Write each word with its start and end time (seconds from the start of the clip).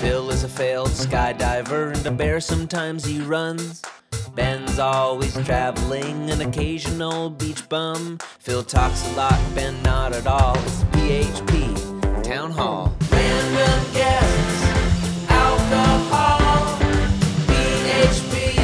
Phil 0.00 0.30
is 0.30 0.44
a 0.44 0.48
failed 0.48 0.88
skydiver, 0.88 1.94
and 1.94 2.06
a 2.06 2.10
bear 2.10 2.40
sometimes 2.40 3.04
he 3.04 3.20
runs. 3.20 3.82
Ben's 4.34 4.78
always 4.78 5.34
traveling, 5.44 6.30
an 6.30 6.40
occasional 6.40 7.28
beach 7.28 7.68
bum. 7.68 8.18
Phil 8.38 8.62
talks 8.62 9.06
a 9.08 9.12
lot, 9.12 9.38
Ben 9.54 9.80
not 9.82 10.14
at 10.14 10.26
all. 10.26 10.56
It's 10.60 10.84
PHP 10.84 12.22
Town 12.22 12.50
Hall. 12.50 12.96
Random 13.12 13.92
guests, 13.92 15.28
alcohol. 15.28 16.78
PHP 17.46 18.56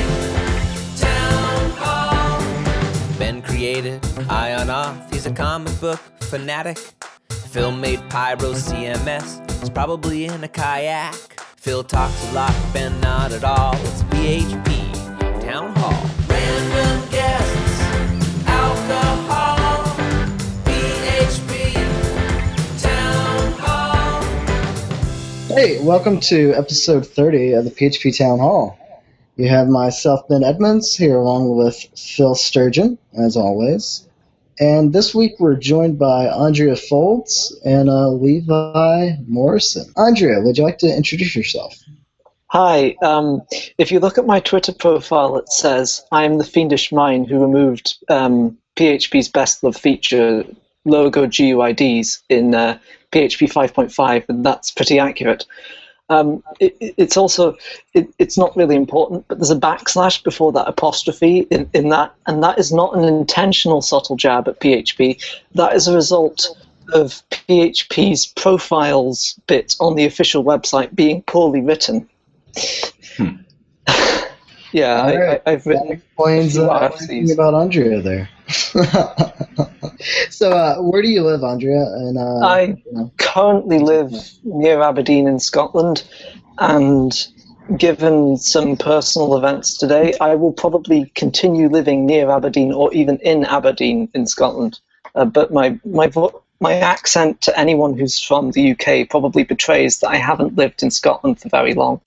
Town 0.98 1.70
Hall. 1.72 3.18
Ben 3.18 3.42
created 3.42 4.02
Ion 4.30 4.68
Auth, 4.68 5.12
he's 5.12 5.26
a 5.26 5.32
comic 5.32 5.78
book 5.82 6.00
fanatic. 6.20 6.78
Phil 7.56 7.72
made 7.72 8.00
PyroCMS, 8.10 9.60
he's 9.60 9.70
probably 9.70 10.26
in 10.26 10.44
a 10.44 10.48
kayak. 10.48 11.14
Phil 11.56 11.82
talks 11.82 12.28
a 12.28 12.32
lot, 12.34 12.54
Ben 12.74 13.00
not 13.00 13.32
at 13.32 13.44
all. 13.44 13.74
It's 13.76 14.02
PHP 14.02 14.92
Town 15.40 15.74
Hall. 15.76 16.10
Random 16.28 17.10
guests, 17.10 17.80
alcohol. 18.46 19.84
PHP 20.66 21.72
Town 22.82 23.52
Hall. 23.52 24.22
Hey, 25.48 25.82
welcome 25.82 26.20
to 26.20 26.52
episode 26.52 27.06
30 27.06 27.52
of 27.52 27.64
the 27.64 27.70
PHP 27.70 28.18
Town 28.18 28.38
Hall. 28.38 28.78
You 29.36 29.48
have 29.48 29.68
myself, 29.68 30.28
Ben 30.28 30.44
Edmonds, 30.44 30.94
here 30.94 31.16
along 31.16 31.56
with 31.56 31.86
Phil 31.96 32.34
Sturgeon, 32.34 32.98
as 33.18 33.34
always. 33.34 34.06
And 34.58 34.92
this 34.92 35.14
week 35.14 35.34
we're 35.38 35.56
joined 35.56 35.98
by 35.98 36.28
Andrea 36.28 36.74
Faulds 36.74 37.52
and 37.64 37.90
uh, 37.90 38.08
Levi 38.08 39.12
Morrison. 39.26 39.92
Andrea, 39.96 40.40
would 40.40 40.56
you 40.56 40.64
like 40.64 40.78
to 40.78 40.94
introduce 40.94 41.36
yourself? 41.36 41.74
Hi. 42.48 42.96
Um, 43.02 43.42
if 43.76 43.92
you 43.92 44.00
look 44.00 44.18
at 44.18 44.26
my 44.26 44.40
Twitter 44.40 44.72
profile, 44.72 45.36
it 45.36 45.50
says 45.50 46.02
I 46.12 46.24
am 46.24 46.38
the 46.38 46.44
fiendish 46.44 46.90
mind 46.90 47.28
who 47.28 47.40
removed 47.40 47.98
um, 48.08 48.56
PHP's 48.76 49.28
best 49.28 49.62
love 49.62 49.76
feature 49.76 50.44
logo 50.84 51.26
GUIDs 51.26 52.22
in 52.28 52.54
uh, 52.54 52.78
PHP 53.12 53.52
5.5, 53.52 54.24
and 54.28 54.44
that's 54.44 54.70
pretty 54.70 54.98
accurate. 54.98 55.44
Um, 56.08 56.42
it, 56.60 56.76
it- 56.80 56.94
it's 56.96 57.16
also 57.16 57.56
it, 57.94 58.08
it's 58.18 58.38
not 58.38 58.56
really 58.56 58.76
important, 58.76 59.26
but 59.28 59.38
there's 59.38 59.50
a 59.50 59.56
backslash 59.56 60.22
before 60.22 60.52
that 60.52 60.68
apostrophe 60.68 61.40
in, 61.50 61.68
in 61.74 61.88
that, 61.90 62.14
and 62.26 62.42
that 62.42 62.58
is 62.58 62.72
not 62.72 62.96
an 62.96 63.04
intentional 63.04 63.82
subtle 63.82 64.16
jab 64.16 64.46
at 64.48 64.60
PHP. 64.60 65.20
That 65.54 65.74
is 65.74 65.88
a 65.88 65.94
result 65.94 66.46
of 66.92 67.22
PHP's 67.30 68.26
profiles 68.26 69.38
bit 69.48 69.74
on 69.80 69.96
the 69.96 70.04
official 70.06 70.44
website 70.44 70.94
being 70.94 71.22
poorly 71.22 71.60
written. 71.60 72.08
yeah, 74.76 75.02
I, 75.02 75.12
Alright. 75.12 75.42
I, 75.46 75.52
I've 75.52 75.64
That 75.64 75.70
written. 75.70 75.92
explains 75.92 76.58
uh, 76.58 76.70
everything 76.70 77.30
about 77.30 77.54
Andrea 77.54 78.02
there. 78.02 78.28
so, 80.30 80.50
uh, 80.52 80.76
where 80.82 81.02
do 81.02 81.08
you 81.08 81.22
live, 81.22 81.42
Andrea? 81.42 81.80
And 81.82 82.18
uh, 82.18 82.46
I 82.46 82.60
you 82.84 82.92
know, 82.92 83.10
currently 83.18 83.78
live 83.78 84.12
near 84.44 84.82
Aberdeen 84.82 85.26
in 85.26 85.40
Scotland, 85.40 86.04
and 86.58 87.12
given 87.78 88.36
some 88.36 88.76
personal 88.76 89.36
events 89.36 89.78
today, 89.78 90.14
I 90.20 90.34
will 90.34 90.52
probably 90.52 91.10
continue 91.14 91.68
living 91.68 92.04
near 92.06 92.30
Aberdeen 92.30 92.72
or 92.72 92.92
even 92.92 93.16
in 93.20 93.44
Aberdeen 93.44 94.08
in 94.14 94.26
Scotland. 94.26 94.78
Uh, 95.14 95.24
but 95.24 95.52
my 95.52 95.78
my 95.86 96.06
vo- 96.06 96.42
my 96.60 96.74
accent 96.74 97.40
to 97.42 97.58
anyone 97.58 97.96
who's 97.98 98.20
from 98.20 98.50
the 98.50 98.72
UK 98.72 99.08
probably 99.08 99.42
betrays 99.44 100.00
that 100.00 100.08
I 100.10 100.16
haven't 100.16 100.56
lived 100.56 100.82
in 100.82 100.90
Scotland 100.90 101.40
for 101.40 101.48
very 101.48 101.72
long. 101.74 102.00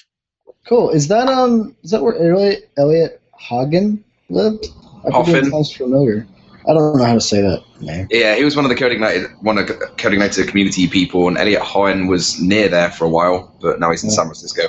Cool. 0.70 0.92
Is 0.92 1.08
that 1.08 1.28
um? 1.28 1.76
Is 1.84 1.90
that 1.90 2.04
where 2.04 2.16
Elliot, 2.16 2.70
Elliot 2.78 3.20
Haughin 3.42 4.04
lived? 4.30 4.68
I 5.04 5.24
think 5.24 5.48
it 5.48 5.50
sounds 5.50 5.74
familiar. 5.74 6.28
I 6.68 6.74
don't 6.74 6.96
know 6.96 7.04
how 7.04 7.16
to 7.16 7.22
say 7.22 7.42
that 7.42 7.64
name. 7.82 8.08
Yeah, 8.12 8.36
he 8.36 8.44
was 8.44 8.56
one 8.56 8.66
of 8.66 8.70
the 8.70 8.76
CodeIgniter, 8.76 9.34
one 9.42 9.58
of 9.58 9.68
the 9.68 9.74
CodeIgniter 9.74 10.48
community 10.48 10.88
people, 10.88 11.28
and 11.28 11.40
Elliot 11.40 11.64
Haughin 11.64 12.08
was 12.08 12.40
near 12.40 12.68
there 12.70 12.92
for 12.92 13.06
a 13.06 13.10
while, 13.10 13.52
but 13.60 13.80
now 13.80 13.90
he's 13.90 14.04
in 14.04 14.10
Yeah. 14.10 14.16
San 14.16 14.26
Francisco. 14.26 14.62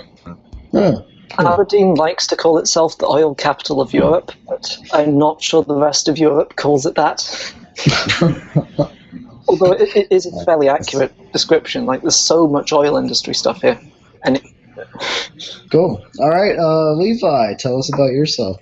Huh. 0.72 1.03
Aberdeen 1.38 1.94
likes 1.97 2.27
to 2.28 2.37
call 2.37 2.56
itself 2.56 2.97
the 2.97 3.06
oil 3.06 3.34
capital 3.34 3.82
of 3.82 3.93
Europe, 3.93 4.32
but 4.49 4.78
I'm 4.94 5.19
not 5.19 5.43
sure 5.43 5.62
the 5.62 5.75
rest 5.75 6.09
of 6.09 6.17
Europe 6.17 6.56
calls 6.56 6.87
it 6.87 6.94
that. 6.94 7.55
Although 9.49 9.72
it, 9.72 9.94
it 9.94 10.09
is 10.11 10.27
a 10.27 10.44
fairly 10.44 10.69
accurate 10.69 11.12
description. 11.32 11.84
Like, 11.84 12.03
there's 12.03 12.17
so 12.17 12.47
much 12.47 12.72
oil 12.72 12.97
industry 12.97 13.34
stuff 13.34 13.61
here. 13.62 13.78
And 14.25 14.37
it, 14.37 14.44
Cool. 15.71 16.05
All 16.19 16.29
right, 16.29 16.59
uh, 16.59 16.93
Levi, 16.95 17.55
tell 17.55 17.79
us 17.79 17.93
about 17.93 18.13
yourself. 18.13 18.59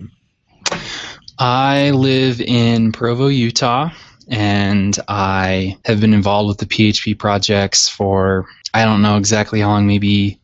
I 1.39 1.91
live 1.91 2.41
in 2.41 2.93
Provo, 2.93 3.29
Utah, 3.29 3.91
and 4.29 4.99
I 5.09 5.79
have 5.85 6.01
been 6.01 6.15
involved 6.15 6.49
with 6.49 6.59
the 6.59 6.67
PHP 6.67 7.19
projects 7.19 7.89
for 7.89 8.47
I 8.75 8.85
don't 8.85 9.03
know 9.03 9.17
exactly 9.17 9.61
how 9.61 9.69
long, 9.69 9.87
maybe 9.87 10.41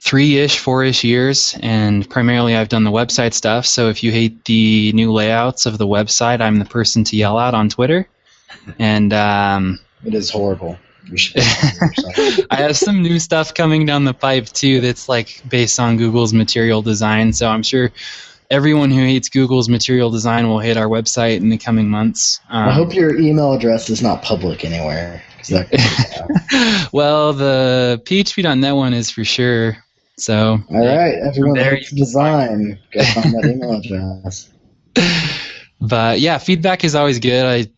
three 0.00 0.38
ish, 0.38 0.58
four 0.58 0.82
ish 0.82 1.04
years. 1.04 1.56
And 1.62 2.08
primarily 2.08 2.56
I've 2.56 2.68
done 2.68 2.84
the 2.84 2.90
website 2.90 3.34
stuff. 3.34 3.66
So 3.66 3.88
if 3.88 4.02
you 4.02 4.10
hate 4.10 4.44
the 4.46 4.92
new 4.92 5.12
layouts 5.12 5.66
of 5.66 5.78
the 5.78 5.86
website, 5.86 6.40
I'm 6.40 6.58
the 6.58 6.64
person 6.64 7.04
to 7.04 7.16
yell 7.16 7.38
at 7.38 7.54
on 7.54 7.68
Twitter. 7.68 8.08
And 8.78 9.12
um, 9.12 9.78
It 10.04 10.14
is 10.14 10.30
horrible. 10.30 10.78
Should. 11.16 11.40
I 12.50 12.56
have 12.56 12.76
some 12.76 13.02
new 13.02 13.18
stuff 13.18 13.54
coming 13.54 13.86
down 13.86 14.04
the 14.04 14.14
pipe 14.14 14.46
too 14.46 14.80
that's 14.80 15.08
like 15.08 15.42
based 15.48 15.78
on 15.80 15.96
Google's 15.96 16.32
material 16.32 16.82
design. 16.82 17.32
So 17.32 17.48
I'm 17.48 17.62
sure 17.62 17.90
everyone 18.50 18.90
who 18.90 18.98
hates 19.00 19.28
Google's 19.28 19.68
material 19.68 20.10
design 20.10 20.48
will 20.48 20.58
hate 20.58 20.76
our 20.76 20.88
website 20.88 21.36
in 21.36 21.48
the 21.48 21.58
coming 21.58 21.88
months. 21.88 22.40
Um, 22.50 22.68
I 22.68 22.72
hope 22.72 22.94
your 22.94 23.18
email 23.18 23.52
address 23.52 23.88
is 23.88 24.02
not 24.02 24.22
public 24.22 24.64
anywhere. 24.64 25.22
that 25.48 25.70
could 25.70 25.78
be 25.78 26.56
bad. 26.56 26.88
well, 26.92 27.32
the 27.32 28.02
PHP.net 28.04 28.74
one 28.74 28.94
is 28.94 29.10
for 29.10 29.24
sure. 29.24 29.76
So 30.16 30.62
All 30.70 30.86
right, 30.86 31.14
everyone 31.14 31.54
There 31.54 31.76
hates 31.76 31.92
design. 31.92 32.78
Go 32.92 33.02
find 33.04 33.32
that 33.34 33.44
email 33.54 33.72
address. 33.72 34.50
but 35.80 36.20
yeah, 36.20 36.36
feedback 36.36 36.84
is 36.84 36.94
always 36.94 37.18
good. 37.18 37.46
I 37.46 37.70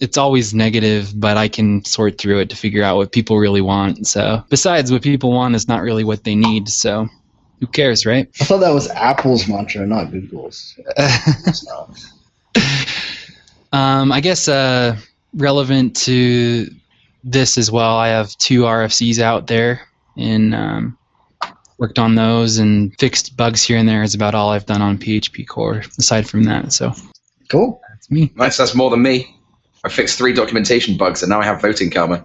it's 0.00 0.16
always 0.16 0.54
negative, 0.54 1.12
but 1.18 1.36
I 1.36 1.48
can 1.48 1.84
sort 1.84 2.18
through 2.18 2.40
it 2.40 2.50
to 2.50 2.56
figure 2.56 2.82
out 2.82 2.96
what 2.96 3.12
people 3.12 3.38
really 3.38 3.60
want. 3.60 4.06
So 4.06 4.42
besides, 4.48 4.92
what 4.92 5.02
people 5.02 5.32
want 5.32 5.54
is 5.54 5.68
not 5.68 5.82
really 5.82 6.04
what 6.04 6.24
they 6.24 6.34
need. 6.34 6.68
So 6.68 7.08
who 7.60 7.66
cares, 7.66 8.06
right? 8.06 8.28
I 8.40 8.44
thought 8.44 8.58
that 8.58 8.70
was 8.70 8.88
Apple's 8.90 9.48
mantra, 9.48 9.86
not 9.86 10.10
Google's. 10.10 10.78
So, 11.52 11.90
Um, 13.72 14.12
I 14.12 14.20
guess 14.20 14.48
uh, 14.48 14.96
relevant 15.34 15.96
to 15.96 16.70
this 17.24 17.58
as 17.58 17.70
well, 17.70 17.96
I 17.96 18.08
have 18.08 18.36
two 18.38 18.62
RFCs 18.62 19.18
out 19.18 19.46
there 19.46 19.82
and 20.16 20.54
um, 20.54 20.98
worked 21.76 21.98
on 21.98 22.14
those 22.14 22.58
and 22.58 22.98
fixed 22.98 23.36
bugs 23.36 23.62
here 23.62 23.76
and 23.76 23.88
there 23.88 24.02
is 24.02 24.14
about 24.14 24.34
all 24.34 24.50
I've 24.50 24.66
done 24.66 24.80
on 24.80 24.98
PHP 24.98 25.46
Core 25.46 25.82
aside 25.98 26.28
from 26.28 26.44
that. 26.44 26.72
So 26.72 26.92
cool. 27.50 27.80
that's 27.90 28.10
me. 28.10 28.32
Nice, 28.36 28.56
that's 28.56 28.74
more 28.74 28.90
than 28.90 29.02
me. 29.02 29.37
I 29.84 29.88
fixed 29.88 30.18
three 30.18 30.32
documentation 30.32 30.96
bugs, 30.96 31.22
and 31.22 31.30
now 31.30 31.40
I 31.40 31.44
have 31.44 31.60
voting 31.60 31.90
karma. 31.90 32.24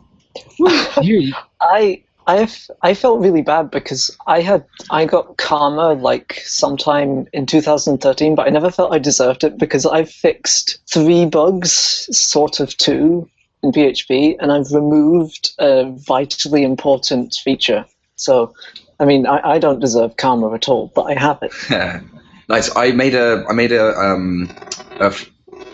I 0.66 1.34
I 1.62 2.04
I 2.26 2.38
f- 2.40 2.70
I 2.82 2.94
felt 2.94 3.20
really 3.20 3.42
bad 3.42 3.70
because 3.70 4.16
I 4.28 4.42
had 4.42 4.66
I 4.90 5.06
got 5.06 5.38
karma 5.38 5.94
like 5.94 6.42
sometime 6.46 7.28
in 7.34 7.46
2013, 7.46 8.36
but 8.36 8.48
I 8.48 8.50
never 8.50 8.72
felt 8.72 8.94
I 8.94 9.00
deserved 9.00 9.44
it 9.44 9.58
because 9.58 9.86
I've 9.86 10.10
fixed 10.10 10.80
three 10.90 11.26
bugs, 11.26 11.72
sort 12.12 12.60
of 12.60 12.76
two 12.78 13.30
in 13.62 13.72
PHP, 13.72 14.36
and 14.40 14.52
I've 14.52 14.72
removed 14.72 15.52
a 15.60 15.92
vitally 15.92 16.64
important 16.64 17.36
feature. 17.36 17.86
So, 18.16 18.54
I 19.00 19.06
mean, 19.06 19.26
I, 19.28 19.54
I 19.54 19.60
don't 19.60 19.80
deserve 19.80 20.18
karma 20.18 20.54
at 20.54 20.70
all, 20.70 20.92
but 20.96 21.04
I 21.04 21.14
have 21.20 21.40
it. 21.42 21.54
nice. 22.50 22.76
I 22.76 22.92
made 22.92 23.16
a 23.16 23.46
I 23.50 23.54
made 23.54 23.72
a 23.72 23.98
um 24.00 24.50
a 25.00 25.06
f- 25.06 25.30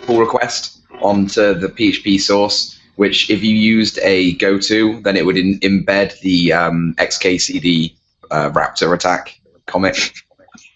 pull 0.05 0.19
request 0.19 0.78
onto 1.01 1.53
the 1.53 1.67
PHP 1.67 2.19
source, 2.19 2.79
which 2.95 3.29
if 3.29 3.43
you 3.43 3.55
used 3.55 3.99
a 3.99 4.33
goto, 4.33 4.99
then 5.01 5.15
it 5.15 5.25
would 5.25 5.37
in, 5.37 5.59
embed 5.59 6.19
the 6.21 6.53
um, 6.53 6.95
XKCD 6.97 7.95
uh, 8.31 8.49
Raptor 8.51 8.93
attack 8.93 9.39
comic. 9.65 10.13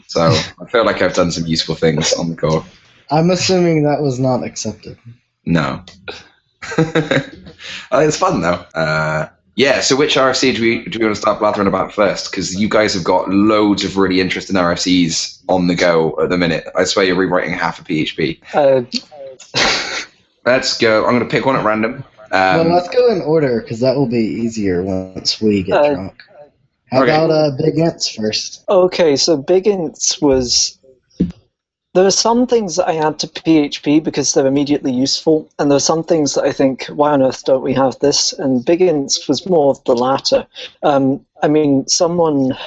So 0.08 0.22
I 0.22 0.66
feel 0.70 0.86
like 0.86 1.02
I've 1.02 1.16
done 1.16 1.32
some 1.32 1.48
useful 1.48 1.76
things 1.76 2.14
on 2.14 2.30
the 2.30 2.36
core. 2.36 2.64
I'm 3.10 3.30
assuming 3.30 3.84
that 3.84 4.02
was 4.02 4.20
not 4.20 4.44
accepted. 4.44 4.98
No. 5.46 5.84
Uh, 7.92 8.00
it's 8.00 8.18
fun 8.18 8.42
though. 8.42 8.66
Uh, 8.76 9.30
yeah. 9.56 9.82
So 9.82 9.96
which 9.96 10.16
RFC 10.16 10.56
do 10.56 10.62
we 10.62 10.84
do 10.86 11.00
we 11.00 11.06
want 11.06 11.16
to 11.16 11.22
start 11.22 11.40
blathering 11.40 11.68
about 11.68 11.94
first? 11.94 12.32
Because 12.32 12.60
you 12.60 12.68
guys 12.68 12.94
have 12.94 13.04
got 13.04 13.30
loads 13.30 13.84
of 13.84 13.98
really 13.98 14.20
interesting 14.20 14.56
RFCs 14.56 15.44
on 15.48 15.68
the 15.68 15.76
go 15.76 16.14
at 16.22 16.30
the 16.30 16.38
minute. 16.38 16.68
I 16.76 16.84
swear 16.84 17.06
you're 17.06 17.16
rewriting 17.16 17.54
half 17.54 17.80
of 17.80 17.86
PHP. 17.86 18.40
Uh, 18.54 18.84
Let's 20.46 20.78
go. 20.78 21.06
I'm 21.06 21.12
going 21.18 21.24
to 21.24 21.30
pick 21.30 21.46
one 21.46 21.56
at 21.56 21.64
random. 21.64 22.04
Um, 22.32 22.68
well, 22.68 22.76
let's 22.76 22.90
go 22.90 23.12
in 23.12 23.22
order 23.22 23.62
because 23.62 23.80
that 23.80 23.96
will 23.96 24.08
be 24.08 24.18
easier 24.18 24.84
once 24.84 25.42
we 25.42 25.64
get 25.64 25.76
Uh, 25.76 25.94
drunk. 25.94 26.24
How 26.92 27.02
Okay. 27.04 27.12
about 27.12 27.32
uh, 27.32 27.52
big 27.58 27.76
ints 27.76 28.16
first? 28.16 28.64
Okay, 28.70 29.16
so 29.16 29.38
big 29.38 29.66
ints 29.66 30.22
was. 30.22 30.78
There 31.94 32.06
are 32.08 32.12
some 32.12 32.48
things 32.48 32.76
that 32.76 32.88
I 32.90 32.96
add 32.96 33.20
to 33.20 33.28
PHP 33.28 34.00
because 34.04 34.34
they're 34.34 34.48
immediately 34.48 34.92
useful, 34.92 35.48
and 35.60 35.70
there 35.70 35.76
are 35.76 35.80
some 35.92 36.04
things 36.04 36.34
that 36.34 36.44
I 36.44 36.52
think, 36.52 36.86
why 36.88 37.12
on 37.12 37.22
earth 37.22 37.46
don't 37.46 37.62
we 37.62 37.74
have 37.76 38.00
this? 38.00 38.34
And 38.34 38.66
big 38.66 38.80
ints 38.80 39.28
was 39.28 39.48
more 39.48 39.70
of 39.70 39.84
the 39.84 39.96
latter. 39.96 40.48
Um, 40.82 41.24
I 41.44 41.48
mean, 41.48 41.88
someone 41.88 42.58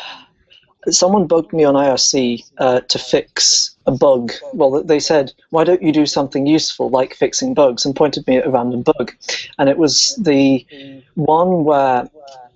someone 0.90 1.26
bugged 1.26 1.52
me 1.52 1.64
on 1.64 1.74
IRC 1.74 2.44
uh, 2.58 2.80
to 2.80 2.98
fix 2.98 3.75
a 3.86 3.92
bug. 3.92 4.32
Well, 4.52 4.82
they 4.82 5.00
said, 5.00 5.32
why 5.50 5.64
don't 5.64 5.82
you 5.82 5.92
do 5.92 6.06
something 6.06 6.46
useful 6.46 6.90
like 6.90 7.14
fixing 7.14 7.54
bugs, 7.54 7.84
and 7.84 7.94
pointed 7.94 8.26
me 8.26 8.36
at 8.36 8.46
a 8.46 8.50
random 8.50 8.82
bug. 8.82 9.12
And 9.58 9.68
it 9.68 9.78
was 9.78 10.18
the 10.20 10.66
one 11.14 11.64
where 11.64 12.08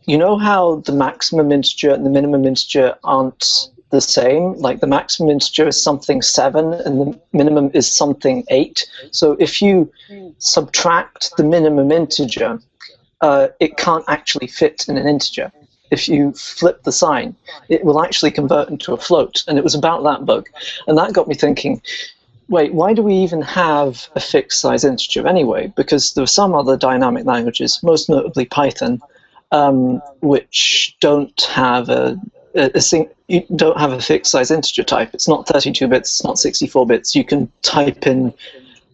you 0.06 0.18
know 0.18 0.38
how 0.38 0.76
the 0.76 0.92
maximum 0.92 1.52
integer 1.52 1.92
and 1.92 2.04
the 2.04 2.10
minimum 2.10 2.44
integer 2.44 2.96
aren't 3.04 3.68
the 3.90 4.00
same? 4.00 4.54
Like 4.54 4.80
the 4.80 4.86
maximum 4.86 5.30
integer 5.30 5.68
is 5.68 5.82
something 5.82 6.22
7 6.22 6.72
and 6.72 7.00
the 7.00 7.20
minimum 7.32 7.70
is 7.74 7.92
something 7.92 8.44
8. 8.48 8.88
So 9.10 9.36
if 9.38 9.60
you 9.60 9.92
subtract 10.38 11.36
the 11.36 11.44
minimum 11.44 11.90
integer, 11.92 12.60
uh, 13.20 13.48
it 13.58 13.76
can't 13.76 14.04
actually 14.08 14.46
fit 14.46 14.86
in 14.88 14.96
an 14.96 15.06
integer. 15.06 15.52
If 15.90 16.08
you 16.08 16.32
flip 16.32 16.82
the 16.82 16.92
sign, 16.92 17.34
it 17.68 17.84
will 17.84 18.02
actually 18.02 18.30
convert 18.30 18.68
into 18.68 18.92
a 18.92 18.96
float. 18.96 19.44
And 19.48 19.58
it 19.58 19.64
was 19.64 19.74
about 19.74 20.02
that 20.04 20.24
bug. 20.24 20.48
And 20.86 20.96
that 20.98 21.12
got 21.12 21.28
me 21.28 21.34
thinking, 21.34 21.82
wait, 22.48 22.74
why 22.74 22.92
do 22.92 23.02
we 23.02 23.14
even 23.14 23.40
have 23.42 24.08
a 24.14 24.20
fixed 24.20 24.60
size 24.60 24.84
integer 24.84 25.26
anyway? 25.26 25.72
Because 25.76 26.12
there 26.12 26.24
are 26.24 26.28
some 26.28 26.54
other 26.54 26.76
dynamic 26.76 27.24
languages, 27.24 27.80
most 27.82 28.08
notably 28.08 28.44
Python, 28.44 29.00
um, 29.52 30.02
which 30.20 30.96
don't 31.00 31.40
have 31.42 31.88
a, 31.88 32.20
a, 32.54 32.70
a 32.74 32.80
sing, 32.80 33.08
you 33.28 33.44
don't 33.54 33.78
have 33.78 33.92
a 33.92 34.00
fixed 34.00 34.32
size 34.32 34.50
integer 34.50 34.82
type. 34.82 35.10
It's 35.14 35.28
not 35.28 35.46
32 35.46 35.86
bits, 35.86 36.10
it's 36.10 36.24
not 36.24 36.38
64 36.38 36.86
bits. 36.86 37.14
You 37.14 37.24
can 37.24 37.50
type 37.62 38.06
in 38.06 38.34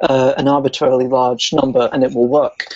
uh, 0.00 0.34
an 0.36 0.48
arbitrarily 0.48 1.08
large 1.08 1.52
number 1.52 1.88
and 1.92 2.04
it 2.04 2.12
will 2.12 2.28
work. 2.28 2.74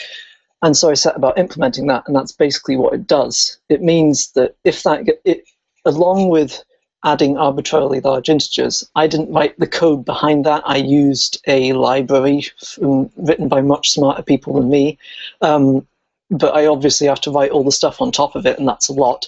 And 0.63 0.77
so 0.77 0.91
I 0.91 0.95
set 0.95 1.17
about 1.17 1.39
implementing 1.39 1.87
that, 1.87 2.05
and 2.07 2.15
that's 2.15 2.33
basically 2.33 2.77
what 2.77 2.93
it 2.93 3.07
does. 3.07 3.59
It 3.69 3.83
means 3.83 4.33
that 4.33 4.57
if 4.65 4.83
that 4.83 5.09
it, 5.25 5.45
along 5.85 6.29
with 6.29 6.63
adding 7.03 7.39
arbitrarily 7.39 8.01
large 8.01 8.29
integers, 8.29 8.89
I 8.95 9.07
didn't 9.07 9.33
write 9.33 9.59
the 9.59 9.67
code 9.67 10.05
behind 10.05 10.45
that. 10.45 10.63
I 10.67 10.77
used 10.77 11.41
a 11.47 11.73
library 11.73 12.47
from, 12.63 13.11
written 13.17 13.49
by 13.49 13.63
much 13.63 13.91
smarter 13.91 14.23
people 14.23 14.55
than 14.55 14.69
me, 14.69 14.99
um, 15.41 15.87
but 16.31 16.55
I 16.55 16.67
obviously 16.67 17.07
have 17.07 17.23
to 17.23 17.31
write 17.31 17.53
all 17.53 17.65
the 17.65 17.73
stuff 17.73 18.03
on 18.03 18.13
top 18.13 18.37
of 18.37 18.45
it, 18.45 18.59
and 18.59 18.69
that's 18.69 18.91
a 18.91 18.93
lot. 18.93 19.27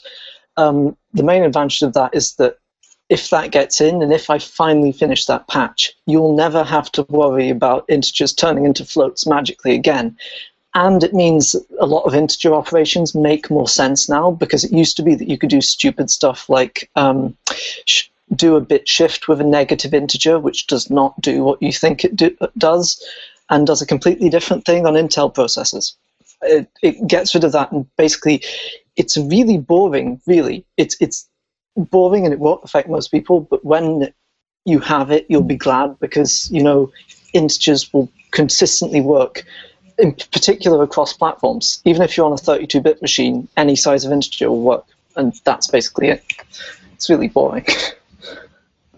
Um, 0.59 0.97
the 1.15 1.23
main 1.23 1.43
advantage 1.43 1.81
of 1.81 1.95
that 1.95 2.15
is 2.15 2.35
that 2.35 2.59
if 3.09 3.31
that 3.31 3.51
gets 3.51 3.81
in, 3.81 4.03
and 4.03 4.13
if 4.13 4.31
I 4.31 4.39
finally 4.39 4.93
finish 4.93 5.27
that 5.27 5.49
patch, 5.49 5.93
you'll 6.07 6.37
never 6.37 6.63
have 6.63 6.93
to 6.93 7.03
worry 7.09 7.51
about 7.51 7.85
integers 7.89 8.33
turning 8.33 8.65
into 8.65 8.85
floats 8.85 9.27
magically 9.27 9.75
again. 9.75 10.17
And 10.75 11.03
it 11.03 11.13
means 11.13 11.55
a 11.81 11.87
lot 11.87 12.05
of 12.05 12.15
integer 12.15 12.55
operations 12.55 13.15
make 13.15 13.51
more 13.51 13.69
sense 13.69 14.09
now 14.09 14.31
because 14.31 14.65
it 14.65 14.73
used 14.73 14.97
to 14.97 15.03
be 15.03 15.15
that 15.15 15.29
you 15.29 15.37
could 15.37 15.51
do 15.51 15.61
stupid 15.61 16.09
stuff 16.09 16.49
like 16.49 16.91
um, 16.97 17.37
sh- 17.87 18.09
do 18.35 18.57
a 18.57 18.61
bit 18.61 18.89
shift 18.89 19.29
with 19.29 19.41
a 19.41 19.45
negative 19.45 19.93
integer, 19.93 20.39
which 20.39 20.67
does 20.67 20.89
not 20.89 21.21
do 21.21 21.45
what 21.45 21.61
you 21.63 21.73
think 21.73 22.05
it 22.05 22.17
do- 22.17 22.37
does, 22.57 23.05
and 23.51 23.67
does 23.67 23.83
a 23.83 23.87
completely 23.87 24.31
different 24.31 24.65
thing 24.65 24.87
on 24.87 24.95
Intel 24.95 25.35
processors. 25.35 25.95
It, 26.41 26.69
it 26.83 27.07
gets 27.07 27.35
rid 27.35 27.45
of 27.45 27.53
that, 27.53 27.71
and 27.71 27.87
basically, 27.97 28.43
it's 28.97 29.19
really 29.19 29.59
boring. 29.59 30.21
Really, 30.27 30.65
it's 30.79 30.97
it's 31.01 31.29
boring, 31.77 32.25
and 32.25 32.33
it 32.33 32.41
won't 32.41 32.65
affect 32.65 32.89
most 32.89 33.09
people. 33.09 33.41
But 33.41 33.63
when 33.63 34.13
you 34.65 34.79
have 34.81 35.11
it, 35.11 35.27
you'll 35.29 35.43
be 35.43 35.57
glad 35.57 35.99
because 36.01 36.51
you 36.51 36.63
know 36.63 36.91
integers 37.35 37.93
will 37.93 38.09
consistently 38.31 39.03
work 39.03 39.45
in 40.03 40.13
particular 40.13 40.83
across 40.83 41.13
platforms. 41.13 41.81
Even 41.85 42.03
if 42.03 42.17
you're 42.17 42.27
on 42.27 42.33
a 42.33 42.37
32-bit 42.37 43.01
machine, 43.01 43.49
any 43.57 43.77
size 43.77 44.05
of 44.05 44.13
integer 44.13 44.51
will 44.51 44.61
work, 44.61 44.85
and 45.17 45.33
that's 45.45 45.69
basically 45.69 46.09
it. 46.09 46.25
It's 46.93 47.09
really 47.09 47.29
boring. 47.29 47.67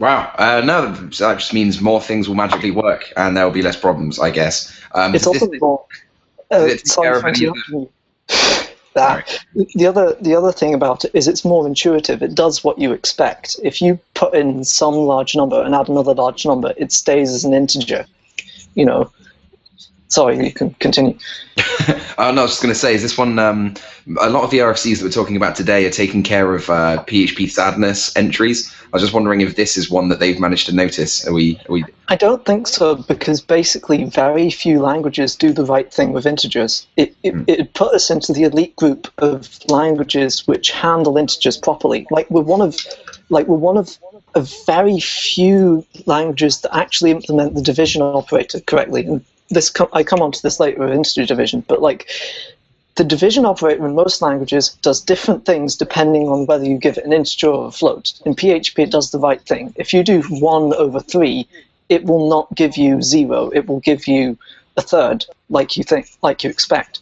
Wow. 0.01 0.33
Uh, 0.39 0.61
no, 0.65 0.91
that 0.93 1.39
just 1.39 1.55
means 1.55 1.81
more 1.81 2.01
things 2.01 2.27
will 2.29 2.35
magically 2.35 2.73
work, 2.73 3.13
and 3.17 3.37
there 3.37 3.45
will 3.45 3.53
be 3.53 3.63
less 3.63 3.77
problems, 3.77 4.19
I 4.19 4.31
guess. 4.31 4.77
Um, 4.93 5.15
it's 5.15 5.25
also 5.25 5.47
this- 5.47 5.61
more. 5.61 5.85
Uh, 6.51 6.77
sorry 6.85 7.07
care 7.07 7.15
of 7.15 7.21
for 7.23 7.29
any 7.29 7.47
of 7.47 7.55
interrupting 7.55 7.81
you. 7.81 8.69
That. 8.95 9.45
The 9.75 9.87
other 9.87 10.17
the 10.21 10.35
other 10.35 10.53
thing 10.53 10.75
about 10.75 11.05
it 11.05 11.13
is 11.15 11.27
it's 11.27 11.45
more 11.45 11.65
intuitive. 11.67 12.23
It 12.23 12.35
does 12.35 12.63
what 12.63 12.79
you 12.79 12.93
expect. 12.93 13.57
If 13.63 13.81
you 13.81 13.99
put 14.15 14.35
in 14.35 14.65
some 14.65 14.95
large 14.95 15.35
number 15.35 15.63
and 15.63 15.75
add 15.75 15.89
another 15.89 16.15
large 16.15 16.45
number, 16.45 16.75
it 16.77 16.93
stays 16.93 17.31
as 17.33 17.45
an 17.45 17.55
integer. 17.55 18.05
You 18.75 18.87
know. 18.87 19.11
Sorry, 20.15 20.47
you 20.47 20.53
can 20.53 20.71
continue. 20.75 21.19
Oh, 22.17 22.31
no, 22.31 22.43
I 22.43 22.45
was 22.45 22.53
just 22.53 22.63
going 22.63 22.73
to 22.73 22.79
say, 22.79 22.95
is 22.95 23.03
this 23.03 23.19
one? 23.19 23.41
Um, 23.41 23.75
a 24.21 24.31
lot 24.31 24.45
of 24.45 24.53
the 24.53 24.59
RFCs 24.59 24.99
that 24.99 25.05
we're 25.05 25.11
talking 25.11 25.37
about 25.37 25.57
today 25.57 25.85
are 25.85 25.91
taking 25.91 26.23
care 26.23 26.55
of 26.55 26.71
uh, 26.71 27.03
PHP 27.09 27.51
sadness 27.51 28.17
entries. 28.17 28.73
I 28.85 28.89
was 28.93 29.03
just 29.03 29.13
wondering 29.13 29.41
if 29.41 29.57
this 29.57 29.77
is 29.77 29.91
one 29.91 30.09
that 30.11 30.21
they've 30.21 30.39
managed 30.39 30.67
to 30.67 30.75
notice. 30.75 31.27
Are 31.27 31.33
we? 31.33 31.59
Are 31.69 31.73
we? 31.73 31.85
I 32.07 32.15
don't 32.15 32.45
think 32.47 32.69
so 32.69 32.95
because 32.95 33.41
basically 33.41 34.05
very 34.05 34.49
few 34.49 34.81
languages 34.81 35.35
do 35.35 35.53
the 35.53 35.65
right 35.65 35.93
thing 35.93 36.13
with 36.13 36.25
integers. 36.25 36.87
It, 36.97 37.17
it, 37.25 37.35
it 37.49 37.75
put 37.75 37.93
us 37.93 38.09
into 38.11 38.33
the 38.33 38.45
elite 38.45 38.77
group 38.77 39.13
of 39.19 39.59
languages 39.69 40.47
which 40.47 40.71
handle 40.71 41.19
integers 41.19 41.57
properly. 41.57 42.07
Like 42.13 42.31
we're 42.31 42.43
one 42.43 42.63
of, 42.63 42.77
like 43.29 43.49
we're 43.49 43.57
one 43.57 43.77
of 43.77 43.99
a 44.37 44.43
very 44.65 45.01
few 45.01 45.85
languages 46.07 46.61
that 46.61 46.77
actually 46.77 47.11
implement 47.11 47.57
the 47.57 47.63
division 47.63 48.03
operator 48.03 48.61
correctly. 48.61 49.05
And 49.07 49.25
this 49.51 49.71
com- 49.71 49.89
I 49.93 50.03
come 50.03 50.21
on 50.21 50.33
to 50.33 50.43
this 50.43 50.61
later 50.61 50.81
with 50.81 50.91
integer 50.91 51.27
division, 51.27 51.65
but 51.69 51.83
like 51.83 52.09
the 52.97 53.05
division 53.05 53.45
operator 53.45 53.87
in 53.87 53.95
most 53.95 54.23
languages 54.23 54.71
does 54.83 55.01
different 55.01 55.45
things 55.45 55.77
depending 55.77 56.29
on 56.29 56.47
whether 56.47 56.65
you 56.65 56.79
give 56.79 56.97
it 56.97 57.05
an 57.05 57.13
integer 57.13 57.49
or 57.49 57.69
a 57.69 57.73
float. 57.73 58.13
In 58.25 58.35
PHP, 58.35 58.85
it 58.85 58.91
does 58.91 59.11
the 59.11 59.19
right 59.19 59.41
thing. 59.43 59.75
If 59.77 59.93
you 59.93 60.05
do 60.05 60.23
1 60.23 60.75
over 60.75 61.01
3, 61.01 61.47
it 61.89 62.05
will 62.05 62.29
not 62.29 62.55
give 62.55 62.77
you 62.77 63.03
0. 63.03 63.51
It 63.53 63.67
will 63.67 63.81
give 63.81 64.07
you 64.07 64.39
a 64.77 64.83
third, 64.83 65.25
like 65.51 65.77
you 65.77 65.83
think, 65.83 66.09
like 66.23 66.45
you 66.45 66.51
expect. 66.51 67.01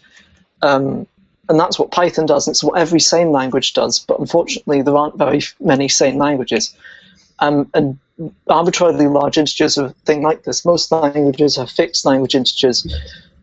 Um, 0.63 1.07
and 1.49 1.61
that's 1.61 1.79
what 1.79 1.91
Python 1.91 2.27
does. 2.27 2.47
And 2.47 2.55
it's 2.55 2.65
what 2.65 2.79
every 2.79 3.01
sane 3.01 3.31
language 3.31 3.75
does. 3.75 3.99
But 3.99 4.19
unfortunately, 4.19 4.81
there 4.81 4.97
aren't 4.97 5.19
very 5.19 5.43
many 5.61 5.89
sane 5.89 6.17
languages. 6.17 6.75
Um, 7.41 7.69
and 7.75 7.99
arbitrarily 8.49 9.07
large 9.09 9.39
integers 9.39 9.79
are 9.79 9.87
a 9.87 9.91
thing 10.07 10.23
like 10.23 10.45
this. 10.45 10.65
Most 10.65 10.93
languages 10.93 11.57
have 11.57 11.71
fixed 11.71 12.05
language 12.05 12.35
integers, 12.35 12.87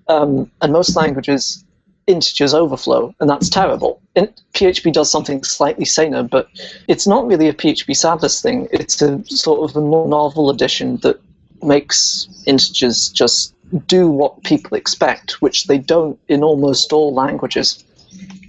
um, 0.07 0.49
and 0.61 0.73
most 0.73 0.95
languages 0.95 1.63
integers 2.07 2.53
overflow, 2.53 3.13
and 3.19 3.29
that's 3.29 3.49
terrible. 3.49 4.01
In, 4.15 4.33
PHP 4.53 4.91
does 4.91 5.11
something 5.11 5.43
slightly 5.43 5.85
saner, 5.85 6.23
but 6.23 6.49
it's 6.87 7.07
not 7.07 7.27
really 7.27 7.47
a 7.47 7.53
PHP 7.53 7.95
sadness 7.95 8.41
thing. 8.41 8.67
It's 8.71 9.01
a 9.01 9.23
sort 9.25 9.69
of 9.69 9.75
a 9.77 9.81
more 9.81 10.07
novel 10.07 10.49
addition 10.49 10.97
that 10.97 11.19
makes 11.61 12.27
integers 12.45 13.09
just 13.09 13.53
do 13.87 14.09
what 14.09 14.43
people 14.43 14.75
expect, 14.75 15.41
which 15.41 15.65
they 15.65 15.77
don't 15.77 16.19
in 16.27 16.43
almost 16.43 16.91
all 16.91 17.13
languages. 17.13 17.83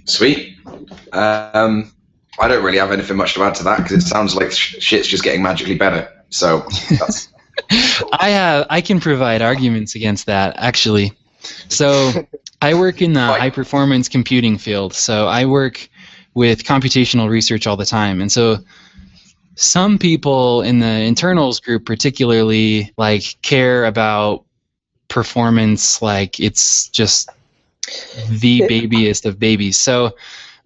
Sweet. 0.05 0.57
Um, 1.13 1.91
I 2.41 2.47
don't 2.47 2.63
really 2.63 2.79
have 2.79 2.91
anything 2.91 3.17
much 3.17 3.35
to 3.35 3.43
add 3.43 3.55
to 3.55 3.63
that 3.65 3.77
because 3.77 4.03
it 4.03 4.07
sounds 4.07 4.35
like 4.35 4.51
sh- 4.51 4.77
shit's 4.79 5.07
just 5.07 5.23
getting 5.23 5.43
magically 5.43 5.75
better. 5.77 6.11
So 6.29 6.65
that's 6.99 7.29
I 8.13 8.33
uh, 8.33 8.65
I 8.69 8.81
can 8.81 8.99
provide 8.99 9.41
arguments 9.41 9.95
against 9.95 10.25
that 10.25 10.55
actually. 10.57 11.13
So 11.69 12.25
I 12.61 12.73
work 12.73 13.01
in 13.01 13.13
the 13.13 13.19
high 13.19 13.49
performance 13.51 14.09
computing 14.09 14.57
field. 14.57 14.93
So 14.93 15.27
I 15.27 15.45
work 15.45 15.87
with 16.33 16.63
computational 16.63 17.29
research 17.29 17.67
all 17.67 17.77
the 17.77 17.85
time, 17.85 18.21
and 18.21 18.31
so 18.31 18.57
some 19.55 19.99
people 19.99 20.61
in 20.63 20.79
the 20.79 20.87
internals 20.87 21.59
group 21.59 21.85
particularly 21.85 22.91
like 22.97 23.35
care 23.43 23.85
about 23.85 24.45
performance 25.09 26.01
like 26.01 26.39
it's 26.39 26.87
just 26.87 27.29
the 28.29 28.63
It- 28.63 28.69
babiest 28.69 29.25
of 29.25 29.37
babies. 29.37 29.77
So 29.77 30.15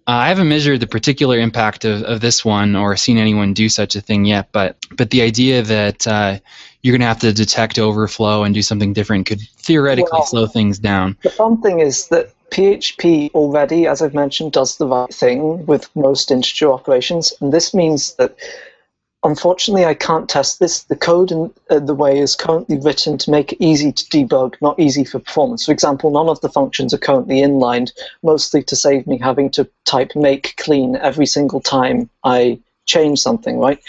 uh, 0.08 0.12
I 0.12 0.28
haven't 0.28 0.48
measured 0.48 0.80
the 0.80 0.86
particular 0.86 1.38
impact 1.38 1.84
of, 1.84 2.02
of 2.02 2.20
this 2.20 2.44
one 2.44 2.76
or 2.76 2.96
seen 2.96 3.18
anyone 3.18 3.52
do 3.52 3.68
such 3.68 3.96
a 3.96 4.00
thing 4.00 4.24
yet, 4.24 4.48
but 4.52 4.76
but 4.96 5.10
the 5.10 5.22
idea 5.22 5.62
that 5.62 6.06
uh, 6.06 6.38
you're 6.82 6.92
going 6.92 7.00
to 7.00 7.06
have 7.06 7.20
to 7.20 7.32
detect 7.32 7.78
overflow 7.78 8.44
and 8.44 8.54
do 8.54 8.62
something 8.62 8.92
different 8.92 9.26
could 9.26 9.40
theoretically 9.58 10.10
Well- 10.12 10.26
slow 10.26 10.46
things 10.46 10.78
down. 10.78 11.16
The 11.22 11.30
fun 11.30 11.60
thing 11.60 11.80
is 11.80 12.08
that 12.08 12.30
PHP 12.50 13.32
already, 13.32 13.88
as 13.88 14.00
I've 14.00 14.14
mentioned, 14.14 14.52
does 14.52 14.76
the 14.76 14.86
right 14.86 15.12
thing 15.12 15.66
with 15.66 15.90
most 15.96 16.30
integer 16.30 16.70
operations, 16.70 17.32
and 17.40 17.52
this 17.52 17.74
means 17.74 18.14
that 18.14 18.36
unfortunately, 19.26 19.84
I 19.84 19.94
can't 19.94 20.28
test 20.28 20.60
this. 20.60 20.84
The 20.84 20.96
code 20.96 21.32
in 21.32 21.52
uh, 21.68 21.80
the 21.80 21.94
way 21.94 22.18
is 22.18 22.36
currently 22.36 22.78
written 22.78 23.18
to 23.18 23.30
make 23.30 23.52
it 23.52 23.62
easy 23.62 23.92
to 23.92 24.04
debug, 24.04 24.54
not 24.62 24.78
easy 24.78 25.04
for 25.04 25.18
performance. 25.18 25.66
For 25.66 25.72
example, 25.72 26.10
none 26.10 26.28
of 26.28 26.40
the 26.40 26.48
functions 26.48 26.94
are 26.94 26.98
currently 26.98 27.40
inlined, 27.40 27.92
mostly 28.22 28.62
to 28.62 28.76
save 28.76 29.06
me 29.06 29.18
having 29.18 29.50
to 29.50 29.68
type 29.84 30.12
make 30.14 30.54
clean 30.56 30.96
every 30.96 31.26
single 31.26 31.60
time 31.60 32.08
I 32.24 32.60
change 32.86 33.18
something, 33.18 33.58
right? 33.58 33.80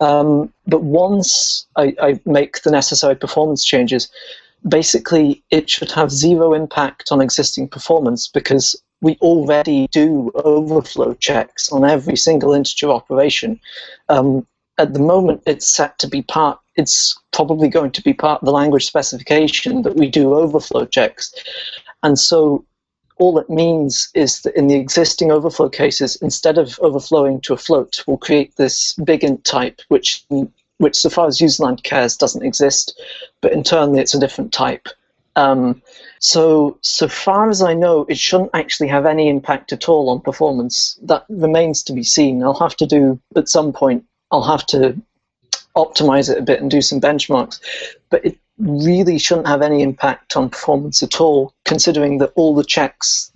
Um, 0.00 0.52
but 0.66 0.82
once 0.82 1.66
I, 1.76 1.94
I 2.00 2.20
make 2.24 2.62
the 2.62 2.70
necessary 2.70 3.16
performance 3.16 3.64
changes, 3.64 4.08
basically 4.68 5.42
it 5.50 5.68
should 5.68 5.90
have 5.92 6.10
zero 6.10 6.54
impact 6.54 7.10
on 7.10 7.20
existing 7.20 7.68
performance 7.68 8.28
because 8.28 8.80
we 9.00 9.16
already 9.20 9.88
do 9.88 10.30
overflow 10.36 11.14
checks 11.14 11.70
on 11.70 11.84
every 11.84 12.16
single 12.16 12.52
integer 12.52 12.90
operation. 12.90 13.60
Um, 14.08 14.46
at 14.78 14.92
the 14.92 15.00
moment, 15.00 15.42
it's 15.46 15.66
set 15.66 15.98
to 16.00 16.08
be 16.08 16.22
part, 16.22 16.58
it's 16.76 17.18
probably 17.32 17.68
going 17.68 17.90
to 17.92 18.02
be 18.02 18.12
part 18.12 18.42
of 18.42 18.46
the 18.46 18.52
language 18.52 18.86
specification 18.86 19.82
that 19.82 19.96
we 19.96 20.08
do 20.08 20.34
overflow 20.34 20.84
checks. 20.84 21.34
And 22.02 22.18
so 22.18 22.64
all 23.16 23.38
it 23.38 23.48
means 23.48 24.10
is 24.14 24.42
that 24.42 24.54
in 24.56 24.66
the 24.68 24.74
existing 24.74 25.32
overflow 25.32 25.70
cases, 25.70 26.16
instead 26.16 26.58
of 26.58 26.78
overflowing 26.80 27.40
to 27.42 27.54
a 27.54 27.56
float, 27.56 28.04
we'll 28.06 28.18
create 28.18 28.54
this 28.56 28.94
big 29.04 29.24
int 29.24 29.44
type, 29.44 29.80
which, 29.88 30.24
which 30.78 30.96
so 30.96 31.08
far 31.08 31.26
as 31.26 31.38
userland 31.38 31.82
cares, 31.82 32.16
doesn't 32.16 32.44
exist, 32.44 33.00
but 33.40 33.52
internally 33.52 34.00
it's 34.00 34.14
a 34.14 34.20
different 34.20 34.52
type. 34.52 34.88
Um, 35.36 35.82
so, 36.18 36.78
so 36.80 37.08
far 37.08 37.48
as 37.50 37.62
I 37.62 37.74
know, 37.74 38.06
it 38.08 38.18
shouldn't 38.18 38.50
actually 38.54 38.88
have 38.88 39.06
any 39.06 39.28
impact 39.28 39.72
at 39.72 39.88
all 39.88 40.08
on 40.10 40.20
performance. 40.20 40.98
That 41.02 41.24
remains 41.28 41.82
to 41.84 41.92
be 41.92 42.02
seen. 42.02 42.42
I'll 42.42 42.54
have 42.54 42.76
to 42.76 42.86
do, 42.86 43.20
at 43.36 43.48
some 43.48 43.72
point, 43.72 44.04
I'll 44.30 44.42
have 44.42 44.66
to 44.66 44.96
optimize 45.76 46.30
it 46.30 46.38
a 46.38 46.42
bit 46.42 46.60
and 46.60 46.70
do 46.70 46.80
some 46.80 47.00
benchmarks. 47.00 47.60
But 48.10 48.24
it 48.24 48.38
really 48.58 49.18
shouldn't 49.18 49.46
have 49.46 49.62
any 49.62 49.82
impact 49.82 50.36
on 50.36 50.48
performance 50.48 51.02
at 51.02 51.20
all, 51.20 51.54
considering 51.64 52.18
that 52.18 52.32
all 52.34 52.54
the 52.54 52.64
checks, 52.64 53.30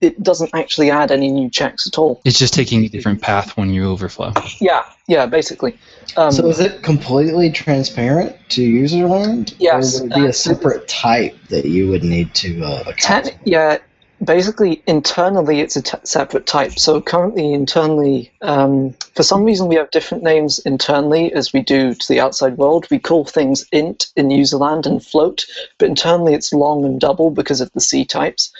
it 0.00 0.20
doesn't 0.22 0.50
actually 0.52 0.90
add 0.90 1.12
any 1.12 1.30
new 1.30 1.48
checks 1.48 1.86
at 1.86 1.96
all. 1.96 2.20
It's 2.24 2.38
just 2.38 2.52
taking 2.52 2.84
a 2.84 2.88
different 2.88 3.22
path 3.22 3.56
when 3.56 3.70
you 3.70 3.88
overflow. 3.88 4.32
Yeah, 4.60 4.84
yeah, 5.06 5.26
basically. 5.26 5.78
Um, 6.16 6.32
so 6.32 6.46
is 6.48 6.60
it 6.60 6.82
completely 6.82 7.50
transparent 7.50 8.36
to 8.50 8.62
userland? 8.62 9.54
Yes, 9.58 10.00
Or 10.00 10.02
would 10.02 10.12
it 10.12 10.14
be 10.16 10.22
uh, 10.22 10.28
a 10.28 10.32
separate 10.32 10.88
type 10.88 11.36
that 11.48 11.66
you 11.66 11.88
would 11.88 12.02
need 12.02 12.34
to 12.34 12.62
uh, 12.64 12.84
account 12.86 13.26
Ten, 13.26 13.38
yeah, 13.44 13.78
basically 14.22 14.82
internally 14.86 15.60
it's 15.60 15.76
a 15.76 15.82
t- 15.82 15.98
separate 16.04 16.46
type. 16.46 16.78
So 16.78 17.00
currently 17.00 17.52
internally, 17.52 18.30
um, 18.42 18.94
for 19.14 19.22
some 19.22 19.44
reason 19.44 19.68
we 19.68 19.76
have 19.76 19.90
different 19.90 20.22
names 20.22 20.58
internally 20.60 21.32
as 21.32 21.52
we 21.52 21.62
do 21.62 21.94
to 21.94 22.08
the 22.08 22.20
outside 22.20 22.56
world. 22.56 22.86
We 22.90 22.98
call 22.98 23.24
things 23.24 23.66
int 23.72 24.06
in 24.16 24.28
userland 24.28 24.86
and 24.86 25.04
float, 25.04 25.46
but 25.78 25.88
internally 25.88 26.34
it's 26.34 26.52
long 26.52 26.84
and 26.84 27.00
double 27.00 27.30
because 27.30 27.60
of 27.60 27.72
the 27.72 27.80
C 27.80 28.04
types. 28.04 28.52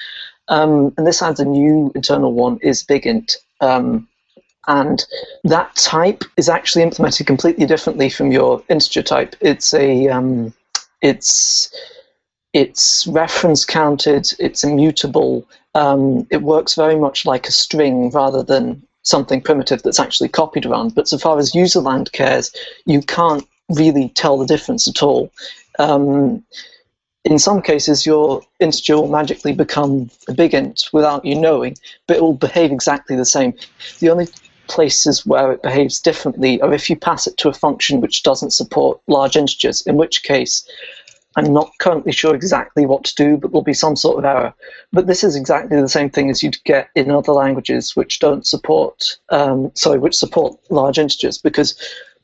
Um, 0.48 0.92
and 0.96 1.06
this 1.06 1.22
adds 1.22 1.40
a 1.40 1.44
new 1.44 1.92
internal 1.94 2.32
one 2.32 2.58
is 2.60 2.82
big 2.82 3.06
int. 3.06 3.36
Um, 3.60 4.08
and 4.66 5.04
that 5.44 5.74
type 5.76 6.24
is 6.36 6.48
actually 6.48 6.82
implemented 6.82 7.26
completely 7.26 7.66
differently 7.66 8.08
from 8.08 8.32
your 8.32 8.62
integer 8.68 9.02
type. 9.02 9.36
It's 9.40 9.74
a 9.74 10.08
um, 10.08 10.54
it's 11.02 11.70
it's 12.54 13.06
reference 13.08 13.64
counted, 13.64 14.32
it's 14.38 14.64
immutable, 14.64 15.46
um, 15.74 16.26
it 16.30 16.42
works 16.42 16.76
very 16.76 16.96
much 16.96 17.26
like 17.26 17.48
a 17.48 17.52
string 17.52 18.10
rather 18.10 18.42
than 18.42 18.80
something 19.02 19.42
primitive 19.42 19.82
that's 19.82 20.00
actually 20.00 20.28
copied 20.28 20.64
around. 20.64 20.94
But 20.94 21.08
so 21.08 21.18
far 21.18 21.38
as 21.38 21.52
userland 21.52 22.12
cares, 22.12 22.54
you 22.86 23.02
can't 23.02 23.46
really 23.68 24.08
tell 24.10 24.38
the 24.38 24.46
difference 24.46 24.88
at 24.88 25.02
all. 25.02 25.30
Um, 25.78 26.44
in 27.24 27.38
some 27.38 27.60
cases, 27.60 28.06
your 28.06 28.42
integer 28.60 28.96
will 28.96 29.08
magically 29.08 29.52
become 29.52 30.10
a 30.28 30.32
big 30.32 30.54
int 30.54 30.88
without 30.92 31.24
you 31.24 31.34
knowing, 31.34 31.76
but 32.06 32.18
it 32.18 32.22
will 32.22 32.34
behave 32.34 32.70
exactly 32.70 33.16
the 33.16 33.24
same. 33.24 33.54
The 33.98 34.10
only 34.10 34.28
places 34.68 35.26
where 35.26 35.52
it 35.52 35.62
behaves 35.62 36.00
differently 36.00 36.60
are 36.60 36.72
if 36.72 36.88
you 36.88 36.96
pass 36.96 37.26
it 37.26 37.36
to 37.38 37.48
a 37.48 37.52
function 37.52 38.00
which 38.00 38.22
doesn't 38.22 38.52
support 38.52 39.00
large 39.08 39.36
integers, 39.36 39.82
in 39.82 39.96
which 39.96 40.22
case 40.22 40.68
I'm 41.36 41.52
not 41.52 41.72
currently 41.78 42.12
sure 42.12 42.34
exactly 42.34 42.86
what 42.86 43.04
to 43.04 43.14
do, 43.14 43.36
but 43.36 43.50
there'll 43.50 43.62
be 43.62 43.74
some 43.74 43.96
sort 43.96 44.18
of 44.18 44.24
error. 44.24 44.54
But 44.92 45.06
this 45.06 45.24
is 45.24 45.34
exactly 45.34 45.80
the 45.80 45.88
same 45.88 46.10
thing 46.10 46.30
as 46.30 46.42
you'd 46.42 46.62
get 46.64 46.90
in 46.94 47.10
other 47.10 47.32
languages 47.32 47.96
which 47.96 48.20
don't 48.20 48.46
support, 48.46 49.18
um, 49.30 49.72
sorry, 49.74 49.98
which 49.98 50.14
support 50.14 50.58
large 50.70 50.98
integers, 50.98 51.38
because 51.38 51.76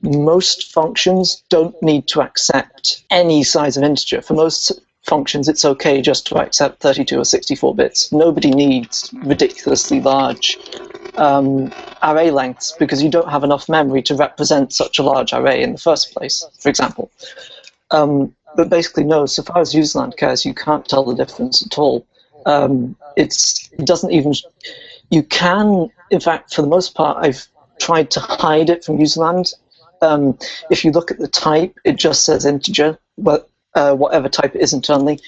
most 0.02 0.72
functions 0.72 1.42
don't 1.48 1.80
need 1.82 2.06
to 2.08 2.22
accept 2.22 3.04
any 3.10 3.42
size 3.42 3.76
of 3.76 3.82
integer. 3.82 4.22
For 4.22 4.34
most 4.34 4.72
functions, 5.02 5.48
it's 5.48 5.64
okay 5.64 6.00
just 6.00 6.26
to 6.28 6.36
accept 6.36 6.80
32 6.80 7.18
or 7.18 7.24
64 7.24 7.74
bits. 7.74 8.12
Nobody 8.12 8.50
needs 8.50 9.12
ridiculously 9.24 10.00
large 10.00 10.58
um, 11.16 11.72
array 12.02 12.30
lengths 12.30 12.72
because 12.78 13.02
you 13.02 13.10
don't 13.10 13.28
have 13.28 13.44
enough 13.44 13.68
memory 13.68 14.02
to 14.02 14.14
represent 14.14 14.72
such 14.72 14.98
a 14.98 15.02
large 15.02 15.32
array 15.32 15.62
in 15.62 15.72
the 15.72 15.78
first 15.78 16.12
place, 16.14 16.44
for 16.60 16.68
example. 16.68 17.10
Um, 17.90 18.34
but 18.56 18.68
basically, 18.68 19.04
no. 19.04 19.26
So 19.26 19.42
far 19.42 19.58
as 19.58 19.74
userland 19.74 20.16
cares, 20.16 20.44
you 20.44 20.54
can't 20.54 20.86
tell 20.86 21.04
the 21.04 21.14
difference 21.14 21.64
at 21.64 21.78
all. 21.78 22.06
Um, 22.46 22.96
it's 23.16 23.70
it 23.72 23.86
doesn't 23.86 24.12
even. 24.12 24.34
You 25.10 25.22
can, 25.24 25.90
in 26.10 26.20
fact, 26.20 26.54
for 26.54 26.62
the 26.62 26.68
most 26.68 26.94
part, 26.94 27.24
I've 27.24 27.46
tried 27.80 28.10
to 28.12 28.20
hide 28.20 28.70
it 28.70 28.84
from 28.84 28.98
userland. 28.98 29.54
Um, 30.02 30.38
if 30.70 30.84
you 30.84 30.92
look 30.92 31.10
at 31.10 31.18
the 31.18 31.28
type, 31.28 31.76
it 31.84 31.96
just 31.96 32.24
says 32.24 32.46
integer, 32.46 32.98
but 33.18 33.48
uh, 33.74 33.94
whatever 33.94 34.28
type 34.28 34.54
it 34.54 34.62
is 34.62 34.72
internally. 34.72 35.20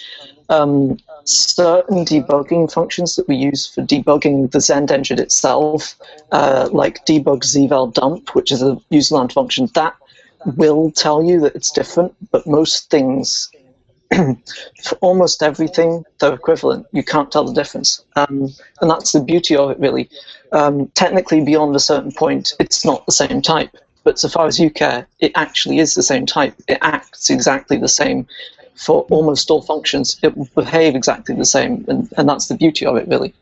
Um, 0.49 0.99
certain 1.25 2.05
debugging 2.05 2.73
functions 2.73 3.17
that 3.17 3.29
we 3.29 3.37
use 3.37 3.67
for 3.67 3.83
debugging 3.83 4.51
the 4.51 4.61
Zend 4.61 4.91
engine 4.91 5.21
itself, 5.21 5.95
uh, 6.33 6.69
like 6.73 7.05
debug 7.07 7.43
zval 7.43 7.93
dump, 7.93 8.35
which 8.35 8.51
is 8.51 8.63
a 8.63 8.77
userland 8.91 9.33
function, 9.33 9.69
that 9.75 9.95
will 10.45 10.91
tell 10.91 11.23
you 11.23 11.41
that 11.41 11.55
it's 11.55 11.71
different, 11.71 12.15
but 12.31 12.47
most 12.47 12.91
things, 12.91 13.51
for 14.15 14.97
almost 15.01 15.43
everything, 15.43 16.05
they're 16.19 16.35
equivalent. 16.35 16.87
You 16.93 17.03
can't 17.03 17.31
tell 17.31 17.45
the 17.45 17.53
difference. 17.53 18.05
Um, 18.17 18.49
and 18.81 18.91
that's 18.91 19.13
the 19.13 19.21
beauty 19.21 19.57
of 19.57 19.71
it, 19.71 19.79
really. 19.79 20.09
Um, 20.53 20.89
technically, 20.95 21.43
beyond 21.43 21.75
a 21.77 21.81
certain 21.81 22.13
point, 22.13 22.53
it's 22.61 22.85
not 22.85 23.07
the 23.07 23.13
same 23.13 23.41
type. 23.43 23.77
But 24.05 24.19
so 24.19 24.29
far 24.29 24.47
as 24.47 24.59
you 24.59 24.71
care, 24.71 25.07
it 25.21 25.33
actually 25.35 25.79
is 25.79 25.95
the 25.95 26.03
same 26.03 26.27
type. 26.27 26.55
It 26.69 26.79
acts 26.83 27.31
exactly 27.31 27.77
the 27.77 27.89
same 27.89 28.27
for 28.75 29.03
almost 29.11 29.51
all 29.51 29.63
functions. 29.63 30.19
It 30.23 30.37
will 30.37 30.49
behave 30.55 30.95
exactly 30.97 31.35
the 31.35 31.45
same, 31.45 31.85
and, 31.89 32.13
and 32.17 32.29
that's 32.29 32.49
the 32.49 32.57
beauty 32.57 32.85
of 32.85 32.97
it, 32.97 33.07
really. 33.09 33.33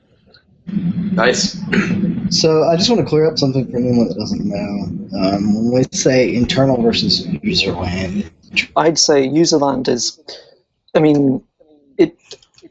Nice. 0.66 1.58
So 2.30 2.62
I 2.64 2.76
just 2.76 2.88
want 2.88 3.00
to 3.00 3.06
clear 3.06 3.26
up 3.26 3.38
something 3.38 3.68
for 3.70 3.76
anyone 3.76 4.06
that 4.08 4.16
doesn't 4.16 4.44
know. 4.44 5.18
Um, 5.18 5.54
when 5.54 5.82
we 5.82 5.84
say 5.96 6.32
internal 6.34 6.80
versus 6.80 7.26
userland, 7.26 8.30
I'd 8.76 8.98
say 8.98 9.28
userland 9.28 9.88
is, 9.88 10.20
I 10.94 11.00
mean, 11.00 11.42
it 11.98 12.16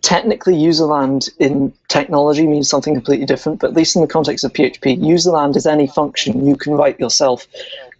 technically 0.01 0.55
userland 0.55 1.29
in 1.39 1.73
technology 1.87 2.47
means 2.47 2.69
something 2.69 2.93
completely 2.93 3.25
different, 3.25 3.59
but 3.59 3.71
at 3.71 3.75
least 3.75 3.95
in 3.95 4.01
the 4.01 4.07
context 4.07 4.43
of 4.43 4.53
PHP, 4.53 4.97
userland 4.99 5.55
is 5.55 5.65
any 5.65 5.87
function 5.87 6.45
you 6.45 6.55
can 6.55 6.73
write 6.73 6.99
yourself. 6.99 7.47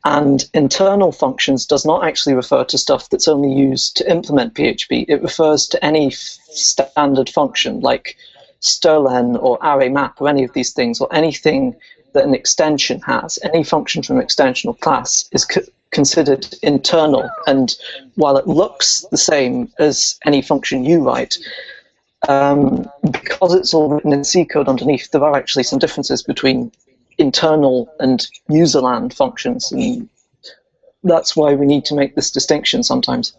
And 0.06 0.46
internal 0.54 1.12
functions 1.12 1.66
does 1.66 1.86
not 1.86 2.06
actually 2.06 2.36
refer 2.36 2.64
to 2.64 2.78
stuff 2.78 3.10
that's 3.10 3.28
only 3.28 3.52
used 3.52 3.98
to 3.98 4.10
implement 4.10 4.54
PHP. 4.54 5.06
It 5.10 5.22
refers 5.22 5.68
to 5.68 5.86
any 5.86 6.08
f- 6.08 6.14
standard 6.14 7.30
function 7.30 7.82
like 7.82 8.16
strlen 8.62 9.42
or 9.42 9.58
array 9.62 9.90
map 9.90 10.20
or 10.22 10.30
any 10.30 10.44
of 10.44 10.54
these 10.54 10.74
things 10.74 11.00
or 11.00 11.08
anything 11.14 11.76
that 12.14 12.26
an 12.26 12.34
extension 12.34 13.00
has. 13.02 13.40
Any 13.44 13.64
function 13.64 14.04
from 14.04 14.20
an 14.20 14.26
extensional 14.26 14.80
class 14.80 15.30
is 15.32 15.46
co- 15.46 15.62
considered 15.92 16.48
internal. 16.62 17.30
And 17.48 17.76
while 18.16 18.38
it 18.38 18.48
looks 18.48 19.06
the 19.12 19.18
same 19.18 19.72
as 19.80 20.20
any 20.26 20.42
function 20.42 20.84
you 20.84 21.04
write, 21.04 21.38
um, 22.28 22.90
because 23.12 23.54
it's 23.54 23.74
all 23.74 23.90
written 23.90 24.14
in 24.14 24.24
C 24.24 24.44
code 24.46 24.68
underneath, 24.68 25.12
there 25.12 25.24
are 25.24 25.36
actually 25.36 25.64
some 25.64 25.80
differences 25.80 26.22
between 26.22 26.72
internal 27.18 27.90
and 28.00 28.28
userland 28.50 29.14
functions, 29.14 29.72
and 29.72 30.10
that's 31.04 31.36
why 31.36 31.54
we 31.54 31.66
need 31.66 31.86
to 31.86 31.96
make 31.96 32.16
this 32.16 32.32
distinction 32.32 32.84
sometimes. 32.84 33.34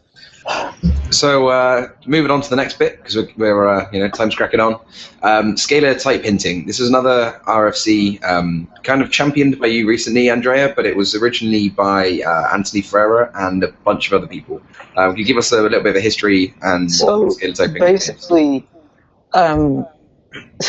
So 1.11 1.49
uh, 1.49 1.89
moving 2.07 2.31
on 2.31 2.41
to 2.41 2.49
the 2.49 2.57
next 2.57 2.79
bit 2.79 2.97
because 2.99 3.17
we're, 3.17 3.29
we're 3.37 3.69
uh, 3.69 3.91
you 3.93 4.01
know 4.01 4.09
time's 4.09 4.35
cracking 4.35 4.61
on. 4.61 4.75
Um, 5.23 5.57
scalar 5.57 6.01
type 6.01 6.23
hinting. 6.23 6.67
This 6.67 6.81
is 6.81 6.89
another 6.89 7.41
RFC 7.47 8.25
um, 8.25 8.69
kind 8.83 9.03
of 9.03 9.11
championed 9.11 9.61
by 9.61 9.67
you 9.67 9.87
recently, 9.87 10.31
Andrea, 10.31 10.73
but 10.75 10.87
it 10.87 10.97
was 10.97 11.15
originally 11.15 11.69
by 11.69 12.23
uh, 12.25 12.55
Anthony 12.55 12.81
Ferrara 12.81 13.31
and 13.35 13.63
a 13.65 13.73
bunch 13.85 14.07
of 14.07 14.15
other 14.15 14.27
people. 14.27 14.63
Uh, 14.97 15.11
can 15.11 15.19
you 15.19 15.25
give 15.25 15.37
us 15.37 15.53
a 15.53 15.61
little 15.61 15.83
bit 15.83 15.91
of 15.91 15.97
a 15.97 16.01
history 16.01 16.55
and 16.63 16.91
So 16.91 17.21
what 17.23 17.37
scalar 17.39 17.55
type 17.55 17.71
hinting 17.73 17.95
is? 17.95 18.07
basically, 18.07 18.69
um, 19.35 19.87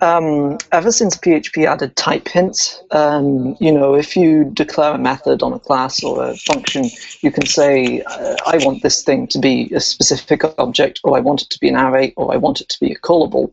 um, 0.00 0.58
ever 0.72 0.90
since 0.90 1.16
PHP 1.16 1.66
added 1.66 1.94
type 1.96 2.28
hints, 2.28 2.82
um, 2.90 3.56
you 3.60 3.70
know, 3.70 3.94
if 3.94 4.16
you 4.16 4.44
declare 4.44 4.94
a 4.94 4.98
method 4.98 5.42
on 5.42 5.52
a 5.52 5.58
class 5.58 6.02
or 6.02 6.24
a 6.24 6.36
function, 6.36 6.88
you 7.20 7.30
can 7.30 7.46
say, 7.46 8.02
uh, 8.02 8.36
I 8.46 8.58
want 8.64 8.82
this 8.82 9.02
thing 9.02 9.26
to 9.28 9.38
be 9.38 9.70
a 9.74 9.80
specific 9.80 10.42
object, 10.58 11.00
or 11.04 11.16
I 11.16 11.20
want 11.20 11.42
it 11.42 11.50
to 11.50 11.58
be 11.60 11.68
an 11.68 11.76
array, 11.76 12.14
or 12.16 12.32
I 12.32 12.36
want 12.36 12.60
it 12.60 12.68
to 12.70 12.80
be 12.80 12.92
a 12.92 12.98
callable. 12.98 13.50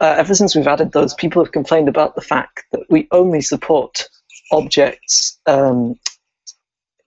Uh, 0.00 0.14
ever 0.18 0.34
since 0.34 0.54
we've 0.54 0.66
added 0.66 0.92
those, 0.92 1.14
people 1.14 1.42
have 1.42 1.52
complained 1.52 1.88
about 1.88 2.14
the 2.14 2.20
fact 2.20 2.64
that 2.72 2.82
we 2.90 3.06
only 3.12 3.40
support 3.40 4.08
objects, 4.52 5.38
um, 5.46 5.98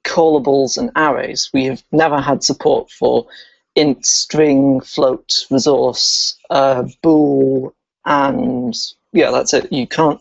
callables, 0.04 0.78
and 0.78 0.90
arrays. 0.96 1.50
We 1.54 1.66
have 1.66 1.84
never 1.92 2.20
had 2.20 2.44
support 2.44 2.90
for 2.90 3.28
int, 3.76 4.06
string, 4.06 4.82
float, 4.82 5.46
resource, 5.52 6.38
uh, 6.50 6.86
bool, 7.04 7.76
and 8.06 8.76
yeah, 9.14 9.32
that's 9.32 9.54
it. 9.54 9.72
You 9.72 9.88
can't. 9.88 10.20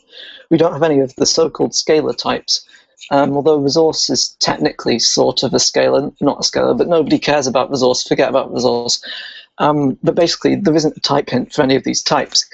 We 0.51 0.59
don't 0.59 0.73
have 0.73 0.83
any 0.83 1.01
of 1.01 1.15
the 1.17 1.27
so-called 1.27 1.73
scalar 1.73 2.17
types. 2.17 2.67
Um, 3.11 3.35
although 3.37 3.59
resource 3.59 4.11
is 4.11 4.31
technically 4.41 4.99
sort 4.99 5.43
of 5.43 5.55
a 5.55 5.59
scalar, 5.59 6.13
not 6.21 6.39
a 6.39 6.43
scalar, 6.43 6.77
but 6.77 6.89
nobody 6.89 7.19
cares 7.19 7.47
about 7.47 7.71
resource. 7.71 8.07
Forget 8.07 8.29
about 8.29 8.53
resource. 8.53 9.03
Um, 9.59 9.99
but 10.03 10.15
basically, 10.15 10.57
there 10.57 10.75
isn't 10.75 10.97
a 10.97 11.01
type 11.01 11.31
hint 11.31 11.53
for 11.53 11.63
any 11.63 11.77
of 11.77 11.85
these 11.85 12.03
types. 12.03 12.49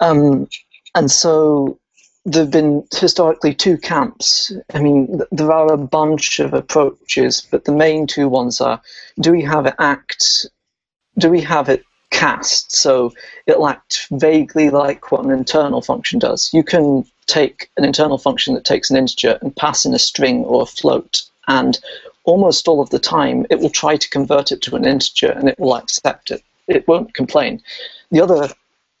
Um, 0.00 0.48
and 0.94 1.10
so 1.10 1.78
there 2.24 2.42
have 2.42 2.50
been 2.50 2.86
historically 2.92 3.54
two 3.54 3.78
camps. 3.78 4.52
I 4.74 4.80
mean, 4.80 5.20
there 5.32 5.52
are 5.52 5.72
a 5.72 5.78
bunch 5.78 6.40
of 6.40 6.52
approaches, 6.52 7.46
but 7.50 7.64
the 7.64 7.72
main 7.72 8.06
two 8.06 8.28
ones 8.28 8.60
are 8.60 8.80
do 9.20 9.32
we 9.32 9.42
have 9.42 9.66
it 9.66 9.74
act, 9.78 10.46
do 11.18 11.30
we 11.30 11.40
have 11.40 11.68
it 11.68 11.82
cast? 12.10 12.72
So 12.72 13.12
it'll 13.46 13.68
act 13.68 14.06
vaguely 14.10 14.70
like 14.70 15.10
what 15.10 15.24
an 15.24 15.30
internal 15.30 15.82
function 15.82 16.18
does. 16.18 16.50
You 16.52 16.62
can 16.62 17.04
take 17.26 17.70
an 17.76 17.84
internal 17.84 18.18
function 18.18 18.54
that 18.54 18.64
takes 18.64 18.90
an 18.90 18.96
integer 18.96 19.38
and 19.40 19.54
pass 19.54 19.84
in 19.84 19.94
a 19.94 19.98
string 19.98 20.44
or 20.44 20.62
a 20.62 20.66
float, 20.66 21.22
and 21.48 21.78
almost 22.24 22.68
all 22.68 22.80
of 22.80 22.90
the 22.90 22.98
time 22.98 23.46
it 23.50 23.60
will 23.60 23.70
try 23.70 23.96
to 23.96 24.10
convert 24.10 24.52
it 24.52 24.62
to 24.62 24.76
an 24.76 24.84
integer 24.84 25.30
and 25.30 25.48
it 25.48 25.58
will 25.58 25.74
accept 25.74 26.30
it. 26.30 26.42
It 26.68 26.86
won't 26.86 27.14
complain. 27.14 27.62
The 28.10 28.20
other 28.20 28.48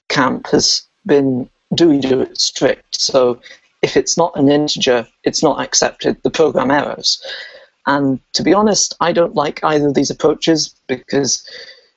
camp 0.08 0.48
has 0.48 0.82
been 1.06 1.48
do 1.74 1.88
we 1.88 1.98
do 1.98 2.20
it 2.20 2.40
strict? 2.40 3.00
So 3.00 3.40
if 3.82 3.96
it's 3.96 4.16
not 4.16 4.36
an 4.36 4.50
integer, 4.50 5.06
it's 5.24 5.42
not 5.42 5.60
accepted, 5.60 6.20
the 6.22 6.30
program 6.30 6.70
errors. 6.70 7.22
And 7.86 8.20
to 8.34 8.42
be 8.42 8.52
honest, 8.52 8.94
I 9.00 9.12
don't 9.12 9.34
like 9.34 9.62
either 9.64 9.88
of 9.88 9.94
these 9.94 10.10
approaches 10.10 10.74
because 10.86 11.46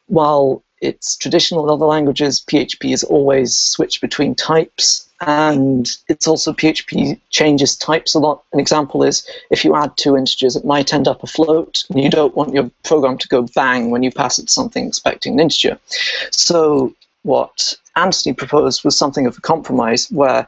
while 0.07 0.63
it's 0.83 1.15
traditional 1.15 1.63
in 1.63 1.69
other 1.69 1.85
languages, 1.85 2.43
PHP 2.45 2.93
is 2.93 3.03
always 3.03 3.55
switched 3.55 4.01
between 4.01 4.35
types 4.35 5.09
and 5.21 5.89
it's 6.09 6.27
also 6.27 6.51
PHP 6.51 7.19
changes 7.29 7.77
types 7.77 8.13
a 8.13 8.19
lot. 8.19 8.43
An 8.51 8.59
example 8.59 9.03
is 9.03 9.25
if 9.49 9.63
you 9.63 9.75
add 9.75 9.95
two 9.95 10.17
integers, 10.17 10.57
it 10.57 10.65
might 10.65 10.93
end 10.93 11.07
up 11.07 11.23
a 11.23 11.27
float, 11.27 11.85
and 11.89 12.03
you 12.03 12.09
don't 12.09 12.35
want 12.35 12.53
your 12.53 12.69
program 12.83 13.17
to 13.19 13.27
go 13.29 13.43
bang 13.55 13.89
when 13.89 14.03
you 14.03 14.11
pass 14.11 14.37
it 14.37 14.49
something 14.49 14.85
expecting 14.85 15.33
an 15.33 15.39
integer. 15.39 15.79
So 16.31 16.93
what 17.21 17.73
Anthony 17.95 18.33
proposed 18.33 18.83
was 18.83 18.97
something 18.97 19.25
of 19.25 19.37
a 19.37 19.41
compromise 19.41 20.11
where 20.11 20.47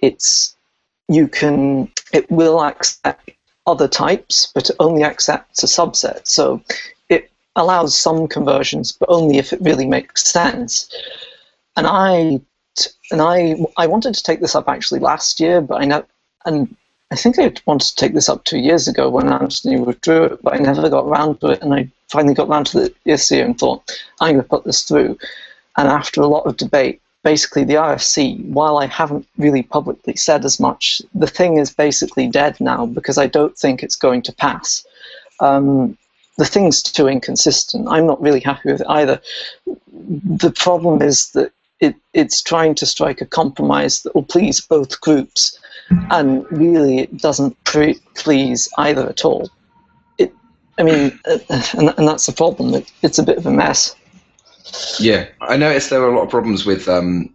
it's 0.00 0.56
you 1.08 1.28
can 1.28 1.90
it 2.12 2.30
will 2.30 2.62
accept 2.62 3.30
other 3.66 3.88
types, 3.88 4.50
but 4.54 4.70
it 4.70 4.76
only 4.80 5.02
accepts 5.02 5.62
a 5.62 5.66
subset. 5.66 6.26
So 6.26 6.62
allows 7.56 7.98
some 7.98 8.28
conversions, 8.28 8.92
but 8.92 9.08
only 9.08 9.38
if 9.38 9.52
it 9.52 9.60
really 9.60 9.86
makes 9.86 10.30
sense. 10.30 10.88
And 11.76 11.86
I 11.86 12.40
and 13.10 13.20
I 13.20 13.56
I 13.76 13.86
wanted 13.86 14.14
to 14.14 14.22
take 14.22 14.40
this 14.40 14.54
up 14.54 14.68
actually 14.68 15.00
last 15.00 15.40
year, 15.40 15.60
but 15.60 15.82
I 15.82 15.84
know 15.86 16.04
and 16.44 16.76
I 17.10 17.16
think 17.16 17.38
I 17.38 17.52
wanted 17.66 17.88
to 17.88 17.96
take 17.96 18.14
this 18.14 18.28
up 18.28 18.44
two 18.44 18.58
years 18.58 18.88
ago 18.88 19.08
when 19.08 19.32
Anthony 19.32 19.78
withdrew 19.78 20.24
it, 20.24 20.42
but 20.42 20.54
I 20.54 20.58
never 20.58 20.88
got 20.88 21.06
around 21.06 21.40
to 21.40 21.48
it, 21.48 21.62
and 21.62 21.72
I 21.72 21.88
finally 22.08 22.34
got 22.34 22.48
around 22.48 22.66
to 22.68 22.92
this 23.04 23.30
year 23.30 23.44
and 23.44 23.58
thought 23.58 23.90
I'm 24.20 24.34
going 24.34 24.42
to 24.42 24.48
put 24.48 24.64
this 24.64 24.82
through. 24.82 25.18
And 25.76 25.88
after 25.88 26.20
a 26.20 26.26
lot 26.26 26.46
of 26.46 26.56
debate, 26.56 27.00
basically 27.22 27.64
the 27.64 27.74
RFC, 27.74 28.44
while 28.48 28.78
I 28.78 28.86
haven't 28.86 29.26
really 29.36 29.62
publicly 29.62 30.16
said 30.16 30.44
as 30.44 30.58
much, 30.58 31.00
the 31.14 31.26
thing 31.26 31.58
is 31.58 31.72
basically 31.72 32.28
dead 32.28 32.60
now 32.60 32.86
because 32.86 33.18
I 33.18 33.26
don't 33.26 33.56
think 33.56 33.82
it's 33.82 33.96
going 33.96 34.22
to 34.22 34.32
pass. 34.32 34.84
Um, 35.40 35.96
the 36.36 36.44
thing's 36.44 36.82
too 36.82 37.08
inconsistent. 37.08 37.88
I'm 37.88 38.06
not 38.06 38.20
really 38.20 38.40
happy 38.40 38.72
with 38.72 38.80
it 38.82 38.86
either. 38.88 39.20
The 39.66 40.52
problem 40.52 41.02
is 41.02 41.30
that 41.32 41.52
it, 41.80 41.94
it's 42.14 42.42
trying 42.42 42.74
to 42.76 42.86
strike 42.86 43.20
a 43.20 43.26
compromise 43.26 44.02
that 44.02 44.14
will 44.14 44.22
please 44.22 44.60
both 44.60 45.00
groups, 45.00 45.58
and 46.10 46.44
really 46.50 46.98
it 47.00 47.18
doesn't 47.18 47.62
pre- 47.64 48.00
please 48.14 48.68
either 48.78 49.08
at 49.08 49.24
all. 49.24 49.50
It, 50.18 50.32
I 50.78 50.82
mean, 50.82 51.18
uh, 51.26 51.38
and, 51.74 51.94
and 51.96 52.08
that's 52.08 52.26
the 52.26 52.32
problem. 52.32 52.74
It, 52.74 52.90
it's 53.02 53.18
a 53.18 53.22
bit 53.22 53.38
of 53.38 53.46
a 53.46 53.50
mess. 53.50 53.94
Yeah, 54.98 55.26
I 55.40 55.56
noticed 55.56 55.90
there 55.90 56.00
were 56.00 56.08
a 56.08 56.16
lot 56.16 56.24
of 56.24 56.30
problems 56.30 56.66
with, 56.66 56.88
um, 56.88 57.32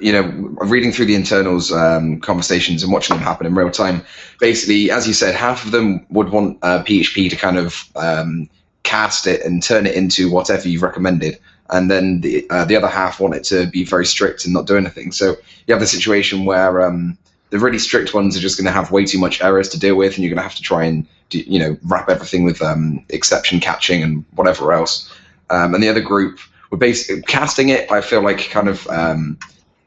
you 0.00 0.12
know, 0.12 0.22
reading 0.66 0.92
through 0.92 1.06
the 1.06 1.14
internals 1.14 1.72
um, 1.72 2.20
conversations 2.20 2.82
and 2.82 2.92
watching 2.92 3.16
them 3.16 3.24
happen 3.24 3.46
in 3.46 3.54
real 3.54 3.70
time. 3.70 4.02
Basically, 4.38 4.90
as 4.90 5.06
you 5.06 5.14
said, 5.14 5.34
half 5.34 5.64
of 5.64 5.70
them 5.70 6.06
would 6.10 6.30
want 6.30 6.58
uh, 6.62 6.82
PHP 6.82 7.30
to 7.30 7.36
kind 7.36 7.58
of 7.58 7.84
um, 7.96 8.48
cast 8.82 9.26
it 9.26 9.42
and 9.42 9.62
turn 9.62 9.86
it 9.86 9.94
into 9.94 10.30
whatever 10.30 10.68
you've 10.68 10.82
recommended, 10.82 11.38
and 11.70 11.90
then 11.90 12.20
the 12.20 12.46
uh, 12.50 12.64
the 12.64 12.76
other 12.76 12.88
half 12.88 13.20
want 13.20 13.34
it 13.34 13.44
to 13.44 13.66
be 13.66 13.84
very 13.84 14.06
strict 14.06 14.44
and 14.44 14.54
not 14.54 14.66
do 14.66 14.76
anything. 14.76 15.12
So 15.12 15.36
you 15.66 15.74
have 15.74 15.80
the 15.80 15.86
situation 15.86 16.44
where 16.44 16.82
um, 16.82 17.16
the 17.50 17.58
really 17.58 17.78
strict 17.78 18.14
ones 18.14 18.36
are 18.36 18.40
just 18.40 18.56
going 18.56 18.66
to 18.66 18.72
have 18.72 18.90
way 18.90 19.04
too 19.04 19.18
much 19.18 19.42
errors 19.42 19.68
to 19.70 19.78
deal 19.78 19.96
with, 19.96 20.14
and 20.14 20.24
you're 20.24 20.34
going 20.34 20.42
to 20.42 20.48
have 20.48 20.56
to 20.56 20.62
try 20.62 20.84
and 20.84 21.06
do, 21.30 21.40
you 21.40 21.58
know 21.58 21.76
wrap 21.84 22.08
everything 22.08 22.44
with 22.44 22.60
um, 22.62 23.04
exception 23.08 23.60
catching 23.60 24.02
and 24.02 24.24
whatever 24.34 24.72
else. 24.72 25.12
Um, 25.50 25.74
and 25.74 25.82
the 25.82 25.88
other 25.88 26.00
group 26.00 26.38
we're 26.72 26.78
basically 26.78 27.22
casting 27.22 27.68
it. 27.68 27.92
I 27.92 28.00
feel 28.00 28.22
like 28.22 28.48
kind 28.48 28.66
of 28.66 28.88
um, 28.88 29.38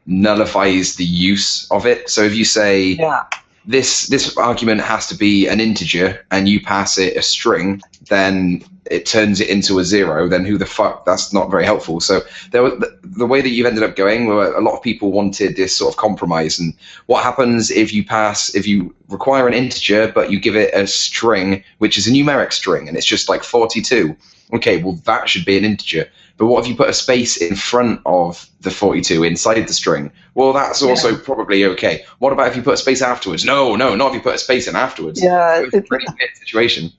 nullifies 0.06 0.96
the 0.96 1.06
use 1.06 1.70
of 1.72 1.86
it. 1.86 2.10
So 2.10 2.22
if 2.24 2.36
you 2.36 2.46
say 2.46 2.90
yeah. 2.90 3.24
this 3.66 4.08
this 4.08 4.38
argument 4.38 4.82
has 4.82 5.08
to 5.08 5.16
be 5.16 5.48
an 5.48 5.60
integer 5.60 6.26
and 6.32 6.48
you 6.48 6.62
pass 6.62 6.98
it 6.98 7.18
a 7.18 7.22
string, 7.22 7.82
then 8.10 8.64
it 8.92 9.08
turns 9.08 9.42
it 9.42 9.50
into 9.50 9.80
a 9.80 9.84
zero. 9.84 10.28
Then 10.28 10.46
who 10.46 10.60
the 10.60 10.66
fuck? 10.68 11.06
That's 11.06 11.34
not 11.34 11.50
very 11.50 11.66
helpful. 11.66 12.00
So 12.00 12.22
there 12.52 12.62
was, 12.62 12.74
the, 12.74 13.00
the 13.02 13.26
way 13.26 13.42
that 13.42 13.50
you've 13.50 13.66
ended 13.66 13.82
up 13.82 13.96
going, 13.96 14.28
where 14.28 14.54
a 14.54 14.62
lot 14.62 14.76
of 14.76 14.84
people 14.84 15.12
wanted 15.12 15.56
this 15.56 15.76
sort 15.76 15.92
of 15.92 15.98
compromise. 15.98 16.60
And 16.60 16.76
what 17.08 17.24
happens 17.24 17.72
if 17.72 17.92
you 17.92 18.06
pass 18.06 18.54
if 18.54 18.68
you 18.68 18.94
require 19.10 19.48
an 19.48 19.54
integer 19.54 20.12
but 20.14 20.32
you 20.32 20.40
give 20.40 20.56
it 20.56 20.74
a 20.74 20.86
string, 20.86 21.64
which 21.80 21.98
is 21.98 22.08
a 22.08 22.12
numeric 22.12 22.54
string, 22.54 22.88
and 22.88 22.96
it's 22.96 23.08
just 23.08 23.28
like 23.28 23.44
forty 23.44 23.82
two? 23.82 24.16
Okay, 24.54 24.82
well 24.82 24.94
that 25.06 25.30
should 25.30 25.46
be 25.46 25.58
an 25.58 25.66
integer 25.66 26.10
but 26.38 26.48
what 26.48 26.64
if 26.64 26.70
you 26.70 26.76
put 26.76 26.90
a 26.90 26.94
space 26.94 27.38
in 27.38 27.56
front 27.56 28.02
of 28.06 28.50
the 28.62 28.72
42 28.72 29.24
inside 29.24 29.68
the 29.68 29.74
string? 29.74 30.12
Well, 30.34 30.52
that's 30.52 30.82
also 30.82 31.12
yeah. 31.12 31.18
probably 31.24 31.64
okay. 31.64 32.04
What 32.20 32.34
about 32.34 32.48
if 32.48 32.58
you 32.58 32.62
put 32.62 32.74
a 32.74 32.78
space 32.78 33.02
afterwards? 33.02 33.46
No, 33.46 33.76
no, 33.76 33.96
not 33.96 34.10
if 34.10 34.16
you 34.16 34.22
put 34.22 34.36
a 34.36 34.40
space 34.40 34.68
in 34.68 34.76
afterwards. 34.76 35.24
Yeah, 35.24 35.62
it's 35.62 35.74
a 35.74 35.82
pretty 35.82 36.06
weird 36.08 36.36
situation. 36.36 36.92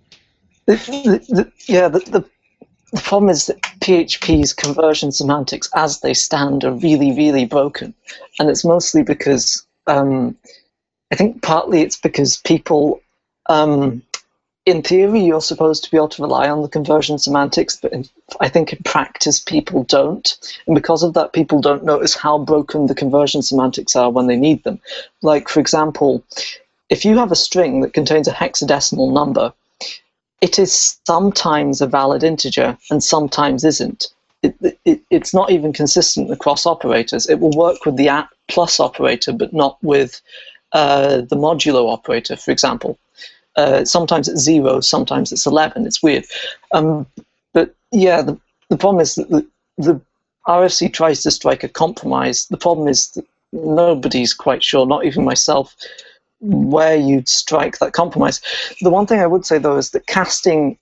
The, 0.64 0.76
the, 0.76 1.34
the, 1.34 1.52
yeah, 1.66 1.88
the, 1.88 1.98
the, 1.98 2.24
the 2.92 3.00
problem 3.02 3.28
is 3.28 3.46
that 3.46 3.60
PHP's 3.80 4.54
conversion 4.54 5.12
semantics, 5.12 5.68
as 5.74 6.00
they 6.00 6.14
stand, 6.14 6.64
are 6.64 6.72
really, 6.72 7.12
really 7.12 7.44
broken, 7.44 7.94
and 8.38 8.48
it's 8.48 8.64
mostly 8.64 9.02
because 9.02 9.66
um, 9.86 10.34
I 11.12 11.16
think 11.16 11.42
partly 11.42 11.82
it's 11.82 11.96
because 12.00 12.38
people 12.38 13.00
um, 13.50 14.02
in 14.66 14.82
theory, 14.82 15.20
you're 15.20 15.40
supposed 15.40 15.84
to 15.84 15.90
be 15.92 15.96
able 15.96 16.08
to 16.08 16.22
rely 16.22 16.50
on 16.50 16.60
the 16.60 16.68
conversion 16.68 17.18
semantics, 17.18 17.76
but 17.76 17.92
in, 17.92 18.04
I 18.40 18.48
think 18.48 18.72
in 18.72 18.80
practice, 18.84 19.38
people 19.38 19.84
don't. 19.84 20.36
And 20.66 20.74
because 20.74 21.04
of 21.04 21.14
that, 21.14 21.32
people 21.32 21.60
don't 21.60 21.84
notice 21.84 22.16
how 22.16 22.36
broken 22.38 22.88
the 22.88 22.94
conversion 22.94 23.42
semantics 23.42 23.94
are 23.94 24.10
when 24.10 24.26
they 24.26 24.34
need 24.34 24.64
them. 24.64 24.80
Like, 25.22 25.48
for 25.48 25.60
example, 25.60 26.24
if 26.90 27.04
you 27.04 27.16
have 27.16 27.30
a 27.30 27.36
string 27.36 27.80
that 27.82 27.94
contains 27.94 28.26
a 28.26 28.32
hexadecimal 28.32 29.12
number, 29.12 29.52
it 30.40 30.58
is 30.58 30.98
sometimes 31.06 31.80
a 31.80 31.86
valid 31.86 32.24
integer 32.24 32.76
and 32.90 33.02
sometimes 33.02 33.64
isn't. 33.64 34.08
It, 34.42 34.78
it, 34.84 35.00
it's 35.10 35.32
not 35.32 35.50
even 35.50 35.72
consistent 35.72 36.32
across 36.32 36.66
operators. 36.66 37.28
It 37.28 37.38
will 37.38 37.56
work 37.56 37.86
with 37.86 37.96
the 37.96 38.08
at 38.08 38.28
plus 38.48 38.80
operator, 38.80 39.32
but 39.32 39.52
not 39.52 39.78
with 39.82 40.20
uh, 40.72 41.18
the 41.18 41.36
modulo 41.36 41.90
operator, 41.90 42.36
for 42.36 42.50
example. 42.50 42.98
Uh, 43.56 43.84
sometimes 43.84 44.28
it's 44.28 44.40
zero, 44.40 44.80
sometimes 44.80 45.32
it's 45.32 45.46
11. 45.46 45.86
It's 45.86 46.02
weird. 46.02 46.26
Um, 46.72 47.06
but 47.52 47.74
yeah, 47.90 48.22
the, 48.22 48.38
the 48.68 48.76
problem 48.76 49.00
is 49.00 49.14
that 49.14 49.30
the, 49.30 49.46
the 49.78 50.00
RFC 50.46 50.92
tries 50.92 51.22
to 51.22 51.30
strike 51.30 51.64
a 51.64 51.68
compromise. 51.68 52.46
The 52.46 52.58
problem 52.58 52.88
is 52.88 53.08
that 53.10 53.26
nobody's 53.52 54.34
quite 54.34 54.62
sure, 54.62 54.86
not 54.86 55.04
even 55.04 55.24
myself, 55.24 55.74
where 56.40 56.96
you'd 56.96 57.28
strike 57.28 57.78
that 57.78 57.92
compromise. 57.92 58.40
The 58.82 58.90
one 58.90 59.06
thing 59.06 59.20
I 59.20 59.26
would 59.26 59.46
say, 59.46 59.58
though, 59.58 59.78
is 59.78 59.90
that 59.90 60.06
casting 60.06 60.78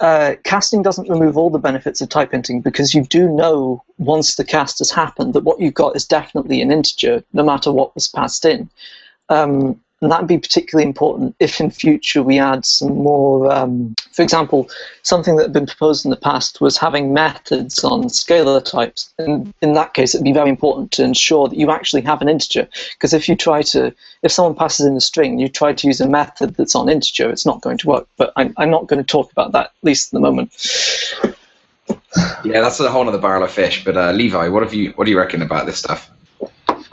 uh, 0.00 0.36
casting 0.44 0.82
doesn't 0.82 1.08
remove 1.08 1.36
all 1.36 1.50
the 1.50 1.58
benefits 1.58 2.00
of 2.00 2.08
type 2.08 2.30
hinting 2.30 2.60
because 2.60 2.94
you 2.94 3.02
do 3.04 3.28
know 3.28 3.82
once 3.98 4.36
the 4.36 4.44
cast 4.44 4.78
has 4.78 4.90
happened 4.90 5.34
that 5.34 5.42
what 5.42 5.60
you've 5.60 5.74
got 5.74 5.96
is 5.96 6.06
definitely 6.06 6.62
an 6.62 6.70
integer, 6.70 7.24
no 7.32 7.42
matter 7.42 7.72
what 7.72 7.92
was 7.96 8.06
passed 8.06 8.44
in. 8.44 8.70
Um, 9.28 9.80
and 10.00 10.12
that'd 10.12 10.28
be 10.28 10.38
particularly 10.38 10.86
important 10.86 11.34
if 11.40 11.60
in 11.60 11.70
future 11.70 12.22
we 12.22 12.38
add 12.38 12.64
some 12.64 12.94
more, 12.94 13.50
um, 13.50 13.96
for 14.12 14.22
example, 14.22 14.68
something 15.02 15.34
that 15.36 15.44
had 15.44 15.52
been 15.52 15.66
proposed 15.66 16.04
in 16.04 16.10
the 16.10 16.16
past 16.16 16.60
was 16.60 16.76
having 16.76 17.12
methods 17.12 17.82
on 17.82 18.04
scalar 18.04 18.64
types. 18.64 19.12
And 19.18 19.52
in 19.60 19.72
that 19.72 19.94
case, 19.94 20.14
it'd 20.14 20.24
be 20.24 20.32
very 20.32 20.50
important 20.50 20.92
to 20.92 21.04
ensure 21.04 21.48
that 21.48 21.58
you 21.58 21.70
actually 21.72 22.02
have 22.02 22.22
an 22.22 22.28
integer. 22.28 22.68
Because 22.92 23.12
if 23.12 23.28
you 23.28 23.34
try 23.34 23.62
to, 23.62 23.92
if 24.22 24.30
someone 24.30 24.54
passes 24.54 24.86
in 24.86 24.96
a 24.96 25.00
string, 25.00 25.40
you 25.40 25.48
try 25.48 25.72
to 25.72 25.86
use 25.86 26.00
a 26.00 26.08
method 26.08 26.54
that's 26.54 26.76
on 26.76 26.88
integer, 26.88 27.28
it's 27.28 27.46
not 27.46 27.60
going 27.60 27.78
to 27.78 27.88
work. 27.88 28.06
But 28.16 28.32
I'm, 28.36 28.54
I'm 28.56 28.70
not 28.70 28.86
going 28.86 29.02
to 29.02 29.06
talk 29.06 29.32
about 29.32 29.50
that, 29.52 29.66
at 29.66 29.72
least 29.84 30.14
at 30.14 30.16
the 30.16 30.20
moment. 30.20 30.52
Yeah, 32.44 32.60
that's 32.60 32.78
a 32.78 32.90
whole 32.90 33.08
other 33.08 33.18
barrel 33.18 33.42
of 33.42 33.50
fish. 33.50 33.84
But 33.84 33.96
uh, 33.96 34.12
Levi, 34.12 34.48
what 34.48 34.62
have 34.62 34.74
you? 34.74 34.90
What 34.92 35.06
do 35.06 35.10
you 35.10 35.18
reckon 35.18 35.42
about 35.42 35.66
this 35.66 35.78
stuff? 35.78 36.10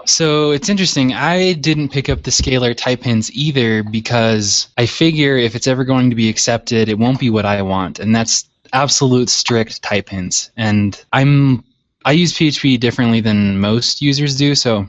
So 0.05 0.51
it's 0.51 0.69
interesting. 0.69 1.13
I 1.13 1.53
didn't 1.53 1.89
pick 1.89 2.09
up 2.09 2.23
the 2.23 2.31
scalar 2.31 2.75
type 2.77 3.03
hints 3.03 3.31
either 3.33 3.83
because 3.83 4.67
I 4.77 4.85
figure 4.85 5.35
if 5.35 5.55
it's 5.55 5.67
ever 5.67 5.83
going 5.83 6.09
to 6.11 6.15
be 6.15 6.29
accepted, 6.29 6.89
it 6.89 6.99
won't 6.99 7.19
be 7.19 7.31
what 7.31 7.45
I 7.45 7.61
want, 7.63 7.99
and 7.99 8.15
that's 8.15 8.47
absolute 8.71 9.29
strict 9.29 9.81
type 9.81 10.09
hints. 10.09 10.51
And 10.57 11.03
I'm 11.11 11.63
I 12.05 12.11
use 12.11 12.33
PHP 12.33 12.79
differently 12.79 13.19
than 13.19 13.59
most 13.59 14.01
users 14.01 14.37
do, 14.37 14.53
so 14.53 14.85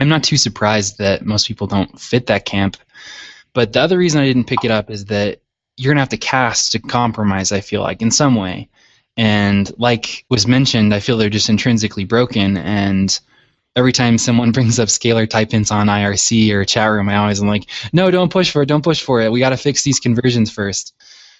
I'm 0.00 0.08
not 0.08 0.24
too 0.24 0.36
surprised 0.36 0.98
that 0.98 1.24
most 1.24 1.46
people 1.46 1.68
don't 1.68 2.00
fit 2.00 2.26
that 2.26 2.44
camp. 2.44 2.76
But 3.52 3.72
the 3.72 3.80
other 3.80 3.96
reason 3.96 4.20
I 4.20 4.26
didn't 4.26 4.48
pick 4.48 4.64
it 4.64 4.72
up 4.72 4.90
is 4.90 5.04
that 5.04 5.40
you're 5.76 5.92
gonna 5.92 6.00
have 6.00 6.08
to 6.08 6.16
cast 6.16 6.72
to 6.72 6.80
compromise. 6.80 7.52
I 7.52 7.60
feel 7.60 7.80
like 7.80 8.02
in 8.02 8.10
some 8.10 8.34
way, 8.34 8.68
and 9.16 9.70
like 9.78 10.24
was 10.30 10.48
mentioned, 10.48 10.92
I 10.92 11.00
feel 11.00 11.16
they're 11.16 11.30
just 11.30 11.48
intrinsically 11.48 12.04
broken 12.04 12.56
and 12.56 13.20
every 13.76 13.92
time 13.92 14.18
someone 14.18 14.52
brings 14.52 14.78
up 14.78 14.88
scalar 14.88 15.28
type 15.28 15.50
hints 15.50 15.70
on 15.70 15.86
IRC 15.86 16.50
or 16.52 16.64
chat 16.64 16.90
room, 16.90 17.08
I 17.08 17.16
always 17.16 17.40
am 17.40 17.48
like, 17.48 17.68
no, 17.92 18.10
don't 18.10 18.32
push 18.32 18.50
for 18.50 18.62
it, 18.62 18.66
don't 18.66 18.84
push 18.84 19.02
for 19.02 19.20
it. 19.20 19.32
We 19.32 19.40
got 19.40 19.50
to 19.50 19.56
fix 19.56 19.82
these 19.82 20.00
conversions 20.00 20.50
first. 20.50 20.94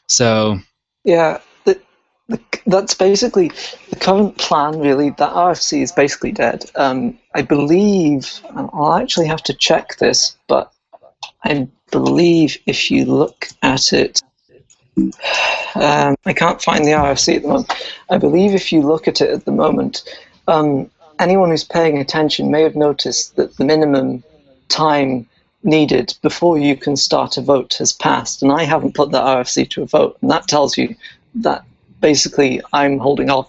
So 0.08 0.58
yeah, 1.04 1.40
the, 1.64 1.80
the, 2.28 2.40
that's 2.66 2.94
basically 2.94 3.50
the 3.90 3.96
current 3.96 4.36
plan. 4.38 4.78
Really, 4.78 5.10
that 5.10 5.32
RFC 5.32 5.82
is 5.82 5.92
basically 5.92 6.32
dead. 6.32 6.64
Um, 6.74 7.18
I 7.34 7.42
believe 7.42 8.40
I'll 8.54 8.94
actually 8.94 9.26
have 9.26 9.42
to 9.44 9.54
check 9.54 9.96
this, 9.96 10.36
but 10.48 10.72
I 11.44 11.68
believe 11.90 12.56
if 12.66 12.90
you 12.90 13.04
look 13.04 13.48
at 13.62 13.92
it. 13.92 14.22
Um, 15.74 16.16
I 16.26 16.34
can't 16.34 16.60
find 16.60 16.84
the 16.84 16.90
RFC 16.90 17.36
at 17.36 17.42
the 17.42 17.48
moment. 17.48 17.72
I 18.10 18.18
believe 18.18 18.54
if 18.54 18.72
you 18.72 18.82
look 18.82 19.08
at 19.08 19.22
it 19.22 19.30
at 19.30 19.46
the 19.46 19.52
moment, 19.52 20.02
um, 20.46 20.90
anyone 21.22 21.50
who's 21.50 21.64
paying 21.64 21.98
attention 21.98 22.50
may 22.50 22.62
have 22.62 22.76
noticed 22.76 23.36
that 23.36 23.56
the 23.56 23.64
minimum 23.64 24.22
time 24.68 25.26
needed 25.62 26.14
before 26.22 26.58
you 26.58 26.76
can 26.76 26.96
start 26.96 27.36
a 27.36 27.40
vote 27.40 27.74
has 27.78 27.92
passed, 27.92 28.42
and 28.42 28.50
I 28.52 28.64
haven't 28.64 28.94
put 28.94 29.12
that 29.12 29.24
RFC 29.24 29.70
to 29.70 29.82
a 29.82 29.86
vote, 29.86 30.18
and 30.20 30.30
that 30.30 30.48
tells 30.48 30.76
you 30.76 30.94
that 31.36 31.64
basically 32.00 32.60
I'm 32.72 32.98
holding 32.98 33.30
off. 33.30 33.48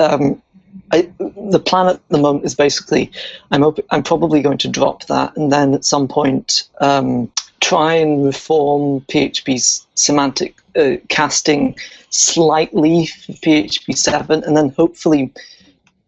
Um, 0.00 0.42
I, 0.90 1.08
the 1.18 1.62
plan 1.64 1.88
at 1.88 2.08
the 2.08 2.18
moment 2.18 2.44
is 2.44 2.54
basically 2.54 3.12
I'm 3.50 3.62
op- 3.62 3.86
I'm 3.90 4.02
probably 4.02 4.40
going 4.42 4.58
to 4.58 4.68
drop 4.68 5.06
that, 5.06 5.36
and 5.36 5.52
then 5.52 5.74
at 5.74 5.84
some 5.84 6.08
point 6.08 6.68
um, 6.80 7.30
try 7.60 7.94
and 7.94 8.24
reform 8.24 9.02
PHP's 9.02 9.86
semantic 9.94 10.56
uh, 10.76 10.96
casting 11.08 11.76
slightly 12.10 13.06
for 13.06 13.32
PHP 13.32 13.96
seven, 13.96 14.42
and 14.44 14.56
then 14.56 14.70
hopefully 14.70 15.32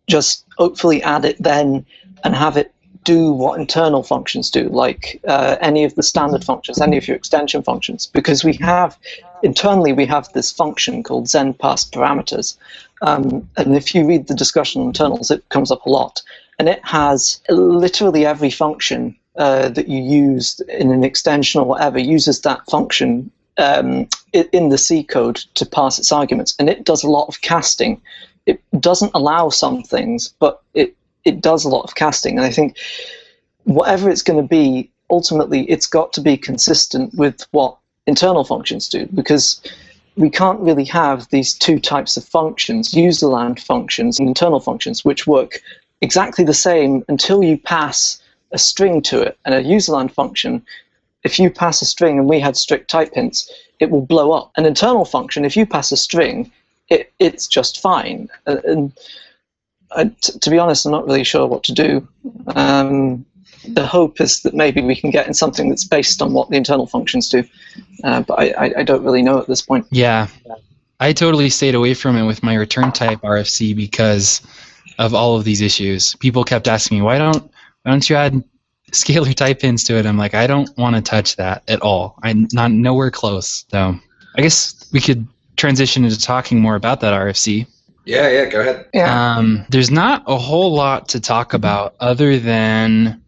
just 0.06 0.44
hopefully 0.56 1.02
add 1.02 1.24
it 1.24 1.36
then 1.42 1.84
and 2.24 2.34
have 2.34 2.56
it 2.56 2.72
do 3.06 3.30
what 3.30 3.58
internal 3.58 4.02
functions 4.02 4.50
do, 4.50 4.68
like 4.70 5.20
uh, 5.28 5.56
any 5.60 5.84
of 5.84 5.94
the 5.94 6.02
standard 6.02 6.42
functions, 6.42 6.80
any 6.80 6.96
of 6.96 7.06
your 7.06 7.16
extension 7.16 7.62
functions, 7.62 8.08
because 8.08 8.44
we 8.44 8.54
have 8.54 8.98
internally 9.44 9.92
we 9.92 10.04
have 10.04 10.30
this 10.32 10.50
function 10.50 11.04
called 11.04 11.28
Zend 11.28 11.56
parse 11.58 11.84
parameters, 11.84 12.56
um, 13.02 13.48
and 13.56 13.76
if 13.76 13.94
you 13.94 14.04
read 14.06 14.26
the 14.26 14.34
discussion 14.34 14.82
on 14.82 14.88
internals, 14.88 15.30
it 15.30 15.48
comes 15.50 15.70
up 15.70 15.86
a 15.86 15.88
lot, 15.88 16.20
and 16.58 16.68
it 16.68 16.80
has 16.84 17.40
literally 17.48 18.26
every 18.26 18.50
function 18.50 19.16
uh, 19.36 19.68
that 19.68 19.86
you 19.86 20.02
use 20.02 20.58
in 20.68 20.90
an 20.90 21.04
extension 21.04 21.60
or 21.60 21.66
whatever 21.66 22.00
uses 22.00 22.40
that 22.40 22.68
function 22.68 23.30
um, 23.58 24.08
in 24.32 24.70
the 24.70 24.78
C 24.78 25.04
code 25.04 25.36
to 25.54 25.64
pass 25.64 26.00
its 26.00 26.10
arguments, 26.10 26.56
and 26.58 26.68
it 26.68 26.84
does 26.84 27.04
a 27.04 27.10
lot 27.10 27.28
of 27.28 27.40
casting 27.40 28.00
it 28.46 28.62
doesn't 28.80 29.12
allow 29.14 29.48
some 29.50 29.82
things, 29.82 30.34
but 30.38 30.62
it 30.74 30.94
it 31.24 31.40
does 31.40 31.64
a 31.64 31.68
lot 31.68 31.82
of 31.82 31.96
casting. 31.96 32.38
And 32.38 32.46
I 32.46 32.50
think 32.50 32.78
whatever 33.64 34.08
it's 34.08 34.22
going 34.22 34.40
to 34.40 34.48
be, 34.48 34.90
ultimately, 35.10 35.68
it's 35.68 35.86
got 35.86 36.12
to 36.14 36.20
be 36.20 36.36
consistent 36.36 37.12
with 37.14 37.44
what 37.50 37.76
internal 38.06 38.44
functions 38.44 38.88
do, 38.88 39.06
because 39.14 39.60
we 40.16 40.30
can't 40.30 40.60
really 40.60 40.84
have 40.84 41.28
these 41.30 41.52
two 41.52 41.78
types 41.80 42.16
of 42.16 42.24
functions, 42.24 42.92
userland 42.92 43.60
functions 43.60 44.18
and 44.18 44.28
internal 44.28 44.60
functions, 44.60 45.04
which 45.04 45.26
work 45.26 45.60
exactly 46.00 46.44
the 46.44 46.54
same 46.54 47.04
until 47.08 47.42
you 47.42 47.58
pass 47.58 48.22
a 48.52 48.58
string 48.58 49.02
to 49.02 49.20
it. 49.20 49.36
And 49.44 49.54
a 49.54 49.62
userland 49.62 50.12
function, 50.12 50.64
if 51.24 51.38
you 51.38 51.50
pass 51.50 51.82
a 51.82 51.84
string 51.84 52.18
and 52.18 52.28
we 52.28 52.38
had 52.38 52.56
strict 52.56 52.88
type 52.88 53.12
hints, 53.14 53.50
it 53.80 53.90
will 53.90 54.06
blow 54.06 54.30
up. 54.30 54.52
An 54.56 54.64
internal 54.64 55.04
function, 55.04 55.44
if 55.44 55.56
you 55.56 55.66
pass 55.66 55.90
a 55.90 55.96
string, 55.96 56.50
it, 56.88 57.12
it's 57.18 57.46
just 57.46 57.80
fine. 57.80 58.28
And 58.46 58.92
I, 59.92 60.04
t- 60.04 60.38
to 60.38 60.50
be 60.50 60.58
honest, 60.58 60.86
I'm 60.86 60.92
not 60.92 61.06
really 61.06 61.24
sure 61.24 61.46
what 61.46 61.64
to 61.64 61.72
do. 61.72 62.08
Um, 62.54 63.24
the 63.68 63.86
hope 63.86 64.20
is 64.20 64.42
that 64.42 64.54
maybe 64.54 64.80
we 64.80 64.94
can 64.94 65.10
get 65.10 65.26
in 65.26 65.34
something 65.34 65.68
that's 65.68 65.84
based 65.84 66.22
on 66.22 66.32
what 66.32 66.50
the 66.50 66.56
internal 66.56 66.86
functions 66.86 67.28
do, 67.28 67.44
uh, 68.04 68.20
but 68.22 68.38
I, 68.38 68.50
I, 68.50 68.72
I, 68.78 68.82
don't 68.82 69.02
really 69.02 69.22
know 69.22 69.38
at 69.38 69.48
this 69.48 69.62
point. 69.62 69.86
Yeah, 69.90 70.28
I 71.00 71.12
totally 71.12 71.50
stayed 71.50 71.74
away 71.74 71.94
from 71.94 72.16
it 72.16 72.24
with 72.24 72.42
my 72.42 72.54
return 72.54 72.92
type 72.92 73.20
RFC 73.22 73.74
because 73.74 74.40
of 74.98 75.14
all 75.14 75.36
of 75.36 75.44
these 75.44 75.60
issues. 75.60 76.14
People 76.16 76.44
kept 76.44 76.68
asking 76.68 76.98
me, 76.98 77.02
"Why 77.02 77.18
don't 77.18 77.42
why 77.82 77.90
don't 77.90 78.08
you 78.08 78.16
add 78.16 78.44
scalar 78.92 79.34
type 79.34 79.62
hints 79.62 79.84
to 79.84 79.96
it?" 79.96 80.06
I'm 80.06 80.18
like, 80.18 80.34
I 80.34 80.46
don't 80.46 80.70
want 80.78 80.96
to 80.96 81.02
touch 81.02 81.36
that 81.36 81.62
at 81.68 81.82
all. 81.82 82.18
I'm 82.22 82.46
not 82.52 82.70
nowhere 82.70 83.10
close. 83.10 83.64
So 83.70 83.98
I 84.36 84.42
guess 84.42 84.88
we 84.92 85.00
could 85.00 85.26
transition 85.56 86.04
into 86.04 86.18
talking 86.18 86.60
more 86.60 86.74
about 86.74 87.00
that 87.00 87.12
RFC. 87.12 87.66
Yeah, 88.04 88.30
yeah, 88.30 88.44
go 88.46 88.60
ahead. 88.60 88.88
Yeah. 88.94 89.36
Um, 89.36 89.66
there's 89.68 89.90
not 89.90 90.22
a 90.26 90.38
whole 90.38 90.72
lot 90.72 91.08
to 91.08 91.20
talk 91.20 91.54
about 91.54 91.96
other 91.98 92.38
than 92.38 93.20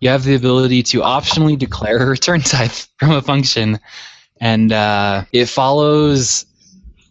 you 0.00 0.08
have 0.08 0.24
the 0.24 0.34
ability 0.34 0.82
to 0.84 1.00
optionally 1.00 1.56
declare 1.56 1.98
a 1.98 2.06
return 2.06 2.40
type 2.42 2.72
from 2.98 3.12
a 3.12 3.22
function, 3.22 3.78
and 4.40 4.72
uh, 4.72 5.24
it 5.32 5.46
follows 5.46 6.44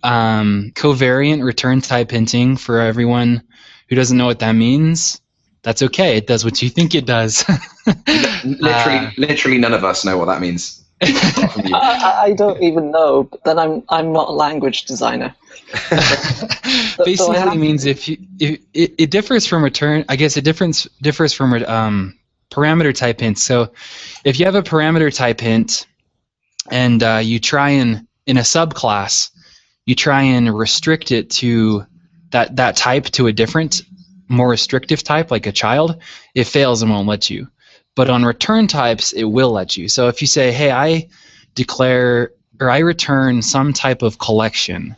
um, 0.03 0.71
covariant 0.75 1.43
return 1.43 1.81
type 1.81 2.11
hinting 2.11 2.57
for 2.57 2.81
everyone 2.81 3.43
who 3.89 3.95
doesn't 3.95 4.17
know 4.17 4.25
what 4.25 4.39
that 4.39 4.53
means. 4.53 5.21
That's 5.63 5.81
okay. 5.81 6.17
It 6.17 6.27
does 6.27 6.45
what 6.45 6.61
you 6.61 6.69
think 6.69 6.95
it 6.95 7.05
does. 7.05 7.43
literally, 8.45 9.07
uh, 9.07 9.11
literally, 9.17 9.57
none 9.57 9.73
of 9.73 9.83
us 9.83 10.05
know 10.05 10.17
what 10.17 10.25
that 10.25 10.39
means. 10.39 10.76
I, 11.01 12.21
I, 12.23 12.33
don't 12.33 12.61
even 12.63 12.89
know. 12.89 13.23
But 13.23 13.43
then 13.43 13.59
I'm 13.59 13.83
I'm 13.89 14.11
not 14.11 14.29
a 14.29 14.31
language 14.31 14.85
designer. 14.85 15.35
Basically, 17.05 17.37
have, 17.37 17.55
means 17.55 17.85
if 17.85 18.07
you 18.07 18.17
if, 18.39 18.59
it, 18.73 18.95
it 18.97 19.11
differs 19.11 19.45
from 19.45 19.63
return. 19.63 20.05
I 20.09 20.15
guess 20.15 20.37
it 20.37 20.43
difference 20.43 20.87
differs 21.01 21.33
from 21.33 21.53
um, 21.65 22.17
parameter 22.49 22.95
type 22.95 23.19
hints. 23.19 23.43
So, 23.43 23.71
if 24.23 24.39
you 24.39 24.45
have 24.45 24.55
a 24.55 24.63
parameter 24.63 25.13
type 25.13 25.39
hint, 25.39 25.85
and 26.71 27.03
uh, 27.03 27.21
you 27.23 27.39
try 27.39 27.69
and 27.69 28.07
in 28.25 28.37
a 28.37 28.41
subclass, 28.41 29.29
you 29.85 29.93
try 29.93 30.23
and 30.23 30.57
restrict 30.57 31.11
it 31.11 31.29
to 31.29 31.85
that 32.31 32.55
that 32.55 32.75
type 32.75 33.05
to 33.05 33.27
a 33.27 33.33
different, 33.33 33.83
more 34.29 34.49
restrictive 34.49 35.03
type, 35.03 35.29
like 35.29 35.45
a 35.45 35.51
child, 35.51 36.01
it 36.33 36.45
fails 36.45 36.81
and 36.81 36.89
won't 36.89 37.07
let 37.07 37.29
you. 37.29 37.47
But 37.97 38.11
on 38.11 38.23
return 38.23 38.67
types, 38.67 39.11
it 39.11 39.23
will 39.23 39.51
let 39.51 39.75
you. 39.75 39.89
So 39.89 40.07
if 40.07 40.21
you 40.21 40.27
say, 40.27 40.51
hey, 40.51 40.71
I 40.71 41.09
declare 41.55 42.31
or 42.61 42.69
I 42.69 42.79
return 42.79 43.41
some 43.41 43.73
type 43.73 44.03
of 44.03 44.19
collection, 44.19 44.95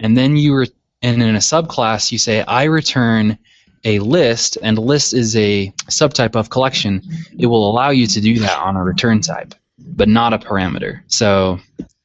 and 0.00 0.16
then 0.16 0.36
you 0.36 0.56
re- 0.56 0.72
and 1.02 1.22
in 1.22 1.36
a 1.36 1.38
subclass 1.38 2.10
you 2.10 2.18
say 2.18 2.42
I 2.42 2.64
return 2.64 3.38
a 3.84 4.00
list, 4.00 4.58
and 4.60 4.76
list 4.76 5.14
is 5.14 5.36
a 5.36 5.72
subtype 5.88 6.36
of 6.36 6.50
collection, 6.50 7.02
it 7.38 7.46
will 7.46 7.70
allow 7.70 7.90
you 7.90 8.06
to 8.08 8.20
do 8.20 8.38
that 8.40 8.58
on 8.58 8.76
a 8.76 8.82
return 8.82 9.20
type, 9.20 9.54
but 9.78 10.08
not 10.08 10.32
a 10.32 10.38
parameter. 10.38 11.00
So 11.06 11.60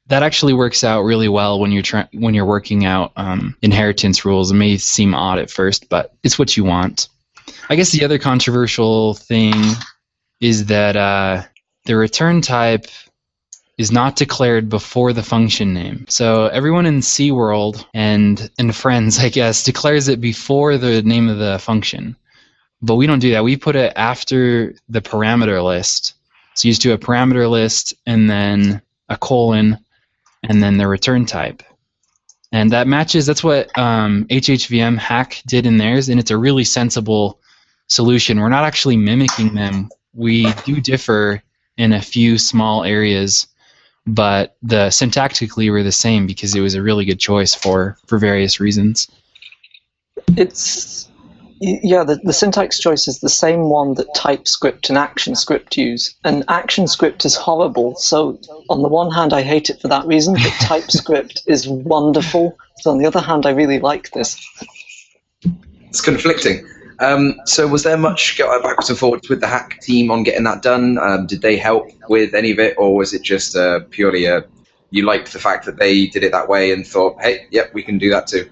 that 0.07 0.23
actually 0.23 0.53
works 0.53 0.83
out 0.83 1.01
really 1.01 1.29
well 1.29 1.59
when 1.59 1.71
you're 1.71 1.83
trying 1.83 2.07
when 2.13 2.35
you're 2.35 2.45
working 2.45 2.85
out 2.85 3.11
um, 3.15 3.55
inheritance 3.63 4.23
rules. 4.23 4.51
It 4.51 4.55
may 4.55 4.77
seem 4.77 5.15
odd 5.15 5.39
at 5.39 5.49
first, 5.49 5.89
but 5.89 6.13
it's 6.23 6.37
what 6.37 6.55
you 6.55 6.63
want. 6.63 7.09
I 7.69 7.75
guess 7.75 7.91
the 7.91 8.05
other 8.05 8.19
controversial 8.19 9.15
thing 9.15 9.53
is 10.39 10.65
that 10.67 10.95
uh, 10.95 11.43
the 11.85 11.95
return 11.95 12.41
type 12.41 12.85
is 13.77 13.91
not 13.91 14.15
declared 14.15 14.69
before 14.69 15.13
the 15.13 15.23
function 15.23 15.73
name. 15.73 16.05
So 16.09 16.47
everyone 16.47 16.85
in 16.85 17.01
C 17.01 17.31
world 17.31 17.85
and 17.93 18.49
and 18.57 18.75
friends, 18.75 19.19
I 19.19 19.29
guess, 19.29 19.63
declares 19.63 20.07
it 20.07 20.19
before 20.19 20.77
the 20.77 21.01
name 21.03 21.29
of 21.29 21.37
the 21.37 21.59
function. 21.59 22.15
But 22.81 22.95
we 22.95 23.07
don't 23.07 23.19
do 23.19 23.31
that. 23.31 23.43
We 23.43 23.57
put 23.57 23.75
it 23.75 23.93
after 23.95 24.75
the 24.89 25.01
parameter 25.01 25.63
list. 25.63 26.13
So 26.55 26.67
you 26.67 26.71
just 26.71 26.81
do 26.81 26.93
a 26.93 26.97
parameter 26.97 27.49
list 27.49 27.93
and 28.05 28.29
then 28.29 28.81
a 29.09 29.17
colon 29.17 29.77
and 30.43 30.61
then 30.61 30.77
the 30.77 30.87
return 30.87 31.25
type. 31.25 31.63
And 32.51 32.71
that 32.71 32.87
matches, 32.87 33.25
that's 33.25 33.43
what 33.43 33.77
um, 33.77 34.25
HHVM 34.29 34.97
hack 34.97 35.41
did 35.45 35.65
in 35.65 35.77
theirs, 35.77 36.07
and 36.09 36.19
it's 36.19 36.31
a 36.31 36.37
really 36.37 36.63
sensible 36.63 37.39
solution. 37.87 38.39
We're 38.39 38.49
not 38.49 38.63
actually 38.63 38.97
mimicking 38.97 39.53
them. 39.53 39.89
We 40.17 40.51
do 40.65 40.81
differ 40.81 41.41
in 41.77 41.93
a 41.93 42.01
few 42.01 42.37
small 42.37 42.83
areas, 42.83 43.47
but 44.05 44.57
the 44.63 44.87
syntactically 44.87 45.71
we're 45.71 45.83
the 45.83 45.91
same 45.91 46.25
because 46.25 46.55
it 46.55 46.59
was 46.59 46.73
a 46.73 46.81
really 46.81 47.05
good 47.05 47.19
choice 47.19 47.53
for 47.53 47.97
for 48.07 48.17
various 48.17 48.59
reasons. 48.59 49.07
It's 50.35 51.07
yeah, 51.59 52.03
the, 52.03 52.19
the 52.23 52.33
syntax 52.33 52.79
choice 52.79 53.07
is 53.07 53.19
the 53.19 53.29
same 53.29 53.69
one 53.69 53.95
that 53.95 54.13
TypeScript 54.15 54.89
and 54.89 54.97
ActionScript 54.97 55.75
use. 55.75 56.15
And 56.23 56.45
ActionScript 56.47 57.25
is 57.25 57.35
horrible. 57.35 57.95
So, 57.95 58.39
on 58.69 58.83
the 58.83 58.87
one 58.87 59.11
hand, 59.11 59.33
I 59.33 59.41
hate 59.41 59.69
it 59.69 59.81
for 59.81 59.87
that 59.87 60.05
reason, 60.05 60.35
but 60.35 60.53
TypeScript 60.61 61.43
is 61.47 61.67
wonderful. 61.67 62.57
So, 62.77 62.91
on 62.91 62.99
the 62.99 63.07
other 63.07 63.21
hand, 63.21 63.45
I 63.45 63.51
really 63.51 63.79
like 63.79 64.11
this. 64.11 64.39
It's 65.89 66.01
conflicting. 66.01 66.67
Um, 66.99 67.39
so, 67.45 67.67
was 67.67 67.83
there 67.83 67.97
much 67.97 68.37
backwards 68.37 68.89
and 68.89 68.97
forwards 68.97 69.29
with 69.29 69.41
the 69.41 69.47
hack 69.47 69.79
team 69.81 70.09
on 70.09 70.23
getting 70.23 70.43
that 70.43 70.61
done? 70.61 70.97
Um, 70.97 71.27
did 71.27 71.41
they 71.41 71.57
help 71.57 71.89
with 72.09 72.33
any 72.33 72.51
of 72.51 72.59
it, 72.59 72.75
or 72.77 72.95
was 72.95 73.13
it 73.13 73.21
just 73.21 73.55
uh, 73.55 73.81
purely 73.91 74.25
a 74.25 74.45
you 74.89 75.05
liked 75.05 75.33
the 75.33 75.39
fact 75.39 75.65
that 75.65 75.77
they 75.77 76.07
did 76.07 76.23
it 76.23 76.31
that 76.31 76.47
way 76.47 76.71
and 76.71 76.87
thought, 76.87 77.21
hey, 77.21 77.45
yep, 77.51 77.73
we 77.73 77.83
can 77.83 77.97
do 77.97 78.09
that 78.09 78.27
too? 78.27 78.49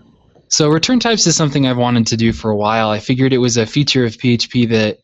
So 0.47 0.69
return 0.69 0.99
types 0.99 1.25
is 1.27 1.35
something 1.35 1.65
I've 1.65 1.77
wanted 1.77 2.07
to 2.07 2.17
do 2.17 2.33
for 2.33 2.51
a 2.51 2.55
while. 2.55 2.89
I 2.89 2.99
figured 2.99 3.33
it 3.33 3.39
was 3.39 3.57
a 3.57 3.65
feature 3.65 4.05
of 4.05 4.17
PHP 4.17 4.69
that 4.69 4.99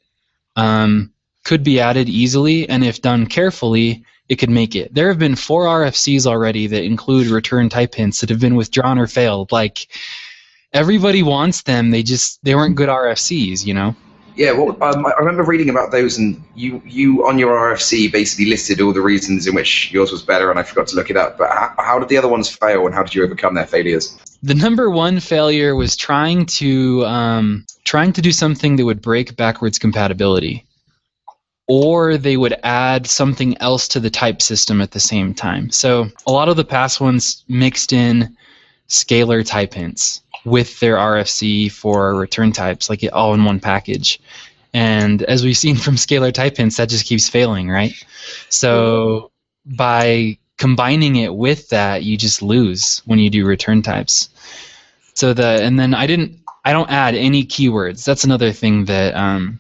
um, 0.56 1.12
could 1.44 1.64
be 1.64 1.80
added 1.80 2.10
easily, 2.10 2.70
and 2.70 2.84
if 2.84 3.02
done 3.02 3.26
carefully, 3.26 4.04
it 4.30 4.36
could 4.36 4.50
make 4.50 4.76
it. 4.76 4.94
There 4.94 5.10
have 5.10 5.20
been 5.20 5.36
four 5.36 5.66
RFCs 5.66 6.26
already 6.26 6.68
that 6.68 6.84
include 6.84 7.28
return 7.28 7.70
type 7.70 7.96
hints 7.96 8.22
that 8.22 8.30
have 8.30 8.40
been 8.40 8.56
withdrawn 8.56 9.00
or 9.00 9.08
failed. 9.08 9.52
Like 9.52 9.88
everybody 10.74 11.24
wants 11.24 11.64
them, 11.64 11.92
they 11.92 12.04
just 12.04 12.44
they 12.44 12.56
weren't 12.56 12.76
good 12.76 12.90
RFCs, 12.90 13.66
you 13.66 13.74
know. 13.74 13.96
Yeah, 14.36 14.54
well, 14.54 14.82
um, 14.82 15.06
I 15.06 15.12
remember 15.20 15.44
reading 15.44 15.70
about 15.70 15.92
those, 15.92 16.18
and 16.18 16.42
you 16.56 16.82
you 16.86 17.28
on 17.28 17.38
your 17.38 17.56
RFC 17.56 18.12
basically 18.12 18.46
listed 18.46 18.80
all 18.80 18.94
the 18.94 19.02
reasons 19.02 19.46
in 19.46 19.54
which 19.54 19.92
yours 19.92 20.12
was 20.12 20.22
better, 20.22 20.50
and 20.50 20.60
I 20.60 20.64
forgot 20.64 20.88
to 20.88 20.96
look 20.96 21.10
it 21.10 21.18
up. 21.18 21.38
But 21.38 21.50
how, 21.50 21.74
how 21.78 22.00
did 22.00 22.10
the 22.10 22.18
other 22.18 22.30
ones 22.30 22.50
fail, 22.50 22.86
and 22.86 22.96
how 22.96 23.04
did 23.04 23.14
you 23.14 23.24
overcome 23.24 23.56
their 23.56 23.68
failures? 23.68 24.18
The 24.44 24.56
number 24.56 24.90
one 24.90 25.20
failure 25.20 25.76
was 25.76 25.96
trying 25.96 26.46
to 26.58 27.06
um, 27.06 27.66
trying 27.84 28.14
to 28.14 28.22
do 28.22 28.32
something 28.32 28.78
that 28.78 28.86
would 28.86 29.02
break 29.02 29.36
backwards 29.36 29.78
compatibility, 29.78 30.66
or 31.68 32.18
they 32.18 32.38
would 32.38 32.56
add 32.64 33.08
something 33.08 33.58
else 33.58 33.90
to 33.90 34.00
the 34.00 34.10
type 34.10 34.42
system 34.42 34.80
at 34.80 34.92
the 34.92 35.00
same 35.00 35.34
time. 35.34 35.70
So 35.72 36.08
a 36.26 36.32
lot 36.32 36.48
of 36.48 36.56
the 36.56 36.66
past 36.66 37.02
ones 37.02 37.44
mixed 37.50 37.92
in 37.92 38.36
scalar 38.88 39.46
type 39.46 39.74
hints 39.74 40.22
with 40.46 40.80
their 40.80 40.98
RFC 40.98 41.72
for 41.72 42.16
return 42.16 42.52
types, 42.52 42.90
like 42.90 43.04
all 43.14 43.34
in 43.34 43.44
one 43.44 43.60
package. 43.60 44.20
And 44.74 45.22
as 45.24 45.44
we've 45.44 45.58
seen 45.58 45.76
from 45.76 45.96
scalar 45.96 46.34
type 46.34 46.58
hints, 46.58 46.78
that 46.78 46.90
just 46.90 47.06
keeps 47.06 47.30
failing, 47.30 47.70
right? 47.70 47.94
So 48.50 49.32
by 49.66 50.38
combining 50.58 51.16
it 51.18 51.34
with 51.34 51.70
that, 51.70 52.04
you 52.04 52.18
just 52.18 52.42
lose 52.42 53.02
when 53.06 53.20
you 53.20 53.30
do 53.30 53.46
return 53.46 53.82
types. 53.82 54.30
So 55.14 55.34
the 55.34 55.62
and 55.62 55.78
then 55.78 55.94
I 55.94 56.08
didn't 56.08 56.40
I 56.64 56.74
don't 56.74 56.90
add 56.90 57.16
any 57.16 57.44
keywords. 57.44 58.06
That's 58.06 58.24
another 58.24 58.52
thing 58.52 58.86
that 58.86 59.16
um, 59.16 59.60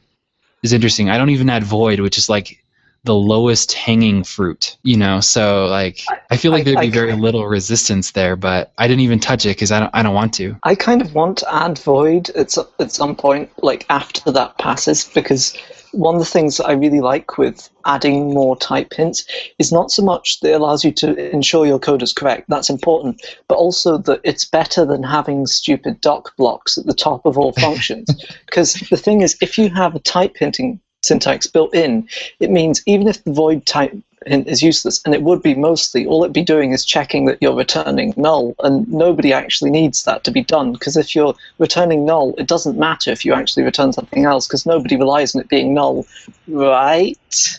is 0.63 0.73
interesting. 0.73 1.09
I 1.09 1.17
don't 1.17 1.29
even 1.31 1.49
add 1.49 1.63
void, 1.63 1.99
which 1.99 2.17
is 2.17 2.29
like 2.29 2.63
the 3.03 3.15
lowest 3.15 3.73
hanging 3.73 4.23
fruit, 4.23 4.77
you 4.83 4.95
know. 4.95 5.19
So 5.19 5.65
like 5.65 6.01
I 6.29 6.37
feel 6.37 6.51
like 6.51 6.65
there'd 6.65 6.79
be 6.79 6.89
very 6.89 7.13
little 7.13 7.47
resistance 7.47 8.11
there, 8.11 8.35
but 8.35 8.71
I 8.77 8.87
didn't 8.87 9.01
even 9.01 9.19
touch 9.19 9.45
it 9.45 9.49
because 9.49 9.71
I 9.71 9.79
don't 9.79 9.91
I 9.93 10.03
don't 10.03 10.15
want 10.15 10.33
to. 10.35 10.55
I 10.63 10.75
kind 10.75 11.01
of 11.01 11.15
want 11.15 11.39
to 11.39 11.53
add 11.53 11.79
void 11.79 12.29
at 12.31 12.55
at 12.79 12.91
some 12.91 13.15
point, 13.15 13.49
like 13.63 13.85
after 13.89 14.31
that 14.31 14.57
passes, 14.57 15.05
because 15.13 15.57
one 15.93 16.15
of 16.15 16.19
the 16.19 16.25
things 16.25 16.57
that 16.57 16.67
I 16.67 16.73
really 16.73 17.01
like 17.01 17.37
with 17.37 17.69
adding 17.85 18.33
more 18.33 18.55
type 18.55 18.93
hints 18.93 19.25
is 19.59 19.71
not 19.71 19.91
so 19.91 20.03
much 20.03 20.39
that 20.39 20.51
it 20.51 20.61
allows 20.61 20.85
you 20.85 20.91
to 20.93 21.31
ensure 21.31 21.65
your 21.65 21.79
code 21.79 22.01
is 22.01 22.13
correct, 22.13 22.45
that's 22.47 22.69
important, 22.69 23.21
but 23.47 23.55
also 23.55 23.97
that 23.97 24.21
it's 24.23 24.45
better 24.45 24.85
than 24.85 25.03
having 25.03 25.47
stupid 25.47 25.99
doc 26.01 26.35
blocks 26.37 26.77
at 26.77 26.85
the 26.85 26.93
top 26.93 27.25
of 27.25 27.37
all 27.37 27.51
functions. 27.59 28.09
Because 28.45 28.73
the 28.89 28.97
thing 28.97 29.21
is, 29.21 29.37
if 29.41 29.57
you 29.57 29.69
have 29.69 29.95
a 29.95 29.99
type 29.99 30.37
hinting 30.37 30.79
syntax 31.01 31.47
built 31.47 31.73
in, 31.73 32.07
it 32.39 32.51
means 32.51 32.81
even 32.85 33.07
if 33.07 33.23
the 33.23 33.33
void 33.33 33.65
type 33.65 33.95
is 34.27 34.61
useless, 34.61 35.01
and 35.03 35.15
it 35.15 35.23
would 35.23 35.41
be 35.41 35.55
mostly, 35.55 36.05
all 36.05 36.23
it'd 36.23 36.31
be 36.31 36.43
doing 36.43 36.73
is 36.73 36.85
checking 36.85 37.25
that 37.25 37.39
you're 37.41 37.55
returning 37.55 38.13
null, 38.17 38.53
and 38.59 38.87
nobody 38.87 39.33
actually 39.33 39.71
needs 39.71 40.03
that 40.03 40.23
to 40.23 40.29
be 40.29 40.43
done, 40.43 40.71
because 40.73 40.95
if 40.95 41.15
you're 41.15 41.33
returning 41.57 42.05
null, 42.05 42.35
it 42.37 42.47
doesn't 42.47 42.77
matter 42.77 43.09
if 43.09 43.25
you 43.25 43.33
actually 43.33 43.63
return 43.63 43.91
something 43.91 44.25
else, 44.25 44.45
because 44.45 44.63
nobody 44.63 44.95
relies 44.95 45.33
on 45.33 45.41
it 45.41 45.49
being 45.49 45.73
null, 45.73 46.05
right? 46.47 47.17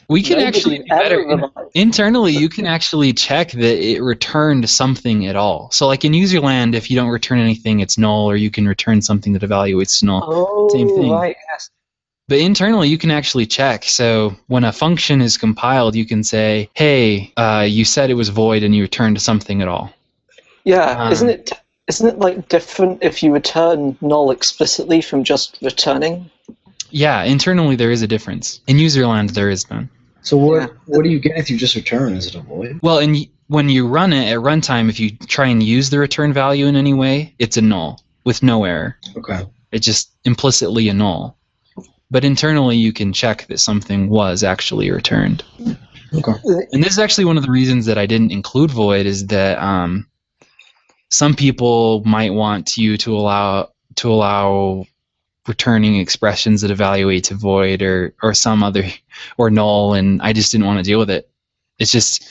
We 0.09 0.23
can 0.23 0.39
nobody 0.39 0.47
actually 0.47 0.79
better. 0.89 1.51
Internally, 1.75 2.31
you 2.31 2.49
can 2.49 2.67
actually 2.67 3.13
check 3.13 3.51
that 3.51 3.85
it 3.85 4.01
returned 4.01 4.71
something 4.71 5.27
at 5.27 5.35
all. 5.35 5.69
So, 5.73 5.89
like 5.89 6.05
in 6.05 6.13
userland, 6.13 6.75
if 6.75 6.93
you 6.93 6.97
don't 6.97 7.09
return 7.09 7.41
anything, 7.41 7.81
it's 7.81 7.99
null, 7.99 8.31
or 8.31 8.37
you 8.37 8.53
can 8.53 8.69
return 8.69 9.03
something 9.03 9.33
that 9.33 9.43
evaluates 9.43 9.99
to 9.99 10.07
null. 10.07 10.23
Oh, 10.25 10.69
Same 10.69 10.89
thing. 10.89 11.11
right, 11.11 11.37
yes. 11.51 11.71
But 12.29 12.39
internally, 12.39 12.89
you 12.89 12.99
can 12.99 13.11
actually 13.11 13.47
check. 13.47 13.85
So 13.85 14.35
when 14.47 14.65
a 14.65 14.73
function 14.73 15.21
is 15.21 15.37
compiled, 15.37 15.95
you 15.97 16.07
can 16.07 16.23
say, 16.25 16.69
"Hey, 16.75 17.33
uh, 17.37 17.67
you 17.69 17.85
said 17.85 18.11
it 18.11 18.15
was 18.15 18.29
void, 18.29 18.63
and 18.63 18.75
you 18.75 18.83
returned 18.83 19.21
something 19.21 19.61
at 19.61 19.69
all." 19.69 19.93
Yeah, 20.65 21.05
Um, 21.07 21.13
isn't 21.13 21.29
it? 21.29 21.53
Isn't 21.89 22.09
it 22.09 22.19
like 22.21 22.49
different 22.49 22.99
if 23.03 23.23
you 23.23 23.33
return 23.33 23.97
null 24.01 24.31
explicitly 24.31 25.01
from 25.03 25.25
just 25.25 25.59
returning? 25.63 26.31
Yeah, 26.91 27.25
internally 27.25 27.75
there 27.75 27.91
is 27.91 28.03
a 28.03 28.07
difference. 28.07 28.61
In 28.69 28.77
userland, 28.77 29.33
there 29.33 29.51
is 29.51 29.69
none. 29.69 29.89
So 30.23 30.37
what 30.37 30.61
Yeah. 30.61 30.67
what 30.87 31.03
do 31.03 31.11
you 31.11 31.19
get 31.19 31.37
if 31.37 31.51
you 31.51 31.57
just 31.57 31.75
return? 31.75 32.15
Is 32.17 32.27
it 32.27 32.37
a 32.37 32.41
void? 32.41 32.79
Well, 32.83 32.99
and 32.99 33.15
y- 33.15 33.29
when 33.49 33.69
you 33.69 33.89
run 33.89 34.13
it 34.13 34.31
at 34.31 34.39
runtime, 34.39 34.89
if 34.89 35.01
you 35.01 35.11
try 35.27 35.49
and 35.49 35.61
use 35.63 35.91
the 35.91 35.99
return 35.99 36.33
value 36.33 36.67
in 36.67 36.77
any 36.77 36.95
way, 36.95 37.35
it's 37.41 37.57
a 37.57 37.63
null 37.63 38.01
with 38.25 38.43
no 38.45 38.63
error. 38.65 38.97
Okay. 39.17 39.41
It's 39.73 39.85
just 39.85 40.11
implicitly 40.25 40.89
a 40.89 40.95
null. 40.95 41.37
But 42.13 42.25
internally, 42.25 42.77
you 42.77 42.93
can 42.93 43.11
check 43.15 43.47
that 43.47 43.59
something 43.59 44.11
was 44.11 44.45
actually 44.45 44.91
returned. 44.91 45.43
Okay. 46.13 46.33
And 46.73 46.85
this 46.85 46.93
is 46.93 46.99
actually 46.99 47.25
one 47.25 47.39
of 47.39 47.43
the 47.43 47.51
reasons 47.51 47.87
that 47.87 47.97
I 47.97 48.05
didn't 48.05 48.33
include 48.33 48.71
void 48.71 49.07
is 49.07 49.27
that 49.29 49.59
um, 49.59 50.07
some 51.09 51.35
people 51.35 52.03
might 52.05 52.35
want 52.35 52.77
you 52.77 52.99
to 52.99 53.17
allow 53.17 53.71
to 53.97 54.13
allow 54.13 54.85
returning 55.49 55.97
expressions 55.97 56.61
that 56.61 56.71
evaluate 56.71 57.25
to 57.25 57.35
void 57.35 57.81
or 57.81 58.15
or 58.23 58.35
some 58.35 58.63
other 58.63 58.85
or 59.39 59.49
null, 59.49 59.95
and 59.95 60.21
I 60.21 60.35
just 60.35 60.53
didn't 60.53 60.67
want 60.67 60.81
to 60.81 60.91
deal 60.91 60.99
with 60.99 61.11
it. 61.11 61.31
It's 61.79 61.91
just 61.91 62.29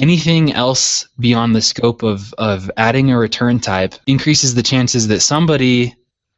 anything 0.00 0.52
else 0.52 1.08
beyond 1.20 1.54
the 1.54 1.62
scope 1.62 2.02
of 2.02 2.34
of 2.38 2.68
adding 2.76 3.12
a 3.12 3.18
return 3.18 3.60
type 3.60 3.94
increases 4.08 4.56
the 4.56 4.64
chances 4.64 5.06
that 5.06 5.20
somebody 5.20 5.94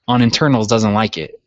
on 0.06 0.20
internals 0.20 0.66
doesn't 0.66 0.92
like 0.92 1.16
it. 1.16 1.37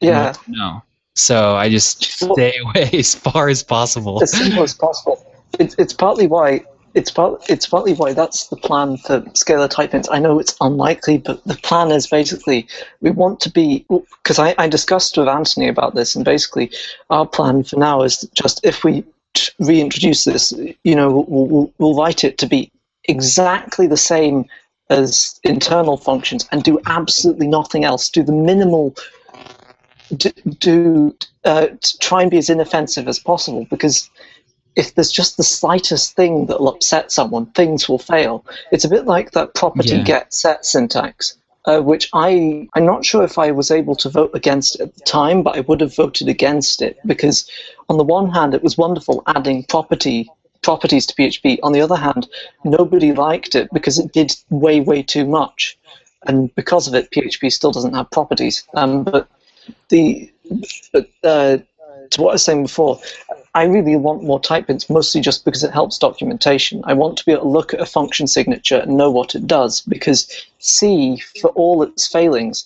Yeah, 0.00 0.34
No. 0.46 0.82
So 1.14 1.56
I 1.56 1.68
just 1.68 2.04
stay 2.04 2.54
away 2.64 2.90
as 2.92 3.14
far 3.14 3.48
as 3.48 3.62
possible. 3.62 4.22
as 4.22 4.32
simple 4.32 4.62
as 4.62 4.74
possible. 4.74 5.24
It's 5.58 5.74
it's 5.78 5.92
partly 5.92 6.26
why 6.26 6.64
it's 6.94 7.10
part 7.10 7.42
it's 7.48 7.66
partly 7.66 7.94
why 7.94 8.12
that's 8.12 8.46
the 8.48 8.56
plan 8.56 8.96
for 8.98 9.20
scalar 9.32 9.68
type 9.68 9.92
hints. 9.92 10.08
I 10.10 10.20
know 10.20 10.38
it's 10.38 10.56
unlikely, 10.60 11.18
but 11.18 11.42
the 11.44 11.56
plan 11.56 11.90
is 11.90 12.06
basically 12.06 12.68
we 13.00 13.10
want 13.10 13.40
to 13.40 13.50
be 13.50 13.84
because 14.22 14.38
I, 14.38 14.54
I 14.58 14.68
discussed 14.68 15.16
with 15.16 15.28
Anthony 15.28 15.68
about 15.68 15.94
this, 15.94 16.14
and 16.14 16.24
basically 16.24 16.70
our 17.10 17.26
plan 17.26 17.64
for 17.64 17.76
now 17.76 18.02
is 18.02 18.28
just 18.34 18.60
if 18.64 18.84
we 18.84 19.04
reintroduce 19.58 20.24
this, 20.24 20.52
you 20.84 20.94
know, 20.94 21.10
we'll, 21.10 21.46
we'll, 21.46 21.72
we'll 21.78 21.96
write 21.96 22.24
it 22.24 22.38
to 22.38 22.46
be 22.46 22.70
exactly 23.04 23.86
the 23.86 23.96
same 23.96 24.44
as 24.90 25.38
internal 25.44 25.96
functions 25.96 26.48
and 26.50 26.62
do 26.62 26.80
absolutely 26.86 27.46
nothing 27.46 27.84
else. 27.84 28.08
Do 28.08 28.22
the 28.22 28.32
minimal 28.32 28.94
do, 30.16 30.30
do 30.58 31.16
uh, 31.44 31.66
to 31.66 31.98
try 31.98 32.22
and 32.22 32.30
be 32.30 32.38
as 32.38 32.50
inoffensive 32.50 33.08
as 33.08 33.18
possible 33.18 33.66
because 33.70 34.10
if 34.76 34.94
there's 34.94 35.10
just 35.10 35.36
the 35.36 35.42
slightest 35.42 36.14
thing 36.14 36.46
that'll 36.46 36.68
upset 36.68 37.10
someone, 37.10 37.46
things 37.46 37.88
will 37.88 37.98
fail. 37.98 38.44
It's 38.70 38.84
a 38.84 38.88
bit 38.88 39.06
like 39.06 39.32
that 39.32 39.54
property 39.54 39.96
Yeah. 39.96 40.04
get 40.04 40.32
set 40.32 40.64
syntax, 40.64 41.36
uh, 41.64 41.80
which 41.80 42.08
I 42.12 42.68
I'm 42.74 42.86
not 42.86 43.04
sure 43.04 43.24
if 43.24 43.38
I 43.38 43.50
was 43.50 43.70
able 43.70 43.96
to 43.96 44.08
vote 44.08 44.30
against 44.34 44.78
at 44.80 44.94
the 44.94 45.00
time, 45.02 45.42
but 45.42 45.56
I 45.56 45.60
would 45.60 45.80
have 45.80 45.96
voted 45.96 46.28
against 46.28 46.80
it 46.80 46.98
because 47.06 47.48
on 47.88 47.96
the 47.96 48.04
one 48.04 48.30
hand 48.30 48.54
it 48.54 48.62
was 48.62 48.78
wonderful 48.78 49.22
adding 49.26 49.64
property 49.64 50.30
properties 50.62 51.06
to 51.06 51.14
PHP. 51.14 51.58
On 51.62 51.72
the 51.72 51.80
other 51.80 51.96
hand, 51.96 52.28
nobody 52.64 53.12
liked 53.12 53.54
it 53.54 53.68
because 53.72 53.98
it 53.98 54.12
did 54.12 54.34
way, 54.50 54.80
way 54.80 55.02
too 55.02 55.26
much. 55.26 55.78
And 56.26 56.54
because 56.56 56.88
of 56.88 56.94
it, 56.94 57.10
PHP 57.10 57.52
still 57.52 57.72
doesn't 57.72 57.94
have 57.94 58.10
properties. 58.10 58.64
Um, 58.74 59.04
but 59.04 59.28
the 59.88 60.30
uh, 61.24 61.58
to 62.10 62.22
what 62.22 62.30
I 62.30 62.34
was 62.34 62.44
saying 62.44 62.64
before, 62.64 63.00
I 63.54 63.64
really 63.64 63.96
want 63.96 64.22
more 64.22 64.40
type 64.40 64.68
hints, 64.68 64.88
mostly 64.88 65.20
just 65.20 65.44
because 65.44 65.64
it 65.64 65.72
helps 65.72 65.98
documentation. 65.98 66.82
I 66.84 66.94
want 66.94 67.18
to 67.18 67.24
be 67.24 67.32
able 67.32 67.42
to 67.42 67.48
look 67.48 67.74
at 67.74 67.80
a 67.80 67.86
function 67.86 68.26
signature 68.26 68.78
and 68.78 68.96
know 68.96 69.10
what 69.10 69.34
it 69.34 69.46
does, 69.46 69.80
because 69.82 70.46
C, 70.58 71.22
for 71.40 71.50
all 71.50 71.82
its 71.82 72.06
failings, 72.06 72.64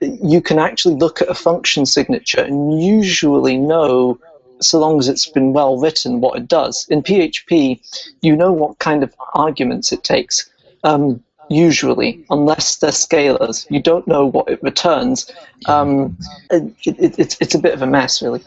you 0.00 0.40
can 0.40 0.58
actually 0.58 0.94
look 0.94 1.22
at 1.22 1.28
a 1.28 1.34
function 1.34 1.86
signature 1.86 2.40
and 2.40 2.82
usually 2.82 3.56
know, 3.56 4.18
so 4.60 4.78
long 4.78 4.98
as 4.98 5.08
it's 5.08 5.28
been 5.28 5.52
well 5.52 5.78
written, 5.78 6.20
what 6.20 6.36
it 6.38 6.48
does. 6.48 6.86
In 6.88 7.02
PHP, 7.02 7.80
you 8.20 8.36
know 8.36 8.52
what 8.52 8.78
kind 8.78 9.02
of 9.02 9.14
arguments 9.34 9.92
it 9.92 10.02
takes. 10.04 10.48
Um, 10.84 11.22
usually, 11.48 12.24
unless 12.30 12.76
they're 12.76 12.90
scalars, 12.90 13.66
you 13.70 13.80
don't 13.80 14.06
know 14.06 14.26
what 14.26 14.48
it 14.48 14.62
returns. 14.62 15.30
Um, 15.66 16.16
it, 16.50 16.62
it, 16.84 17.18
it's 17.18 17.36
it's 17.40 17.54
a 17.54 17.58
bit 17.58 17.74
of 17.74 17.82
a 17.82 17.86
mess, 17.86 18.22
really. 18.22 18.42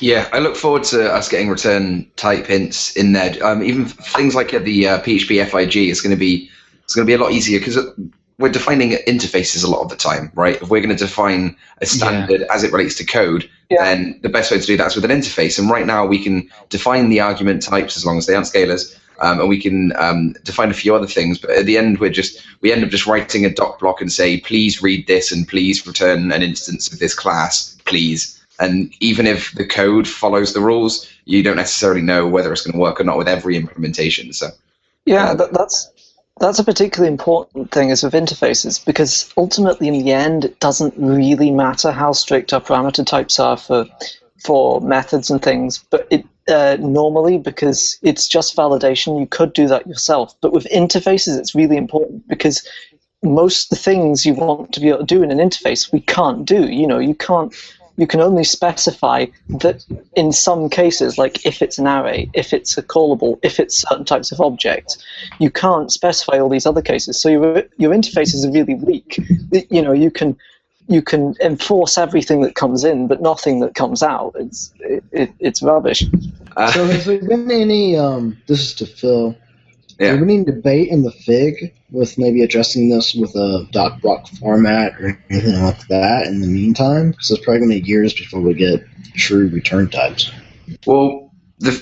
Yeah, 0.00 0.28
I 0.32 0.38
look 0.38 0.56
forward 0.56 0.84
to 0.84 1.12
us 1.12 1.28
getting 1.28 1.48
return 1.48 2.10
type 2.16 2.46
hints 2.46 2.96
in 2.96 3.12
there. 3.12 3.34
Um, 3.44 3.62
even 3.62 3.86
things 3.86 4.34
like 4.34 4.50
the 4.50 4.88
uh, 4.88 5.00
PHP 5.00 5.44
FIG 5.46 5.88
is 5.88 6.00
going 6.00 6.14
to 6.14 6.18
be 6.18 6.50
it's 6.84 6.94
going 6.94 7.06
to 7.06 7.10
be 7.10 7.14
a 7.14 7.18
lot 7.18 7.32
easier 7.32 7.58
because 7.58 7.78
we're 8.40 8.50
defining 8.50 8.92
interfaces 9.06 9.62
a 9.62 9.68
lot 9.68 9.82
of 9.82 9.90
the 9.90 9.96
time, 9.96 10.32
right? 10.34 10.60
If 10.60 10.70
we're 10.70 10.80
going 10.80 10.96
to 10.96 11.04
define 11.04 11.56
a 11.82 11.86
standard 11.86 12.40
yeah. 12.40 12.46
as 12.54 12.64
it 12.64 12.72
relates 12.72 12.94
to 12.96 13.04
code, 13.04 13.48
yeah. 13.68 13.84
then 13.84 14.18
the 14.22 14.30
best 14.30 14.50
way 14.50 14.58
to 14.58 14.66
do 14.66 14.78
that 14.78 14.86
is 14.86 14.96
with 14.96 15.04
an 15.04 15.10
interface. 15.10 15.58
And 15.58 15.70
right 15.70 15.86
now, 15.86 16.06
we 16.06 16.22
can 16.22 16.48
define 16.70 17.10
the 17.10 17.20
argument 17.20 17.62
types 17.62 17.98
as 17.98 18.06
long 18.06 18.16
as 18.16 18.26
they 18.26 18.34
aren't 18.34 18.46
scalars, 18.46 18.98
um, 19.20 19.40
and 19.40 19.48
we 19.48 19.60
can 19.60 19.92
um, 19.96 20.32
define 20.44 20.70
a 20.70 20.74
few 20.74 20.94
other 20.94 21.06
things. 21.06 21.38
But 21.38 21.50
at 21.50 21.66
the 21.66 21.78
end, 21.78 21.98
we're 21.98 22.10
just 22.10 22.42
we 22.60 22.72
end 22.72 22.84
up 22.84 22.90
just 22.90 23.06
writing 23.06 23.44
a 23.44 23.50
doc 23.50 23.78
block 23.78 24.00
and 24.00 24.12
say, 24.12 24.40
please 24.40 24.82
read 24.82 25.06
this 25.06 25.30
and 25.32 25.46
please 25.46 25.86
return 25.86 26.32
an 26.32 26.42
instance 26.42 26.92
of 26.92 26.98
this 26.98 27.14
class, 27.14 27.76
please. 27.84 28.36
And 28.58 28.92
even 29.00 29.26
if 29.26 29.52
the 29.54 29.66
code 29.66 30.06
follows 30.06 30.52
the 30.52 30.60
rules, 30.60 31.10
you 31.24 31.42
don't 31.42 31.56
necessarily 31.56 32.02
know 32.02 32.26
whether 32.26 32.52
it's 32.52 32.62
going 32.62 32.74
to 32.74 32.78
work 32.78 33.00
or 33.00 33.04
not 33.04 33.16
with 33.16 33.28
every 33.28 33.56
implementation. 33.56 34.32
So 34.32 34.48
yeah, 35.06 35.34
that, 35.34 35.52
that's 35.52 35.90
that's 36.40 36.58
a 36.58 36.64
particularly 36.64 37.12
important 37.12 37.70
thing 37.70 37.90
is 37.90 38.02
with 38.02 38.14
interfaces 38.14 38.84
because 38.84 39.32
ultimately 39.36 39.88
in 39.88 40.04
the 40.04 40.12
end 40.12 40.46
it 40.46 40.58
doesn't 40.58 40.94
really 40.96 41.50
matter 41.50 41.92
how 41.92 42.12
strict 42.12 42.52
our 42.52 42.60
parameter 42.60 43.06
types 43.06 43.38
are 43.38 43.56
for 43.56 43.86
for 44.38 44.80
methods 44.80 45.30
and 45.30 45.42
things 45.42 45.84
but 45.90 46.08
it 46.10 46.24
uh, 46.50 46.76
normally 46.80 47.38
because 47.38 47.98
it's 48.02 48.26
just 48.26 48.56
validation 48.56 49.18
you 49.18 49.26
could 49.26 49.52
do 49.52 49.66
that 49.68 49.86
yourself 49.86 50.34
but 50.40 50.52
with 50.52 50.64
interfaces 50.66 51.38
it's 51.38 51.54
really 51.54 51.76
important 51.76 52.26
because 52.28 52.66
most 53.22 53.70
the 53.70 53.76
things 53.76 54.24
you 54.24 54.34
want 54.34 54.72
to 54.72 54.80
be 54.80 54.88
able 54.88 54.98
to 54.98 55.04
do 55.04 55.22
in 55.22 55.30
an 55.30 55.38
interface 55.38 55.92
we 55.92 56.00
can't 56.00 56.44
do 56.44 56.68
you 56.70 56.86
know 56.86 56.98
you 56.98 57.14
can't 57.14 57.54
you 58.00 58.06
can 58.06 58.20
only 58.20 58.44
specify 58.44 59.26
that 59.48 59.84
in 60.16 60.32
some 60.32 60.70
cases, 60.70 61.18
like 61.18 61.44
if 61.44 61.60
it's 61.60 61.78
an 61.78 61.86
array, 61.86 62.30
if 62.32 62.54
it's 62.54 62.78
a 62.78 62.82
callable, 62.82 63.38
if 63.42 63.60
it's 63.60 63.82
certain 63.82 64.06
types 64.06 64.32
of 64.32 64.40
objects, 64.40 64.96
you 65.38 65.50
can't 65.50 65.92
specify 65.92 66.38
all 66.38 66.48
these 66.48 66.64
other 66.64 66.80
cases. 66.80 67.20
So 67.20 67.28
your 67.28 67.62
your 67.76 67.92
interfaces 67.92 68.46
are 68.46 68.52
really 68.52 68.74
weak. 68.74 69.20
You 69.68 69.82
know, 69.82 69.92
you 69.92 70.10
can 70.10 70.34
you 70.90 71.00
can 71.00 71.36
enforce 71.40 71.96
everything 71.96 72.40
that 72.42 72.56
comes 72.56 72.82
in, 72.82 73.06
but 73.06 73.22
nothing 73.22 73.60
that 73.60 73.76
comes 73.76 74.02
out. 74.02 74.34
It's 74.34 74.74
it, 74.80 75.04
it 75.12 75.32
it's 75.38 75.62
rubbish. 75.62 76.04
Uh, 76.56 76.72
so 76.72 76.84
has 76.84 77.04
there 77.06 77.22
been 77.22 77.50
any? 77.50 77.96
Um, 77.96 78.36
this 78.48 78.60
is 78.60 78.74
to 78.74 78.86
Phil. 78.86 79.36
Yeah. 80.00 80.14
Do 80.14 80.24
we 80.24 80.26
need 80.26 80.46
debate 80.46 80.88
in 80.88 81.02
the 81.02 81.12
Fig 81.12 81.74
with 81.90 82.18
maybe 82.18 82.42
addressing 82.42 82.88
this 82.88 83.14
with 83.14 83.34
a 83.36 83.68
doc 83.70 84.00
block 84.00 84.26
format 84.28 84.94
or 85.00 85.22
anything 85.30 85.62
like 85.62 85.86
that 85.88 86.26
in 86.26 86.40
the 86.40 86.48
meantime? 86.48 87.12
Because 87.12 87.30
it's 87.30 87.44
probably 87.44 87.60
going 87.60 87.70
to 87.70 87.82
be 87.82 87.88
years 87.88 88.12
before 88.12 88.40
we 88.40 88.54
get 88.54 88.84
true 89.14 89.48
return 89.48 89.90
types. 89.90 90.32
Well, 90.86 91.32
the 91.58 91.80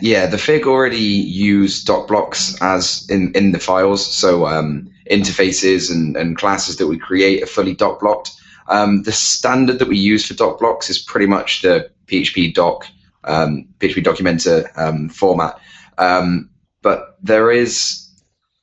yeah, 0.00 0.26
the 0.26 0.38
Fig 0.38 0.66
already 0.66 0.96
use 0.96 1.84
doc 1.84 2.08
blocks 2.08 2.60
as 2.60 3.08
in, 3.10 3.32
in 3.34 3.52
the 3.52 3.60
files, 3.60 4.04
so 4.04 4.46
um, 4.46 4.87
interfaces 5.10 5.90
and, 5.90 6.16
and 6.16 6.36
classes 6.36 6.76
that 6.76 6.86
we 6.86 6.98
create 6.98 7.42
are 7.42 7.46
fully 7.46 7.74
doc 7.74 8.00
blocked. 8.00 8.32
Um, 8.68 9.02
the 9.02 9.12
standard 9.12 9.78
that 9.78 9.88
we 9.88 9.96
use 9.96 10.26
for 10.26 10.34
doc 10.34 10.58
blocks 10.58 10.90
is 10.90 10.98
pretty 10.98 11.26
much 11.26 11.62
the 11.62 11.90
PHP 12.06 12.54
doc, 12.54 12.86
um, 13.24 13.66
phpDocumentor 13.78 14.70
um, 14.78 15.08
format. 15.08 15.58
Um, 15.96 16.50
but 16.82 17.16
there 17.22 17.50
is 17.50 18.08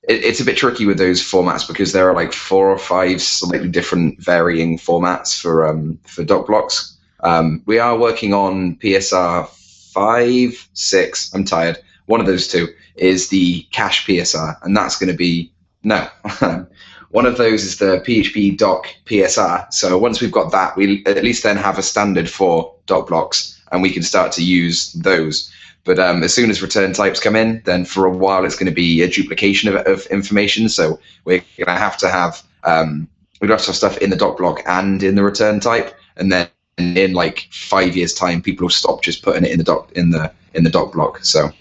it, 0.08 0.24
it's 0.24 0.40
a 0.40 0.46
bit 0.46 0.58
tricky 0.58 0.86
with 0.86 0.98
those 0.98 1.22
formats 1.22 1.68
because 1.68 1.92
there 1.92 2.10
are 2.10 2.16
like 2.16 2.34
four 2.34 2.70
or 2.70 2.78
five 2.78 3.22
slightly 3.22 3.70
different 3.70 4.22
varying 4.22 4.78
formats 4.78 5.40
for 5.40 5.68
um, 5.68 6.00
for 6.06 6.24
doc 6.24 6.48
blocks. 6.48 6.98
Um, 7.22 7.64
we 7.66 7.80
are 7.80 7.98
working 7.98 8.34
on 8.34 8.76
PSR 8.78 9.48
five, 9.94 10.70
six. 10.74 11.34
I'm 11.34 11.46
tired. 11.46 11.78
One 12.06 12.20
of 12.20 12.28
those 12.28 12.48
two 12.48 12.68
is 12.96 13.30
the 13.30 13.64
cache 13.72 14.06
PSR, 14.06 14.58
and 14.62 14.78
that's 14.78 14.98
going 14.98 15.12
to 15.12 15.18
be 15.18 15.52
no. 15.86 16.10
One 17.12 17.26
of 17.26 17.38
those 17.38 17.64
is 17.64 17.78
the 17.78 18.04
PHP 18.06 18.58
doc 18.58 18.88
PSR. 19.06 19.72
So 19.72 19.98
once 19.98 20.20
we've 20.20 20.32
got 20.32 20.52
that, 20.52 20.76
we 20.76 21.06
at 21.06 21.24
least 21.24 21.44
then 21.44 21.56
have 21.56 21.78
a 21.78 21.84
standard 21.84 22.30
for 22.30 22.76
doc 22.88 23.08
blocks, 23.08 23.62
and 23.72 23.82
we 23.82 23.92
can 23.92 24.04
start 24.04 24.34
to 24.34 24.44
use 24.44 24.92
those. 24.94 25.50
But 25.86 26.00
um, 26.00 26.24
as 26.24 26.34
soon 26.34 26.50
as 26.50 26.62
return 26.62 26.92
types 26.94 27.20
come 27.20 27.36
in, 27.36 27.62
then 27.64 27.86
for 27.86 28.06
a 28.06 28.12
while 28.12 28.44
it's 28.44 28.56
going 28.56 28.70
to 28.70 28.76
be 28.76 29.04
a 29.04 29.08
duplication 29.08 29.70
of, 29.70 29.76
of 29.86 30.06
information. 30.08 30.68
So 30.68 31.00
we're 31.24 31.44
going 31.58 31.68
to 31.68 31.72
have 31.72 31.98
to 31.98 32.10
have 32.10 32.44
um, 32.64 33.08
we 33.40 33.48
have 33.48 33.62
to 33.62 33.68
have 33.68 33.76
stuff 33.76 33.98
in 34.00 34.10
the 34.10 34.16
doc 34.16 34.38
block 34.38 34.62
and 34.66 35.04
in 35.04 35.16
the 35.16 35.24
return 35.24 35.60
type, 35.60 35.96
and 36.18 36.32
then 36.32 36.50
in 36.78 37.14
like 37.14 37.48
five 37.52 37.96
years' 37.96 38.14
time, 38.14 38.42
people 38.42 38.66
will 38.66 38.72
stop 38.72 39.04
just 39.04 39.24
putting 39.24 39.46
it 39.46 39.52
in 39.52 39.60
the 39.60 39.64
doc 39.64 39.92
in 39.94 40.10
the 40.10 40.32
in 40.56 40.64
the 40.64 40.70
doc 40.70 40.94
block. 40.94 41.24
So 41.24 41.52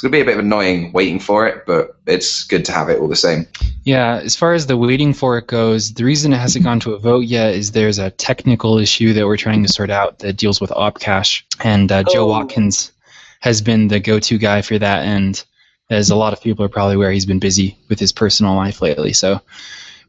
it's 0.00 0.02
going 0.02 0.12
to 0.12 0.16
be 0.16 0.22
a 0.22 0.24
bit 0.24 0.38
of 0.38 0.46
annoying 0.46 0.92
waiting 0.92 1.20
for 1.20 1.46
it, 1.46 1.66
but 1.66 1.94
it's 2.06 2.44
good 2.44 2.64
to 2.64 2.72
have 2.72 2.88
it 2.88 2.98
all 2.98 3.06
the 3.06 3.14
same. 3.14 3.46
Yeah, 3.84 4.18
as 4.24 4.34
far 4.34 4.54
as 4.54 4.66
the 4.66 4.78
waiting 4.78 5.12
for 5.12 5.36
it 5.36 5.46
goes, 5.46 5.92
the 5.92 6.06
reason 6.06 6.32
it 6.32 6.38
hasn't 6.38 6.64
gone 6.64 6.80
to 6.80 6.94
a 6.94 6.98
vote 6.98 7.26
yet 7.26 7.52
is 7.52 7.72
there's 7.72 7.98
a 7.98 8.10
technical 8.10 8.78
issue 8.78 9.12
that 9.12 9.26
we're 9.26 9.36
trying 9.36 9.62
to 9.62 9.68
sort 9.68 9.90
out 9.90 10.20
that 10.20 10.38
deals 10.38 10.58
with 10.58 10.70
opcache, 10.70 11.42
and 11.62 11.92
uh, 11.92 12.02
Joe 12.04 12.24
oh. 12.24 12.28
Watkins 12.28 12.92
has 13.40 13.60
been 13.60 13.88
the 13.88 14.00
go-to 14.00 14.38
guy 14.38 14.62
for 14.62 14.78
that. 14.78 15.04
And 15.04 15.44
as 15.90 16.08
a 16.08 16.16
lot 16.16 16.32
of 16.32 16.40
people 16.40 16.64
are 16.64 16.70
probably 16.70 16.94
aware, 16.94 17.12
he's 17.12 17.26
been 17.26 17.38
busy 17.38 17.76
with 17.90 18.00
his 18.00 18.10
personal 18.10 18.54
life 18.54 18.80
lately. 18.80 19.12
So 19.12 19.38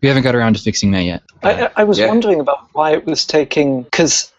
we 0.01 0.08
haven't 0.08 0.23
got 0.23 0.36
around 0.36 0.56
to 0.56 0.62
fixing 0.62 0.91
that 0.91 1.04
yet. 1.04 1.21
I, 1.43 1.69
I 1.75 1.84
was 1.84 1.99
yeah. 1.99 2.08
wondering 2.08 2.39
about 2.39 2.69
why 2.71 2.93
it 2.93 3.06
was 3.06 3.25
taking 3.25 3.84
because 3.84 4.31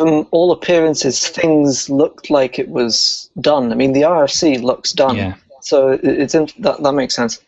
from 0.00 0.26
all 0.30 0.50
appearances, 0.50 1.28
things 1.28 1.90
looked 1.90 2.30
like 2.30 2.58
it 2.58 2.70
was 2.70 3.30
done. 3.38 3.70
I 3.70 3.74
mean, 3.74 3.92
the 3.92 4.02
RFC 4.02 4.62
looks 4.62 4.94
done. 4.94 5.16
Yeah. 5.16 5.34
So 5.60 5.98
it's 6.02 6.34
in, 6.34 6.48
that 6.60 6.82
that 6.82 6.92
makes 6.94 7.14
sense. 7.14 7.38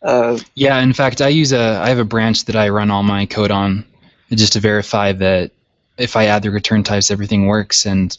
Uh, 0.00 0.38
yeah, 0.54 0.78
in 0.80 0.92
fact, 0.92 1.20
I 1.20 1.28
use 1.28 1.52
a 1.52 1.80
I 1.82 1.88
have 1.88 1.98
a 1.98 2.04
branch 2.04 2.44
that 2.44 2.54
I 2.54 2.68
run 2.68 2.92
all 2.92 3.02
my 3.02 3.26
code 3.26 3.50
on 3.50 3.84
just 4.30 4.52
to 4.52 4.60
verify 4.60 5.10
that 5.12 5.50
if 5.98 6.14
I 6.14 6.26
add 6.26 6.42
the 6.44 6.52
return 6.52 6.84
types, 6.84 7.10
everything 7.10 7.46
works. 7.46 7.84
And 7.84 8.16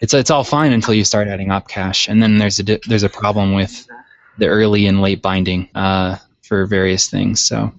it's 0.00 0.14
it's 0.14 0.30
all 0.30 0.44
fine 0.44 0.72
until 0.72 0.94
you 0.94 1.02
start 1.02 1.26
adding 1.26 1.48
opcache, 1.48 2.08
and 2.08 2.22
then 2.22 2.38
there's 2.38 2.60
a 2.60 2.78
there's 2.86 3.02
a 3.02 3.08
problem 3.08 3.54
with 3.54 3.84
the 4.38 4.46
early 4.46 4.86
and 4.86 5.02
late 5.02 5.22
binding 5.22 5.68
uh, 5.74 6.18
for 6.42 6.66
various 6.66 7.10
things. 7.10 7.40
So, 7.40 7.72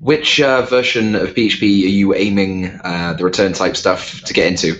which 0.00 0.40
uh, 0.40 0.62
version 0.62 1.14
of 1.14 1.34
PHP 1.34 1.62
are 1.62 1.88
you 1.88 2.14
aiming 2.14 2.66
uh, 2.84 3.14
the 3.14 3.24
return 3.24 3.52
type 3.52 3.76
stuff 3.76 4.22
to 4.22 4.34
get 4.34 4.46
into? 4.46 4.74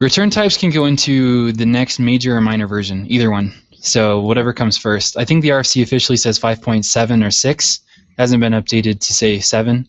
Return 0.00 0.30
types 0.30 0.56
can 0.56 0.70
go 0.70 0.86
into 0.86 1.52
the 1.52 1.66
next 1.66 1.98
major 1.98 2.36
or 2.36 2.40
minor 2.40 2.66
version, 2.66 3.06
either 3.08 3.30
one. 3.30 3.52
So 3.72 4.20
whatever 4.20 4.52
comes 4.52 4.76
first. 4.76 5.16
I 5.16 5.24
think 5.24 5.42
the 5.42 5.50
RFC 5.50 5.82
officially 5.82 6.16
says 6.16 6.38
5.7 6.38 7.24
or 7.24 7.30
6. 7.30 7.80
Hasn't 8.18 8.40
been 8.40 8.52
updated 8.52 9.00
to 9.00 9.12
say 9.12 9.40
7. 9.40 9.88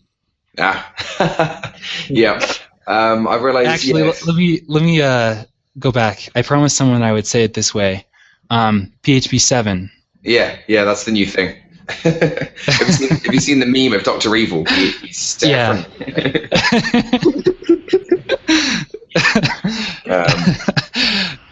Ah, 0.58 1.74
yeah. 2.08 2.40
Um, 2.86 3.26
I 3.26 3.36
realized. 3.36 3.68
Actually, 3.68 4.04
yeah. 4.04 4.12
let 4.26 4.36
me 4.36 4.60
let 4.68 4.82
me 4.82 5.02
uh, 5.02 5.44
go 5.78 5.92
back. 5.92 6.28
I 6.34 6.42
promised 6.42 6.76
someone 6.76 7.02
I 7.02 7.12
would 7.12 7.26
say 7.26 7.44
it 7.44 7.54
this 7.54 7.74
way. 7.74 8.06
Um, 8.48 8.92
PHP 9.02 9.40
seven. 9.40 9.90
Yeah, 10.22 10.56
yeah, 10.66 10.84
that's 10.84 11.04
the 11.04 11.12
new 11.12 11.26
thing. 11.26 11.56
Have, 11.88 12.86
you 12.86 12.92
seen, 12.92 13.08
have, 13.08 13.34
you 13.34 13.40
seen, 13.40 13.60
the 13.60 13.66
meme 13.66 13.92
of 13.92 14.04
Doctor 14.04 14.34
Evil? 14.36 14.64
yeah. 15.42 15.84
um, 20.06 20.56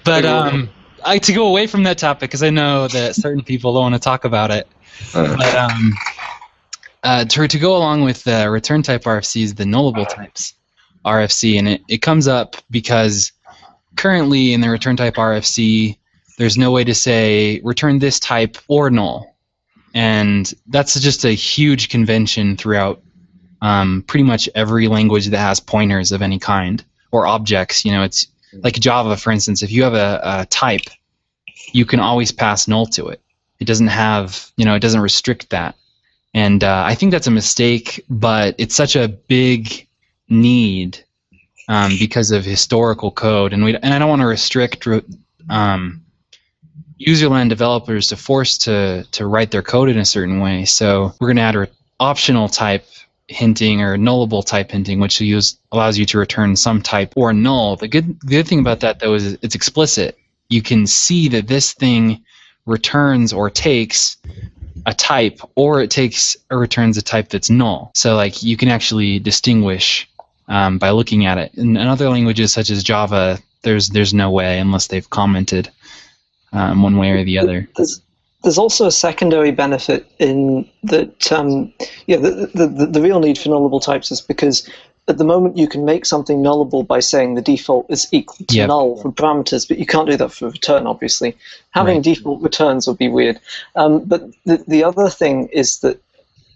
but 0.04 0.24
um, 0.24 0.70
I 1.04 1.18
to 1.18 1.32
go 1.32 1.48
away 1.48 1.66
from 1.66 1.82
that 1.84 1.98
topic 1.98 2.30
because 2.30 2.42
I 2.42 2.50
know 2.50 2.88
that 2.88 3.14
certain 3.14 3.42
people 3.42 3.74
don't 3.74 3.82
want 3.82 3.94
to 3.94 4.00
talk 4.00 4.24
about 4.24 4.50
it. 4.50 4.66
Uh, 5.14 5.36
but 5.36 5.54
um, 5.54 5.94
uh, 7.02 7.24
to, 7.26 7.48
to 7.48 7.58
go 7.58 7.76
along 7.76 8.02
with 8.02 8.24
the 8.24 8.50
return 8.50 8.82
type 8.82 9.04
RFCs, 9.04 9.56
the 9.56 9.64
nullable 9.64 10.08
types 10.08 10.54
RFC, 11.04 11.58
and 11.58 11.68
it, 11.68 11.82
it 11.88 11.98
comes 11.98 12.26
up 12.26 12.56
because 12.70 13.32
currently 13.96 14.52
in 14.52 14.60
the 14.60 14.70
return 14.70 14.96
type 14.96 15.14
RFC, 15.14 15.98
there's 16.38 16.56
no 16.56 16.70
way 16.70 16.84
to 16.84 16.94
say 16.94 17.60
return 17.62 17.98
this 17.98 18.18
type 18.18 18.56
or 18.68 18.90
null, 18.90 19.33
and 19.94 20.52
that's 20.66 20.98
just 21.00 21.24
a 21.24 21.30
huge 21.30 21.88
convention 21.88 22.56
throughout 22.56 23.02
um, 23.62 24.04
pretty 24.06 24.24
much 24.24 24.48
every 24.54 24.88
language 24.88 25.26
that 25.26 25.38
has 25.38 25.60
pointers 25.60 26.12
of 26.12 26.20
any 26.20 26.38
kind 26.38 26.84
or 27.12 27.26
objects. 27.26 27.84
You 27.84 27.92
know, 27.92 28.02
it's 28.02 28.26
like 28.52 28.74
Java, 28.74 29.16
for 29.16 29.30
instance. 29.30 29.62
If 29.62 29.70
you 29.70 29.84
have 29.84 29.94
a, 29.94 30.20
a 30.22 30.46
type, 30.46 30.86
you 31.72 31.86
can 31.86 32.00
always 32.00 32.32
pass 32.32 32.68
null 32.68 32.86
to 32.86 33.08
it. 33.08 33.20
It 33.60 33.66
doesn't 33.66 33.86
have, 33.86 34.50
you 34.56 34.64
know, 34.64 34.74
it 34.74 34.80
doesn't 34.80 35.00
restrict 35.00 35.50
that. 35.50 35.76
And 36.34 36.64
uh, 36.64 36.82
I 36.84 36.96
think 36.96 37.12
that's 37.12 37.28
a 37.28 37.30
mistake, 37.30 38.04
but 38.10 38.56
it's 38.58 38.74
such 38.74 38.96
a 38.96 39.08
big 39.08 39.86
need 40.28 40.98
um, 41.68 41.92
because 41.98 42.32
of 42.32 42.44
historical 42.44 43.10
code, 43.10 43.52
and 43.52 43.64
we 43.64 43.76
and 43.76 43.94
I 43.94 43.98
don't 43.98 44.08
want 44.08 44.20
to 44.20 44.26
restrict 44.26 44.86
um, 45.48 46.03
userland 47.00 47.48
developers 47.48 48.08
to 48.08 48.16
force 48.16 48.58
to 48.58 49.04
to 49.10 49.26
write 49.26 49.50
their 49.50 49.62
code 49.62 49.88
in 49.88 49.98
a 49.98 50.04
certain 50.04 50.40
way. 50.40 50.64
So 50.64 51.12
we're 51.20 51.28
going 51.28 51.36
to 51.36 51.42
add 51.42 51.56
an 51.56 51.68
optional 52.00 52.48
type 52.48 52.86
hinting 53.28 53.80
or 53.80 53.96
nullable 53.96 54.44
type 54.44 54.70
hinting, 54.70 55.00
which 55.00 55.20
use, 55.20 55.58
allows 55.72 55.98
you 55.98 56.04
to 56.06 56.18
return 56.18 56.56
some 56.56 56.82
type 56.82 57.12
or 57.16 57.32
null. 57.32 57.76
The 57.76 57.88
good 57.88 58.20
the 58.20 58.26
good 58.26 58.48
thing 58.48 58.60
about 58.60 58.80
that 58.80 59.00
though 59.00 59.14
is 59.14 59.38
it's 59.42 59.54
explicit. 59.54 60.18
You 60.48 60.62
can 60.62 60.86
see 60.86 61.28
that 61.28 61.48
this 61.48 61.72
thing 61.72 62.22
returns 62.66 63.32
or 63.32 63.50
takes 63.50 64.16
a 64.86 64.94
type 64.94 65.40
or 65.54 65.82
it 65.82 65.90
takes 65.90 66.36
or 66.50 66.58
returns 66.58 66.96
a 66.98 67.02
type 67.02 67.28
that's 67.30 67.50
null. 67.50 67.90
So 67.94 68.16
like 68.16 68.42
you 68.42 68.56
can 68.56 68.68
actually 68.68 69.18
distinguish 69.18 70.08
um, 70.48 70.78
by 70.78 70.90
looking 70.90 71.24
at 71.26 71.38
it. 71.38 71.54
In, 71.54 71.76
in, 71.76 71.88
other 71.88 72.10
languages 72.10 72.52
such 72.52 72.70
as 72.70 72.82
Java, 72.82 73.38
there's 73.62 73.88
there's 73.88 74.12
no 74.12 74.30
way 74.30 74.58
unless 74.58 74.88
they've 74.88 75.08
commented 75.08 75.70
um, 76.54 76.82
one 76.82 76.96
way 76.96 77.10
or 77.10 77.24
the 77.24 77.38
other. 77.38 77.68
There's, 77.76 78.00
there's 78.42 78.58
also 78.58 78.86
a 78.86 78.92
secondary 78.92 79.50
benefit 79.50 80.06
in 80.18 80.68
that 80.84 81.32
um, 81.32 81.72
yeah 82.06 82.18
the, 82.18 82.50
the, 82.54 82.86
the 82.86 83.00
real 83.00 83.20
need 83.20 83.38
for 83.38 83.48
nullable 83.48 83.82
types 83.82 84.10
is 84.10 84.20
because 84.20 84.68
at 85.08 85.18
the 85.18 85.24
moment 85.24 85.56
you 85.56 85.68
can 85.68 85.84
make 85.84 86.06
something 86.06 86.38
nullable 86.38 86.86
by 86.86 87.00
saying 87.00 87.34
the 87.34 87.42
default 87.42 87.86
is 87.90 88.08
equal 88.12 88.46
to 88.46 88.56
yep. 88.56 88.68
null 88.68 88.96
for 89.00 89.12
parameters, 89.12 89.68
but 89.68 89.78
you 89.78 89.86
can't 89.86 90.08
do 90.08 90.16
that 90.16 90.32
for 90.32 90.48
return, 90.48 90.86
obviously. 90.86 91.36
Having 91.70 91.96
right. 91.96 92.04
default 92.04 92.42
returns 92.42 92.86
would 92.86 92.96
be 92.96 93.08
weird. 93.08 93.38
Um, 93.76 94.04
but 94.04 94.22
the, 94.46 94.64
the 94.66 94.82
other 94.82 95.10
thing 95.10 95.48
is 95.48 95.80
that 95.80 96.00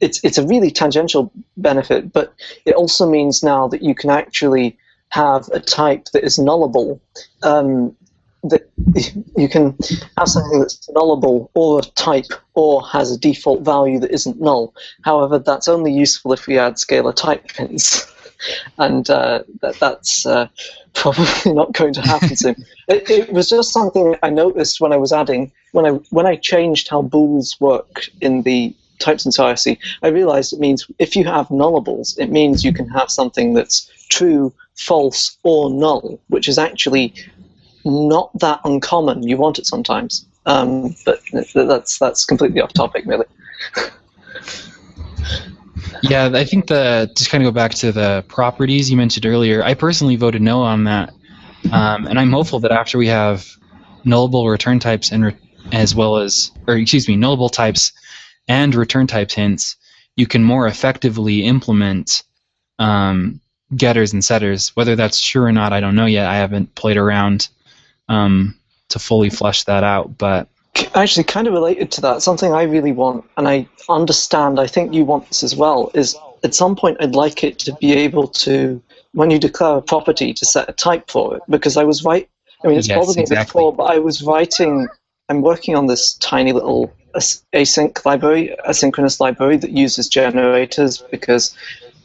it's, 0.00 0.22
it's 0.24 0.38
a 0.38 0.46
really 0.46 0.70
tangential 0.70 1.30
benefit, 1.58 2.10
but 2.12 2.32
it 2.64 2.74
also 2.74 3.08
means 3.08 3.42
now 3.42 3.68
that 3.68 3.82
you 3.82 3.94
can 3.94 4.08
actually 4.08 4.78
have 5.10 5.48
a 5.52 5.60
type 5.60 6.06
that 6.12 6.24
is 6.24 6.38
nullable. 6.38 7.00
Um, 7.42 7.94
that 8.44 8.70
you 9.36 9.48
can 9.48 9.76
have 10.16 10.28
something 10.28 10.60
that's 10.60 10.88
nullable 10.88 11.48
or 11.54 11.80
a 11.80 11.82
type 11.82 12.26
or 12.54 12.86
has 12.86 13.10
a 13.10 13.18
default 13.18 13.62
value 13.62 13.98
that 14.00 14.10
isn't 14.10 14.40
null. 14.40 14.74
However, 15.02 15.38
that's 15.38 15.68
only 15.68 15.92
useful 15.92 16.32
if 16.32 16.46
we 16.46 16.58
add 16.58 16.74
scalar 16.74 17.14
type 17.14 17.50
hints. 17.50 18.12
and 18.78 19.08
uh, 19.10 19.42
that, 19.60 19.74
that's 19.76 20.26
uh, 20.26 20.48
probably 20.94 21.52
not 21.52 21.72
going 21.72 21.94
to 21.94 22.02
happen 22.02 22.36
soon. 22.36 22.56
It, 22.88 23.08
it, 23.10 23.32
was 23.32 23.48
just 23.48 23.72
something 23.72 24.16
I 24.22 24.30
noticed 24.30 24.80
when 24.80 24.92
I 24.92 24.96
was 24.96 25.12
adding 25.12 25.52
when 25.72 25.86
I 25.86 25.90
when 26.10 26.26
I 26.26 26.36
changed 26.36 26.88
how 26.88 27.02
bools 27.02 27.56
work 27.60 28.04
in 28.20 28.42
the 28.42 28.74
types 28.98 29.24
RFC. 29.24 29.78
I 30.02 30.08
realized 30.08 30.52
it 30.52 30.60
means 30.60 30.90
if 30.98 31.14
you 31.14 31.24
have 31.24 31.48
nullables, 31.48 32.18
it 32.18 32.30
means 32.30 32.64
you 32.64 32.72
can 32.72 32.88
have 32.88 33.10
something 33.10 33.54
that's 33.54 33.90
true, 34.08 34.52
false, 34.74 35.38
or 35.44 35.70
null, 35.70 36.20
which 36.28 36.48
is 36.48 36.58
actually 36.58 37.14
not 37.88 38.30
that 38.38 38.60
uncommon. 38.64 39.22
You 39.22 39.36
want 39.36 39.58
it 39.58 39.66
sometimes, 39.66 40.26
um, 40.46 40.94
but 41.04 41.20
that's 41.54 41.98
that's 41.98 42.24
completely 42.24 42.60
off 42.60 42.72
topic, 42.72 43.04
really. 43.06 43.26
Yeah, 46.02 46.30
I 46.32 46.44
think 46.44 46.68
the 46.68 47.10
just 47.16 47.30
kind 47.30 47.42
of 47.42 47.52
go 47.52 47.54
back 47.54 47.72
to 47.74 47.92
the 47.92 48.24
properties 48.28 48.90
you 48.90 48.96
mentioned 48.96 49.26
earlier. 49.26 49.62
I 49.64 49.74
personally 49.74 50.16
voted 50.16 50.42
no 50.42 50.62
on 50.62 50.84
that, 50.84 51.12
um, 51.72 52.06
and 52.06 52.18
I'm 52.18 52.32
hopeful 52.32 52.60
that 52.60 52.70
after 52.70 52.98
we 52.98 53.08
have 53.08 53.46
nullable 54.04 54.50
return 54.50 54.78
types 54.78 55.10
and 55.10 55.24
re- 55.24 55.36
as 55.72 55.94
well 55.94 56.18
as, 56.18 56.50
or 56.66 56.76
excuse 56.76 57.08
me, 57.08 57.16
nullable 57.16 57.50
types 57.50 57.92
and 58.48 58.74
return 58.74 59.06
types 59.06 59.34
hints, 59.34 59.76
you 60.16 60.26
can 60.26 60.42
more 60.42 60.66
effectively 60.66 61.44
implement 61.44 62.22
um, 62.78 63.40
getters 63.76 64.12
and 64.12 64.24
setters. 64.24 64.74
Whether 64.76 64.96
that's 64.96 65.20
true 65.20 65.42
or 65.42 65.52
not, 65.52 65.72
I 65.72 65.80
don't 65.80 65.96
know 65.96 66.06
yet. 66.06 66.26
I 66.26 66.36
haven't 66.36 66.74
played 66.74 66.96
around 66.96 67.48
um, 68.08 68.58
to 68.88 68.98
fully 68.98 69.30
flesh 69.30 69.64
that 69.64 69.84
out, 69.84 70.16
but 70.18 70.48
actually 70.94 71.24
kind 71.24 71.46
of 71.46 71.52
related 71.52 71.90
to 71.90 72.00
that 72.00 72.22
something 72.22 72.52
i 72.52 72.62
really 72.62 72.92
want 72.92 73.24
and 73.36 73.48
i 73.48 73.66
understand 73.88 74.60
i 74.60 74.66
think 74.66 74.94
you 74.94 75.04
want 75.04 75.26
this 75.28 75.42
as 75.42 75.56
well 75.56 75.90
is 75.94 76.16
at 76.44 76.54
some 76.54 76.76
point 76.76 76.96
i'd 77.00 77.14
like 77.14 77.42
it 77.42 77.58
to 77.58 77.72
be 77.74 77.92
able 77.92 78.28
to 78.28 78.80
when 79.12 79.30
you 79.30 79.38
declare 79.38 79.78
a 79.78 79.82
property 79.82 80.32
to 80.32 80.44
set 80.44 80.68
a 80.68 80.72
type 80.72 81.10
for 81.10 81.36
it 81.36 81.42
because 81.48 81.76
i 81.76 81.84
was 81.84 82.04
right 82.04 82.28
i 82.64 82.68
mean 82.68 82.78
it's 82.78 82.88
yes, 82.88 82.96
bothered 82.96 83.16
me 83.16 83.22
exactly. 83.22 83.44
before 83.44 83.72
but 83.72 83.84
i 83.84 83.98
was 83.98 84.22
writing 84.22 84.86
i'm 85.28 85.42
working 85.42 85.74
on 85.74 85.86
this 85.86 86.14
tiny 86.14 86.52
little 86.52 86.92
async 87.16 88.04
library 88.04 88.54
asynchronous 88.68 89.18
library 89.20 89.56
that 89.56 89.70
uses 89.70 90.08
generators 90.08 91.02
because 91.10 91.56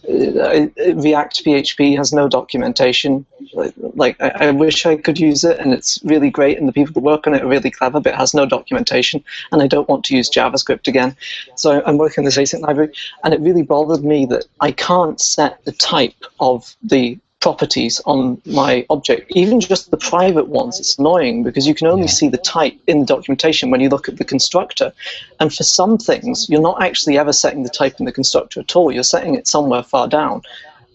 React 0.07 1.45
PHP 1.45 1.95
has 1.97 2.11
no 2.11 2.27
documentation. 2.27 3.25
Like, 3.53 4.19
I, 4.21 4.47
I, 4.47 4.51
wish 4.51 4.85
I 4.85 4.97
could 4.97 5.19
use 5.19 5.43
it, 5.43 5.59
and 5.59 5.73
it's 5.73 5.99
really 6.03 6.29
great, 6.29 6.57
and 6.57 6.67
the 6.67 6.73
people 6.73 6.93
that 6.93 6.99
work 6.99 7.25
on 7.27 7.33
it 7.33 7.43
are 7.43 7.47
really 7.47 7.71
clever, 7.71 7.99
but 7.99 8.13
it 8.13 8.17
has 8.17 8.33
no 8.33 8.45
documentation, 8.45 9.23
and 9.51 9.61
I 9.61 9.67
don't 9.67 9.87
want 9.87 10.03
to 10.05 10.15
use 10.15 10.29
JavaScript 10.29 10.87
again. 10.87 11.15
So 11.55 11.81
I'm 11.85 11.97
working 11.97 12.25
this 12.25 12.37
async 12.37 12.61
library, 12.61 12.91
and 13.23 13.33
it 13.33 13.39
really 13.39 13.61
bothered 13.61 14.03
me 14.03 14.25
that 14.25 14.45
I 14.59 14.71
can't 14.71 15.21
set 15.21 15.63
the 15.65 15.71
type 15.71 16.15
of 16.39 16.75
the 16.83 17.17
properties 17.43 17.99
on 18.05 18.41
my 18.45 18.85
object, 18.89 19.29
even 19.35 19.59
just 19.59 19.91
the 19.91 19.97
private 19.97 20.47
ones. 20.47 20.79
It's 20.79 20.97
annoying 20.97 21.43
because 21.43 21.67
you 21.67 21.75
can 21.75 21.87
only 21.87 22.07
see 22.07 22.29
the 22.29 22.37
type 22.37 22.75
in 22.87 23.01
the 23.01 23.05
documentation 23.05 23.69
when 23.69 23.81
you 23.81 23.89
look 23.89 24.07
at 24.07 24.15
the 24.15 24.23
constructor. 24.23 24.93
And 25.41 25.53
for 25.53 25.63
some 25.63 25.97
things, 25.97 26.47
you're 26.49 26.61
not 26.61 26.81
actually 26.81 27.17
ever 27.17 27.33
setting 27.33 27.63
the 27.63 27.69
type 27.81 27.95
in 27.99 28.05
the 28.05 28.13
constructor 28.13 28.61
at 28.61 28.77
all. 28.77 28.93
You're 28.93 29.03
setting 29.03 29.35
it 29.35 29.45
somewhere 29.45 29.83
far 29.83 30.07
down. 30.07 30.41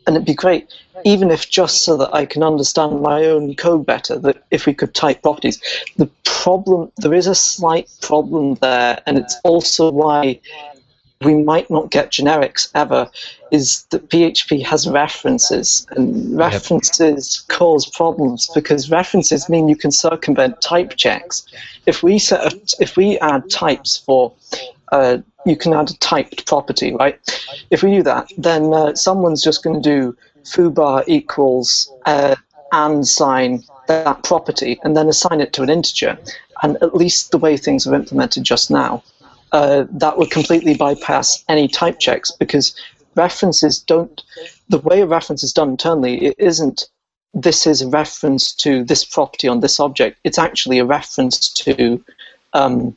And 0.07 0.17
it'd 0.17 0.25
be 0.25 0.33
great, 0.33 0.73
even 1.05 1.31
if 1.31 1.51
just 1.51 1.85
so 1.85 1.99
that 1.99 2.15
I 2.15 2.25
can 2.25 2.43
understand 2.43 3.03
my 3.03 3.27
own 3.27 3.55
code 3.55 3.85
better, 3.85 4.19
that 4.21 4.43
if 4.51 4.65
we 4.65 4.73
could 4.73 4.95
type 4.95 5.21
properties. 5.21 5.61
The 5.99 6.09
problem, 6.25 6.91
there 6.97 7.13
is 7.13 7.27
a 7.27 7.35
slight 7.35 7.91
problem 8.01 8.55
there, 8.63 9.03
and 9.05 9.19
it's 9.19 9.37
also 9.45 9.91
why 9.91 10.41
we 11.23 11.35
might 11.35 11.69
not 11.69 11.91
get 11.91 12.13
generics 12.13 12.71
ever 12.75 13.11
is 13.51 13.85
that 13.91 14.09
PHP 14.09 14.65
has 14.65 14.89
references, 14.89 15.87
and 15.91 16.37
references 16.37 17.45
yep. 17.49 17.59
cause 17.59 17.87
problems 17.87 18.49
because 18.55 18.91
references 18.91 19.49
mean 19.49 19.69
you 19.69 19.77
can 19.77 19.91
circumvent 19.91 20.61
type 20.61 20.97
checks. 20.97 21.45
If 21.87 22.03
we 22.03 22.19
set 22.19 22.53
a, 22.53 22.61
if 22.81 22.97
we 22.97 23.19
add 23.19 23.51
types 23.51 23.97
for 23.97 24.33
uh, 24.93 25.19
you 25.45 25.57
can 25.57 25.73
add 25.73 25.91
a 25.91 25.95
typed 25.95 26.47
property, 26.47 26.95
right? 26.95 27.19
If 27.71 27.83
we 27.83 27.91
do 27.91 28.03
that, 28.05 28.31
then 28.39 28.73
uh, 28.73 28.95
someone's 28.95 29.43
just 29.43 29.63
going 29.63 29.81
to 29.81 29.89
do 29.89 30.17
foobar 30.45 31.05
equals 31.07 31.91
uh, 32.07 32.37
and 32.73 33.07
sign 33.07 33.65
that 33.87 34.23
property 34.23 34.79
and 34.85 34.97
then 34.97 35.09
assign 35.09 35.41
it 35.41 35.53
to 35.55 35.63
an 35.63 35.71
integer. 35.71 36.19
And 36.63 36.77
at 36.83 36.95
least 36.95 37.31
the 37.31 37.39
way 37.39 37.57
things 37.57 37.87
are 37.87 37.95
implemented 37.95 38.45
just 38.45 38.71
now, 38.71 39.03
uh, 39.53 39.85
that 39.91 40.19
would 40.19 40.31
completely 40.31 40.75
bypass 40.75 41.45
any 41.49 41.69
type 41.69 41.99
checks 41.99 42.31
because 42.31 42.75
references 43.15 43.79
don't. 43.79 44.23
The 44.69 44.79
way 44.79 45.01
a 45.01 45.07
reference 45.07 45.43
is 45.43 45.53
done 45.53 45.71
internally, 45.71 46.25
it 46.27 46.37
isn't. 46.39 46.89
This 47.35 47.67
is 47.67 47.83
a 47.83 47.89
reference 47.89 48.53
to 48.55 48.85
this 48.85 49.05
property 49.05 49.49
on 49.49 49.61
this 49.61 49.79
object. 49.79 50.19
It's 50.25 50.39
actually 50.39 50.79
a 50.79 50.85
reference 50.85 51.53
to 51.65 52.03
um, 52.55 52.97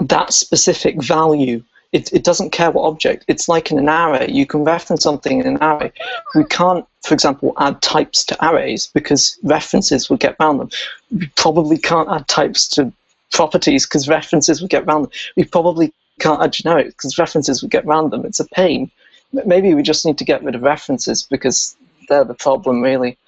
that 0.00 0.32
specific 0.32 1.02
value. 1.02 1.62
It, 1.92 2.12
it 2.12 2.24
doesn't 2.24 2.50
care 2.50 2.70
what 2.70 2.88
object. 2.88 3.24
It's 3.28 3.48
like 3.48 3.70
in 3.70 3.78
an 3.78 3.88
array. 3.88 4.28
You 4.30 4.46
can 4.46 4.64
reference 4.64 5.02
something 5.02 5.40
in 5.40 5.46
an 5.46 5.62
array. 5.62 5.92
We 6.34 6.44
can't, 6.44 6.84
for 7.02 7.14
example, 7.14 7.54
add 7.58 7.80
types 7.80 8.24
to 8.26 8.46
arrays 8.46 8.88
because 8.88 9.38
references 9.42 10.10
would 10.10 10.20
get 10.20 10.36
around 10.38 10.58
them. 10.58 10.70
We 11.10 11.26
probably 11.36 11.78
can't 11.78 12.10
add 12.10 12.28
types 12.28 12.68
to 12.70 12.92
properties 13.32 13.86
because 13.86 14.08
references 14.08 14.60
would 14.60 14.70
get 14.70 14.86
random. 14.86 15.10
We 15.36 15.44
probably 15.44 15.92
can't 16.20 16.42
add 16.42 16.52
generics 16.52 16.88
because 16.88 17.18
references 17.18 17.62
would 17.62 17.70
get 17.70 17.86
random. 17.86 18.24
It's 18.24 18.40
a 18.40 18.46
pain. 18.48 18.90
Maybe 19.32 19.74
we 19.74 19.82
just 19.82 20.06
need 20.06 20.18
to 20.18 20.24
get 20.24 20.42
rid 20.42 20.54
of 20.54 20.62
references 20.62 21.22
because 21.22 21.76
they're 22.08 22.24
the 22.24 22.34
problem, 22.34 22.80
really. 22.80 23.18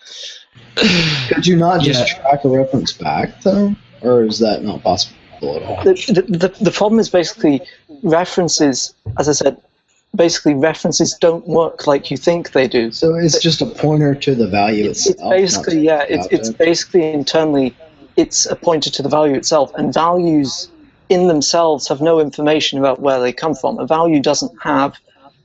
Could 1.29 1.47
you 1.47 1.57
not 1.57 1.83
just 1.83 2.09
yeah. 2.09 2.23
track 2.23 2.45
a 2.45 2.49
reference 2.49 2.93
back, 2.93 3.43
though? 3.43 3.75
Or 4.03 4.25
is 4.25 4.39
that 4.39 4.63
not 4.63 4.83
possible 4.83 5.17
at 5.43 5.63
all? 5.63 5.85
The, 5.85 5.93
the, 5.93 6.49
the, 6.49 6.65
the 6.65 6.71
problem 6.71 6.99
is 6.99 7.11
basically 7.11 7.61
references, 8.03 8.95
as 9.19 9.29
I 9.29 9.33
said, 9.33 9.61
basically 10.15 10.55
references 10.55 11.15
don't 11.15 11.47
work 11.47 11.87
like 11.87 12.11
you 12.11 12.17
think 12.17 12.53
they 12.53 12.67
do. 12.67 12.91
So 12.91 13.15
it's 13.15 13.39
just 13.41 13.61
a 13.61 13.67
pointer 13.67 14.15
to 14.15 14.35
the 14.35 14.49
value 14.49 14.91
It's, 14.91 15.09
itself. 15.09 15.33
it's 15.35 15.57
basically 15.57 15.81
yeah, 15.83 16.05
it's 16.09 16.27
it's 16.31 16.51
basically 16.51 17.13
internally, 17.13 17.77
it's 18.17 18.47
a 18.47 18.57
pointer 18.57 18.91
to 18.91 19.03
the 19.03 19.09
value 19.09 19.35
itself, 19.35 19.73
and 19.77 19.93
values 19.93 20.69
in 21.09 21.27
themselves 21.29 21.89
have 21.89 22.01
no 22.01 22.21
information 22.21 22.79
about 22.79 23.01
where 23.01 23.21
they 23.21 23.33
come 23.33 23.55
from. 23.55 23.79
A 23.79 23.87
value 23.87 24.21
doesn't 24.21 24.53
have 24.63 24.95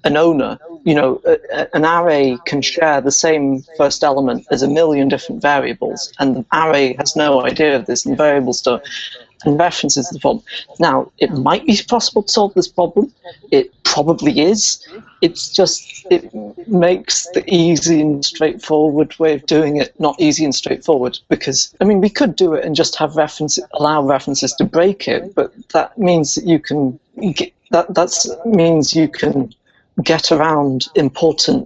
an 0.04 0.16
owner. 0.18 0.60
You 0.84 0.94
know, 0.96 1.22
a, 1.26 1.38
a- 1.54 1.76
an 1.76 1.86
array 1.86 2.38
can 2.46 2.62
share 2.62 3.02
the 3.02 3.12
same 3.12 3.64
first 3.78 4.04
element 4.04 4.46
as 4.52 4.62
a 4.62 4.68
million 4.68 5.08
different 5.10 5.42
variables, 5.42 6.14
and 6.20 6.36
the 6.38 6.46
array 6.54 6.94
has 7.00 7.16
no 7.16 7.44
idea 7.44 7.76
of 7.76 7.86
this, 7.88 8.06
and 8.06 8.16
variables 8.18 8.62
don't. 8.62 8.84
And 9.46 9.60
references 9.60 10.10
the 10.10 10.20
problem. 10.20 10.44
Now, 10.80 11.12
it 11.20 11.32
might 11.32 11.66
be 11.66 11.80
possible 11.88 12.24
to 12.24 12.32
solve 12.32 12.54
this 12.56 12.68
problem. 12.68 13.14
It 13.52 13.72
probably 13.96 14.42
is. 14.42 14.86
It's 15.22 15.50
just 15.50 16.06
it 16.12 16.24
makes 16.68 17.28
the 17.34 17.44
easy 17.48 18.02
and 18.02 18.26
straightforward 18.26 19.18
way 19.20 19.36
of 19.36 19.46
doing 19.46 19.78
it 19.78 19.98
not 20.00 20.16
easy 20.20 20.44
and 20.44 20.54
straightforward 20.54 21.18
because 21.30 21.74
I 21.80 21.86
mean 21.86 22.02
we 22.02 22.10
could 22.10 22.36
do 22.36 22.54
it 22.54 22.66
and 22.66 22.76
just 22.76 22.98
have 22.98 23.16
references 23.16 23.64
allow 23.74 24.04
references 24.04 24.54
to 24.56 24.66
break 24.66 25.08
it, 25.08 25.34
but 25.34 25.54
that 25.70 25.98
means 25.98 26.36
that 26.36 26.46
you 26.46 26.60
can 26.60 27.00
get, 27.34 27.54
that 27.72 27.94
that's 27.94 28.30
means 28.46 28.94
you 28.94 29.08
can 29.08 29.54
get 30.04 30.32
around 30.32 30.88
important 30.96 31.66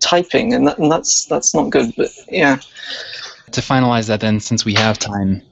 typing 0.00 0.54
and, 0.54 0.66
that, 0.66 0.78
and 0.78 0.90
that's 0.90 1.26
that's 1.26 1.54
not 1.54 1.68
good. 1.68 1.92
But 1.96 2.08
yeah, 2.30 2.56
to 3.52 3.60
finalize 3.60 4.06
that 4.08 4.20
then 4.20 4.40
since 4.40 4.64
we 4.64 4.74
have 4.74 4.98
time 4.98 5.42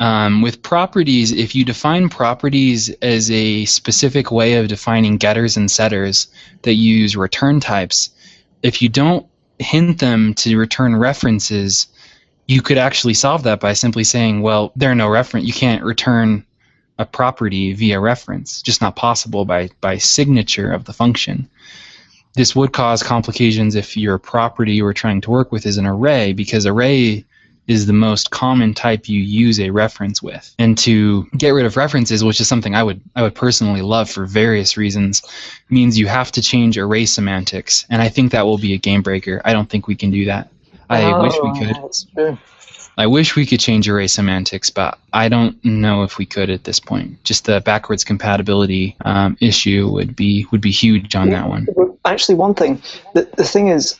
um, 0.00 0.42
with 0.42 0.62
properties 0.62 1.32
if 1.32 1.54
you 1.54 1.64
define 1.64 2.08
properties 2.08 2.90
as 3.02 3.30
a 3.30 3.64
specific 3.64 4.30
way 4.30 4.54
of 4.54 4.68
defining 4.68 5.16
getters 5.16 5.56
and 5.56 5.70
setters 5.70 6.28
that 6.62 6.74
use 6.74 7.16
return 7.16 7.60
types 7.60 8.10
if 8.62 8.82
you 8.82 8.88
don't 8.88 9.26
hint 9.58 9.98
them 10.00 10.34
to 10.34 10.56
return 10.56 10.96
references 10.96 11.86
you 12.46 12.62
could 12.62 12.78
actually 12.78 13.14
solve 13.14 13.42
that 13.42 13.60
by 13.60 13.72
simply 13.72 14.04
saying 14.04 14.42
well 14.42 14.72
there 14.76 14.90
are 14.90 14.94
no 14.94 15.08
reference 15.08 15.46
you 15.46 15.52
can't 15.52 15.82
return 15.82 16.44
a 16.98 17.06
property 17.06 17.72
via 17.72 18.00
reference 18.00 18.62
just 18.62 18.80
not 18.80 18.96
possible 18.96 19.44
by 19.44 19.68
by 19.80 19.98
signature 19.98 20.70
of 20.70 20.84
the 20.84 20.92
function. 20.92 21.48
This 22.34 22.54
would 22.54 22.72
cause 22.72 23.02
complications 23.02 23.74
if 23.74 23.96
your 23.96 24.18
property 24.18 24.74
you 24.74 24.84
were 24.84 24.94
trying 24.94 25.20
to 25.22 25.30
work 25.30 25.52
with 25.52 25.66
is 25.66 25.78
an 25.78 25.86
array 25.86 26.32
because 26.32 26.66
array 26.66 27.24
is 27.66 27.86
the 27.86 27.92
most 27.92 28.30
common 28.30 28.74
type 28.74 29.08
you 29.08 29.20
use 29.20 29.58
a 29.58 29.70
reference 29.70 30.22
with. 30.22 30.54
And 30.58 30.78
to 30.78 31.24
get 31.36 31.50
rid 31.50 31.66
of 31.66 31.76
references, 31.76 32.22
which 32.24 32.40
is 32.40 32.48
something 32.48 32.74
I 32.74 32.82
would 32.82 33.00
I 33.16 33.22
would 33.22 33.34
personally 33.34 33.82
love 33.82 34.08
for 34.08 34.26
various 34.26 34.76
reasons, 34.76 35.22
means 35.70 35.98
you 35.98 36.06
have 36.06 36.30
to 36.32 36.42
change 36.42 36.78
array 36.78 37.06
semantics. 37.06 37.84
And 37.90 38.02
I 38.02 38.08
think 38.08 38.32
that 38.32 38.46
will 38.46 38.58
be 38.58 38.74
a 38.74 38.78
game 38.78 39.02
breaker. 39.02 39.42
I 39.44 39.52
don't 39.52 39.68
think 39.68 39.86
we 39.88 39.96
can 39.96 40.10
do 40.10 40.24
that. 40.26 40.50
I 40.88 41.20
wish 41.20 41.32
we 41.34 41.50
Oh, 41.50 41.58
could. 41.58 41.76
That's 41.82 42.04
true. 42.14 42.38
I 42.98 43.06
wish 43.06 43.36
we 43.36 43.44
could 43.44 43.60
change 43.60 43.88
array 43.88 44.06
semantics, 44.06 44.70
but 44.70 44.98
I 45.12 45.28
don't 45.28 45.62
know 45.64 46.02
if 46.02 46.16
we 46.16 46.24
could 46.24 46.48
at 46.48 46.64
this 46.64 46.80
point. 46.80 47.22
Just 47.24 47.44
the 47.44 47.60
backwards 47.60 48.04
compatibility 48.04 48.96
um, 49.04 49.36
issue 49.40 49.90
would 49.90 50.16
be 50.16 50.46
would 50.50 50.62
be 50.62 50.70
huge 50.70 51.14
on 51.14 51.28
that 51.30 51.46
one. 51.48 51.66
Actually, 52.06 52.36
one 52.36 52.54
thing, 52.54 52.80
the, 53.12 53.28
the 53.36 53.44
thing 53.44 53.68
is, 53.68 53.98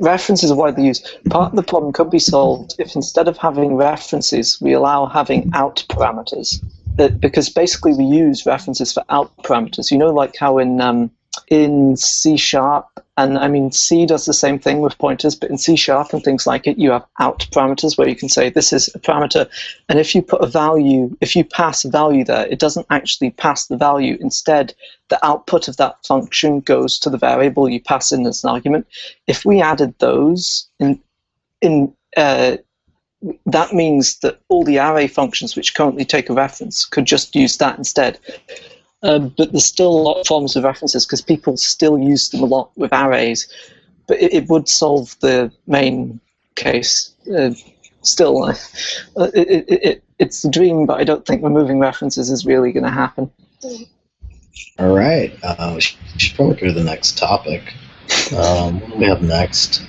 references 0.00 0.50
are 0.50 0.56
widely 0.56 0.86
used. 0.86 1.06
Part 1.30 1.52
of 1.52 1.56
the 1.56 1.62
problem 1.62 1.92
could 1.92 2.10
be 2.10 2.18
solved 2.18 2.74
if 2.78 2.94
instead 2.94 3.28
of 3.28 3.36
having 3.36 3.74
references, 3.74 4.58
we 4.60 4.72
allow 4.72 5.06
having 5.06 5.50
out 5.54 5.84
parameters. 5.88 6.62
That, 6.96 7.20
because 7.20 7.48
basically 7.48 7.94
we 7.94 8.04
use 8.04 8.44
references 8.44 8.92
for 8.92 9.04
out 9.08 9.36
parameters. 9.44 9.90
You 9.90 9.98
know, 9.98 10.12
like 10.12 10.36
how 10.36 10.58
in 10.58 10.80
um, 10.80 11.10
in 11.48 11.96
C 11.96 12.36
sharp, 12.36 12.86
and 13.18 13.36
I 13.36 13.48
mean 13.48 13.72
C 13.72 14.06
does 14.06 14.24
the 14.24 14.32
same 14.32 14.58
thing 14.58 14.80
with 14.80 14.96
pointers, 14.96 15.34
but 15.34 15.50
in 15.50 15.58
C 15.58 15.76
sharp 15.76 16.12
and 16.12 16.22
things 16.22 16.46
like 16.46 16.66
it, 16.66 16.78
you 16.78 16.92
have 16.92 17.04
out 17.18 17.40
parameters 17.50 17.98
where 17.98 18.08
you 18.08 18.14
can 18.14 18.28
say 18.28 18.48
this 18.48 18.72
is 18.72 18.88
a 18.94 18.98
parameter, 19.00 19.50
and 19.88 19.98
if 19.98 20.14
you 20.14 20.22
put 20.22 20.40
a 20.40 20.46
value, 20.46 21.14
if 21.20 21.34
you 21.34 21.44
pass 21.44 21.84
a 21.84 21.90
value 21.90 22.24
there, 22.24 22.46
it 22.46 22.60
doesn't 22.60 22.86
actually 22.90 23.30
pass 23.30 23.66
the 23.66 23.76
value. 23.76 24.16
Instead, 24.20 24.72
the 25.08 25.24
output 25.26 25.66
of 25.66 25.76
that 25.78 26.06
function 26.06 26.60
goes 26.60 26.98
to 27.00 27.10
the 27.10 27.18
variable 27.18 27.68
you 27.68 27.80
pass 27.80 28.12
in 28.12 28.24
as 28.24 28.44
an 28.44 28.50
argument. 28.50 28.86
If 29.26 29.44
we 29.44 29.60
added 29.60 29.94
those 29.98 30.68
in, 30.78 31.00
in 31.60 31.92
uh, 32.16 32.58
that 33.46 33.72
means 33.72 34.20
that 34.20 34.38
all 34.48 34.62
the 34.62 34.78
array 34.78 35.08
functions 35.08 35.56
which 35.56 35.74
currently 35.74 36.04
take 36.04 36.30
a 36.30 36.34
reference 36.34 36.84
could 36.84 37.04
just 37.04 37.34
use 37.34 37.56
that 37.56 37.76
instead. 37.76 38.18
Um, 39.02 39.34
but 39.36 39.52
there's 39.52 39.64
still 39.64 39.90
a 39.90 40.02
lot 40.02 40.20
of 40.20 40.26
forms 40.26 40.56
of 40.56 40.64
references 40.64 41.06
because 41.06 41.22
people 41.22 41.56
still 41.56 41.98
use 41.98 42.30
them 42.30 42.42
a 42.42 42.46
lot 42.46 42.70
with 42.76 42.92
arrays. 42.92 43.46
But 44.06 44.20
it, 44.20 44.32
it 44.34 44.48
would 44.48 44.68
solve 44.68 45.16
the 45.20 45.52
main 45.66 46.20
case. 46.56 47.14
Uh, 47.32 47.50
still, 48.02 48.44
uh, 48.44 48.54
it, 49.16 49.64
it, 49.68 49.82
it, 49.82 50.04
it's 50.18 50.44
a 50.44 50.50
dream, 50.50 50.86
but 50.86 50.98
I 50.98 51.04
don't 51.04 51.24
think 51.24 51.42
removing 51.42 51.78
references 51.78 52.30
is 52.30 52.44
really 52.44 52.72
going 52.72 52.84
to 52.84 52.90
happen. 52.90 53.30
All 54.78 54.94
right. 54.94 55.36
Uh, 55.42 55.72
we 55.74 55.80
should 55.80 55.98
should 56.16 56.36
probably 56.36 56.56
go 56.56 56.66
to 56.66 56.72
the 56.72 56.84
next 56.84 57.18
topic. 57.18 57.62
Um, 58.36 58.80
what 58.80 58.90
do 58.92 58.98
we 58.98 59.06
have 59.06 59.22
next? 59.22 59.82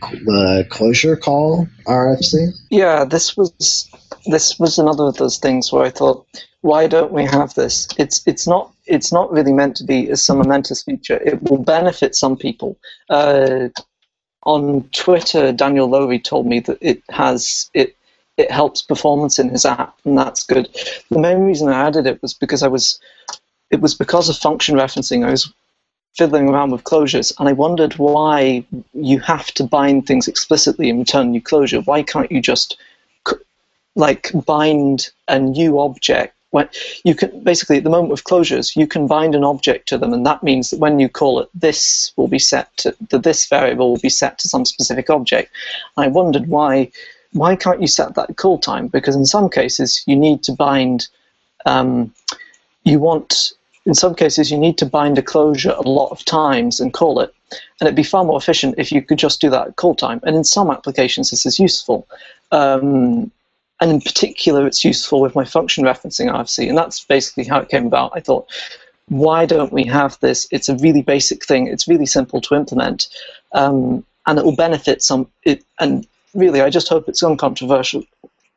The 0.00 0.66
closure 0.70 1.16
call 1.16 1.68
RFC. 1.86 2.52
Yeah, 2.70 3.04
this 3.04 3.36
was 3.36 3.88
this 4.26 4.58
was 4.58 4.78
another 4.78 5.04
of 5.04 5.16
those 5.16 5.38
things 5.38 5.72
where 5.72 5.84
I 5.84 5.90
thought, 5.90 6.26
why 6.62 6.86
don't 6.86 7.12
we 7.12 7.24
have 7.24 7.54
this? 7.54 7.88
It's 7.98 8.22
it's 8.26 8.46
not 8.46 8.72
it's 8.86 9.12
not 9.12 9.30
really 9.32 9.52
meant 9.52 9.76
to 9.76 9.84
be 9.84 10.14
some 10.16 10.38
momentous 10.38 10.82
feature. 10.82 11.20
It 11.24 11.42
will 11.42 11.58
benefit 11.58 12.14
some 12.14 12.36
people. 12.36 12.76
Uh, 13.08 13.68
on 14.44 14.88
Twitter, 14.92 15.52
Daniel 15.52 15.88
Lowrey 15.88 16.22
told 16.22 16.46
me 16.46 16.60
that 16.60 16.78
it 16.80 17.02
has 17.10 17.70
it 17.74 17.96
it 18.36 18.50
helps 18.50 18.82
performance 18.82 19.38
in 19.38 19.48
his 19.48 19.64
app, 19.64 19.96
and 20.04 20.18
that's 20.18 20.44
good. 20.44 20.68
The 21.10 21.18
main 21.18 21.40
reason 21.40 21.68
I 21.68 21.86
added 21.86 22.06
it 22.06 22.20
was 22.20 22.34
because 22.34 22.62
I 22.62 22.68
was 22.68 22.98
it 23.70 23.80
was 23.80 23.94
because 23.94 24.28
of 24.28 24.36
function 24.36 24.76
referencing. 24.76 25.26
I 25.26 25.30
was 25.30 25.52
fiddling 26.14 26.48
around 26.48 26.70
with 26.70 26.84
closures, 26.84 27.32
and 27.38 27.48
I 27.48 27.52
wondered 27.52 27.94
why 27.94 28.64
you 28.92 29.18
have 29.20 29.46
to 29.52 29.64
bind 29.64 30.06
things 30.06 30.28
explicitly 30.28 30.88
and 30.88 30.98
return 30.98 31.30
new 31.30 31.40
closure. 31.40 31.80
Why 31.80 32.02
can't 32.02 32.30
you 32.30 32.40
just 32.40 32.76
like 33.96 34.30
bind 34.46 35.10
a 35.28 35.38
new 35.38 35.80
object? 35.80 36.34
When 36.50 36.68
you 37.02 37.16
can 37.16 37.42
basically 37.42 37.78
at 37.78 37.84
the 37.84 37.90
moment 37.90 38.10
with 38.10 38.22
closures, 38.22 38.76
you 38.76 38.86
can 38.86 39.08
bind 39.08 39.34
an 39.34 39.42
object 39.42 39.88
to 39.88 39.98
them, 39.98 40.12
and 40.12 40.24
that 40.24 40.44
means 40.44 40.70
that 40.70 40.78
when 40.78 41.00
you 41.00 41.08
call 41.08 41.40
it, 41.40 41.48
this 41.52 42.12
will 42.16 42.28
be 42.28 42.38
set 42.38 42.74
to 42.78 42.94
the 43.10 43.18
this 43.18 43.46
variable 43.48 43.90
will 43.90 43.98
be 43.98 44.08
set 44.08 44.38
to 44.38 44.48
some 44.48 44.64
specific 44.64 45.10
object. 45.10 45.50
And 45.96 46.04
I 46.04 46.08
wondered 46.08 46.46
why 46.46 46.90
why 47.32 47.56
can't 47.56 47.80
you 47.80 47.88
set 47.88 48.14
that 48.14 48.36
call 48.36 48.58
time? 48.58 48.86
Because 48.86 49.16
in 49.16 49.26
some 49.26 49.50
cases 49.50 50.04
you 50.06 50.14
need 50.14 50.44
to 50.44 50.52
bind 50.52 51.08
um, 51.66 52.14
you 52.84 53.00
want 53.00 53.52
in 53.86 53.94
some 53.94 54.14
cases 54.14 54.50
you 54.50 54.58
need 54.58 54.78
to 54.78 54.86
bind 54.86 55.18
a 55.18 55.22
closure 55.22 55.70
a 55.72 55.88
lot 55.88 56.10
of 56.10 56.24
times 56.24 56.80
and 56.80 56.92
call 56.92 57.20
it 57.20 57.34
and 57.52 57.86
it'd 57.86 57.96
be 57.96 58.02
far 58.02 58.24
more 58.24 58.38
efficient 58.38 58.74
if 58.78 58.90
you 58.90 59.02
could 59.02 59.18
just 59.18 59.40
do 59.40 59.50
that 59.50 59.68
at 59.68 59.76
call 59.76 59.94
time. 59.94 60.20
And 60.24 60.36
in 60.36 60.44
some 60.44 60.70
applications 60.70 61.30
this 61.30 61.46
is 61.46 61.58
useful. 61.58 62.06
Um, 62.50 63.30
and 63.80 63.90
in 63.90 64.00
particular 64.00 64.66
it's 64.66 64.84
useful 64.84 65.20
with 65.20 65.34
my 65.34 65.44
function 65.44 65.84
referencing 65.84 66.32
RFC 66.32 66.68
and 66.68 66.78
that's 66.78 67.04
basically 67.04 67.44
how 67.44 67.60
it 67.60 67.68
came 67.68 67.86
about. 67.86 68.12
I 68.14 68.20
thought 68.20 68.48
why 69.08 69.44
don't 69.44 69.72
we 69.72 69.84
have 69.84 70.18
this? 70.20 70.48
It's 70.50 70.70
a 70.70 70.76
really 70.76 71.02
basic 71.02 71.44
thing. 71.44 71.66
It's 71.66 71.86
really 71.86 72.06
simple 72.06 72.40
to 72.42 72.54
implement. 72.54 73.08
Um, 73.52 74.04
and 74.26 74.38
it 74.38 74.44
will 74.44 74.56
benefit 74.56 75.02
some 75.02 75.28
it 75.42 75.62
and 75.78 76.06
really 76.34 76.60
I 76.62 76.70
just 76.70 76.88
hope 76.88 77.08
it's 77.08 77.22
uncontroversial 77.22 78.02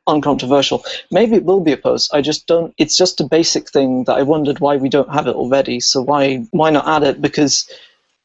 uncontroversial. 0.08 0.84
Maybe 1.12 1.36
it 1.36 1.46
will 1.46 1.60
be 1.60 1.74
opposed. 1.74 2.12
I 2.14 2.22
just 2.22 2.48
don't. 2.48 2.74
It's 2.78 2.98
just 2.98 3.22
a 3.22 3.28
basic 3.28 3.70
thing 3.70 4.06
that 4.06 4.18
I 4.18 4.24
wondered 4.24 4.60
why 4.60 4.78
we 4.78 4.90
don't 4.90 5.14
have 5.14 5.28
it 5.28 5.36
already. 5.36 5.80
So 5.80 6.02
why 6.02 6.46
why 6.52 6.70
not 6.70 6.88
add 6.88 7.04
it? 7.04 7.22
Because 7.22 7.70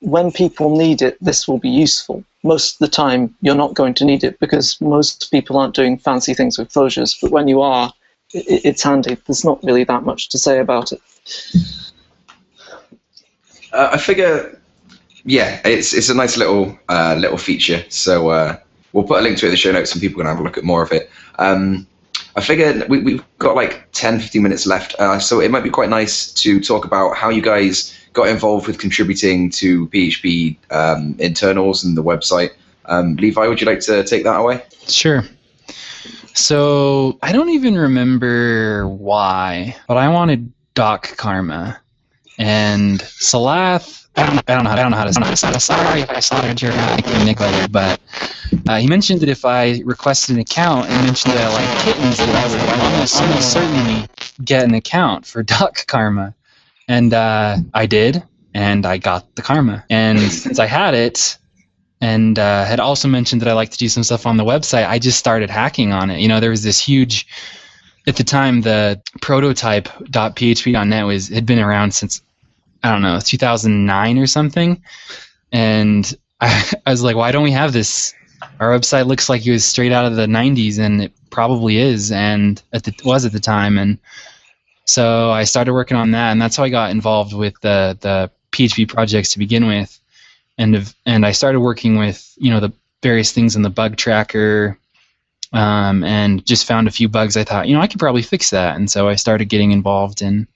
when 0.00 0.32
people 0.32 0.76
need 0.76 1.00
it, 1.00 1.16
this 1.20 1.46
will 1.46 1.58
be 1.58 1.70
useful. 1.70 2.24
Most 2.42 2.74
of 2.74 2.78
the 2.80 2.88
time, 2.88 3.34
you're 3.40 3.54
not 3.54 3.74
going 3.74 3.94
to 3.94 4.04
need 4.04 4.24
it 4.24 4.38
because 4.40 4.80
most 4.80 5.30
people 5.30 5.56
aren't 5.56 5.76
doing 5.76 5.96
fancy 5.96 6.34
things 6.34 6.58
with 6.58 6.72
closures. 6.72 7.16
But 7.20 7.30
when 7.30 7.46
you 7.46 7.60
are, 7.60 7.92
it, 8.34 8.62
it's 8.64 8.82
handy. 8.82 9.16
There's 9.26 9.44
not 9.44 9.62
really 9.62 9.84
that 9.84 10.02
much 10.02 10.28
to 10.30 10.38
say 10.38 10.58
about 10.58 10.92
it. 10.92 11.00
Uh, 13.72 13.90
I 13.92 13.98
figure, 13.98 14.60
yeah, 15.24 15.60
it's 15.64 15.94
it's 15.94 16.08
a 16.08 16.14
nice 16.14 16.36
little 16.36 16.76
uh, 16.88 17.14
little 17.16 17.38
feature. 17.38 17.84
So 17.88 18.30
uh, 18.30 18.58
we'll 18.92 19.04
put 19.04 19.20
a 19.20 19.22
link 19.22 19.38
to 19.38 19.46
it 19.46 19.48
in 19.48 19.52
the 19.52 19.56
show 19.56 19.72
notes, 19.72 19.92
and 19.92 20.00
people 20.00 20.18
can 20.18 20.26
have 20.26 20.40
a 20.40 20.42
look 20.42 20.58
at 20.58 20.64
more 20.64 20.82
of 20.82 20.90
it. 20.90 21.10
Um, 21.38 21.86
I 22.34 22.40
figure 22.40 22.84
we, 22.88 23.00
we've 23.00 23.24
got 23.38 23.56
like 23.56 23.88
10, 23.92 24.20
15 24.20 24.42
minutes 24.42 24.66
left, 24.66 24.94
uh, 24.98 25.18
so 25.18 25.40
it 25.40 25.50
might 25.50 25.64
be 25.64 25.70
quite 25.70 25.90
nice 25.90 26.32
to 26.34 26.60
talk 26.60 26.84
about 26.84 27.16
how 27.16 27.28
you 27.28 27.42
guys 27.42 27.94
got 28.12 28.28
involved 28.28 28.66
with 28.66 28.78
contributing 28.78 29.50
to 29.50 29.88
PHP 29.88 30.56
um, 30.70 31.14
internals 31.18 31.84
and 31.84 31.96
the 31.96 32.02
website. 32.02 32.50
Um, 32.86 33.16
Levi, 33.16 33.46
would 33.46 33.60
you 33.60 33.66
like 33.66 33.80
to 33.80 34.02
take 34.04 34.24
that 34.24 34.36
away? 34.36 34.62
Sure. 34.88 35.24
So 36.34 37.18
I 37.22 37.32
don't 37.32 37.50
even 37.50 37.76
remember 37.76 38.88
why, 38.88 39.76
but 39.86 39.98
I 39.98 40.08
wanted 40.08 40.52
Doc 40.74 41.16
Karma, 41.16 41.78
and 42.38 43.00
salathe. 43.00 44.06
I 44.16 44.26
don't, 44.26 44.50
I 44.50 44.54
don't 44.54 44.64
know. 44.64 44.70
I 44.70 44.76
don't 44.76 44.90
know 44.90 44.96
how 44.96 45.04
to. 45.04 45.60
Sorry 45.60 46.00
if 46.00 46.10
I 46.10 46.20
slaughtered 46.20 46.60
your 46.60 46.72
uh, 46.72 47.24
Nick 47.24 47.38
but 47.70 48.00
uh, 48.68 48.78
he 48.78 48.86
mentioned 48.86 49.20
that 49.20 49.28
if 49.28 49.44
I 49.44 49.82
requested 49.84 50.34
an 50.36 50.40
account 50.40 50.88
and 50.88 51.04
mentioned 51.06 51.34
that 51.34 51.44
I 51.44 51.52
like 51.52 51.84
kittens, 51.84 52.16
that 52.18 52.28
I 52.28 52.48
would 52.50 52.94
almost, 52.94 53.52
certainly 53.52 54.06
get 54.44 54.64
an 54.64 54.74
account 54.74 55.26
for 55.26 55.42
Doc 55.54 55.86
Karma, 55.86 56.34
and 56.88 57.12
uh, 57.12 57.56
I 57.74 57.86
did, 57.86 58.22
and 58.54 58.86
I 58.86 58.98
got 58.98 59.34
the 59.34 59.42
Karma, 59.42 59.84
and 59.90 60.18
since 60.20 60.58
I 60.58 60.66
had 60.66 60.94
it, 60.94 61.38
and 62.00 62.38
uh, 62.38 62.64
had 62.64 62.80
also 62.80 63.08
mentioned 63.08 63.42
that 63.42 63.48
I 63.48 63.52
like 63.52 63.70
to 63.70 63.78
do 63.78 63.88
some 63.88 64.02
stuff 64.02 64.26
on 64.26 64.36
the 64.36 64.44
website, 64.44 64.88
I 64.88 64.98
just 64.98 65.18
started 65.18 65.50
hacking 65.50 65.92
on 65.92 66.10
it. 66.10 66.20
You 66.20 66.28
know, 66.28 66.40
there 66.40 66.50
was 66.50 66.62
this 66.62 66.78
huge. 66.80 67.26
At 68.04 68.16
the 68.16 68.24
time, 68.24 68.62
the 68.62 69.00
prototype.php.net 69.20 71.06
was 71.06 71.28
had 71.28 71.46
been 71.46 71.60
around 71.60 71.94
since 71.94 72.20
I 72.82 72.90
don't 72.90 73.02
know 73.02 73.20
2009 73.20 74.18
or 74.18 74.26
something, 74.26 74.82
and 75.52 76.16
I, 76.40 76.72
I 76.86 76.90
was 76.90 77.02
like, 77.02 77.16
why 77.16 77.32
don't 77.32 77.44
we 77.44 77.52
have 77.52 77.72
this? 77.72 78.14
Our 78.60 78.70
website 78.70 79.06
looks 79.06 79.28
like 79.28 79.46
it 79.46 79.50
was 79.50 79.64
straight 79.64 79.92
out 79.92 80.04
of 80.04 80.16
the 80.16 80.26
90s, 80.26 80.78
and 80.78 81.02
it 81.02 81.12
probably 81.30 81.78
is, 81.78 82.12
and 82.12 82.62
the, 82.72 82.94
was 83.04 83.24
at 83.24 83.32
the 83.32 83.40
time, 83.40 83.78
and 83.78 83.98
so 84.84 85.30
I 85.30 85.44
started 85.44 85.72
working 85.72 85.96
on 85.96 86.10
that, 86.12 86.32
and 86.32 86.40
that's 86.40 86.56
how 86.56 86.64
I 86.64 86.68
got 86.68 86.90
involved 86.90 87.32
with 87.32 87.54
the 87.60 87.96
the 88.00 88.30
PHP 88.52 88.88
projects 88.88 89.32
to 89.32 89.38
begin 89.38 89.66
with, 89.66 89.98
and 90.58 90.94
and 91.06 91.24
I 91.24 91.32
started 91.32 91.60
working 91.60 91.96
with 91.98 92.34
you 92.36 92.50
know 92.50 92.60
the 92.60 92.72
various 93.02 93.32
things 93.32 93.56
in 93.56 93.62
the 93.62 93.70
bug 93.70 93.96
tracker, 93.96 94.78
um, 95.52 96.04
and 96.04 96.44
just 96.44 96.66
found 96.66 96.88
a 96.88 96.92
few 96.92 97.08
bugs. 97.08 97.36
I 97.36 97.44
thought 97.44 97.68
you 97.68 97.74
know 97.74 97.80
I 97.80 97.86
could 97.86 98.00
probably 98.00 98.22
fix 98.22 98.50
that, 98.50 98.76
and 98.76 98.90
so 98.90 99.08
I 99.08 99.14
started 99.14 99.46
getting 99.46 99.72
involved 99.72 100.22
in 100.22 100.48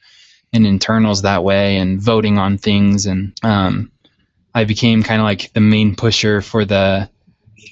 in 0.53 0.67
internals 0.67 1.23
that 1.23 1.45
way 1.45 1.77
and 1.77 2.01
voting 2.01 2.39
on 2.39 2.59
things, 2.59 3.07
and 3.07 3.33
um, 3.43 3.91
I 4.55 4.65
became 4.65 5.03
kind 5.03 5.21
of 5.21 5.25
like 5.25 5.53
the 5.53 5.61
main 5.61 5.95
pusher 5.95 6.43
for 6.43 6.65
the 6.65 7.09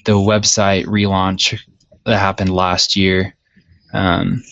the 0.05 0.13
website 0.13 0.85
relaunch 0.85 1.59
that 2.05 2.17
happened 2.17 2.53
last 2.53 2.95
year. 2.95 3.35
Um, 3.93 4.43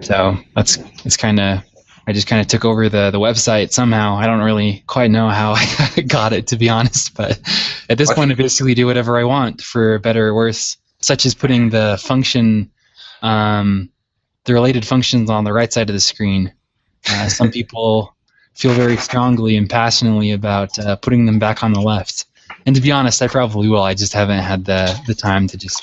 so 0.00 0.36
that's 0.54 0.78
it's 1.04 1.16
kind 1.16 1.40
of 1.40 1.62
I 2.06 2.12
just 2.12 2.26
kind 2.26 2.40
of 2.40 2.46
took 2.46 2.64
over 2.64 2.88
the 2.88 3.10
the 3.10 3.18
website 3.18 3.72
somehow. 3.72 4.16
I 4.16 4.26
don't 4.26 4.40
really 4.40 4.82
quite 4.86 5.10
know 5.10 5.28
how 5.28 5.52
I 5.96 6.04
got 6.06 6.32
it 6.32 6.46
to 6.48 6.56
be 6.56 6.68
honest, 6.68 7.14
but 7.14 7.40
at 7.88 7.98
this 7.98 8.12
point 8.12 8.30
I 8.30 8.34
basically 8.34 8.74
do 8.74 8.86
whatever 8.86 9.18
I 9.18 9.24
want 9.24 9.60
for 9.60 9.98
better 10.00 10.28
or 10.28 10.34
worse, 10.34 10.76
such 11.00 11.26
as 11.26 11.34
putting 11.34 11.70
the 11.70 11.98
function 12.02 12.70
um, 13.22 13.90
the 14.44 14.52
related 14.52 14.86
functions 14.86 15.30
on 15.30 15.44
the 15.44 15.52
right 15.52 15.72
side 15.72 15.88
of 15.88 15.94
the 15.94 16.00
screen. 16.00 16.52
Uh, 17.08 17.28
some 17.28 17.50
people 17.50 18.14
feel 18.54 18.72
very 18.72 18.96
strongly 18.96 19.56
and 19.56 19.68
passionately 19.68 20.30
about 20.30 20.78
uh, 20.78 20.96
putting 20.96 21.26
them 21.26 21.38
back 21.38 21.62
on 21.62 21.72
the 21.72 21.80
left. 21.80 22.26
And 22.66 22.74
to 22.76 22.82
be 22.82 22.90
honest, 22.90 23.20
I 23.20 23.28
probably 23.28 23.68
will. 23.68 23.82
I 23.82 23.94
just 23.94 24.12
haven't 24.12 24.38
had 24.38 24.64
the, 24.64 24.98
the 25.06 25.14
time 25.14 25.46
to 25.48 25.56
just 25.56 25.82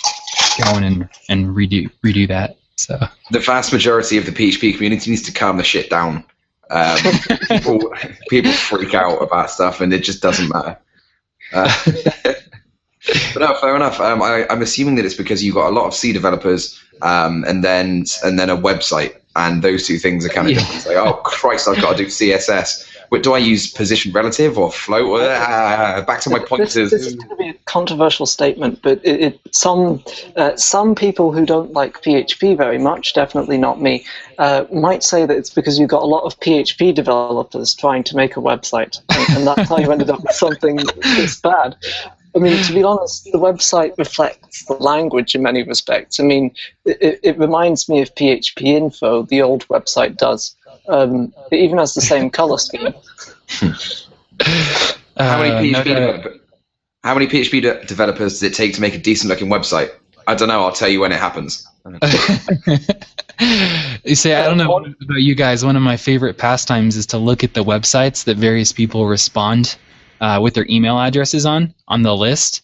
go 0.63 0.77
in 0.77 0.84
and, 0.84 1.09
and 1.29 1.55
redo 1.55 1.91
redo 2.03 2.27
that. 2.27 2.57
So 2.75 2.99
the 3.29 3.39
vast 3.39 3.71
majority 3.71 4.17
of 4.17 4.25
the 4.25 4.32
PHP 4.32 4.75
community 4.75 5.11
needs 5.11 5.21
to 5.23 5.32
calm 5.32 5.57
the 5.57 5.63
shit 5.63 5.89
down. 5.89 6.23
Um, 6.71 6.97
people, 7.47 7.93
people 8.29 8.51
freak 8.51 8.93
out 8.93 9.21
about 9.21 9.51
stuff, 9.51 9.82
and 9.82 9.93
it 9.93 10.03
just 10.03 10.21
doesn't 10.21 10.49
matter. 10.49 10.77
Uh, 11.53 11.71
but 12.23 13.39
no, 13.39 13.55
fair 13.55 13.75
enough. 13.75 13.99
Um, 13.99 14.21
I, 14.21 14.45
am 14.49 14.61
assuming 14.61 14.95
that 14.95 15.05
it's 15.05 15.15
because 15.15 15.43
you've 15.43 15.55
got 15.55 15.69
a 15.69 15.75
lot 15.75 15.86
of 15.86 15.93
C 15.93 16.11
developers, 16.11 16.82
um, 17.01 17.43
and 17.47 17.63
then 17.63 18.05
and 18.23 18.39
then 18.39 18.49
a 18.49 18.57
website, 18.57 19.15
and 19.36 19.61
those 19.61 19.86
two 19.86 19.99
things 19.99 20.25
are 20.25 20.29
kind 20.29 20.47
of 20.47 20.53
yeah. 20.53 20.59
different. 20.59 20.77
It's 20.77 20.88
like, 20.88 20.97
oh 20.97 21.13
Christ, 21.23 21.67
I've 21.67 21.82
got 21.82 21.97
to 21.97 22.03
do 22.03 22.09
CSS. 22.09 22.90
But 23.12 23.24
do 23.24 23.34
I 23.34 23.39
use 23.39 23.70
position 23.70 24.14
relative 24.14 24.57
or 24.57 24.72
float? 24.72 25.20
Uh, 25.20 26.01
back 26.07 26.22
to 26.22 26.30
my 26.30 26.39
point. 26.39 26.62
This, 26.62 26.76
this 26.76 26.93
is 26.93 27.16
going 27.16 27.30
to 27.30 27.36
be 27.36 27.49
a 27.49 27.53
controversial 27.66 28.26
statement, 28.26 28.80
but 28.82 29.01
it, 29.03 29.20
it, 29.20 29.39
some 29.53 30.01
uh, 30.38 30.55
some 30.55 30.95
people 30.95 31.34
who 31.34 31.45
don't 31.45 31.74
like 31.74 32.01
PHP 32.01 32.55
very 32.55 32.78
much, 32.78 33.14
definitely 33.14 33.57
not 33.57 33.82
me, 33.82 34.05
uh, 34.38 34.64
might 34.72 35.03
say 35.03 35.26
that 35.26 35.36
it's 35.36 35.49
because 35.49 35.78
you've 35.78 35.89
got 35.89 36.03
a 36.03 36.05
lot 36.05 36.24
of 36.24 36.39
PHP 36.39 36.95
developers 36.95 37.76
trying 37.76 38.05
to 38.05 38.16
make 38.16 38.38
a 38.38 38.39
website, 38.39 39.01
and, 39.09 39.38
and 39.38 39.45
that's 39.47 39.68
how 39.68 39.78
you 39.78 39.91
ended 39.91 40.09
up 40.09 40.24
with 40.24 40.32
something 40.32 40.78
this 41.03 41.38
bad. 41.41 41.76
I 42.34 42.39
mean, 42.39 42.64
to 42.64 42.74
be 42.74 42.82
honest, 42.82 43.26
the 43.26 43.38
website 43.38 43.97
reflects 43.97 44.64
the 44.66 44.76
language 44.76 45.36
in 45.36 45.43
many 45.43 45.64
respects. 45.64 46.18
I 46.18 46.24
mean, 46.24 46.55
it, 46.86 47.20
it 47.24 47.38
reminds 47.38 47.89
me 47.89 48.01
of 48.01 48.16
PHP 48.16 48.64
Info, 48.64 49.24
the 49.24 49.41
old 49.41 49.68
website 49.68 50.16
does. 50.16 50.55
Um, 50.88 51.34
it 51.51 51.57
even 51.57 51.77
has 51.77 51.93
the 51.93 52.01
same 52.01 52.29
color 52.29 52.57
scheme. 52.57 52.93
how 55.17 55.41
many 55.41 55.71
PHP, 55.71 55.77
uh, 55.77 55.93
no, 55.93 56.39
how 57.03 57.13
many 57.13 57.27
PHP 57.27 57.61
de- 57.61 57.86
developers 57.86 58.34
does 58.34 58.43
it 58.43 58.53
take 58.53 58.73
to 58.75 58.82
make 58.82 58.93
a 58.93 58.97
decent 58.97 59.29
looking 59.29 59.49
website? 59.49 59.91
I 60.27 60.36
don't 60.36 60.47
know. 60.47 60.63
I'll 60.63 60.71
tell 60.71 60.89
you 60.89 61.01
when 61.01 61.11
it 61.11 61.19
happens. 61.19 61.67
you 64.03 64.15
see, 64.15 64.34
I 64.34 64.45
don't 64.45 64.57
know 64.57 64.75
about 64.75 65.21
you 65.21 65.34
guys. 65.34 65.65
One 65.65 65.75
of 65.75 65.82
my 65.82 65.97
favorite 65.97 66.38
pastimes 66.38 66.95
is 66.95 67.07
to 67.07 67.17
look 67.17 67.43
at 67.43 67.55
the 67.55 67.63
websites 67.63 68.23
that 68.25 68.38
various 68.38 68.71
people 68.71 69.07
respond 69.07 69.77
uh, 70.19 70.39
with 70.41 70.53
their 70.53 70.67
email 70.69 70.99
addresses 70.99 71.45
on 71.45 71.73
on 71.88 72.03
the 72.03 72.15
list, 72.15 72.61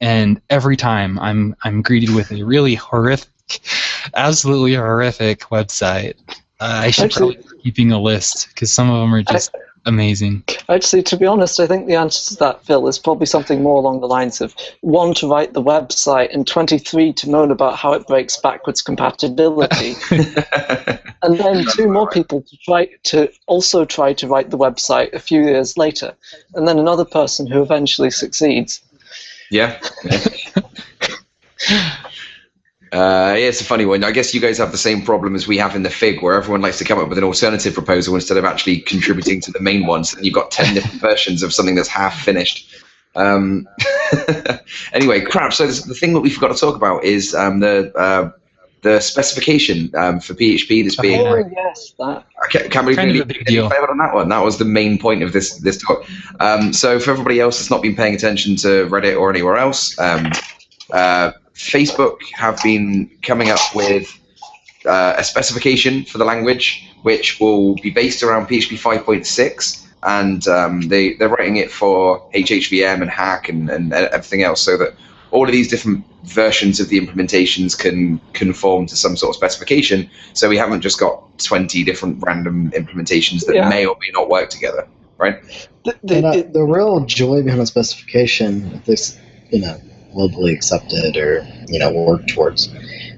and 0.00 0.40
every 0.50 0.76
time 0.76 1.18
I'm 1.18 1.56
I'm 1.62 1.80
greeted 1.80 2.14
with 2.14 2.30
a 2.30 2.42
really 2.44 2.74
horrific, 2.74 3.30
absolutely 4.14 4.74
horrific 4.74 5.40
website. 5.40 6.14
Uh, 6.60 6.80
I 6.84 6.90
should 6.90 7.06
Actually, 7.06 7.36
probably 7.36 7.56
be 7.56 7.62
keeping 7.62 7.92
a 7.92 8.00
list 8.00 8.48
because 8.48 8.72
some 8.72 8.90
of 8.90 9.00
them 9.00 9.14
are 9.14 9.22
just 9.22 9.54
I, 9.54 9.58
amazing. 9.86 10.42
Actually, 10.68 11.04
to 11.04 11.16
be 11.16 11.24
honest, 11.24 11.60
I 11.60 11.68
think 11.68 11.86
the 11.86 11.94
answer 11.94 12.34
to 12.34 12.38
that, 12.40 12.64
Phil, 12.64 12.88
is 12.88 12.98
probably 12.98 13.26
something 13.26 13.62
more 13.62 13.76
along 13.76 14.00
the 14.00 14.08
lines 14.08 14.40
of 14.40 14.56
one 14.80 15.14
to 15.14 15.28
write 15.28 15.52
the 15.52 15.62
website 15.62 16.34
and 16.34 16.46
23 16.46 17.12
to 17.12 17.30
moan 17.30 17.52
about 17.52 17.76
how 17.76 17.92
it 17.92 18.08
breaks 18.08 18.36
backwards 18.38 18.82
compatibility. 18.82 19.94
and 21.22 21.38
then 21.38 21.64
two 21.76 21.88
more 21.88 22.08
people 22.10 22.42
to 22.42 22.56
try 22.58 22.88
to 23.04 23.30
also 23.46 23.84
try 23.84 24.12
to 24.14 24.26
write 24.26 24.50
the 24.50 24.58
website 24.58 25.12
a 25.12 25.20
few 25.20 25.42
years 25.42 25.76
later. 25.76 26.12
And 26.54 26.66
then 26.66 26.78
another 26.78 27.04
person 27.04 27.46
who 27.46 27.62
eventually 27.62 28.10
succeeds. 28.10 28.82
Yeah. 29.50 29.80
yeah. 30.04 31.96
Uh, 32.92 33.34
yeah, 33.36 33.48
it's 33.48 33.60
a 33.60 33.64
funny 33.64 33.84
one. 33.84 34.02
I 34.02 34.12
guess 34.12 34.32
you 34.32 34.40
guys 34.40 34.58
have 34.58 34.72
the 34.72 34.78
same 34.78 35.02
problem 35.02 35.34
as 35.34 35.46
we 35.46 35.58
have 35.58 35.76
in 35.76 35.82
the 35.82 35.90
Fig, 35.90 36.22
where 36.22 36.34
everyone 36.34 36.60
likes 36.60 36.78
to 36.78 36.84
come 36.84 36.98
up 36.98 37.08
with 37.08 37.18
an 37.18 37.24
alternative 37.24 37.74
proposal 37.74 38.14
instead 38.14 38.36
of 38.36 38.44
actually 38.44 38.80
contributing 38.80 39.40
to 39.42 39.52
the 39.52 39.60
main 39.60 39.86
one. 39.86 40.04
So 40.04 40.18
you've 40.20 40.34
got 40.34 40.50
10 40.50 40.74
different 40.74 41.00
versions 41.00 41.42
of 41.42 41.52
something 41.52 41.74
that's 41.74 41.88
half 41.88 42.18
finished. 42.20 42.74
Um, 43.14 43.68
anyway, 44.92 45.20
crap. 45.20 45.52
So 45.52 45.66
this, 45.66 45.82
the 45.82 45.94
thing 45.94 46.14
that 46.14 46.20
we 46.20 46.30
forgot 46.30 46.54
to 46.54 46.58
talk 46.58 46.76
about 46.76 47.04
is 47.04 47.34
um, 47.34 47.60
the 47.60 47.92
uh, 47.96 48.30
the 48.82 49.00
specification 49.00 49.90
um, 49.96 50.20
for 50.20 50.34
PHP 50.34 50.84
that's 50.84 50.96
being. 50.96 51.26
Oh 51.26 51.36
yes, 51.36 51.94
that. 51.98 52.24
I 52.42 52.46
can't, 52.48 52.70
can't 52.70 52.86
believe 52.86 52.98
really 52.98 53.24
big 53.24 53.44
deal. 53.44 53.64
on 53.64 53.98
that 53.98 54.14
one. 54.14 54.28
That 54.28 54.44
was 54.44 54.58
the 54.58 54.64
main 54.64 54.98
point 54.98 55.22
of 55.22 55.32
this 55.32 55.58
this 55.58 55.78
talk. 55.78 56.08
Um, 56.40 56.72
so 56.72 57.00
for 57.00 57.10
everybody 57.10 57.40
else 57.40 57.58
that's 57.58 57.70
not 57.70 57.82
been 57.82 57.96
paying 57.96 58.14
attention 58.14 58.56
to 58.56 58.86
Reddit 58.88 59.18
or 59.18 59.30
anywhere 59.30 59.56
else, 59.56 59.98
um, 59.98 60.30
uh, 60.92 61.32
Facebook 61.58 62.18
have 62.34 62.62
been 62.62 63.10
coming 63.22 63.50
up 63.50 63.60
with 63.74 64.16
uh, 64.86 65.14
a 65.18 65.24
specification 65.24 66.04
for 66.04 66.18
the 66.18 66.24
language, 66.24 66.88
which 67.02 67.40
will 67.40 67.74
be 67.76 67.90
based 67.90 68.22
around 68.22 68.46
PHP 68.46 68.78
5.6, 68.78 69.86
and 70.04 70.46
um, 70.46 70.82
they 70.82 71.14
they're 71.14 71.28
writing 71.28 71.56
it 71.56 71.70
for 71.70 72.30
HHVM 72.30 73.02
and 73.02 73.10
Hack 73.10 73.48
and, 73.48 73.68
and 73.68 73.92
everything 73.92 74.44
else, 74.44 74.62
so 74.62 74.76
that 74.76 74.94
all 75.32 75.46
of 75.46 75.52
these 75.52 75.68
different 75.68 76.04
versions 76.22 76.78
of 76.78 76.88
the 76.90 77.00
implementations 77.00 77.76
can 77.76 78.20
conform 78.34 78.86
to 78.86 78.96
some 78.96 79.16
sort 79.16 79.30
of 79.30 79.36
specification. 79.36 80.08
So 80.34 80.48
we 80.48 80.56
haven't 80.56 80.80
just 80.80 81.00
got 81.00 81.38
20 81.40 81.82
different 81.82 82.22
random 82.22 82.70
implementations 82.70 83.44
that 83.46 83.56
yeah. 83.56 83.68
may 83.68 83.84
or 83.84 83.96
may 84.00 84.10
not 84.12 84.28
work 84.28 84.48
together, 84.48 84.86
right? 85.18 85.42
The, 85.84 85.98
the, 86.04 86.26
uh, 86.26 86.42
the 86.50 86.62
real 86.62 87.04
joy 87.04 87.42
behind 87.42 87.60
a 87.60 87.66
specification, 87.66 88.80
this, 88.86 89.18
you 89.50 89.60
know, 89.60 89.80
globally 90.18 90.52
accepted 90.52 91.16
or 91.16 91.46
you 91.68 91.78
know 91.78 91.92
work 91.92 92.26
towards 92.26 92.68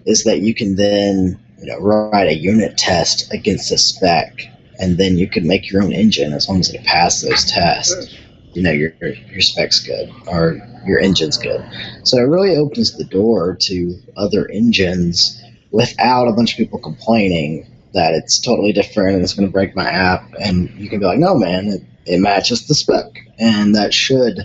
is 0.04 0.24
that 0.24 0.40
you 0.40 0.54
can 0.54 0.76
then 0.76 1.38
you 1.58 1.66
know 1.66 1.78
write 1.78 2.28
a 2.28 2.36
unit 2.36 2.76
test 2.76 3.32
against 3.32 3.72
a 3.72 3.78
spec 3.78 4.42
and 4.80 4.98
then 4.98 5.16
you 5.16 5.28
can 5.28 5.46
make 5.46 5.70
your 5.70 5.82
own 5.82 5.92
engine 5.92 6.32
as 6.32 6.48
long 6.48 6.60
as 6.60 6.72
it 6.74 6.84
passes 6.84 7.28
those 7.28 7.44
tests. 7.44 8.16
You 8.54 8.62
know 8.62 8.72
your 8.72 8.92
your 9.00 9.40
spec's 9.40 9.78
good 9.78 10.10
or 10.26 10.60
your 10.84 10.98
engine's 10.98 11.38
good. 11.38 11.64
So 12.04 12.16
it 12.16 12.22
really 12.22 12.56
opens 12.56 12.96
the 12.96 13.04
door 13.04 13.56
to 13.62 13.94
other 14.16 14.50
engines 14.50 15.40
without 15.70 16.26
a 16.26 16.32
bunch 16.32 16.52
of 16.52 16.56
people 16.58 16.80
complaining 16.80 17.66
that 17.92 18.14
it's 18.14 18.40
totally 18.40 18.72
different 18.72 19.14
and 19.14 19.22
it's 19.22 19.34
going 19.34 19.46
to 19.46 19.52
break 19.52 19.76
my 19.76 19.88
app 19.88 20.24
and 20.40 20.70
you 20.70 20.88
can 20.88 20.98
be 20.98 21.06
like 21.06 21.18
no 21.18 21.36
man 21.36 21.68
it, 21.68 21.82
it 22.06 22.18
matches 22.18 22.66
the 22.66 22.74
spec. 22.74 23.06
And 23.38 23.74
that 23.74 23.94
should 23.94 24.40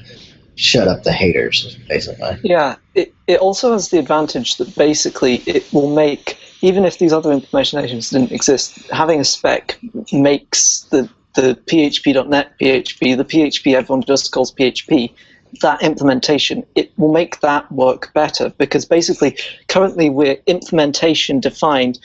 shut 0.56 0.88
up 0.88 1.04
the 1.04 1.12
haters, 1.12 1.78
basically. 1.88 2.38
Yeah, 2.44 2.76
it, 2.94 3.14
it 3.28 3.40
also 3.40 3.74
has 3.74 3.90
the 3.90 4.00
advantage 4.00 4.58
that 4.58 4.76
basically 4.76 5.36
it 5.46 5.72
will 5.74 5.94
make, 5.94 6.38
even 6.62 6.86
if 6.86 7.00
these 7.00 7.14
other 7.14 7.32
implementations 7.32 8.12
didn't 8.12 8.32
exist, 8.32 8.90
having 8.92 9.20
a 9.20 9.26
spec 9.26 9.78
makes 10.12 10.82
the 10.92 11.10
the 11.36 11.60
PHP.NET 11.66 12.58
PHP, 12.60 13.18
the 13.18 13.26
PHP 13.26 13.76
everyone 13.76 14.04
just 14.04 14.32
calls 14.32 14.54
PHP, 14.54 15.14
that 15.62 15.82
implementation, 15.82 16.66
it 16.76 16.92
will 16.98 17.12
make 17.12 17.40
that 17.42 17.70
work 17.72 18.12
better 18.14 18.50
because 18.58 18.86
basically 18.86 19.38
currently 19.68 20.10
we're 20.10 20.38
implementation 20.48 21.40
defined, 21.40 22.00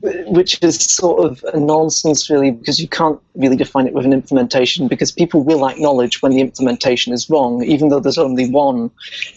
which 0.00 0.62
is 0.62 0.78
sort 0.78 1.24
of 1.24 1.44
a 1.52 1.58
nonsense 1.58 2.30
really 2.30 2.52
because 2.52 2.80
you 2.80 2.88
can't 2.88 3.18
really 3.34 3.56
define 3.56 3.86
it 3.86 3.94
with 3.94 4.04
an 4.04 4.12
implementation 4.12 4.86
because 4.86 5.10
people 5.10 5.42
will 5.42 5.68
acknowledge 5.68 6.22
when 6.22 6.32
the 6.32 6.40
implementation 6.40 7.12
is 7.12 7.28
wrong, 7.28 7.64
even 7.64 7.88
though 7.88 7.98
there's 7.98 8.18
only 8.18 8.48
one. 8.48 8.90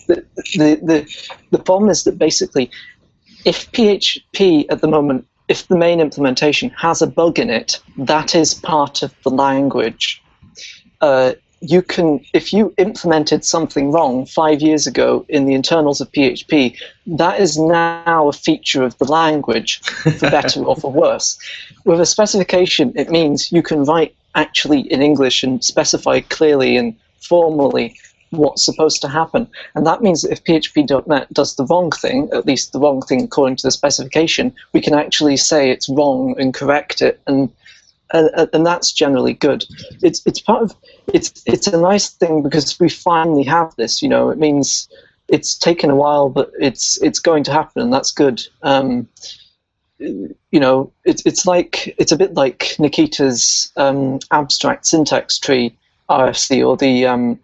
The, 0.07 0.23
the, 0.35 0.79
the, 0.83 1.27
the 1.49 1.59
problem 1.59 1.89
is 1.89 2.03
that 2.03 2.19
basically 2.19 2.69
if 3.45 3.71
PHP 3.71 4.65
at 4.69 4.81
the 4.81 4.87
moment, 4.87 5.27
if 5.47 5.67
the 5.67 5.77
main 5.77 5.99
implementation 5.99 6.69
has 6.71 7.01
a 7.01 7.07
bug 7.07 7.39
in 7.39 7.49
it, 7.49 7.79
that 7.97 8.35
is 8.35 8.53
part 8.53 9.01
of 9.01 9.13
the 9.23 9.31
language. 9.31 10.21
Uh, 11.01 11.33
you 11.61 11.83
can, 11.83 12.25
if 12.33 12.51
you 12.51 12.73
implemented 12.77 13.45
something 13.45 13.91
wrong 13.91 14.25
five 14.25 14.61
years 14.61 14.87
ago 14.87 15.25
in 15.29 15.45
the 15.45 15.53
internals 15.53 16.01
of 16.01 16.11
PHP, 16.11 16.75
that 17.05 17.39
is 17.39 17.57
now 17.57 18.27
a 18.27 18.33
feature 18.33 18.83
of 18.83 18.97
the 18.97 19.05
language, 19.05 19.79
for 19.83 20.29
better 20.31 20.63
or 20.63 20.75
for 20.75 20.91
worse. 20.91 21.37
With 21.85 22.01
a 22.01 22.05
specification, 22.05 22.91
it 22.95 23.11
means 23.11 23.51
you 23.51 23.61
can 23.61 23.83
write 23.83 24.15
actually 24.33 24.81
in 24.91 25.03
English 25.03 25.43
and 25.43 25.63
specify 25.63 26.21
clearly 26.21 26.77
and 26.77 26.95
formally 27.19 27.95
what's 28.31 28.65
supposed 28.65 29.01
to 29.01 29.07
happen. 29.07 29.47
And 29.75 29.85
that 29.85 30.01
means 30.01 30.23
that 30.23 30.31
if 30.31 30.43
PHP.NET 30.43 31.31
does 31.31 31.55
the 31.55 31.65
wrong 31.65 31.91
thing, 31.91 32.29
at 32.33 32.45
least 32.45 32.71
the 32.71 32.79
wrong 32.79 33.01
thing 33.01 33.21
according 33.21 33.57
to 33.57 33.67
the 33.67 33.71
specification, 33.71 34.53
we 34.73 34.81
can 34.81 34.93
actually 34.93 35.37
say 35.37 35.69
it's 35.69 35.89
wrong 35.89 36.35
and 36.39 36.53
correct 36.53 37.01
it 37.01 37.19
and 37.27 37.51
and, 38.13 38.49
and 38.53 38.65
that's 38.65 38.91
generally 38.91 39.33
good. 39.33 39.65
It's 40.01 40.21
it's 40.25 40.39
part 40.39 40.63
of 40.63 40.75
it's 41.13 41.43
it's 41.45 41.67
a 41.67 41.79
nice 41.79 42.09
thing 42.09 42.43
because 42.43 42.79
we 42.79 42.89
finally 42.89 43.43
have 43.43 43.75
this. 43.75 44.01
You 44.01 44.09
know, 44.09 44.29
it 44.29 44.37
means 44.37 44.89
it's 45.27 45.57
taken 45.57 45.89
a 45.89 45.95
while, 45.95 46.29
but 46.29 46.51
it's 46.59 47.01
it's 47.01 47.19
going 47.19 47.43
to 47.45 47.51
happen, 47.51 47.81
and 47.81 47.93
that's 47.93 48.11
good. 48.11 48.41
Um, 48.63 49.07
you 49.99 50.59
know, 50.59 50.91
it's 51.05 51.25
it's 51.25 51.45
like 51.45 51.95
it's 51.97 52.11
a 52.11 52.17
bit 52.17 52.33
like 52.33 52.75
Nikita's 52.79 53.71
um, 53.77 54.19
abstract 54.31 54.85
syntax 54.85 55.39
tree 55.39 55.75
RFC, 56.09 56.67
or 56.67 56.75
the 56.75 57.05
um, 57.05 57.39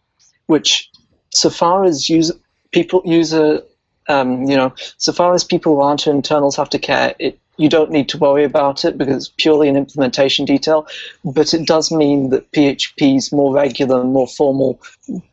which, 0.48 0.90
so 1.30 1.50
far 1.50 1.84
as 1.84 2.10
user 2.10 2.34
people 2.72 3.02
user, 3.06 3.62
um, 4.10 4.44
you 4.44 4.58
know, 4.58 4.74
so 4.98 5.12
far 5.12 5.34
as 5.34 5.44
people 5.44 5.76
who 5.76 5.82
aren't 5.82 6.08
internals 6.08 6.56
have 6.56 6.70
to 6.72 6.80
care, 6.80 7.16
it 7.20 7.40
you 7.58 7.70
don't 7.70 7.92
need 7.92 8.08
to 8.10 8.18
worry 8.18 8.44
about 8.44 8.86
it 8.86 8.98
because 8.98 9.16
it's 9.16 9.34
purely 9.38 9.68
an 9.68 9.76
implementation 9.76 10.46
detail. 10.46 10.88
But 11.26 11.54
it 11.54 11.68
does 11.68 11.92
mean 11.92 12.30
that 12.30 12.52
PHP's 12.52 13.32
more 13.32 13.54
regular, 13.54 14.04
more 14.04 14.28
formal, 14.28 14.80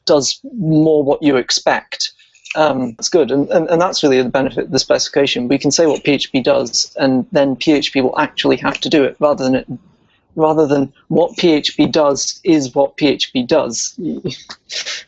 does 0.06 0.40
more 0.56 1.02
what 1.02 1.22
you 1.22 1.36
expect. 1.36 2.12
Um, 2.56 2.96
good, 3.10 3.32
and, 3.32 3.48
and, 3.50 3.68
and 3.68 3.80
that's 3.80 4.02
really 4.02 4.22
the 4.22 4.28
benefit 4.28 4.66
of 4.66 4.70
the 4.70 4.78
specification. 4.78 5.48
We 5.48 5.58
can 5.58 5.72
say 5.72 5.86
what 5.86 6.04
PHP 6.04 6.44
does, 6.44 6.94
and 7.00 7.26
then 7.32 7.56
PHP 7.56 8.02
will 8.02 8.18
actually 8.18 8.56
have 8.58 8.78
to 8.80 8.88
do 8.88 9.02
it, 9.02 9.16
rather 9.18 9.42
than 9.42 9.56
it, 9.56 9.66
rather 10.36 10.66
than 10.66 10.92
what 11.08 11.32
PHP 11.32 11.90
does 11.90 12.40
is 12.44 12.72
what 12.72 12.96
PHP 12.96 13.48
does. 13.48 13.98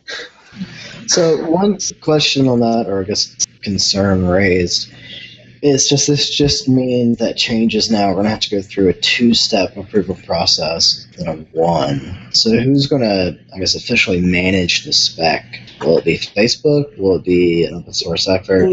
so 1.07 1.49
one 1.49 1.79
question 2.01 2.49
on 2.49 2.59
that, 2.61 2.87
or 2.89 3.01
I 3.01 3.05
guess 3.05 3.47
concern 3.63 4.27
raised, 4.27 4.93
it's 5.63 5.89
just 5.89 6.07
this 6.07 6.31
just 6.31 6.69
means 6.69 7.19
that 7.19 7.37
changes 7.37 7.91
now. 7.91 8.09
We're 8.09 8.15
going 8.15 8.25
to 8.25 8.31
have 8.31 8.41
to 8.41 8.51
go 8.51 8.63
through 8.63 8.89
a 8.89 8.93
two-step 8.93 9.77
approval 9.77 10.17
process 10.27 11.07
instead 11.09 11.29
of 11.29 11.47
one. 11.53 12.29
So 12.33 12.57
who's 12.59 12.87
going 12.87 13.03
to, 13.03 13.39
I 13.55 13.59
guess, 13.59 13.75
officially 13.75 14.21
manage 14.21 14.85
the 14.85 14.93
spec? 14.93 15.61
Will 15.81 15.99
it 15.99 16.05
be 16.05 16.19
Facebook? 16.19 16.97
Will 16.99 17.17
it 17.17 17.25
be 17.25 17.65
an 17.65 17.75
open 17.75 17.93
source 17.93 18.29
effort? 18.29 18.71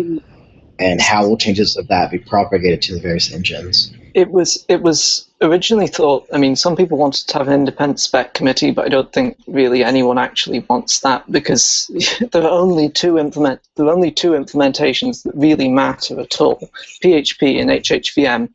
And 0.79 1.01
how 1.01 1.27
will 1.27 1.37
changes 1.37 1.77
of 1.77 1.87
that 1.87 2.11
be 2.11 2.17
propagated 2.17 2.81
to 2.83 2.95
the 2.95 2.99
various 2.99 3.33
engines? 3.33 3.93
It 4.13 4.31
was 4.31 4.63
it 4.69 4.81
was 4.81 5.27
originally 5.41 5.87
thought. 5.87 6.27
I 6.31 6.37
mean, 6.37 6.55
some 6.55 6.75
people 6.75 6.97
wanted 6.97 7.27
to 7.27 7.37
have 7.37 7.47
an 7.47 7.53
independent 7.53 7.99
spec 7.99 8.33
committee, 8.33 8.71
but 8.71 8.85
I 8.85 8.89
don't 8.89 9.11
think 9.11 9.37
really 9.47 9.83
anyone 9.83 10.17
actually 10.17 10.59
wants 10.69 10.99
that 11.01 11.29
because 11.31 11.89
there 12.31 12.43
are 12.43 12.59
only 12.59 12.89
two 12.89 13.17
implement 13.17 13.61
there 13.75 13.87
are 13.87 13.93
only 13.93 14.11
two 14.11 14.31
implementations 14.31 15.23
that 15.23 15.35
really 15.35 15.69
matter 15.69 16.19
at 16.19 16.39
all: 16.39 16.69
PHP 17.03 17.59
and 17.59 17.69
HHVM. 17.69 18.49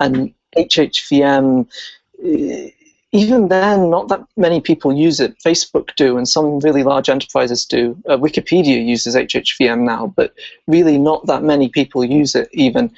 And 0.00 0.34
HHVM, 0.56 1.68
eh, 2.24 2.70
even 3.12 3.48
then, 3.48 3.90
not 3.90 4.08
that 4.08 4.24
many 4.36 4.60
people 4.60 4.92
use 4.92 5.20
it. 5.20 5.38
Facebook 5.38 5.94
do, 5.96 6.16
and 6.16 6.26
some 6.26 6.58
really 6.60 6.82
large 6.82 7.08
enterprises 7.08 7.66
do. 7.66 7.96
Uh, 8.08 8.16
Wikipedia 8.16 8.84
uses 8.84 9.14
HHVM 9.14 9.80
now, 9.80 10.12
but 10.16 10.32
really 10.66 10.98
not 10.98 11.26
that 11.26 11.42
many 11.42 11.68
people 11.68 12.04
use 12.04 12.34
it. 12.34 12.48
Even 12.52 12.90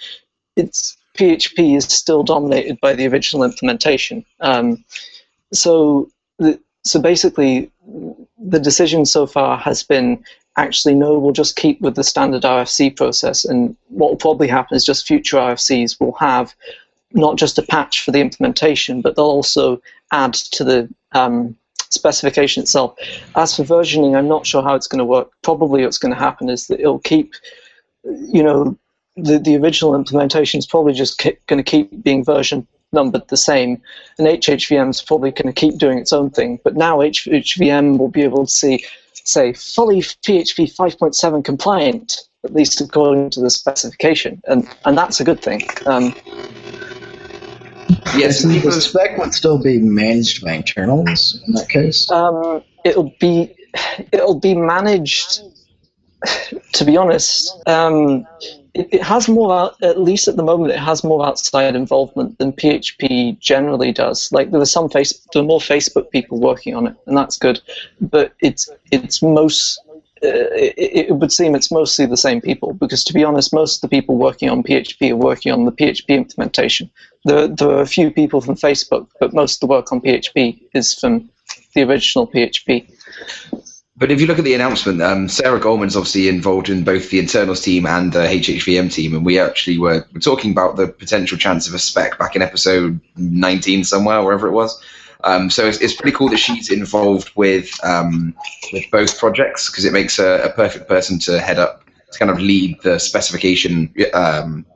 it's 0.56 0.96
PHP 1.16 1.76
is 1.76 1.84
still 1.84 2.22
dominated 2.22 2.80
by 2.80 2.94
the 2.94 3.06
original 3.06 3.44
implementation. 3.44 4.24
Um, 4.40 4.84
so, 5.52 6.10
the, 6.38 6.60
so 6.84 7.00
basically, 7.00 7.70
the 8.38 8.58
decision 8.58 9.06
so 9.06 9.26
far 9.26 9.56
has 9.58 9.82
been 9.82 10.24
actually 10.56 10.94
no, 10.94 11.18
we'll 11.18 11.32
just 11.32 11.56
keep 11.56 11.80
with 11.80 11.96
the 11.96 12.04
standard 12.04 12.42
RFC 12.42 12.96
process, 12.96 13.44
and 13.44 13.76
what 13.88 14.10
will 14.10 14.16
probably 14.16 14.48
happen 14.48 14.76
is 14.76 14.84
just 14.84 15.06
future 15.06 15.36
RFCs 15.36 16.00
will 16.00 16.12
have 16.12 16.54
not 17.12 17.36
just 17.36 17.58
a 17.58 17.62
patch 17.62 18.02
for 18.02 18.10
the 18.10 18.20
implementation, 18.20 19.00
but 19.00 19.16
they'll 19.16 19.24
also 19.24 19.80
add 20.12 20.34
to 20.34 20.64
the 20.64 20.88
um, 21.12 21.56
specification 21.90 22.62
itself. 22.62 22.96
As 23.36 23.56
for 23.56 23.62
versioning, 23.62 24.16
I'm 24.16 24.28
not 24.28 24.46
sure 24.46 24.62
how 24.62 24.74
it's 24.74 24.88
going 24.88 24.98
to 24.98 25.04
work. 25.04 25.30
Probably 25.42 25.84
what's 25.84 25.98
going 25.98 26.12
to 26.12 26.18
happen 26.18 26.48
is 26.48 26.66
that 26.66 26.80
it'll 26.80 26.98
keep, 26.98 27.32
you 28.04 28.42
know, 28.42 28.76
the, 29.16 29.38
the 29.38 29.56
original 29.56 29.94
implementation 29.94 30.58
is 30.58 30.66
probably 30.66 30.92
just 30.92 31.22
going 31.46 31.62
to 31.62 31.62
keep 31.62 32.02
being 32.02 32.24
version 32.24 32.66
numbered 32.94 33.28
the 33.28 33.36
same, 33.36 33.82
and 34.18 34.26
HHVM 34.26 34.90
is 34.90 35.02
probably 35.02 35.32
going 35.32 35.52
to 35.52 35.52
keep 35.52 35.78
doing 35.78 35.98
its 35.98 36.12
own 36.12 36.30
thing. 36.30 36.60
But 36.64 36.76
now 36.76 36.98
HHVM 36.98 37.98
will 37.98 38.08
be 38.08 38.22
able 38.22 38.46
to 38.46 38.50
see, 38.50 38.84
say, 39.12 39.52
fully 39.52 40.00
PHP 40.00 40.74
5.7 40.74 41.44
compliant, 41.44 42.28
at 42.44 42.54
least 42.54 42.80
according 42.80 43.30
to 43.30 43.40
the 43.40 43.50
specification, 43.50 44.40
and 44.46 44.68
and 44.84 44.96
that's 44.96 45.20
a 45.20 45.24
good 45.24 45.42
thing. 45.42 45.62
Um, 45.86 46.14
yes, 48.16 48.42
the 48.42 48.72
spec 48.72 49.18
would 49.18 49.34
still 49.34 49.60
be 49.60 49.78
managed 49.78 50.44
by 50.44 50.52
internals 50.54 51.42
in 51.46 51.54
that 51.54 51.68
case. 51.68 52.10
Um, 52.10 52.62
it'll 52.84 53.12
be 53.20 53.54
it'll 54.12 54.40
be 54.40 54.54
managed. 54.54 55.42
To 56.72 56.86
be 56.86 56.96
honest, 56.96 57.54
um, 57.68 58.26
it, 58.74 58.88
it 58.92 59.02
has 59.02 59.28
more, 59.28 59.72
at 59.82 60.00
least 60.00 60.28
at 60.28 60.36
the 60.36 60.42
moment, 60.42 60.72
it 60.72 60.78
has 60.78 61.04
more 61.04 61.24
outside 61.24 61.76
involvement 61.76 62.38
than 62.38 62.52
PHP 62.52 63.38
generally 63.38 63.92
does. 63.92 64.30
Like 64.32 64.50
there 64.50 64.60
are 64.60 64.66
some 64.66 64.88
face, 64.88 65.12
there 65.32 65.42
are 65.42 65.46
more 65.46 65.60
Facebook 65.60 66.10
people 66.10 66.40
working 66.40 66.74
on 66.74 66.88
it, 66.88 66.96
and 67.06 67.16
that's 67.16 67.38
good. 67.38 67.60
But 68.00 68.32
it's 68.40 68.68
it's 68.90 69.22
most 69.22 69.80
uh, 70.22 70.50
it, 70.54 71.08
it, 71.08 71.16
would 71.16 71.32
seem 71.32 71.54
it's 71.54 71.70
mostly 71.70 72.06
the 72.06 72.16
same 72.16 72.40
people 72.40 72.72
because, 72.72 73.04
to 73.04 73.12
be 73.12 73.24
honest, 73.24 73.52
most 73.52 73.76
of 73.76 73.80
the 73.82 73.96
people 73.96 74.16
working 74.16 74.48
on 74.48 74.62
PHP 74.62 75.10
are 75.10 75.16
working 75.16 75.52
on 75.52 75.64
the 75.64 75.72
PHP 75.72 76.08
implementation. 76.08 76.90
There, 77.24 77.46
there 77.46 77.70
are 77.70 77.82
a 77.82 77.86
few 77.86 78.10
people 78.10 78.40
from 78.40 78.54
Facebook, 78.54 79.06
but 79.20 79.34
most 79.34 79.56
of 79.56 79.60
the 79.60 79.72
work 79.72 79.92
on 79.92 80.00
PHP 80.00 80.60
is 80.72 80.94
from 80.94 81.28
the 81.74 81.82
original 81.82 82.26
PHP. 82.26 82.90
But 83.96 84.10
if 84.10 84.20
you 84.20 84.26
look 84.26 84.38
at 84.38 84.44
the 84.44 84.54
announcement, 84.54 85.00
um, 85.02 85.28
Sara 85.28 85.60
Golemon's 85.60 85.96
obviously 85.96 86.28
involved 86.28 86.68
in 86.68 86.82
both 86.82 87.10
the 87.10 87.20
internals 87.20 87.60
team 87.60 87.86
and 87.86 88.12
the 88.12 88.26
HHVM 88.26 88.92
team, 88.92 89.14
and 89.14 89.24
we 89.24 89.38
actually 89.38 89.78
were, 89.78 90.04
were 90.12 90.20
talking 90.20 90.50
about 90.50 90.74
the 90.74 90.88
potential 90.88 91.38
chance 91.38 91.68
of 91.68 91.74
a 91.74 91.78
spec 91.78 92.18
back 92.18 92.34
in 92.34 92.42
episode 92.42 93.00
19 93.16 93.84
somewhere, 93.84 94.20
wherever 94.22 94.48
it 94.48 94.52
was. 94.52 94.82
Um, 95.22 95.48
so 95.48 95.66
it's, 95.66 95.80
it's, 95.80 95.94
pretty 95.94 96.14
cool 96.14 96.28
that 96.30 96.38
she's 96.38 96.70
involved 96.70 97.30
with 97.34 97.72
um, 97.82 98.34
with 98.72 98.84
both 98.90 99.18
projects 99.18 99.70
because 99.70 99.86
it 99.86 99.92
makes 99.92 100.16
her 100.18 100.36
a 100.36 100.52
perfect 100.52 100.86
person 100.86 101.18
to 101.20 101.40
head 101.40 101.58
up 101.58 101.84
to 102.12 102.18
kind 102.18 102.30
of 102.30 102.40
lead 102.40 102.76
the 102.82 102.98
specification. 102.98 103.94
Um, 104.12 104.66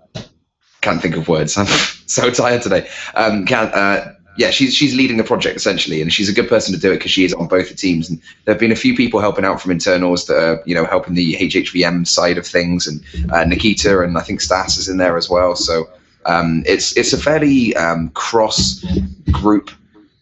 can't 0.81 1.03
think 1.03 1.17
of 1.17 1.29
words. 1.29 1.57
I'm 1.59 1.67
so 1.67 2.31
tired 2.31 2.63
today. 2.63 2.89
Um, 3.15 3.45
can 3.45 3.67
uh, 3.75 4.15
yeah, 4.39 4.51
she's 4.51 4.73
she's 4.73 4.95
leading 4.95 5.17
the 5.17 5.25
project 5.25 5.57
essentially, 5.57 6.01
and 6.01 6.13
she's 6.13 6.29
a 6.29 6.33
good 6.33 6.49
person 6.49 6.73
to 6.73 6.81
do 6.81 6.93
it 6.93 6.99
because 6.99 7.11
she 7.11 7.25
is 7.25 7.35
on 7.35 7.49
both 7.49 7.69
the 7.69 7.75
teams. 7.75 8.09
And 8.09 8.21
there 8.45 8.55
have 8.55 8.61
been 8.61 8.71
a 8.71 8.77
few 8.77 8.95
people 8.95 9.19
helping 9.19 9.45
out 9.45 9.61
from 9.61 9.73
internals 9.73 10.27
that 10.27 10.39
are 10.39 10.63
you 10.65 10.77
know 10.77 10.85
helping 10.85 11.15
the 11.15 11.35
HHVM 11.35 12.07
side 12.07 12.39
of 12.39 12.47
things, 12.47 12.87
and 12.87 13.03
uh, 13.33 13.45
Nikita 13.45 14.01
and 14.01 14.17
I 14.17 14.21
think 14.21 14.41
Stas 14.41 14.79
is 14.79 14.89
in 14.89 14.97
there 14.97 15.17
as 15.17 15.29
well. 15.29 15.57
So 15.57 15.91
um, 16.25 16.63
it's 16.67 16.97
it's 16.97 17.13
a 17.13 17.19
fairly 17.19 17.75
um, 17.75 18.11
cross 18.11 18.87
group 19.33 19.73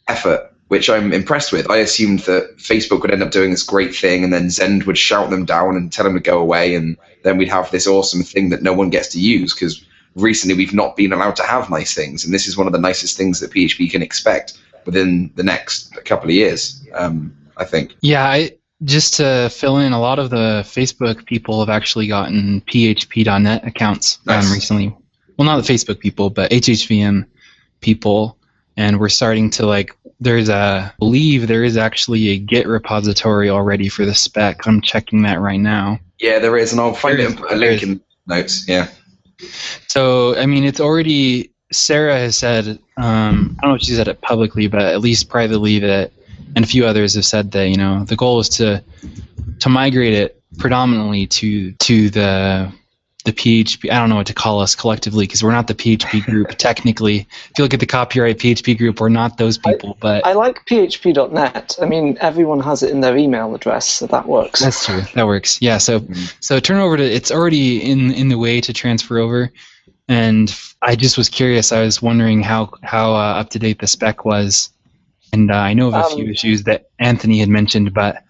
effort, 0.08 0.50
which 0.68 0.88
I'm 0.88 1.12
impressed 1.12 1.52
with. 1.52 1.70
I 1.70 1.76
assumed 1.76 2.20
that 2.20 2.56
Facebook 2.56 3.02
would 3.02 3.12
end 3.12 3.22
up 3.22 3.32
doing 3.32 3.50
this 3.50 3.62
great 3.62 3.94
thing, 3.94 4.24
and 4.24 4.32
then 4.32 4.48
Zend 4.48 4.84
would 4.84 4.96
shout 4.96 5.28
them 5.28 5.44
down 5.44 5.76
and 5.76 5.92
tell 5.92 6.04
them 6.04 6.14
to 6.14 6.20
go 6.20 6.40
away, 6.40 6.74
and 6.74 6.96
then 7.22 7.36
we'd 7.36 7.50
have 7.50 7.70
this 7.70 7.86
awesome 7.86 8.22
thing 8.22 8.48
that 8.48 8.62
no 8.62 8.72
one 8.72 8.88
gets 8.88 9.08
to 9.08 9.20
use 9.20 9.52
because 9.52 9.84
recently 10.16 10.56
we've 10.56 10.74
not 10.74 10.96
been 10.96 11.12
allowed 11.12 11.36
to 11.36 11.42
have 11.44 11.70
nice 11.70 11.94
things, 11.94 12.24
and 12.24 12.34
this 12.34 12.48
is 12.48 12.56
one 12.56 12.66
of 12.66 12.72
the 12.72 12.80
nicest 12.80 13.16
things 13.16 13.40
that 13.40 13.52
PHP 13.52 13.90
can 13.90 14.02
expect. 14.02 14.58
within 14.84 15.32
the 15.34 15.42
next 15.42 15.92
couple 16.04 16.28
of 16.28 16.30
years. 16.30 16.84
Um, 16.94 17.36
I 17.56 17.64
think. 17.64 17.96
Yeah, 18.02 18.24
I, 18.24 18.52
just 18.84 19.14
to 19.14 19.48
fill 19.50 19.78
in, 19.78 19.92
a 19.92 20.00
lot 20.00 20.18
of 20.18 20.30
the 20.30 20.62
Facebook 20.64 21.24
people 21.26 21.60
have 21.60 21.70
actually 21.70 22.06
gotten 22.06 22.60
PHP.NET 22.62 23.66
accounts 23.66 24.18
um, 24.26 24.52
recently. 24.52 24.94
Well, 25.36 25.46
not 25.46 25.64
the 25.64 25.72
Facebook 25.72 25.98
people, 25.98 26.30
but 26.30 26.50
HHVM 26.50 27.26
people, 27.80 28.38
and 28.76 29.00
we're 29.00 29.08
starting 29.08 29.50
to 29.50 29.66
like. 29.66 29.90
There's 30.18 30.48
a 30.48 30.92
I 30.92 30.98
believe 30.98 31.46
there 31.46 31.64
is 31.64 31.76
actually 31.76 32.28
a 32.28 32.38
Git 32.38 32.66
repository 32.66 33.50
already 33.50 33.88
for 33.88 34.06
the 34.06 34.14
spec. 34.14 34.66
I'm 34.66 34.80
checking 34.80 35.22
that 35.22 35.40
right 35.40 35.60
now. 35.60 35.98
Yeah, 36.18 36.38
there 36.38 36.56
is, 36.56 36.72
and 36.72 36.80
I'll 36.80 36.94
find 36.94 37.18
it, 37.18 37.38
a 37.50 37.54
link 37.54 37.82
in 37.82 38.00
notes. 38.26 38.66
Yeah. 38.66 38.88
So, 39.86 40.36
I 40.36 40.46
mean, 40.46 40.64
it's 40.64 40.80
already. 40.80 41.50
Sara 41.72 42.16
has 42.16 42.36
said, 42.36 42.78
um, 42.96 43.56
I 43.58 43.62
don't 43.62 43.70
know 43.70 43.74
if 43.74 43.82
she 43.82 43.92
said 43.92 44.06
it 44.06 44.20
publicly, 44.20 44.68
but 44.68 44.82
at 44.82 45.00
least 45.00 45.28
privately 45.28 45.80
that, 45.80 46.12
and 46.54 46.64
a 46.64 46.68
few 46.68 46.86
others 46.86 47.14
have 47.14 47.24
said 47.24 47.50
that 47.52 47.68
you 47.68 47.76
know 47.76 48.04
the 48.04 48.16
goal 48.16 48.38
is 48.38 48.48
to 48.50 48.82
to 49.58 49.68
migrate 49.68 50.14
it 50.14 50.40
predominantly 50.58 51.26
to 51.26 51.72
to 51.72 52.08
the 52.10 52.72
the 53.26 53.32
PHP. 53.32 53.90
I 53.90 53.98
don't 53.98 54.08
know 54.08 54.16
what 54.16 54.26
to 54.28 54.32
call 54.32 54.60
us 54.60 54.74
collectively 54.74 55.24
because 55.26 55.42
we're 55.44 55.52
not 55.52 55.66
the 55.66 55.74
PHP 55.74 56.24
group 56.30 56.48
technically. 56.56 57.26
If 57.50 57.52
you 57.58 57.64
look 57.64 57.74
at 57.74 57.80
the 57.80 57.86
copyright 57.86 58.38
PHP 58.38 58.78
group, 58.78 59.00
we're 59.00 59.10
not 59.10 59.36
those 59.36 59.58
people, 59.58 59.98
but 60.00 60.24
I 60.24 60.32
like 60.32 60.64
PHP.net. 60.66 61.76
I 61.82 61.84
mean, 61.84 62.16
everyone 62.20 62.60
has 62.60 62.82
it 62.82 62.90
in 62.90 63.00
their 63.00 63.16
email 63.16 63.54
address, 63.54 63.86
so 63.86 64.06
that 64.06 64.26
works. 64.26 64.60
That's 64.60 64.86
true. 64.86 65.02
That 65.14 65.26
works. 65.26 65.60
Yeah. 65.60 65.76
So 65.78 66.00
Mhm. 66.00 66.34
so 66.40 66.58
turn 66.60 66.78
over 66.78 66.96
to 66.96 67.04
it's 67.04 67.30
already 67.30 67.78
in 67.82 68.12
in 68.14 68.28
the 68.28 68.38
way 68.38 68.60
to 68.62 68.72
transfer 68.72 69.18
over, 69.18 69.52
and 70.08 70.54
I 70.80 70.96
just 70.96 71.18
was 71.18 71.28
curious. 71.28 71.72
I 71.72 71.82
was 71.82 72.00
wondering 72.00 72.42
how 72.42 72.70
how 72.82 73.12
uh, 73.14 73.40
up 73.40 73.50
to 73.50 73.58
date 73.58 73.80
the 73.80 73.86
spec 73.86 74.24
was, 74.24 74.70
and 75.32 75.50
uh, 75.50 75.54
I 75.56 75.74
know 75.74 75.88
of 75.88 75.94
a 75.94 76.04
few 76.14 76.24
Um, 76.24 76.30
issues 76.30 76.62
that 76.64 76.86
Anthony 77.00 77.40
had 77.40 77.48
mentioned, 77.48 77.92
but 77.92 78.22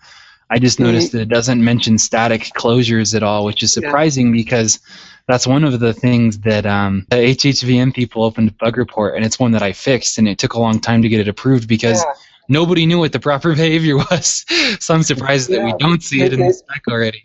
I 0.51 0.59
just 0.59 0.79
noticed 0.81 1.13
that 1.13 1.23
it 1.23 1.29
doesn't 1.29 1.63
mention 1.63 1.99
static 1.99 2.43
closures 2.57 3.15
at 3.15 3.23
all, 3.23 3.45
which 3.45 3.63
is 3.63 3.77
Yeah. 3.77 3.83
surprising 3.89 4.33
because. 4.33 4.79
That's 5.29 5.45
one 5.45 5.65
of 5.65 5.81
the 5.81 5.93
things 5.93 6.39
that 6.43 6.67
um, 6.67 7.05
the 7.11 7.17
HHVM 7.17 7.93
people 7.93 8.23
opened 8.23 8.49
a 8.51 8.53
bug 8.53 8.77
report, 8.77 9.17
and 9.17 9.25
it's 9.25 9.41
one 9.41 9.51
that 9.51 9.61
I 9.61 9.73
fixed, 9.73 10.19
and 10.19 10.29
it 10.29 10.39
took 10.39 10.53
a 10.55 10.61
long 10.61 10.79
time 10.79 11.03
to 11.03 11.09
get 11.09 11.19
it 11.19 11.27
approved 11.27 11.67
because 11.67 11.99
Yeah. 11.99 12.13
nobody 12.49 12.87
knew 12.87 13.01
what 13.01 13.11
the 13.11 13.19
proper 13.19 13.53
behavior 13.57 13.97
was. 13.97 14.45
so 14.79 14.95
I'm 14.95 15.03
surprised 15.03 15.51
that 15.51 15.65
we 15.65 15.75
don't 15.81 16.01
see 16.01 16.23
it 16.23 16.33
in 16.33 16.47
the 16.47 16.53
spec 16.53 16.83
already. 16.87 17.25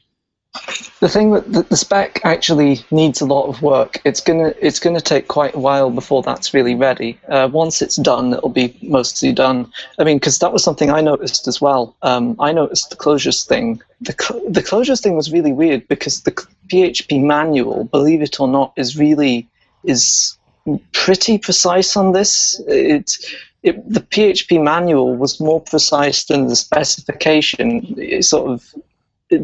The 0.99 1.07
thing 1.07 1.31
that 1.31 1.69
the, 1.69 1.77
spec 1.77 2.19
actually 2.25 2.81
needs 2.91 3.21
a 3.21 3.25
lot 3.25 3.47
of 3.47 3.61
work. 3.61 3.99
It's 4.03 4.19
gonna 4.19 4.53
it's 4.61 4.79
gonna 4.79 4.99
take 4.99 5.29
quite 5.29 5.55
a 5.55 5.59
while 5.59 5.89
before 5.89 6.21
that's 6.21 6.53
really 6.53 6.75
ready. 6.75 7.17
Uh, 7.29 7.49
once 7.51 7.81
it's 7.81 7.95
done, 7.95 8.33
it'll 8.33 8.49
be 8.49 8.77
mostly 8.83 9.31
done. 9.31 9.71
I 9.97 10.03
mean, 10.03 10.17
because 10.17 10.39
that 10.39 10.51
was 10.51 10.63
something 10.63 10.91
I 10.91 10.99
noticed 10.99 11.47
as 11.47 11.61
well. 11.61 11.95
Um, 12.01 12.35
I 12.39 12.51
noticed 12.51 12.89
the 12.89 12.97
closures 12.97 13.47
thing. 13.47 13.81
The 14.01 14.13
cl- 14.19 14.47
the 14.47 14.61
closures 14.61 15.01
thing 15.01 15.15
was 15.15 15.31
really 15.31 15.53
weird 15.53 15.87
because 15.87 16.21
the 16.21 16.33
PHP 16.67 17.23
manual, 17.23 17.85
believe 17.85 18.21
it 18.21 18.39
or 18.39 18.47
not, 18.47 18.73
is 18.75 18.97
really 18.97 19.47
is 19.85 20.37
pretty 20.91 21.37
precise 21.37 21.95
on 21.95 22.11
this. 22.11 22.61
It's 22.67 23.33
it, 23.63 23.75
the 23.89 24.01
PHP 24.01 24.61
manual 24.61 25.15
was 25.15 25.39
more 25.39 25.61
precise 25.61 26.25
than 26.25 26.47
the 26.47 26.55
specification. 26.55 27.95
It 27.97 28.25
sort 28.25 28.51
of 28.51 28.75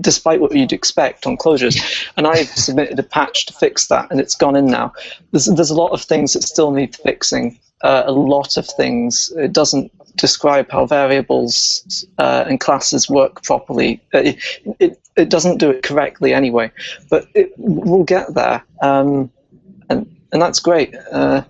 despite 0.02 0.42
what 0.42 0.56
you'd 0.56 0.74
expect 0.74 1.26
on 1.26 1.38
closures. 1.38 1.78
And 2.18 2.28
I've 2.28 2.48
submitted 2.48 3.00
a 3.00 3.04
patch 3.04 3.46
to 3.48 3.54
fix 3.54 3.88
that, 3.88 4.10
and 4.12 4.20
it's 4.20 4.36
gone 4.36 4.56
in 4.56 4.68
now. 4.68 4.94
There's, 5.32 5.46
there's 5.46 5.70
a 5.70 5.76
lot 5.76 5.92
of 5.92 6.02
things 6.02 6.34
that 6.34 6.44
still 6.44 6.72
need 6.72 6.96
fixing. 6.96 7.60
Uh, 7.84 8.04
a 8.06 8.12
lot 8.12 8.58
of 8.58 8.66
things. 8.66 9.32
It 9.38 9.54
doesn't 9.54 9.92
describe 10.16 10.72
how 10.72 10.88
variables 10.88 12.06
uh, 12.18 12.46
and 12.48 12.60
classes 12.60 13.08
work 13.10 13.44
properly. 13.44 14.02
Uh, 14.14 14.20
It, 14.20 14.38
it, 14.80 15.00
it 15.16 15.30
doesn't 15.30 15.58
do 15.58 15.70
it 15.70 15.84
correctly 15.84 16.34
anyway, 16.34 16.72
but 17.10 17.28
it, 17.36 17.54
we'll 17.58 18.04
get 18.04 18.34
there. 18.34 18.64
Um, 18.82 19.32
and, 19.90 20.08
and 20.32 20.42
that's 20.42 20.60
great. 20.60 20.96
Uh, 21.12 21.44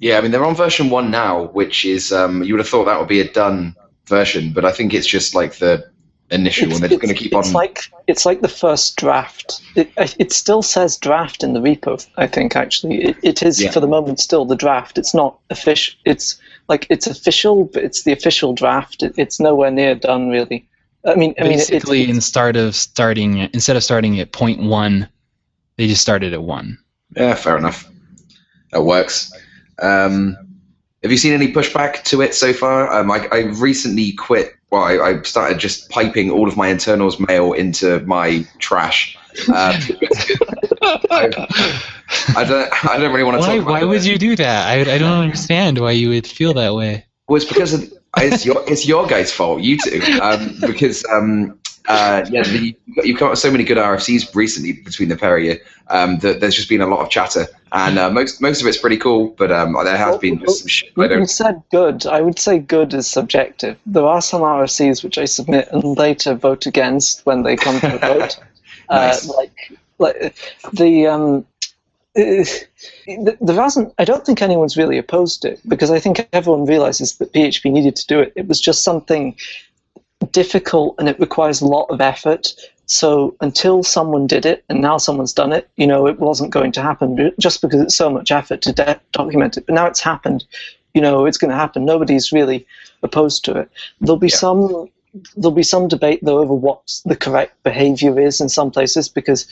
Yeah, 0.00 0.18
I 0.18 0.20
mean 0.20 0.30
they're 0.30 0.44
on 0.44 0.54
version 0.54 0.90
one 0.90 1.10
now, 1.10 1.44
which 1.46 1.84
is 1.84 2.12
um, 2.12 2.42
you 2.42 2.54
would 2.54 2.60
have 2.60 2.68
thought 2.68 2.84
that 2.84 2.98
would 2.98 3.08
be 3.08 3.20
a 3.20 3.32
done 3.32 3.74
version, 4.06 4.52
but 4.52 4.64
I 4.64 4.72
think 4.72 4.94
it's 4.94 5.06
just 5.06 5.34
like 5.34 5.58
the 5.58 5.90
initial, 6.30 6.72
and 6.72 6.82
they're 6.82 6.88
just 6.88 7.00
going 7.00 7.14
to 7.14 7.20
keep 7.20 7.34
on. 7.34 7.40
it's 7.40 7.54
like 7.54 7.84
it's 8.06 8.26
like 8.26 8.40
the 8.42 8.48
first 8.48 8.96
draft. 8.96 9.60
It, 9.76 9.90
it 10.18 10.32
still 10.32 10.62
says 10.62 10.96
draft 10.96 11.42
in 11.44 11.52
the 11.52 11.60
repo. 11.60 12.04
I 12.16 12.26
think 12.26 12.56
actually 12.56 13.04
it, 13.04 13.16
it 13.22 13.42
is 13.42 13.62
Yeah. 13.62 13.70
for 13.70 13.80
the 13.80 13.86
moment 13.86 14.20
still 14.20 14.44
the 14.44 14.56
draft. 14.56 14.98
It's 14.98 15.14
not 15.14 15.38
official. 15.50 15.98
It's 16.04 16.38
like 16.68 16.86
it's 16.90 17.06
official, 17.06 17.64
but 17.64 17.84
it's 17.84 18.02
the 18.02 18.12
official 18.12 18.52
draft. 18.54 19.02
It, 19.02 19.14
it's 19.16 19.38
nowhere 19.38 19.70
near 19.70 19.94
done 19.94 20.28
really. 20.30 20.68
I 21.04 21.14
mean, 21.14 21.34
I 21.38 21.44
mean, 21.44 21.52
it- 21.52 21.68
Basically, 21.70 22.02
it's, 22.02 22.10
instead 22.12 22.56
of 22.56 22.74
starting 22.74 23.38
instead 23.38 23.76
of 23.76 23.84
starting 23.84 24.18
at 24.18 24.32
point 24.32 24.60
one, 24.62 25.08
they 25.76 25.86
just 25.86 26.02
started 26.02 26.32
at 26.32 26.42
one. 26.42 26.78
yeah, 27.16 27.34
fair 27.34 27.56
enough. 27.56 27.88
That 28.72 28.82
works. 28.82 29.32
Um, 29.80 30.36
have 31.02 31.12
you 31.12 31.18
seen 31.18 31.32
any 31.34 31.52
pushback 31.52 32.02
to 32.04 32.20
it 32.22 32.34
so 32.34 32.52
far? 32.52 32.92
Um, 32.92 33.12
I, 33.12 33.28
I 33.30 33.38
recently 33.60 34.10
quit. 34.12 34.55
Well, 34.70 34.82
I, 34.82 34.98
I 34.98 35.22
started 35.22 35.58
just 35.58 35.90
piping 35.90 36.30
all 36.30 36.48
of 36.48 36.56
my 36.56 36.68
internals 36.68 37.20
mail 37.20 37.52
into 37.52 38.00
my 38.00 38.46
trash. 38.58 39.16
Uh, 39.48 39.80
I, 40.82 41.88
I 42.36 42.44
don't. 42.44 42.84
I 42.84 42.98
don't 42.98 43.12
really 43.12 43.24
want 43.24 43.36
to 43.36 43.40
Why, 43.40 43.56
talk 43.56 43.62
about 43.62 43.70
why 43.70 43.84
would 43.84 44.04
you 44.04 44.18
do 44.18 44.34
that? 44.36 44.68
I, 44.68 44.80
I 44.80 44.98
don't 44.98 45.22
understand 45.22 45.78
why 45.78 45.92
you 45.92 46.08
would 46.08 46.26
feel 46.26 46.54
that 46.54 46.74
way. 46.74 47.06
Well, 47.28 47.36
it's 47.36 47.44
because 47.44 47.74
of, 47.74 47.92
it's 48.16 48.46
your 48.46 48.64
it's 48.66 48.86
your 48.86 49.06
guys' 49.06 49.32
fault, 49.32 49.60
you 49.60 49.78
two. 49.78 50.00
Um, 50.20 50.56
because 50.60 51.04
um, 51.12 51.58
uh, 51.88 52.24
yeah, 52.30 52.42
the, 52.42 52.76
you've 53.04 53.18
come 53.18 53.26
up 53.26 53.32
with 53.32 53.38
so 53.38 53.50
many 53.50 53.64
good 53.64 53.78
RFCs 53.78 54.34
recently 54.34 54.72
between 54.72 55.08
the 55.08 55.16
pair 55.16 55.36
of 55.36 55.44
you 55.44 55.58
um, 55.88 56.18
that 56.18 56.40
there's 56.40 56.54
just 56.54 56.68
been 56.68 56.80
a 56.80 56.86
lot 56.86 57.00
of 57.00 57.10
chatter, 57.10 57.46
and 57.72 57.98
uh, 57.98 58.10
most 58.10 58.40
most 58.40 58.60
of 58.60 58.66
it's 58.66 58.78
pretty 58.78 58.96
cool, 58.96 59.28
but 59.38 59.52
um, 59.52 59.74
there 59.84 59.96
has 59.96 60.18
been 60.18 60.38
just 60.40 60.60
some 60.60 60.68
shit. 60.68 60.92
I 60.98 61.08
don't. 61.08 61.28
said 61.28 61.62
good. 61.70 62.06
I 62.06 62.20
would 62.20 62.38
say 62.38 62.58
good 62.58 62.92
is 62.94 63.06
subjective. 63.06 63.78
There 63.86 64.04
are 64.04 64.20
some 64.20 64.42
RFCs 64.42 65.04
which 65.04 65.18
I 65.18 65.24
submit 65.26 65.68
and 65.70 65.96
later 65.96 66.34
vote 66.34 66.66
against 66.66 67.24
when 67.24 67.42
they 67.42 67.56
come 67.56 67.80
to 67.80 67.94
a 67.94 67.98
vote. 67.98 68.38
Nice. 68.88 69.28
uh, 69.28 69.34
like, 69.36 69.72
like 69.98 70.36
the 70.74 71.08
um, 71.08 71.44
uh, 72.16 72.44
there 73.40 73.60
hasn't. 73.60 73.92
I 73.98 74.04
don't 74.04 74.24
think 74.24 74.40
anyone's 74.40 74.76
really 74.76 74.96
opposed 74.96 75.44
it 75.44 75.60
because 75.68 75.90
I 75.90 75.98
think 75.98 76.26
everyone 76.32 76.64
realizes 76.64 77.16
that 77.16 77.32
PHP 77.32 77.70
needed 77.72 77.96
to 77.96 78.06
do 78.06 78.20
it. 78.20 78.32
It 78.36 78.46
was 78.46 78.60
just 78.60 78.84
something 78.84 79.36
difficult 80.32 80.94
and 80.98 81.08
it 81.08 81.18
requires 81.20 81.60
a 81.60 81.66
lot 81.66 81.86
of 81.90 82.00
effort. 82.00 82.54
So 82.86 83.34
until 83.40 83.82
someone 83.82 84.26
did 84.26 84.46
it 84.46 84.64
and 84.68 84.80
now 84.80 84.96
someone's 84.98 85.32
done 85.32 85.52
it, 85.52 85.68
you 85.76 85.86
know, 85.86 86.06
it 86.06 86.18
wasn't 86.20 86.52
going 86.52 86.72
to 86.72 86.82
happen 86.82 87.32
just 87.38 87.60
because 87.60 87.80
it's 87.80 87.96
so 87.96 88.08
much 88.10 88.30
effort 88.30 88.62
to 88.62 88.72
de- 88.72 89.00
document 89.12 89.56
it. 89.56 89.66
But 89.66 89.74
now 89.74 89.86
it's 89.86 90.00
happened. 90.00 90.44
You 90.94 91.00
know, 91.00 91.26
it's 91.26 91.38
going 91.38 91.50
to 91.50 91.56
happen. 91.56 91.84
Nobody's 91.84 92.32
really 92.32 92.66
opposed 93.02 93.44
to 93.46 93.56
it. 93.58 93.70
There'll 94.00 94.16
be 94.18 94.28
Yeah. 94.28 94.36
some. 94.36 94.88
There'll 95.34 95.54
be 95.54 95.62
some 95.62 95.88
debate 95.88 96.20
though 96.22 96.38
over 96.38 96.52
what 96.52 97.00
the 97.06 97.16
correct 97.16 97.62
behavior 97.62 98.20
is 98.20 98.38
in 98.40 98.50
some 98.50 98.70
places 98.70 99.08
because 99.08 99.46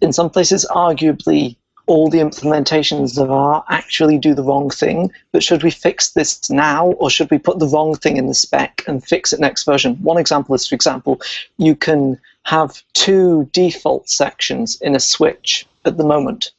in 0.00 0.12
some 0.12 0.30
places, 0.30 0.64
arguably, 0.70 1.56
all 1.86 2.08
the 2.08 2.18
implementations 2.18 3.22
of 3.22 3.30
R 3.30 3.64
actually 3.68 4.18
do 4.18 4.34
the 4.34 4.42
wrong 4.42 4.70
thing. 4.70 5.10
But 5.32 5.42
should 5.42 5.62
we 5.62 5.70
fix 5.70 6.10
this 6.10 6.48
now, 6.50 6.92
or 6.92 7.10
should 7.10 7.30
we 7.30 7.38
put 7.38 7.58
the 7.58 7.68
wrong 7.68 7.94
thing 7.94 8.16
in 8.16 8.26
the 8.26 8.34
spec 8.34 8.82
and 8.86 9.04
fix 9.04 9.32
it 9.32 9.40
next 9.40 9.64
version? 9.64 9.96
One 9.96 10.18
example 10.18 10.54
is, 10.54 10.66
for 10.66 10.74
example, 10.74 11.20
you 11.58 11.76
can 11.76 12.18
have 12.44 12.82
two 12.92 13.48
default 13.52 14.08
sections 14.08 14.80
in 14.80 14.94
a 14.94 15.00
switch 15.00 15.66
at 15.84 15.96
the 15.96 16.04
moment 16.04 16.52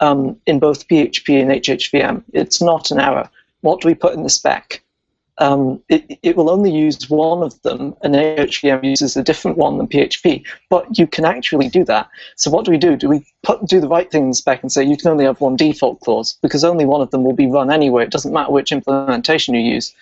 um, 0.00 0.38
in 0.46 0.58
both 0.58 0.88
PHP 0.88 1.40
and 1.40 1.50
HHVM. 1.50 2.22
It's 2.32 2.60
not 2.60 2.90
an 2.90 3.00
error. 3.00 3.28
What 3.60 3.80
do 3.80 3.88
we 3.88 3.94
put 3.94 4.14
in 4.14 4.22
the 4.22 4.30
spec? 4.30 4.82
Um, 5.40 5.82
it, 5.88 6.18
it 6.22 6.36
will 6.36 6.50
only 6.50 6.70
use 6.70 7.08
one 7.08 7.42
of 7.42 7.60
them, 7.62 7.96
and 8.02 8.14
HHVM 8.14 8.84
uses 8.84 9.16
a 9.16 9.22
different 9.22 9.56
one 9.56 9.78
than 9.78 9.88
PHP. 9.88 10.44
But 10.68 10.98
you 10.98 11.06
can 11.06 11.24
actually 11.24 11.68
do 11.68 11.82
that. 11.86 12.08
So 12.36 12.50
what 12.50 12.66
do 12.66 12.70
we 12.70 12.76
do? 12.76 12.94
Do 12.94 13.08
we 13.08 13.24
put, 13.42 13.66
do 13.66 13.80
the 13.80 13.88
right 13.88 14.10
thing 14.10 14.24
in 14.24 14.28
the 14.28 14.34
spec 14.34 14.62
and 14.62 14.70
say 14.70 14.84
you 14.84 14.98
can 14.98 15.10
only 15.10 15.24
have 15.24 15.40
one 15.40 15.56
default 15.56 16.00
clause 16.00 16.36
because 16.42 16.62
only 16.62 16.84
one 16.84 17.00
of 17.00 17.10
them 17.10 17.24
will 17.24 17.32
be 17.32 17.46
run 17.46 17.70
anyway? 17.70 18.04
It 18.04 18.10
doesn't 18.10 18.34
matter 18.34 18.52
which 18.52 18.70
implementation 18.70 19.54
you 19.54 19.62
use. 19.62 19.94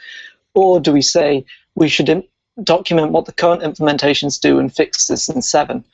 Or 0.55 0.81
do 0.81 0.93
we 0.93 1.03
say 1.03 1.45
we 1.77 1.89
should 1.89 2.27
document 2.65 3.13
what 3.13 3.27
the 3.27 3.33
current 3.33 3.63
implementations 3.63 4.41
do 4.41 4.59
and 4.59 4.75
fix 4.75 5.07
this 5.07 5.29
in 5.29 5.41
seven? 5.41 5.85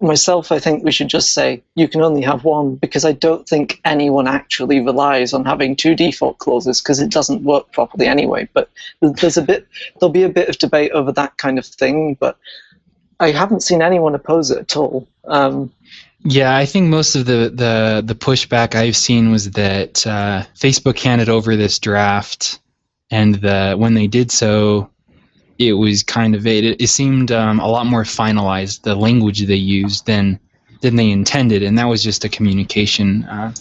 Myself, 0.00 0.50
I 0.50 0.58
think 0.58 0.82
we 0.82 0.92
should 0.92 1.08
just 1.08 1.34
say 1.34 1.62
you 1.74 1.86
can 1.86 2.00
only 2.00 2.22
have 2.22 2.44
one 2.44 2.76
because 2.76 3.04
I 3.04 3.12
don't 3.12 3.46
think 3.48 3.80
anyone 3.84 4.26
actually 4.26 4.80
relies 4.80 5.34
on 5.34 5.44
having 5.44 5.76
two 5.76 5.94
default 5.94 6.38
clauses 6.38 6.80
because 6.80 7.00
it 7.00 7.10
doesn't 7.10 7.42
work 7.42 7.70
properly 7.72 8.06
anyway. 8.06 8.48
But 8.54 8.70
there's 9.00 9.36
a 9.36 9.42
bit, 9.42 9.68
there'll 9.98 10.12
be 10.12 10.22
a 10.22 10.28
bit 10.28 10.48
of 10.48 10.58
debate 10.58 10.92
over 10.92 11.12
that 11.12 11.36
kind 11.36 11.58
of 11.58 11.66
thing, 11.66 12.16
but 12.18 12.38
I 13.18 13.30
haven't 13.32 13.62
seen 13.62 13.82
anyone 13.82 14.14
oppose 14.14 14.50
it 14.50 14.58
at 14.58 14.76
all. 14.76 15.06
Um, 15.26 15.70
Yeah, 16.24 16.56
I 16.56 16.66
think 16.66 16.88
most 16.88 17.14
of 17.16 17.24
the, 17.26 17.50
the, 17.54 18.02
the 18.04 18.14
pushback 18.14 18.74
I've 18.74 18.96
seen 18.96 19.30
was 19.30 19.50
that 19.52 20.06
uh, 20.06 20.44
Facebook 20.54 20.98
handed 20.98 21.28
over 21.28 21.56
this 21.56 21.78
draft 21.78 22.58
and 23.10 23.36
the 23.36 23.74
when 23.76 23.94
they 23.94 24.06
did 24.06 24.30
so, 24.30 24.90
it 25.60 25.74
was 25.74 26.02
kind 26.02 26.34
of 26.34 26.46
it. 26.46 26.80
It 26.80 26.86
seemed 26.88 27.30
um, 27.30 27.60
a 27.60 27.68
lot 27.68 27.84
more 27.84 28.02
finalized 28.02 28.82
the 28.82 28.94
language 28.94 29.46
they 29.46 29.54
used 29.54 30.06
than 30.06 30.40
than 30.80 30.96
they 30.96 31.10
intended, 31.10 31.62
and 31.62 31.78
that 31.78 31.84
was 31.84 32.02
just 32.02 32.24
a 32.24 32.28
communication 32.30 33.24
uh, 33.24 33.52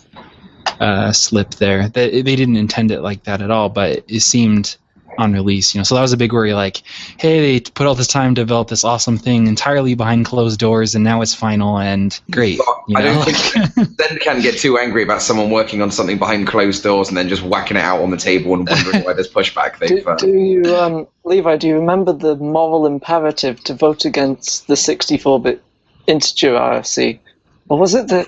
uh, 0.80 1.12
slip 1.12 1.52
there. 1.56 1.89
They, 1.89 2.22
they 2.22 2.38
didn't 2.38 2.56
intend 2.56 2.91
it 2.91 3.02
like 3.02 3.24
that 3.26 3.41
at 3.41 3.52
all, 3.52 3.68
but 3.68 4.06
it 4.08 4.22
seemed 4.22 4.78
on 5.20 5.34
release. 5.34 5.74
You 5.76 5.80
know, 5.80 5.84
so 5.84 5.95
that 5.95 6.01
was 6.01 6.13
a 6.13 6.17
big 6.17 6.34
worry. 6.34 6.53
Like, 6.53 6.82
hey, 7.17 7.59
they 7.59 7.70
put 7.72 7.86
all 7.86 7.95
this 7.95 8.07
time 8.07 8.36
to 8.36 8.41
develop 8.41 8.70
this 8.70 8.84
awesome 8.84 9.17
thing 9.17 9.47
entirely 9.47 9.95
behind 9.95 10.26
closed 10.26 10.59
doors, 10.59 10.95
and 10.95 11.03
now 11.03 11.22
it's 11.22 11.36
final 11.36 11.78
and 11.78 12.20
great. 12.32 12.57
You 12.88 12.97
I 12.97 13.03
know? 13.03 13.13
don't 13.13 13.26
think 13.26 13.97
then 13.97 14.17
can 14.20 14.41
get 14.41 14.57
too 14.57 14.78
angry 14.78 15.03
about 15.03 15.22
someone 15.22 15.49
working 15.49 15.82
on 15.82 15.91
something 15.91 16.17
behind 16.17 16.47
closed 16.47 16.84
doors 16.84 17.09
and 17.09 17.17
then 17.17 17.30
just 17.30 17.43
whacking 17.43 17.78
it 17.78 17.84
out 17.84 18.01
on 18.01 18.11
the 18.11 18.17
table 18.17 18.53
and 18.53 18.67
wondering 18.67 19.03
why 19.03 19.13
there's 19.13 19.32
pushback. 19.32 19.80
Do, 19.80 19.88
They've, 19.88 20.07
uh, 20.07 20.15
do 20.15 20.34
you, 20.34 20.76
um, 20.76 21.07
Levi? 21.24 21.57
Do 21.57 21.67
you 21.67 21.76
remember 21.76 22.13
the 22.13 22.36
moral 22.36 22.86
imperative 22.86 23.63
to 23.65 23.74
vote 23.74 24.05
against 24.05 24.67
the 24.67 24.76
64-bit 24.76 25.61
integer 26.07 26.53
RFC, 26.53 27.20
or 27.67 27.78
was 27.78 27.93
it 27.95 28.07
the? 28.07 28.28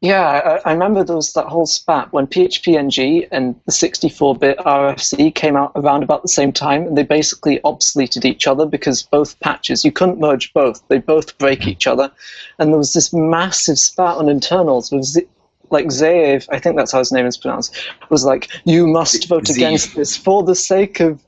Yeah, 0.00 0.60
I, 0.64 0.70
I 0.70 0.72
remember 0.72 1.02
there 1.02 1.16
was 1.16 1.32
that 1.32 1.46
whole 1.46 1.66
spat 1.66 2.12
when 2.12 2.28
PHPNG 2.28 3.26
and 3.32 3.56
the 3.66 3.72
64-bit 3.72 4.58
RFC 4.58 5.34
came 5.34 5.56
out 5.56 5.72
around 5.74 6.04
about 6.04 6.22
the 6.22 6.28
same 6.28 6.52
time, 6.52 6.86
and 6.86 6.96
they 6.96 7.02
basically 7.02 7.58
obsoleted 7.64 8.24
each 8.24 8.46
other 8.46 8.64
because 8.64 9.02
both 9.02 9.38
patches 9.40 9.84
you 9.84 9.90
couldn't 9.90 10.20
merge 10.20 10.52
both; 10.52 10.86
they 10.86 10.98
both 10.98 11.36
break 11.38 11.66
each 11.66 11.88
other, 11.88 12.12
and 12.60 12.70
there 12.70 12.78
was 12.78 12.92
this 12.92 13.12
massive 13.12 13.78
spat 13.78 14.16
on 14.16 14.28
internals 14.28 14.90
with. 14.92 15.04
Z- 15.04 15.26
like 15.70 15.88
Zaev, 15.88 16.46
I 16.50 16.58
think 16.58 16.76
that's 16.78 16.92
how 16.92 16.98
his 16.98 17.12
name 17.12 17.26
is 17.26 17.36
pronounced, 17.36 17.76
was 18.08 18.24
like, 18.24 18.48
you 18.64 18.86
must 18.86 19.28
vote 19.28 19.44
Zeev. 19.44 19.56
against 19.56 19.94
this 19.94 20.16
for 20.16 20.42
the 20.42 20.54
sake 20.54 20.98
of 21.00 21.22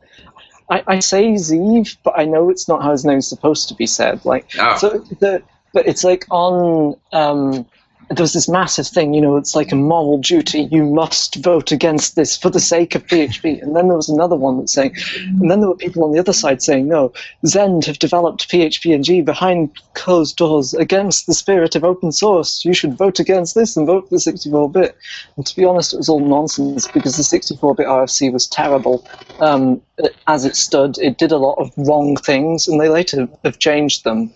I, 0.71 0.83
I 0.87 0.99
say 1.01 1.33
Zeev, 1.33 1.99
but 2.05 2.19
I 2.19 2.25
know 2.25 2.49
it's 2.49 2.67
not 2.67 2.83
how 2.83 2.91
his 2.93 3.05
name's 3.05 3.29
supposed 3.29 3.69
to 3.69 3.75
be 3.75 3.87
said. 3.87 4.25
Like, 4.25 4.47
Oh. 4.59 4.79
so 4.79 4.89
the 5.19 5.43
but 5.75 5.87
it's 5.87 6.05
like 6.05 6.25
on 6.31 6.97
um, 7.13 7.67
there's 8.11 8.33
this 8.33 8.49
massive 8.49 8.89
thing, 8.89 9.15
you 9.15 9.21
know, 9.21 9.37
it's 9.37 9.55
like 9.55 9.71
a 9.71 9.77
moral 9.77 10.19
duty. 10.19 10.69
You 10.73 10.85
must 10.85 11.37
vote 11.37 11.71
against 11.71 12.17
this 12.17 12.37
for 12.37 12.51
the 12.51 12.59
sake 12.59 12.97
of 12.97 13.07
PHP. 13.07 13.63
And 13.63 13.77
then 13.77 13.87
there 13.87 13.97
was 13.97 14.09
another 14.09 14.35
one 14.35 14.59
that's 14.59 14.73
saying, 14.73 14.97
and 15.41 15.49
then 15.51 15.61
there 15.61 15.69
were 15.69 15.77
people 15.77 16.03
on 16.03 16.11
the 16.11 16.19
other 16.19 16.33
side 16.33 16.61
saying, 16.61 16.89
no, 16.89 17.13
Zend 17.47 17.85
have 17.85 18.01
developed 18.01 18.51
PHPNG 18.51 19.25
behind 19.25 19.71
closed 19.95 20.37
doors 20.37 20.75
against 20.75 21.27
the 21.27 21.35
spirit 21.35 21.77
of 21.77 21.85
open 21.85 22.11
source. 22.11 22.65
You 22.65 22.75
should 22.75 22.95
vote 22.95 23.21
against 23.21 23.55
this 23.55 23.77
and 23.77 23.87
vote 23.87 24.09
for 24.09 24.17
64-bit. 24.17 24.97
And 25.37 25.47
to 25.47 25.57
be 25.57 25.65
honest, 25.65 25.95
it 25.95 25.99
was 25.99 26.09
all 26.09 26.21
nonsense 26.21 26.89
because 26.89 27.17
the 27.17 27.39
64-bit 27.39 27.87
RFC 27.87 28.33
was 28.33 28.49
terrible 28.49 29.07
um, 29.39 29.81
as 30.27 30.45
it 30.45 30.57
stood. 30.57 30.99
It 30.99 31.19
did 31.19 31.33
a 31.33 31.39
lot 31.39 31.59
of 31.59 31.73
wrong 31.77 32.17
things, 32.17 32.69
and 32.69 32.81
they 32.81 32.89
later 32.89 33.29
have 33.45 33.59
changed 33.59 34.05
them. 34.05 34.33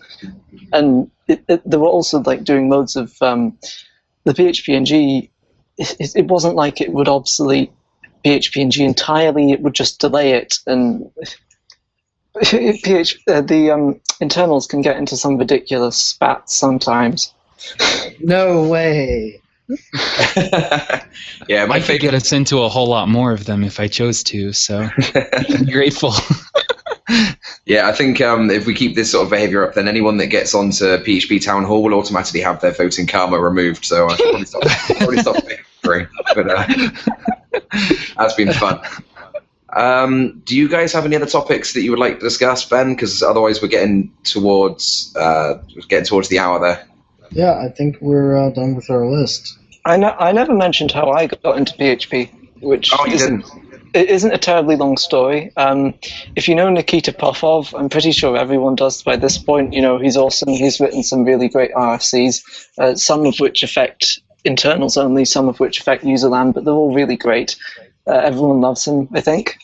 And 0.71 1.09
it, 1.27 1.43
it, 1.47 1.69
they 1.69 1.77
were 1.77 1.87
also 1.87 2.19
like 2.21 2.43
doing 2.43 2.69
loads 2.69 2.95
of 2.95 3.13
um, 3.21 3.57
the 4.23 4.33
PHP 4.33 4.75
and 4.75 5.29
It, 5.77 6.11
it 6.15 6.27
wasn't 6.27 6.55
like 6.55 6.81
it 6.81 6.93
would 6.93 7.07
obsolete 7.07 7.71
PHPNG 8.23 8.85
entirely. 8.85 9.51
It 9.51 9.61
would 9.61 9.73
just 9.73 9.99
delay 9.99 10.31
it, 10.31 10.59
and 10.65 11.09
PH, 12.43 13.19
uh, 13.27 13.41
the 13.41 13.71
um, 13.71 14.01
internals 14.19 14.67
can 14.67 14.81
get 14.81 14.97
into 14.97 15.15
some 15.15 15.37
ridiculous 15.37 15.97
spats 15.97 16.55
sometimes. 16.55 17.33
No 18.19 18.63
way. 18.67 19.41
yeah, 21.47 21.65
my 21.65 21.75
I 21.75 21.79
could 21.79 21.87
favorite. 21.87 21.99
get 21.99 22.13
us 22.13 22.31
into 22.31 22.59
a 22.61 22.69
whole 22.69 22.87
lot 22.87 23.07
more 23.09 23.31
of 23.31 23.45
them 23.45 23.63
if 23.63 23.79
I 23.79 23.87
chose 23.87 24.23
to. 24.25 24.53
So 24.53 24.89
grateful. 25.71 26.13
Yeah, 27.67 27.87
I 27.87 27.93
think 27.93 28.21
um, 28.21 28.49
if 28.51 28.65
we 28.67 28.73
keep 28.75 28.95
this 28.95 29.11
sort 29.11 29.25
of 29.25 29.29
behaviour 29.31 29.67
up, 29.67 29.73
then 29.75 29.87
anyone 29.87 30.17
that 30.17 30.27
gets 30.27 30.53
onto 30.53 30.85
PHP 30.85 31.43
Town 31.43 31.63
Hall 31.63 31.81
will 31.83 31.93
automatically 31.95 32.41
have 32.41 32.61
their 32.61 32.71
voting 32.71 33.07
karma 33.07 33.39
removed. 33.39 33.85
So 33.85 34.07
I 34.07 34.15
should 34.15 34.25
probably 34.25 34.45
stop. 34.45 34.97
probably 34.97 35.17
stop 35.17 35.35
bickering. 35.81 36.07
But 36.35 36.49
uh, 36.49 36.67
that's 38.17 38.33
been 38.35 38.53
fun. 38.53 38.79
Um, 39.73 40.41
do 40.45 40.55
you 40.55 40.67
guys 40.69 40.93
have 40.93 41.05
any 41.05 41.15
other 41.15 41.25
topics 41.25 41.73
that 41.73 41.81
you 41.81 41.89
would 41.91 41.99
like 41.99 42.19
to 42.19 42.23
discuss, 42.25 42.65
Ben? 42.65 42.93
Because 42.93 43.21
otherwise, 43.23 43.61
we're 43.61 43.67
getting 43.67 44.11
towards 44.23 45.15
uh, 45.15 45.55
getting 45.87 46.05
towards 46.05 46.29
the 46.29 46.39
hour 46.39 46.59
there. 46.59 46.87
Yeah, 47.35 47.59
I 47.59 47.69
think 47.69 47.97
we're 48.01 48.35
uh, 48.37 48.49
done 48.51 48.75
with 48.75 48.89
our 48.89 49.05
list. 49.05 49.57
I, 49.85 49.97
ne- 49.97 50.15
I 50.19 50.31
never 50.31 50.53
mentioned 50.55 50.91
how 50.91 51.11
I 51.11 51.27
got 51.27 51.57
into 51.57 51.73
PHP, 51.73 52.61
which 52.61 52.91
Oh, 52.97 53.05
you 53.05 53.13
isn't, 53.15 53.41
didn't. 53.45 53.89
it 53.93 54.09
isn't 54.09 54.31
a 54.33 54.37
terribly 54.37 54.75
long 54.77 54.95
story. 54.97 55.51
Um, 55.57 55.93
if 56.35 56.47
you 56.47 56.55
know 56.55 56.69
Nikita 56.69 57.11
Popov, 57.13 57.75
I'm 57.75 57.89
pretty 57.89 58.11
sure 58.13 58.37
everyone 58.37 58.75
does 58.75 59.03
by 59.03 59.17
this 59.17 59.37
point. 59.37 59.73
You 59.73 59.81
know, 59.81 59.99
he's 59.99 60.17
awesome. 60.17 60.49
He's 60.49 60.79
written 60.79 61.03
some 61.03 61.23
really 61.25 61.49
great 61.49 61.71
RFCs, 61.73 62.67
uh, 62.79 62.95
some 62.95 63.25
of 63.25 63.37
which 63.39 63.63
affect 63.63 64.19
internals 64.45 64.95
only, 64.95 65.25
some 65.25 65.49
of 65.49 65.59
which 65.59 65.79
affect 65.81 66.03
user 66.05 66.29
land, 66.29 66.53
but 66.53 66.63
they're 66.63 66.73
all 66.73 66.93
really 66.95 67.17
great. 67.17 67.55
Uh, 68.07 68.13
everyone 68.13 68.61
loves 68.61 68.85
him, 68.87 69.09
I 69.13 69.19
think. 69.21 69.57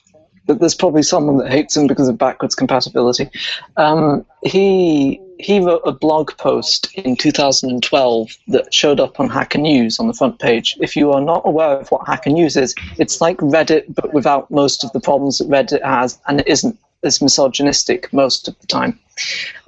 But 0.45 0.59
there's 0.59 0.76
probably 0.76 1.03
someone 1.03 1.38
that 1.38 1.51
hates 1.51 1.78
him 1.78 1.88
because 1.88 2.09
of 2.09 2.17
backwards 2.17 2.55
compatibility. 2.55 3.30
Um, 3.78 4.26
he 4.43 5.22
he 5.41 5.59
wrote 5.59 5.81
a 5.85 5.91
blog 5.91 6.35
post 6.37 6.93
in 6.95 7.15
2012 7.15 8.37
that 8.47 8.73
showed 8.73 8.99
up 8.99 9.19
on 9.19 9.29
Hacker 9.29 9.57
News 9.57 9.99
on 9.99 10.07
the 10.07 10.13
front 10.13 10.39
page. 10.39 10.77
If 10.79 10.95
you 10.95 11.11
are 11.11 11.21
not 11.21 11.41
aware 11.45 11.77
of 11.77 11.89
what 11.89 12.07
Hacker 12.07 12.29
News 12.29 12.55
is, 12.55 12.75
it's 12.97 13.21
like 13.21 13.37
Reddit 13.37 13.85
but 13.93 14.13
without 14.13 14.49
most 14.51 14.83
of 14.83 14.91
the 14.93 14.99
problems 14.99 15.39
that 15.39 15.49
Reddit 15.49 15.83
has, 15.83 16.19
and 16.27 16.39
it 16.39 16.47
isn't 16.47 16.77
as 17.03 17.21
misogynistic 17.21 18.11
most 18.13 18.47
of 18.47 18.59
the 18.59 18.67
time. 18.67 18.99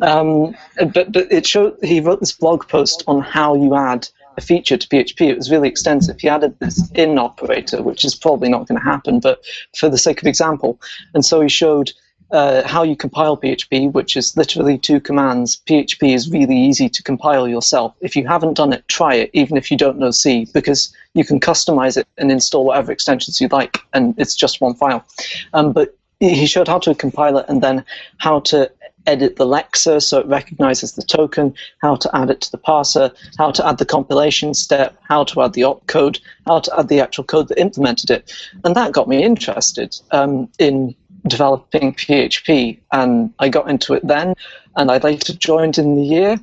Um, 0.02 0.56
but 0.94 1.12
but 1.12 1.32
it 1.32 1.46
showed 1.46 1.78
he 1.82 2.00
wrote 2.00 2.20
this 2.20 2.32
blog 2.32 2.68
post 2.68 3.04
on 3.08 3.22
how 3.22 3.56
you 3.56 3.76
add 3.76 4.08
a 4.38 4.42
feature 4.42 4.78
to 4.78 4.88
PHP. 4.88 5.30
It 5.30 5.38
was 5.38 5.52
really 5.52 5.70
extensive. 5.70 6.20
He 6.20 6.30
added 6.30 6.58
this 6.60 6.92
in 6.92 7.18
operator, 7.18 7.82
which 7.82 8.04
is 8.04 8.16
probably 8.16 8.50
not 8.50 8.68
going 8.68 8.80
to 8.80 8.86
happen, 8.86 9.20
but 9.20 9.44
for 9.76 9.90
the 9.90 9.98
sake 9.98 10.22
of 10.22 10.28
example. 10.28 10.80
And 11.14 11.26
so 11.26 11.42
he 11.42 11.50
showed 11.50 11.92
uh, 12.34 12.68
how 12.68 12.82
you 12.82 12.96
compile 12.96 13.38
PHP, 13.38 13.94
which 13.94 14.18
is 14.18 14.36
literally 14.36 14.78
two 14.78 15.00
commands. 15.00 15.62
PHP 15.68 16.14
is 16.16 16.32
really 16.32 16.58
easy 16.58 16.90
to 16.90 17.04
compile 17.04 17.48
yourself. 17.48 17.96
If 18.02 18.16
you 18.16 18.28
haven't 18.28 18.56
done 18.56 18.74
it, 18.74 18.88
try 18.88 19.14
it, 19.14 19.30
even 19.34 19.56
if 19.56 19.70
you 19.70 19.78
don't 19.78 20.00
know 20.00 20.12
C, 20.12 20.48
because 20.52 20.94
you 21.14 21.24
can 21.24 21.40
customize 21.40 21.96
it 21.96 22.08
and 22.18 22.32
install 22.32 22.66
whatever 22.66 22.92
extensions 22.92 23.40
you 23.40 23.48
like, 23.50 23.78
and 23.94 24.16
it's 24.18 24.36
just 24.36 24.62
one 24.62 24.74
file. 24.74 25.06
Um, 25.54 25.72
but 25.72 25.96
he 26.20 26.48
showed 26.48 26.68
how 26.68 26.80
to 26.80 26.96
compile 26.96 27.38
it 27.38 27.46
and 27.48 27.62
then 27.62 27.86
how 28.18 28.40
to 28.42 28.70
edit 29.06 29.36
the 29.36 29.46
lexer 29.46 30.02
so 30.02 30.20
it 30.20 30.26
recognizes 30.28 30.94
the 30.94 31.04
token, 31.04 31.54
how 31.80 31.96
to 31.96 32.10
add 32.16 32.30
it 32.30 32.42
to 32.42 32.52
the 32.52 32.58
parser, 32.58 33.14
how 33.38 33.52
to 33.52 33.66
add 33.68 33.78
the 33.78 33.86
compilation 33.86 34.54
step, 34.54 34.98
how 35.04 35.24
to 35.24 35.42
add 35.42 35.54
the 35.54 35.62
opcode, 35.62 36.20
how 36.48 36.60
to 36.60 36.80
add 36.80 36.88
the 36.88 37.00
actual 37.00 37.24
code 37.24 37.48
that 37.50 37.60
implemented 37.60 38.10
it. 38.10 38.34
And 38.64 38.76
that 38.76 38.94
got 38.94 39.08
me 39.08 39.24
interested 39.24 39.96
um, 40.12 40.50
in 40.58 40.96
developing 41.28 41.94
PHP. 41.94 42.80
And 42.92 43.34
I 43.40 43.50
got 43.50 43.70
into 43.70 43.94
it 43.94 44.06
then, 44.06 44.36
and 44.76 44.92
I 44.92 44.98
later 44.98 45.34
joined 45.34 45.78
in 45.78 45.96
the 45.96 46.04
year. 46.04 46.38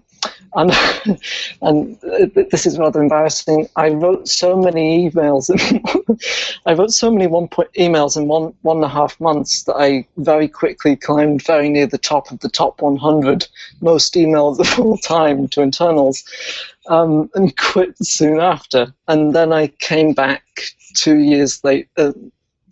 And, 0.54 0.72
and 1.62 1.98
this 2.34 2.66
is 2.66 2.78
rather 2.78 3.00
embarrassing. 3.00 3.68
I 3.76 3.90
wrote 3.90 4.28
so 4.28 4.56
many 4.56 5.10
emails. 5.10 5.48
I 6.66 6.74
wrote 6.74 6.92
so 6.92 7.10
many 7.10 7.26
one 7.26 7.48
point 7.48 7.72
emails 7.74 8.16
in 8.16 8.26
one 8.26 8.52
one 8.62 8.78
and 8.78 8.84
a 8.84 8.88
half 8.88 9.20
months 9.20 9.64
that 9.64 9.76
I 9.76 10.06
very 10.16 10.48
quickly 10.48 10.96
climbed 10.96 11.44
very 11.44 11.68
near 11.68 11.86
the 11.86 11.98
top 11.98 12.30
of 12.30 12.40
the 12.40 12.48
top 12.48 12.82
100 12.82 13.46
most 13.80 14.14
emails 14.14 14.58
of 14.58 14.78
all 14.78 14.98
time 14.98 15.48
to 15.48 15.62
internals, 15.62 16.24
um, 16.88 17.30
and 17.34 17.56
quit 17.56 17.96
soon 17.98 18.40
after. 18.40 18.92
And 19.08 19.34
then 19.34 19.52
I 19.52 19.68
came 19.68 20.12
back 20.12 20.42
two 20.94 21.18
years 21.18 21.62
later. 21.64 21.88
Uh, 21.96 22.12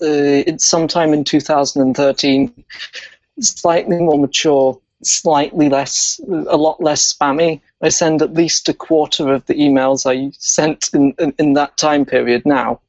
uh, 0.02 0.56
sometime 0.58 1.12
in 1.12 1.24
2013, 1.24 2.64
slightly 3.40 3.98
more 3.98 4.18
mature, 4.18 4.78
slightly 5.02 5.68
less, 5.68 6.20
a 6.28 6.56
lot 6.56 6.82
less 6.82 7.14
spammy. 7.14 7.60
I 7.82 7.88
send 7.88 8.22
at 8.22 8.34
least 8.34 8.68
a 8.68 8.74
quarter 8.74 9.32
of 9.32 9.46
the 9.46 9.54
emails 9.54 10.04
I 10.06 10.32
sent 10.38 10.90
in, 10.92 11.14
in, 11.18 11.32
in 11.38 11.52
that 11.54 11.76
time 11.76 12.04
period 12.04 12.44
now. 12.44 12.80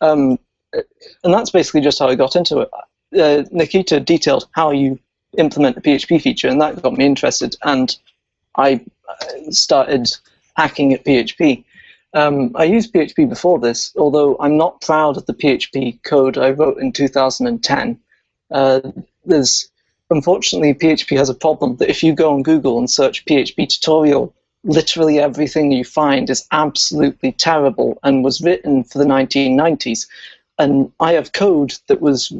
Um, 0.00 0.38
and 1.24 1.32
that's 1.32 1.50
basically 1.50 1.80
just 1.80 1.98
how 1.98 2.08
I 2.08 2.14
got 2.14 2.36
into 2.36 2.60
it. 2.60 2.70
Uh, 3.18 3.44
Nikita 3.50 4.00
detailed 4.00 4.48
how 4.52 4.70
you 4.70 4.98
implement 5.38 5.76
a 5.76 5.80
PHP 5.80 6.20
feature, 6.20 6.48
and 6.48 6.60
that 6.60 6.82
got 6.82 6.94
me 6.94 7.04
interested. 7.04 7.56
And 7.62 7.96
I 8.56 8.84
uh, 9.08 9.50
started 9.50 10.10
hacking 10.56 10.92
at 10.92 11.04
PHP. 11.04 11.64
Um, 12.16 12.52
I 12.54 12.64
used 12.64 12.94
PHP 12.94 13.28
before 13.28 13.58
this, 13.58 13.92
although 13.98 14.38
I'm 14.40 14.56
not 14.56 14.80
proud 14.80 15.18
of 15.18 15.26
the 15.26 15.34
PHP 15.34 16.02
code 16.02 16.38
I 16.38 16.50
wrote 16.50 16.78
in 16.78 16.90
2010. 16.90 18.00
Uh, 18.50 18.80
there's 19.26 19.68
unfortunately 20.08 20.72
PHP 20.72 21.14
has 21.18 21.28
a 21.28 21.34
problem 21.34 21.76
that 21.76 21.90
if 21.90 22.02
you 22.02 22.14
go 22.14 22.32
on 22.32 22.42
Google 22.42 22.78
and 22.78 22.88
search 22.88 23.22
PHP 23.26 23.68
tutorial, 23.68 24.34
literally 24.64 25.18
everything 25.18 25.70
you 25.70 25.84
find 25.84 26.30
is 26.30 26.46
absolutely 26.52 27.32
terrible 27.32 27.98
and 28.02 28.24
was 28.24 28.40
written 28.40 28.82
for 28.82 28.96
the 28.96 29.04
1990s. 29.04 30.06
And 30.58 30.90
I 31.00 31.12
have 31.12 31.32
code 31.32 31.74
that 31.88 32.00
was 32.00 32.32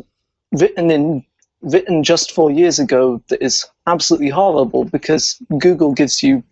written 0.52 0.90
in 0.90 1.22
written 1.60 2.02
just 2.02 2.32
four 2.32 2.50
years 2.50 2.78
ago 2.78 3.20
that 3.28 3.44
is 3.44 3.66
absolutely 3.86 4.30
horrible 4.30 4.84
because 4.86 5.36
Google 5.58 5.92
gives 5.92 6.22
you 6.22 6.42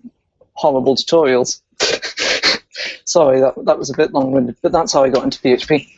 horrible 0.52 0.94
tutorials. 0.94 1.62
Sorry, 3.04 3.40
that 3.40 3.54
that 3.64 3.78
was 3.78 3.90
a 3.90 3.94
bit 3.94 4.12
long-winded, 4.12 4.56
but 4.62 4.72
that's 4.72 4.92
how 4.92 5.04
I 5.04 5.10
got 5.10 5.24
into 5.24 5.38
PHP. 5.40 5.88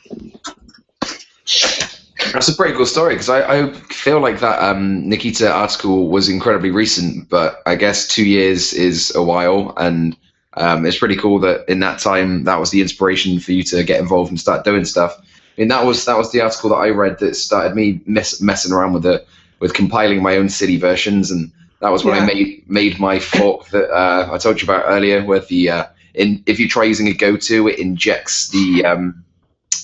That's 2.33 2.49
a 2.49 2.55
pretty 2.55 2.75
cool 2.75 2.87
story 2.87 3.15
because 3.15 3.29
I, 3.29 3.61
I 3.61 3.73
feel 3.73 4.21
like 4.21 4.41
that 4.41 4.63
um, 4.63 5.09
Nikita 5.09 5.51
article 5.51 6.09
was 6.09 6.29
incredibly 6.29 6.71
recent, 6.71 7.29
but 7.29 7.63
I 7.67 7.77
guess 7.77 8.09
two 8.09 8.25
years 8.25 8.73
is 8.73 9.15
a 9.15 9.23
while, 9.23 9.73
and 9.77 10.17
um, 10.55 10.85
it's 10.87 10.99
pretty 10.99 11.17
cool 11.17 11.39
that 11.41 11.69
in 11.69 11.81
that 11.81 12.01
time 12.01 12.45
that 12.45 12.59
was 12.59 12.71
the 12.71 12.81
inspiration 12.81 13.39
for 13.39 13.53
you 13.53 13.63
to 13.65 13.85
get 13.85 14.01
involved 14.01 14.31
and 14.31 14.41
start 14.41 14.65
doing 14.65 14.85
stuff. 14.85 15.17
I 15.19 15.61
mean, 15.63 15.69
that 15.69 15.85
was 15.85 16.05
that 16.07 16.19
was 16.19 16.33
the 16.33 16.41
article 16.41 16.71
that 16.71 16.77
I 16.77 16.89
read 16.91 17.19
that 17.21 17.37
started 17.37 17.75
me 17.75 18.01
mess, 18.07 18.41
messing 18.41 18.73
around 18.73 18.93
with 18.95 19.05
the 19.05 19.25
with 19.61 19.75
compiling 19.75 20.23
my 20.23 20.37
own 20.37 20.49
city 20.49 20.79
versions, 20.79 21.31
and 21.31 21.51
that 21.81 21.91
was 21.91 22.05
when 22.05 22.17
Yeah. 22.17 22.23
I 22.23 22.27
made 22.27 22.65
made 22.69 22.99
my 22.99 23.19
fork 23.19 23.69
that 23.69 23.91
uh, 23.91 24.29
I 24.33 24.39
told 24.39 24.61
you 24.61 24.67
about 24.67 24.85
earlier, 24.87 25.25
where 25.25 25.41
the 25.41 25.71
uh, 25.71 25.85
in 26.17 26.43
if 26.47 26.59
you 26.59 26.69
try 26.69 26.85
using 26.85 27.09
a 27.09 27.13
go-to, 27.13 27.69
it 27.69 27.79
injects 27.79 28.49
the 28.49 28.85
um, 28.85 29.25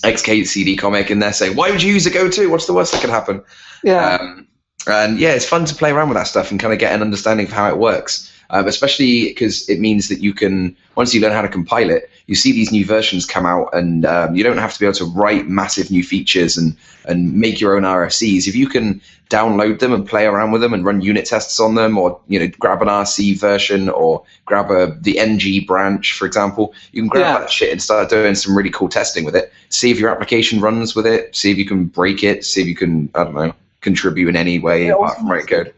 XKCD 0.03 0.77
comic 0.77 1.09
in 1.09 1.19
there 1.19 1.33
saying, 1.33 1.55
"Why 1.55 1.71
would 1.71 1.81
you 1.81 1.93
use 1.93 2.05
a 2.05 2.09
go-to? 2.09 2.49
What's 2.49 2.67
the 2.67 2.73
worst 2.73 2.91
that 2.91 3.01
could 3.01 3.09
happen?" 3.09 3.41
Yeah, 3.83 4.17
Um, 4.17 4.47
and 4.87 5.19
yeah, 5.19 5.31
it's 5.31 5.47
fun 5.47 5.65
to 5.65 5.75
play 5.75 5.91
around 5.91 6.09
with 6.09 6.17
that 6.17 6.27
stuff 6.27 6.51
and 6.51 6.59
kind 6.59 6.73
of 6.73 6.79
get 6.79 6.93
an 6.93 7.01
understanding 7.01 7.45
of 7.45 7.53
how 7.53 7.69
it 7.69 7.77
works. 7.77 8.31
Um, 8.49 8.67
especially 8.67 9.29
because 9.29 9.67
it 9.69 9.79
means 9.79 10.09
that 10.09 10.19
you 10.19 10.33
can, 10.33 10.75
once 10.95 11.13
you 11.13 11.21
learn 11.21 11.31
how 11.31 11.41
to 11.41 11.47
compile 11.47 11.89
it, 11.89 12.09
you 12.27 12.35
see 12.35 12.51
these 12.51 12.71
new 12.71 12.85
versions 12.85 13.25
come 13.25 13.45
out, 13.45 13.69
and 13.73 14.05
um, 14.05 14.35
you 14.35 14.43
don't 14.43 14.57
have 14.57 14.73
to 14.73 14.79
be 14.79 14.85
able 14.85 14.95
to 14.95 15.05
write 15.05 15.47
massive 15.47 15.91
new 15.91 16.03
features 16.03 16.57
and 16.57 16.75
and 17.05 17.33
make 17.33 17.59
your 17.59 17.75
own 17.75 17.83
RFCs. 17.83 18.47
If 18.47 18.55
you 18.55 18.67
can 18.69 19.01
download 19.29 19.79
them 19.79 19.91
and 19.93 20.07
play 20.07 20.25
around 20.25 20.51
with 20.51 20.61
them 20.61 20.73
and 20.73 20.85
run 20.85 21.01
unit 21.01 21.25
tests 21.25 21.59
on 21.59 21.75
them, 21.75 21.97
or 21.97 22.19
you 22.27 22.39
know, 22.39 22.47
grab 22.59 22.81
an 22.81 22.87
RC 22.87 23.37
version 23.39 23.89
or 23.89 24.23
grab 24.45 24.71
a 24.71 24.97
the 25.01 25.19
NG 25.19 25.65
branch, 25.65 26.13
for 26.13 26.25
example, 26.25 26.73
you 26.91 27.01
can 27.01 27.09
grab 27.09 27.21
Yeah. 27.21 27.39
that 27.39 27.51
shit 27.51 27.71
and 27.71 27.81
start 27.81 28.09
doing 28.09 28.35
some 28.35 28.55
really 28.55 28.69
cool 28.69 28.89
testing 28.89 29.25
with 29.25 29.35
it. 29.35 29.51
See 29.69 29.91
if 29.91 29.99
your 29.99 30.09
application 30.09 30.61
runs 30.61 30.95
with 30.95 31.05
it. 31.05 31.35
See 31.35 31.51
if 31.51 31.57
you 31.57 31.65
can 31.65 31.85
break 31.85 32.23
it. 32.23 32.45
See 32.45 32.61
if 32.61 32.67
you 32.67 32.75
can, 32.75 33.09
I 33.15 33.23
don't 33.25 33.33
know, 33.33 33.53
contribute 33.81 34.29
in 34.29 34.35
any 34.37 34.59
way 34.59 34.87
Yeah, 34.87 34.93
apart 34.93 35.17
from 35.17 35.29
write 35.29 35.47
code. 35.47 35.73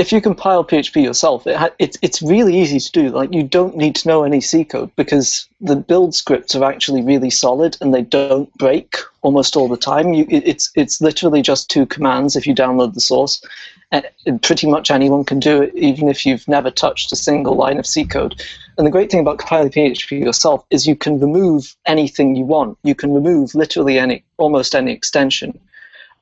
If 0.00 0.12
you 0.12 0.20
compile 0.22 0.64
PHP 0.64 1.04
yourself, 1.04 1.46
it 1.46 1.56
ha- 1.56 1.76
it's 1.78 1.98
it's 2.00 2.22
really 2.22 2.56
easy 2.56 2.80
to 2.80 2.90
do. 2.90 3.10
Like 3.10 3.34
you 3.34 3.42
don't 3.42 3.76
need 3.76 3.94
to 3.96 4.08
know 4.08 4.24
any 4.24 4.40
C 4.40 4.64
code 4.64 4.90
because 4.96 5.46
the 5.60 5.76
build 5.76 6.14
scripts 6.14 6.54
are 6.54 6.64
actually 6.64 7.02
really 7.02 7.28
solid 7.28 7.76
and 7.80 7.92
they 7.92 8.00
don't 8.00 8.52
break 8.56 8.96
almost 9.20 9.56
all 9.56 9.68
the 9.68 9.76
time. 9.76 10.14
You, 10.14 10.24
it, 10.30 10.42
it's 10.46 10.72
it's 10.74 11.02
literally 11.02 11.42
just 11.42 11.68
two 11.68 11.84
commands 11.84 12.34
if 12.34 12.46
you 12.46 12.54
download 12.54 12.94
the 12.94 13.00
source, 13.02 13.44
and, 13.92 14.08
pretty 14.40 14.66
much 14.66 14.90
anyone 14.90 15.22
can 15.22 15.38
do 15.38 15.60
it, 15.60 15.74
even 15.74 16.08
if 16.08 16.24
you've 16.24 16.48
never 16.48 16.70
touched 16.70 17.12
a 17.12 17.16
single 17.16 17.54
line 17.54 17.78
of 17.78 17.86
C 17.86 18.06
code. 18.06 18.42
And 18.78 18.86
the 18.86 18.90
great 18.90 19.10
thing 19.10 19.20
about 19.20 19.38
compiling 19.38 19.70
PHP 19.70 20.18
yourself 20.18 20.64
is 20.70 20.86
you 20.86 20.96
can 20.96 21.20
remove 21.20 21.76
anything 21.84 22.36
you 22.36 22.46
want. 22.46 22.78
You 22.84 22.94
can 22.94 23.12
remove 23.12 23.54
literally 23.54 23.98
any 23.98 24.24
almost 24.38 24.74
any 24.74 24.92
extension, 24.92 25.60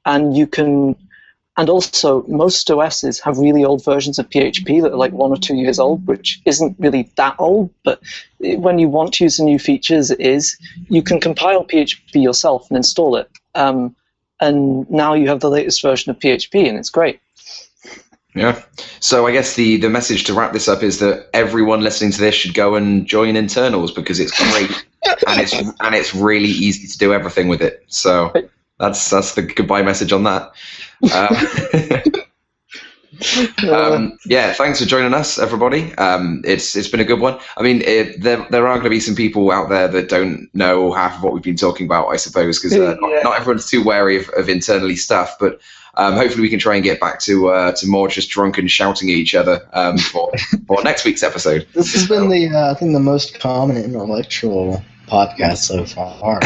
and 0.04 0.36
you 0.36 0.48
can 0.48 0.96
and 1.58 1.68
also, 1.68 2.22
most 2.28 2.70
OSs 2.70 3.18
have 3.18 3.36
really 3.36 3.64
old 3.64 3.84
versions 3.84 4.16
of 4.20 4.30
PHP 4.30 4.80
that 4.80 4.92
are 4.92 4.96
like 4.96 5.12
one 5.12 5.32
or 5.32 5.36
two 5.36 5.56
years 5.56 5.80
old, 5.80 6.06
which 6.06 6.40
isn't 6.44 6.76
really 6.78 7.10
that 7.16 7.34
old. 7.40 7.68
But 7.82 8.00
when 8.38 8.78
you 8.78 8.88
want 8.88 9.14
to 9.14 9.24
use 9.24 9.38
the 9.38 9.44
new 9.44 9.58
features, 9.58 10.12
it 10.12 10.20
is. 10.20 10.56
You 10.88 11.02
can 11.02 11.20
compile 11.20 11.64
PHP 11.64 12.22
yourself 12.22 12.68
and 12.70 12.76
install 12.76 13.16
it. 13.16 13.28
Um, 13.56 13.96
and 14.40 14.88
now 14.88 15.14
you 15.14 15.26
have 15.26 15.40
the 15.40 15.50
latest 15.50 15.82
version 15.82 16.10
of 16.10 16.20
PHP, 16.20 16.68
and 16.68 16.78
it's 16.78 16.90
great. 16.90 17.18
Yeah. 18.36 18.62
So 19.00 19.26
I 19.26 19.32
guess 19.32 19.56
the 19.56 19.78
the 19.78 19.90
message 19.90 20.22
to 20.24 20.34
wrap 20.34 20.52
this 20.52 20.68
up 20.68 20.84
is 20.84 21.00
that 21.00 21.28
everyone 21.34 21.80
listening 21.80 22.12
to 22.12 22.20
this 22.20 22.36
should 22.36 22.54
go 22.54 22.76
and 22.76 23.04
join 23.04 23.34
internals 23.34 23.90
because 23.90 24.20
it's 24.20 24.30
great 24.52 24.70
and 25.26 25.40
it's 25.40 25.54
and 25.54 25.94
it's 25.96 26.14
really 26.14 26.50
easy 26.50 26.86
to 26.86 26.98
do 26.98 27.12
everything 27.12 27.48
with 27.48 27.62
it. 27.62 27.82
So 27.88 28.32
that's 28.78 29.10
that's 29.10 29.34
the 29.34 29.42
goodbye 29.42 29.82
message 29.82 30.12
on 30.12 30.24
that. 30.24 30.52
Um, 31.14 32.22
um, 33.72 34.18
yeah, 34.26 34.52
thanks 34.52 34.80
for 34.80 34.86
joining 34.86 35.14
us, 35.14 35.38
everybody. 35.38 35.94
Um, 35.96 36.42
it's 36.44 36.76
it's 36.76 36.88
been 36.88 37.00
a 37.00 37.04
good 37.04 37.20
one. 37.20 37.38
I 37.56 37.62
mean, 37.62 37.82
it, 37.82 38.20
there 38.20 38.46
there 38.50 38.66
are 38.66 38.74
going 38.74 38.84
to 38.84 38.90
be 38.90 39.00
some 39.00 39.14
people 39.14 39.50
out 39.50 39.68
there 39.68 39.88
that 39.88 40.08
don't 40.08 40.48
know 40.54 40.92
half 40.92 41.16
of 41.16 41.22
what 41.22 41.32
we've 41.32 41.42
been 41.42 41.56
talking 41.56 41.86
about, 41.86 42.08
I 42.08 42.16
suppose, 42.16 42.58
because 42.60 42.76
uh, 42.76 42.82
Yeah. 42.82 42.94
not, 43.00 43.24
not 43.24 43.40
everyone's 43.40 43.68
too 43.68 43.82
wary 43.82 44.18
of, 44.18 44.28
of 44.30 44.48
internally 44.48 44.96
stuff. 44.96 45.36
But 45.40 45.60
um, 45.94 46.14
hopefully, 46.14 46.42
we 46.42 46.50
can 46.50 46.60
try 46.60 46.76
and 46.76 46.84
get 46.84 47.00
back 47.00 47.18
to 47.20 47.48
uh, 47.50 47.72
to 47.72 47.86
more 47.88 48.08
just 48.08 48.30
drunk 48.30 48.58
and 48.58 48.70
shouting 48.70 49.10
at 49.10 49.16
each 49.16 49.34
other 49.34 49.68
um, 49.72 49.98
for 49.98 50.30
for 50.66 50.82
next 50.84 51.04
week's 51.04 51.22
episode. 51.22 51.66
This 51.74 51.92
has 51.94 52.06
been 52.08 52.28
the 52.28 52.48
uh, 52.48 52.70
I 52.72 52.74
think 52.74 52.92
the 52.92 53.00
most 53.00 53.40
common 53.40 53.76
intellectual 53.76 54.82
podcast 55.08 55.58
so 55.58 55.84
far. 55.84 56.40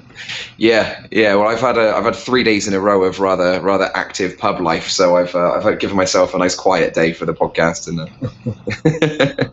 yeah, 0.56 1.06
yeah. 1.10 1.34
Well, 1.34 1.48
I've 1.48 1.60
had 1.60 1.78
a, 1.78 1.94
I've 1.96 2.04
had 2.04 2.16
three 2.16 2.42
days 2.42 2.66
in 2.66 2.74
a 2.74 2.80
row 2.80 3.04
of 3.04 3.20
rather 3.20 3.60
rather 3.60 3.90
active 3.94 4.38
pub 4.38 4.60
life, 4.60 4.88
so 4.88 5.16
I've 5.16 5.34
uh, 5.34 5.52
I've 5.52 5.78
given 5.78 5.96
myself 5.96 6.34
a 6.34 6.38
nice 6.38 6.54
quiet 6.54 6.94
day 6.94 7.12
for 7.12 7.26
the 7.26 7.34
podcast. 7.34 7.88
And 7.88 8.00
uh, 8.00 9.44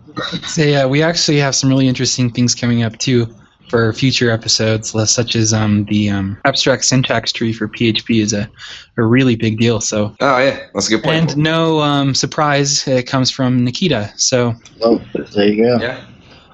So 0.48 0.64
yeah, 0.64 0.86
we 0.86 1.02
actually 1.02 1.38
have 1.38 1.56
some 1.56 1.70
really 1.70 1.88
interesting 1.88 2.32
things 2.32 2.56
coming 2.56 2.84
up 2.84 2.98
too 2.98 3.34
for 3.70 3.94
future 3.94 4.30
episodes, 4.30 4.92
such 5.12 5.36
as 5.36 5.54
um, 5.54 5.86
the 5.86 6.10
um, 6.10 6.38
abstract 6.46 6.86
syntax 6.86 7.32
tree 7.32 7.52
for 7.52 7.68
PHP 7.68 8.22
is 8.22 8.34
a, 8.34 8.50
a 8.98 9.04
really 9.04 9.36
big 9.36 9.58
deal. 9.58 9.82
So 9.82 10.16
oh 10.20 10.38
yeah, 10.38 10.68
that's 10.74 10.88
a 10.88 10.92
good 10.92 11.04
point. 11.04 11.32
and 11.32 11.38
no 11.38 11.82
um, 11.82 12.14
surprise, 12.14 12.88
it 12.88 13.08
comes 13.08 13.32
from 13.32 13.64
Nikita. 13.64 14.14
So 14.18 14.54
Oh, 14.82 15.02
there 15.34 15.48
you 15.48 15.64
go. 15.64 15.78
Yeah. 15.82 16.06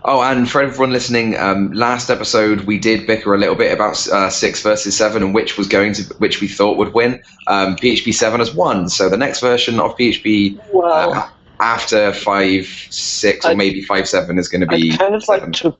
Oh, 0.04 0.22
and 0.24 0.50
for 0.50 0.62
everyone 0.64 0.92
listening, 0.92 1.38
um, 1.38 1.72
last 1.74 2.10
episode 2.10 2.62
we 2.62 2.80
did 2.80 3.06
bicker 3.06 3.36
a 3.36 3.38
little 3.38 3.54
bit 3.56 3.72
about 3.72 4.08
uh, 4.08 4.30
six 4.32 4.62
versus 4.64 4.98
seven 4.98 5.22
and 5.22 5.34
which 5.34 5.58
was 5.58 5.68
going 5.68 5.94
to 5.94 6.04
which 6.18 6.42
we 6.42 6.48
thought 6.48 6.78
would 6.78 6.94
win. 6.94 7.22
Um, 7.48 7.76
PHP 7.76 8.12
seven 8.14 8.40
has 8.40 8.54
won, 8.54 8.90
so 8.90 9.10
the 9.10 9.18
next 9.18 9.42
version 9.42 9.80
of 9.80 9.96
PHP 9.98 10.60
Well, 10.74 11.14
uh, 11.14 11.30
after 11.60 12.14
five 12.14 12.66
six 12.90 13.46
or 13.46 13.50
I- 13.50 13.54
maybe 13.56 13.84
five 13.84 14.08
seven 14.10 14.40
is 14.40 14.48
going 14.48 14.62
to 14.68 14.74
I 14.74 14.78
be. 14.78 14.98
kind 14.98 15.14
of 15.14 15.24
seven. 15.24 15.52
like 15.52 15.54
to. 15.62 15.78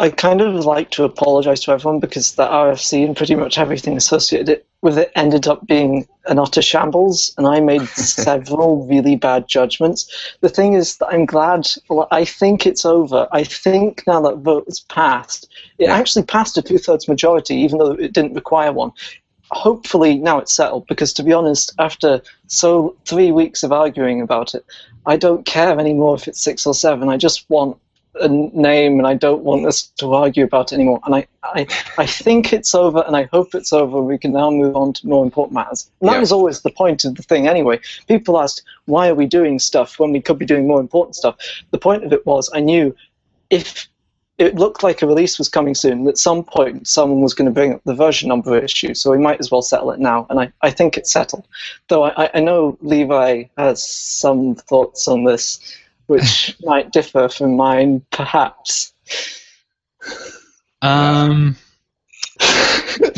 I 0.00 0.08
kind 0.08 0.40
of 0.40 0.64
like 0.64 0.90
to 0.92 1.04
apologize 1.04 1.60
to 1.60 1.72
everyone 1.72 2.00
because 2.00 2.34
the 2.34 2.46
RFC 2.46 3.04
and 3.04 3.14
pretty 3.14 3.34
much 3.34 3.58
everything 3.58 3.98
associated 3.98 4.64
with 4.80 4.96
it 4.96 5.12
ended 5.14 5.46
up 5.46 5.66
being 5.66 6.08
an 6.24 6.38
utter 6.38 6.62
shambles, 6.62 7.34
and 7.36 7.46
I 7.46 7.60
made 7.60 7.86
several 7.88 8.86
really 8.86 9.14
bad 9.16 9.46
judgments. 9.46 10.10
The 10.40 10.48
thing 10.48 10.72
is 10.72 10.96
that 10.96 11.08
I'm 11.08 11.26
glad. 11.26 11.68
Well, 11.90 12.08
I 12.10 12.24
think 12.24 12.66
it's 12.66 12.86
over. 12.86 13.28
I 13.30 13.44
think 13.44 14.02
now 14.06 14.22
that 14.22 14.38
vote 14.38 14.64
has 14.68 14.80
passed, 14.80 15.50
it 15.78 15.84
Yeah. 15.88 15.94
actually 15.94 16.24
passed 16.24 16.56
a 16.56 16.62
two-thirds 16.62 17.06
majority, 17.06 17.56
even 17.56 17.76
though 17.76 17.92
it 17.92 18.14
didn't 18.14 18.32
require 18.32 18.72
one. 18.72 18.92
Hopefully 19.50 20.16
now 20.16 20.38
it's 20.38 20.54
settled 20.54 20.86
because, 20.86 21.12
to 21.12 21.22
be 21.22 21.34
honest, 21.34 21.74
after 21.78 22.22
so 22.46 22.96
three 23.04 23.32
weeks 23.32 23.62
of 23.62 23.70
arguing 23.70 24.22
about 24.22 24.54
it, 24.54 24.64
I 25.04 25.18
don't 25.18 25.44
care 25.44 25.78
anymore 25.78 26.14
if 26.14 26.26
it's 26.26 26.40
six 26.42 26.66
or 26.66 26.72
seven. 26.72 27.10
I 27.10 27.18
just 27.18 27.44
want 27.50 27.76
a 28.16 28.28
name 28.28 28.98
and 28.98 29.06
I 29.06 29.14
don't 29.14 29.44
want 29.44 29.66
us 29.66 29.82
to 29.98 30.12
argue 30.14 30.44
about 30.44 30.72
it 30.72 30.76
anymore. 30.76 31.00
And 31.04 31.14
I, 31.14 31.26
I, 31.44 31.66
I 31.96 32.06
think 32.06 32.52
it's 32.52 32.74
over 32.74 33.04
and 33.06 33.16
I 33.16 33.24
hope 33.32 33.54
it's 33.54 33.72
over. 33.72 34.02
We 34.02 34.18
can 34.18 34.32
now 34.32 34.50
move 34.50 34.74
on 34.76 34.92
to 34.94 35.06
more 35.06 35.24
important 35.24 35.54
matters. 35.54 35.90
And 36.00 36.08
that 36.08 36.14
Yeah. 36.14 36.20
was 36.20 36.32
always 36.32 36.62
the 36.62 36.70
point 36.70 37.04
of 37.04 37.14
the 37.14 37.22
thing 37.22 37.46
anyway. 37.46 37.80
People 38.08 38.40
asked, 38.40 38.62
why 38.86 39.08
are 39.08 39.14
we 39.14 39.26
doing 39.26 39.58
stuff 39.58 39.98
when 39.98 40.12
we 40.12 40.20
could 40.20 40.38
be 40.38 40.46
doing 40.46 40.66
more 40.66 40.80
important 40.80 41.14
stuff? 41.16 41.36
The 41.70 41.78
point 41.78 42.04
of 42.04 42.12
it 42.12 42.26
was 42.26 42.50
I 42.52 42.60
knew 42.60 42.94
if 43.50 43.88
it 44.38 44.54
looked 44.54 44.82
like 44.82 45.02
a 45.02 45.06
release 45.06 45.38
was 45.38 45.50
coming 45.50 45.74
soon, 45.74 46.08
at 46.08 46.16
some 46.16 46.42
point 46.42 46.88
someone 46.88 47.20
was 47.20 47.34
going 47.34 47.44
to 47.46 47.52
bring 47.52 47.74
up 47.74 47.82
the 47.84 47.94
version 47.94 48.28
number 48.28 48.56
issue, 48.58 48.94
so 48.94 49.10
we 49.10 49.18
might 49.18 49.38
as 49.38 49.50
well 49.50 49.60
settle 49.60 49.90
it 49.92 50.00
now. 50.00 50.26
And 50.30 50.40
I, 50.40 50.50
I 50.62 50.70
think 50.70 50.96
it's 50.96 51.12
settled. 51.12 51.46
Though 51.88 52.04
I, 52.04 52.24
I- 52.24 52.30
I 52.34 52.40
know 52.40 52.76
Levi 52.80 53.44
has 53.58 53.86
some 53.86 54.54
thoughts 54.54 55.06
on 55.06 55.24
this, 55.24 55.60
which 56.10 56.56
might 56.64 56.90
differ 56.90 57.28
from 57.28 57.56
mine, 57.56 58.02
perhaps. 58.10 58.92
um, 60.82 61.54
I, 62.40 63.10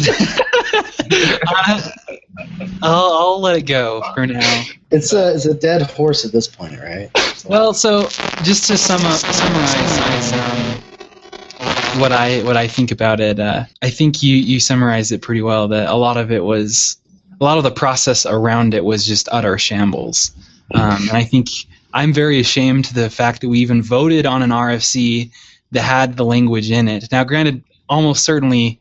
I'll, 2.82 3.12
I'll 3.12 3.40
let 3.40 3.56
it 3.56 3.62
go 3.62 4.02
for 4.14 4.26
now. 4.26 4.64
It's 4.90 5.12
a 5.14 5.34
it's 5.34 5.46
a 5.46 5.54
dead 5.54 5.80
horse 5.82 6.24
at 6.26 6.32
this 6.32 6.46
point, 6.46 6.78
right? 6.80 7.10
So- 7.36 7.48
Well, 7.48 7.72
so 7.74 8.02
just 8.42 8.66
to 8.68 8.76
sum 8.76 9.00
up, 9.06 9.18
summarize 9.20 10.32
um, 10.32 10.82
what 12.00 12.12
I 12.12 12.42
what 12.42 12.56
I 12.56 12.66
think 12.68 12.90
about 12.90 13.20
it, 13.20 13.38
uh, 13.38 13.64
I 13.80 13.88
think 13.90 14.22
you 14.22 14.36
you 14.36 14.60
summarized 14.60 15.12
it 15.12 15.22
pretty 15.22 15.42
well. 15.42 15.68
That 15.68 15.88
a 15.88 15.94
lot 15.94 16.16
of 16.18 16.30
it 16.30 16.44
was 16.44 16.98
a 17.40 17.44
lot 17.44 17.56
of 17.58 17.64
the 17.64 17.70
process 17.70 18.26
around 18.26 18.74
it 18.74 18.84
was 18.84 19.06
just 19.06 19.28
utter 19.32 19.56
shambles, 19.58 20.32
um, 20.74 20.96
and 21.08 21.12
I 21.12 21.24
think 21.24 21.48
I'm 21.92 22.12
very 22.12 22.40
ashamed 22.40 22.86
to 22.86 22.94
the 22.94 23.10
fact 23.10 23.40
that 23.40 23.48
we 23.48 23.58
even 23.60 23.82
voted 23.82 24.26
on 24.26 24.42
an 24.42 24.50
RFC 24.50 25.30
that 25.72 25.82
had 25.82 26.16
the 26.16 26.24
language 26.24 26.70
in 26.70 26.88
it. 26.88 27.10
Now, 27.10 27.24
granted, 27.24 27.62
almost 27.88 28.24
certainly 28.24 28.80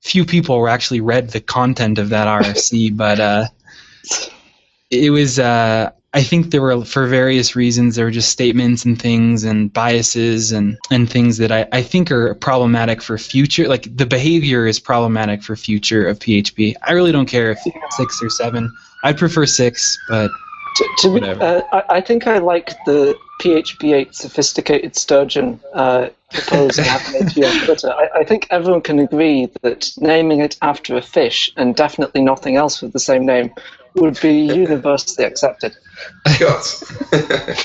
few 0.00 0.24
people 0.24 0.68
actually 0.68 1.00
read 1.00 1.30
the 1.30 1.40
content 1.40 1.98
of 1.98 2.10
that 2.10 2.26
RFC, 2.26 2.96
but 3.04 3.20
uh, 3.20 3.46
it 4.90 5.10
was. 5.10 5.38
Uh, 5.38 5.90
I 6.14 6.22
think 6.22 6.50
there 6.50 6.62
were, 6.62 6.82
for 6.82 7.06
various 7.06 7.54
reasons, 7.54 7.94
there 7.94 8.06
were 8.06 8.10
just 8.10 8.30
statements 8.30 8.86
and 8.86 8.98
things 8.98 9.44
and 9.44 9.70
biases 9.70 10.50
and, 10.50 10.78
and 10.90 11.10
things 11.10 11.36
that 11.36 11.52
I, 11.52 11.66
I 11.72 11.82
think 11.82 12.10
are 12.10 12.34
problematic 12.36 13.02
for 13.02 13.18
future. 13.18 13.68
Like 13.68 13.94
the 13.94 14.06
behavior 14.06 14.66
is 14.66 14.80
problematic 14.80 15.42
for 15.42 15.56
future 15.56 16.06
of 16.06 16.18
PHP. 16.18 16.74
I 16.82 16.92
really 16.92 17.12
don't 17.12 17.26
care 17.26 17.50
if 17.50 17.58
six 17.90 18.22
or 18.22 18.30
seven. 18.30 18.72
I'd 19.04 19.18
prefer 19.18 19.44
six, 19.44 19.98
but 20.08 20.30
To, 20.76 20.88
to 20.98 21.20
be, 21.20 21.26
uh, 21.26 21.62
I, 21.72 21.96
I 21.96 22.00
think 22.00 22.26
I 22.26 22.38
like 22.38 22.68
the 22.84 23.16
PHP 23.40 23.94
8 23.94 24.14
sophisticated 24.14 24.96
sturgeon 24.96 25.60
uh, 25.72 26.08
proposed 26.30 26.78
and 26.78 26.88
advocated 26.88 27.44
on 27.44 27.64
Twitter. 27.64 27.92
I, 27.92 28.20
I 28.20 28.24
think 28.24 28.46
everyone 28.50 28.82
can 28.82 28.98
agree 28.98 29.48
that 29.62 29.92
naming 29.98 30.40
it 30.40 30.58
after 30.62 30.96
a 30.96 31.02
fish 31.02 31.50
and 31.56 31.74
definitely 31.74 32.22
nothing 32.22 32.56
else 32.56 32.82
with 32.82 32.92
the 32.92 32.98
same 32.98 33.24
name 33.24 33.54
would 33.94 34.20
be 34.20 34.32
universally 34.32 35.26
accepted. 35.26 35.74
God. 36.38 36.64
yeah, 37.12 37.56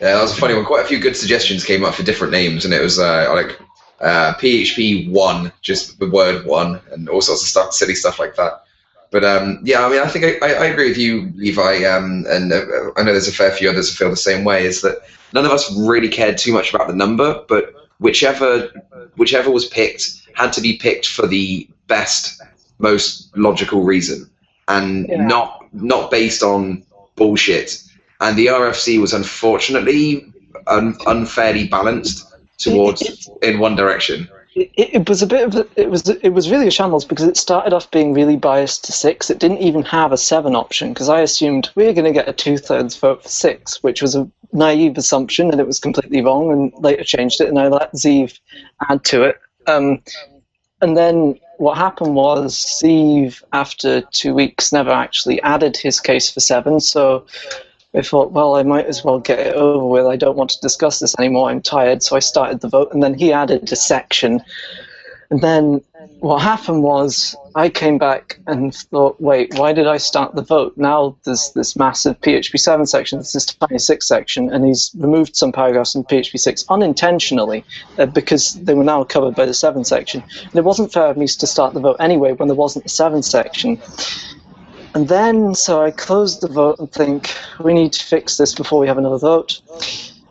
that 0.00 0.22
was 0.22 0.36
a 0.36 0.40
funny 0.40 0.54
one. 0.54 0.64
Quite 0.64 0.84
a 0.84 0.88
few 0.88 0.98
good 0.98 1.16
suggestions 1.16 1.64
came 1.64 1.84
up 1.84 1.94
for 1.94 2.02
different 2.02 2.32
names, 2.32 2.64
and 2.64 2.74
it 2.74 2.82
was 2.82 2.98
uh, 2.98 3.32
like 3.32 3.60
uh, 4.00 4.34
PHP 4.34 5.10
one, 5.10 5.52
just 5.62 5.98
the 5.98 6.10
word 6.10 6.44
one, 6.44 6.80
and 6.90 7.08
all 7.08 7.20
sorts 7.20 7.42
of 7.42 7.48
stuff, 7.48 7.72
silly 7.72 7.94
stuff 7.94 8.18
like 8.18 8.34
that. 8.36 8.64
But 9.12 9.24
um, 9.24 9.60
yeah, 9.62 9.84
I 9.84 9.90
mean, 9.90 10.00
I 10.00 10.08
think 10.08 10.24
I, 10.24 10.46
I, 10.46 10.52
I 10.54 10.64
agree 10.66 10.88
with 10.88 10.96
you, 10.96 11.30
Levi, 11.36 11.84
um, 11.84 12.24
and 12.28 12.50
uh, 12.52 12.62
I 12.96 13.02
know 13.02 13.12
there's 13.12 13.28
a 13.28 13.32
fair 13.32 13.50
few 13.52 13.68
others 13.68 13.88
who 13.90 13.94
feel 13.94 14.10
the 14.10 14.16
same 14.16 14.42
way. 14.42 14.64
Is 14.64 14.80
that 14.80 14.98
none 15.34 15.44
of 15.44 15.52
us 15.52 15.70
really 15.76 16.08
cared 16.08 16.38
too 16.38 16.52
much 16.52 16.72
about 16.72 16.88
the 16.88 16.94
number, 16.94 17.44
but 17.46 17.74
whichever 17.98 18.70
whichever 19.16 19.50
was 19.50 19.66
picked 19.66 20.10
had 20.34 20.50
to 20.54 20.62
be 20.62 20.78
picked 20.78 21.06
for 21.06 21.26
the 21.26 21.68
best, 21.88 22.40
most 22.78 23.36
logical 23.36 23.84
reason, 23.84 24.28
and 24.68 25.06
Yeah. 25.08 25.26
not 25.26 25.66
not 25.74 26.10
based 26.10 26.42
on 26.42 26.82
bullshit. 27.16 27.82
And 28.22 28.36
the 28.38 28.46
RFC 28.46 28.98
was 28.98 29.12
unfortunately 29.12 30.32
un- 30.68 30.96
unfairly 31.06 31.68
balanced 31.68 32.24
towards 32.56 33.28
in 33.42 33.58
one 33.58 33.76
direction. 33.76 34.28
It, 34.54 34.70
it 34.76 35.08
was 35.08 35.22
a 35.22 35.26
bit 35.26 35.46
of 35.46 35.54
a, 35.54 35.66
it 35.80 35.90
was 35.90 36.08
it 36.08 36.30
was 36.30 36.50
really 36.50 36.66
a 36.66 36.70
shambles 36.70 37.04
because 37.04 37.26
it 37.26 37.36
started 37.36 37.72
off 37.72 37.90
being 37.90 38.12
really 38.12 38.36
biased 38.36 38.84
to 38.84 38.92
six. 38.92 39.30
It 39.30 39.38
didn't 39.38 39.58
even 39.58 39.82
have 39.84 40.12
a 40.12 40.18
seven 40.18 40.54
option 40.54 40.92
because 40.92 41.08
I 41.08 41.20
assumed 41.20 41.70
we 41.74 41.86
were 41.86 41.94
going 41.94 42.04
to 42.04 42.12
get 42.12 42.28
a 42.28 42.32
two 42.32 42.58
thirds 42.58 42.96
vote 42.96 43.22
for 43.22 43.28
six, 43.28 43.82
which 43.82 44.02
was 44.02 44.14
a 44.14 44.30
naive 44.52 44.98
assumption 44.98 45.50
and 45.50 45.60
it 45.60 45.66
was 45.66 45.80
completely 45.80 46.22
wrong. 46.22 46.52
And 46.52 46.72
later 46.84 47.04
changed 47.04 47.40
it, 47.40 47.48
and 47.48 47.58
I 47.58 47.68
let 47.68 47.94
Zeev 47.94 48.38
add 48.88 49.04
to 49.04 49.22
it. 49.22 49.40
Um, 49.66 50.02
and 50.82 50.96
then 50.96 51.38
what 51.58 51.78
happened 51.78 52.14
was 52.14 52.56
Zeev, 52.82 53.42
after 53.52 54.02
two 54.12 54.34
weeks, 54.34 54.72
never 54.72 54.90
actually 54.90 55.40
added 55.42 55.76
his 55.76 56.00
case 56.00 56.30
for 56.30 56.40
seven. 56.40 56.80
So 56.80 57.24
I 57.94 58.02
thought, 58.02 58.32
well, 58.32 58.56
I 58.56 58.62
might 58.62 58.86
as 58.86 59.04
well 59.04 59.18
get 59.18 59.38
it 59.38 59.54
over 59.54 59.86
with. 59.86 60.06
I 60.06 60.16
don't 60.16 60.36
want 60.36 60.50
to 60.50 60.60
discuss 60.60 60.98
this 60.98 61.14
anymore. 61.18 61.50
I'm 61.50 61.60
tired. 61.60 62.02
So 62.02 62.16
I 62.16 62.20
started 62.20 62.60
the 62.60 62.68
vote, 62.68 62.92
and 62.92 63.02
then 63.02 63.14
he 63.14 63.32
added 63.32 63.70
a 63.70 63.76
section. 63.76 64.42
And 65.30 65.40
then 65.40 65.82
what 66.20 66.42
happened 66.42 66.82
was 66.82 67.34
I 67.54 67.70
came 67.70 67.96
back 67.96 68.38
and 68.46 68.74
thought, 68.74 69.18
wait, 69.20 69.54
why 69.54 69.72
did 69.72 69.86
I 69.86 69.96
start 69.96 70.34
the 70.34 70.42
vote? 70.42 70.74
Now 70.76 71.16
there's 71.24 71.52
this 71.54 71.74
massive 71.74 72.20
PHP 72.20 72.58
7 72.60 72.86
section, 72.86 73.18
this 73.18 73.46
tiny 73.46 73.78
6 73.78 74.06
section, 74.06 74.52
and 74.52 74.64
he's 74.64 74.90
removed 74.98 75.34
some 75.34 75.50
paragraphs 75.50 75.94
in 75.94 76.04
PHP 76.04 76.38
6 76.38 76.66
unintentionally 76.68 77.64
uh, 77.98 78.06
because 78.06 78.54
they 78.54 78.74
were 78.74 78.84
now 78.84 79.04
covered 79.04 79.34
by 79.34 79.46
the 79.46 79.54
7 79.54 79.84
section. 79.84 80.22
And 80.42 80.54
it 80.54 80.64
wasn't 80.64 80.92
fair 80.92 81.06
of 81.06 81.16
me 81.16 81.26
to 81.26 81.46
start 81.46 81.72
the 81.72 81.80
vote 81.80 81.96
anyway 81.98 82.32
when 82.32 82.48
there 82.48 82.56
wasn't 82.56 82.84
a 82.84 82.90
7 82.90 83.22
section. 83.22 83.80
And 84.94 85.08
then, 85.08 85.54
so 85.54 85.82
I 85.82 85.90
close 85.90 86.38
the 86.38 86.48
vote 86.48 86.78
and 86.78 86.92
think, 86.92 87.34
we 87.60 87.72
need 87.72 87.94
to 87.94 88.04
fix 88.04 88.36
this 88.36 88.54
before 88.54 88.78
we 88.78 88.86
have 88.86 88.98
another 88.98 89.18
vote. 89.18 89.62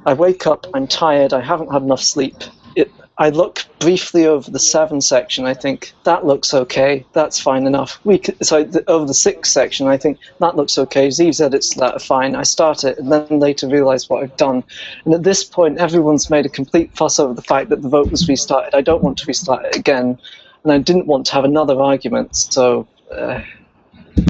I 0.05 0.13
wake 0.13 0.45
up, 0.45 0.67
I'm 0.73 0.87
tired, 0.87 1.33
I 1.33 1.41
haven't 1.41 1.71
had 1.71 1.81
enough 1.81 2.01
sleep. 2.01 2.35
It, 2.75 2.91
I 3.17 3.29
look 3.29 3.65
briefly 3.79 4.27
over 4.27 4.51
the 4.51 4.59
seven 4.59 5.01
section. 5.01 5.45
I 5.45 5.55
think 5.55 5.93
that 6.03 6.25
looks 6.25 6.53
okay. 6.53 7.03
That's 7.13 7.39
fine 7.39 7.65
enough. 7.65 7.99
We 8.03 8.19
could, 8.19 8.43
so 8.45 8.63
the, 8.63 8.87
over 8.87 9.05
the 9.05 9.15
six 9.15 9.51
section, 9.51 9.87
I 9.87 9.97
think 9.97 10.19
that 10.39 10.55
looks 10.55 10.77
okay. 10.77 11.07
Zeev 11.07 11.35
said 11.35 11.55
it's 11.55 11.73
that 11.75 12.01
fine. 12.01 12.35
I 12.35 12.43
start 12.43 12.83
it 12.83 12.99
and 12.99 13.11
then 13.11 13.39
later 13.39 13.67
realise 13.67 14.09
what 14.09 14.23
I've 14.23 14.37
done. 14.37 14.63
And 15.05 15.13
at 15.15 15.23
this 15.23 15.43
point, 15.43 15.79
everyone's 15.79 16.29
made 16.29 16.45
a 16.45 16.49
complete 16.49 16.95
fuss 16.95 17.19
over 17.19 17.33
the 17.33 17.41
fact 17.41 17.69
that 17.69 17.81
the 17.81 17.89
vote 17.89 18.11
was 18.11 18.27
restarted. 18.29 18.75
I 18.75 18.81
don't 18.81 19.03
want 19.03 19.17
to 19.17 19.25
restart 19.25 19.65
it 19.65 19.75
again, 19.75 20.19
and 20.63 20.71
I 20.71 20.77
didn't 20.77 21.07
want 21.07 21.25
to 21.27 21.33
have 21.33 21.45
another 21.45 21.81
argument. 21.81 22.35
So. 22.35 22.87
Uh, 23.11 23.41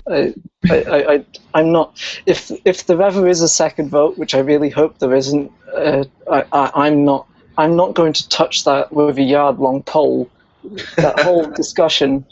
I, 0.09 0.33
I, 0.69 1.13
I, 1.13 1.25
I'm 1.53 1.71
not. 1.71 1.99
If 2.25 2.51
if 2.65 2.85
there 2.85 3.01
ever 3.01 3.27
is 3.27 3.41
a 3.41 3.47
second 3.47 3.89
vote, 3.89 4.17
which 4.17 4.35
I 4.35 4.39
really 4.39 4.69
hope 4.69 4.99
there 4.99 5.13
isn't, 5.13 5.51
uh, 5.73 6.05
I, 6.29 6.45
I, 6.51 6.71
I'm 6.75 7.05
not. 7.05 7.27
I'm 7.57 7.75
not 7.75 7.93
going 7.93 8.13
to 8.13 8.29
touch 8.29 8.63
that 8.63 8.91
with 8.91 9.17
a 9.17 9.21
yard-long 9.21 9.83
pole. 9.83 10.29
That 10.95 11.19
whole 11.19 11.45
discussion. 11.61 12.25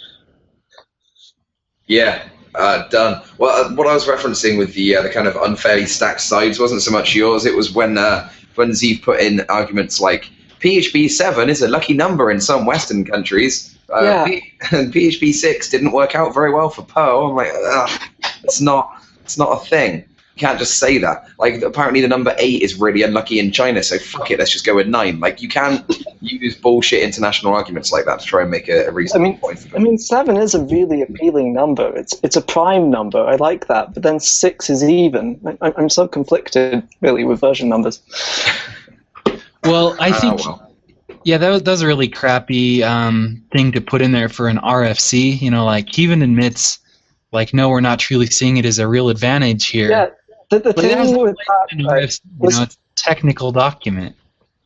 Yeah, 1.87 2.23
uh, 2.55 2.87
done. 2.89 3.21
Well, 3.37 3.65
uh, 3.65 3.75
what 3.75 3.87
I 3.87 3.93
was 3.93 4.05
referencing 4.05 4.57
with 4.57 4.73
the 4.73 4.95
uh, 4.95 5.01
the 5.01 5.09
kind 5.09 5.27
of 5.27 5.35
unfairly 5.35 5.85
stacked 5.85 6.21
sides 6.21 6.59
wasn't 6.59 6.81
so 6.81 6.91
much 6.91 7.15
yours. 7.15 7.45
It 7.45 7.55
was 7.55 7.71
when 7.73 7.97
uh, 7.97 8.29
when 8.55 8.71
Zeev 8.71 9.01
put 9.01 9.19
in 9.19 9.41
arguments 9.49 9.99
like 9.99 10.29
PHP 10.59 11.09
seven 11.09 11.49
is 11.49 11.61
a 11.61 11.67
lucky 11.67 11.93
number 11.93 12.29
in 12.31 12.41
some 12.41 12.65
Western 12.65 13.05
countries. 13.05 13.77
Uh, 13.93 14.03
Yeah. 14.03 14.25
P- 14.25 14.53
and 14.71 14.93
PHP 14.93 15.33
six 15.33 15.69
didn't 15.69 15.91
work 15.91 16.15
out 16.15 16.33
very 16.33 16.51
well 16.53 16.69
for 16.69 16.83
Poe. 16.83 17.29
I'm 17.29 17.35
like, 17.35 17.51
Ugh, 17.53 18.01
it's 18.43 18.61
not 18.61 19.01
it's 19.23 19.37
not 19.37 19.61
a 19.61 19.65
thing. 19.65 20.05
You 20.35 20.47
can't 20.47 20.57
just 20.59 20.79
say 20.79 20.97
that. 20.99 21.27
Like 21.37 21.61
apparently 21.63 21.99
the 21.99 22.07
number 22.07 22.33
eight 22.39 22.61
is 22.61 22.79
really 22.79 23.03
unlucky 23.03 23.39
in 23.39 23.51
China, 23.51 23.83
so 23.83 23.99
fuck 23.99 24.31
it, 24.31 24.39
let's 24.39 24.51
just 24.51 24.65
go 24.65 24.73
with 24.73 24.87
nine. 24.87 25.19
Like 25.19 25.41
you 25.41 25.49
can't 25.49 25.83
use 26.21 26.55
bullshit 26.55 27.03
international 27.03 27.53
arguments 27.53 27.91
like 27.91 28.05
that 28.05 28.21
to 28.21 28.25
try 28.25 28.41
and 28.43 28.49
make 28.49 28.69
a, 28.69 28.85
a 28.87 28.91
reasonable 28.91 29.25
I 29.25 29.29
mean- 29.31 29.37
point. 29.39 29.67
I 29.75 29.79
mean, 29.79 29.97
seven 29.97 30.37
is 30.37 30.55
a 30.55 30.63
really 30.63 31.01
appealing 31.01 31.51
number. 31.53 31.93
It's 31.95 32.17
it's 32.23 32.37
a 32.37 32.41
prime 32.41 32.89
number. 32.89 33.19
I 33.19 33.35
like 33.35 33.67
that. 33.67 33.93
But 33.93 34.03
then 34.03 34.19
six 34.21 34.69
is 34.69 34.81
even. 34.83 35.39
I, 35.61 35.73
I'm 35.77 35.89
so 35.89 36.07
conflicted, 36.07 36.87
really, 37.01 37.25
with 37.25 37.41
version 37.41 37.67
numbers. 37.67 37.99
well, 39.65 39.95
I 39.99 40.11
Ah, 40.11 40.19
think 40.21 40.45
well. 40.45 40.68
Yeah, 41.25 41.37
that 41.37 41.49
was, 41.49 41.63
that 41.63 41.71
was 41.71 41.81
a 41.81 41.87
really 41.87 42.07
crappy 42.07 42.83
um, 42.83 43.43
thing 43.51 43.71
to 43.73 43.81
put 43.81 44.01
in 44.01 44.11
there 44.11 44.29
for 44.29 44.47
an 44.47 44.57
RFC. 44.57 45.39
You 45.41 45.51
know, 45.51 45.65
like 45.65 45.89
he 45.93 46.03
even 46.03 46.21
admits, 46.21 46.79
like, 47.31 47.53
no, 47.53 47.69
we're 47.69 47.81
not 47.81 47.99
truly 47.99 48.27
seeing 48.27 48.57
it 48.57 48.65
as 48.65 48.79
a 48.79 48.87
real 48.87 49.09
advantage 49.09 49.67
here. 49.67 49.89
Yeah. 49.89 50.09
The, 50.49 50.59
the 50.59 50.73
thing 50.73 51.17
with 51.17 51.35
that, 51.35 51.67
RFC, 51.71 51.77
you 51.77 51.83
know, 51.83 51.93
it's 51.93 52.59
a 52.59 52.69
technical 52.95 53.51
document. 53.51 54.15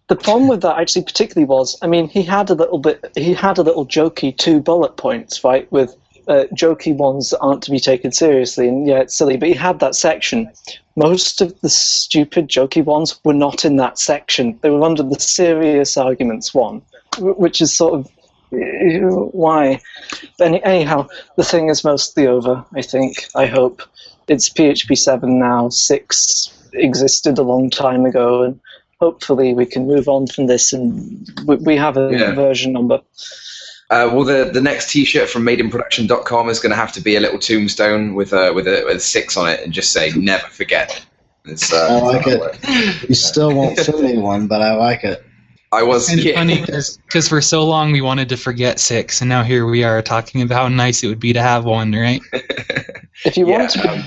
the 0.08 0.16
problem 0.16 0.48
with 0.48 0.62
that 0.62 0.78
actually 0.78 1.04
particularly 1.04 1.46
was, 1.46 1.78
I 1.82 1.88
mean, 1.88 2.08
he 2.08 2.24
had 2.24 2.50
a 2.50 2.54
little 2.54 2.80
bit, 2.80 3.04
he 3.16 3.34
had 3.34 3.58
a 3.58 3.64
little 3.64 3.86
jokey 3.86 4.38
two 4.38 4.60
bullet 4.60 4.96
points, 4.96 5.44
right, 5.44 5.70
with 5.72 5.96
uh, 6.28 6.46
jokey 6.54 6.96
ones 6.96 7.32
that 7.32 7.40
aren't 7.40 7.64
to 7.64 7.72
be 7.72 7.80
taken 7.80 8.12
seriously, 8.12 8.68
and 8.68 8.88
yeah, 8.88 9.00
it's 9.00 9.16
silly, 9.16 9.38
but 9.38 9.50
he 9.50 9.56
had 9.56 9.80
that 9.80 9.96
section. 9.96 10.50
Most 10.96 11.42
of 11.42 11.60
the 11.62 11.70
stupid 11.70 12.48
jokey 12.50 12.84
ones 12.84 13.20
were 13.24 13.34
not 13.34 13.66
in 13.66 13.78
that 13.78 13.98
section. 13.98 14.60
They 14.62 14.70
were 14.70 14.84
under 14.84 15.04
the 15.04 15.20
serious 15.20 15.98
arguments 15.98 16.54
one, 16.54 16.82
which 17.20 17.62
is 17.62 17.74
sort 17.74 17.94
of 17.96 18.06
uh, 18.54 19.10
why. 19.32 19.82
But 20.38 20.48
any, 20.48 20.64
anyhow, 20.64 21.08
the 21.36 21.44
thing 21.44 21.70
is 21.70 21.84
mostly 21.84 22.28
over. 22.28 22.64
I 22.76 22.82
think. 22.84 23.26
I 23.36 23.48
hope 23.48 23.82
it's 24.28 24.50
PHP 24.50 24.98
seven 24.98 25.40
now. 25.40 25.70
Six 25.70 26.70
existed 26.74 27.38
a 27.40 27.44
long 27.44 27.70
time 27.70 28.06
ago, 28.06 28.44
and 28.44 28.60
hopefully 29.00 29.54
we 29.54 29.66
can 29.66 29.88
move 29.88 30.08
on 30.08 30.28
from 30.28 30.48
this 30.48 30.72
and 30.74 31.30
we, 31.46 31.56
we 31.58 31.76
have 31.76 31.98
a 31.98 32.10
Yeah. 32.12 32.36
version 32.36 32.72
number. 32.74 33.02
Uh, 33.94 34.10
well, 34.12 34.24
the, 34.24 34.50
the 34.52 34.62
next 34.62 34.92
T-shirt 34.92 35.30
from 35.30 35.44
MadeInProduction.com 35.44 36.50
is 36.50 36.60
going 36.60 36.72
to 36.72 36.76
have 36.76 36.92
to 36.94 37.02
be 37.02 37.16
a 37.16 37.20
little 37.20 37.38
tombstone 37.38 38.16
with 38.16 38.34
a 38.34 38.52
with 38.52 38.68
a 38.68 38.84
with 38.86 38.98
a 38.98 39.00
six 39.00 39.38
on 39.38 39.48
it, 39.48 39.60
and 39.64 39.72
just 39.72 39.92
say 39.94 40.12
"Never 40.16 40.48
forget." 40.48 41.06
It's, 41.46 41.72
uh, 41.72 41.90
I 41.92 42.00
like 42.00 42.26
it. 42.26 42.40
work. 42.40 42.58
You 43.08 43.14
still 43.14 43.54
won't 43.54 43.78
send 43.78 44.02
me 44.02 44.18
one, 44.18 44.48
but 44.48 44.62
I 44.64 44.74
like 44.74 45.04
it. 45.04 45.24
I 45.72 45.84
was 45.84 46.08
Kind 46.08 46.20
of 46.22 46.26
yeah. 46.26 46.34
funny 46.36 46.62
because 46.62 47.28
for 47.28 47.42
so 47.42 47.66
long 47.66 47.92
we 47.92 48.02
wanted 48.02 48.30
to 48.30 48.38
forget 48.38 48.80
six, 48.80 49.22
and 49.22 49.30
now 49.30 49.44
here 49.44 49.68
we 49.68 49.84
are 49.84 50.02
talking 50.02 50.42
about 50.42 50.64
how 50.64 50.68
nice 50.70 51.04
it 51.04 51.08
would 51.08 51.20
be 51.20 51.34
to 51.34 51.42
have 51.42 51.66
one, 51.66 51.92
right? 51.92 52.22
If 53.26 53.38
you 53.38 53.46
Yeah, 53.46 53.60
want 53.60 53.70
to, 53.72 53.90
um, 53.92 54.04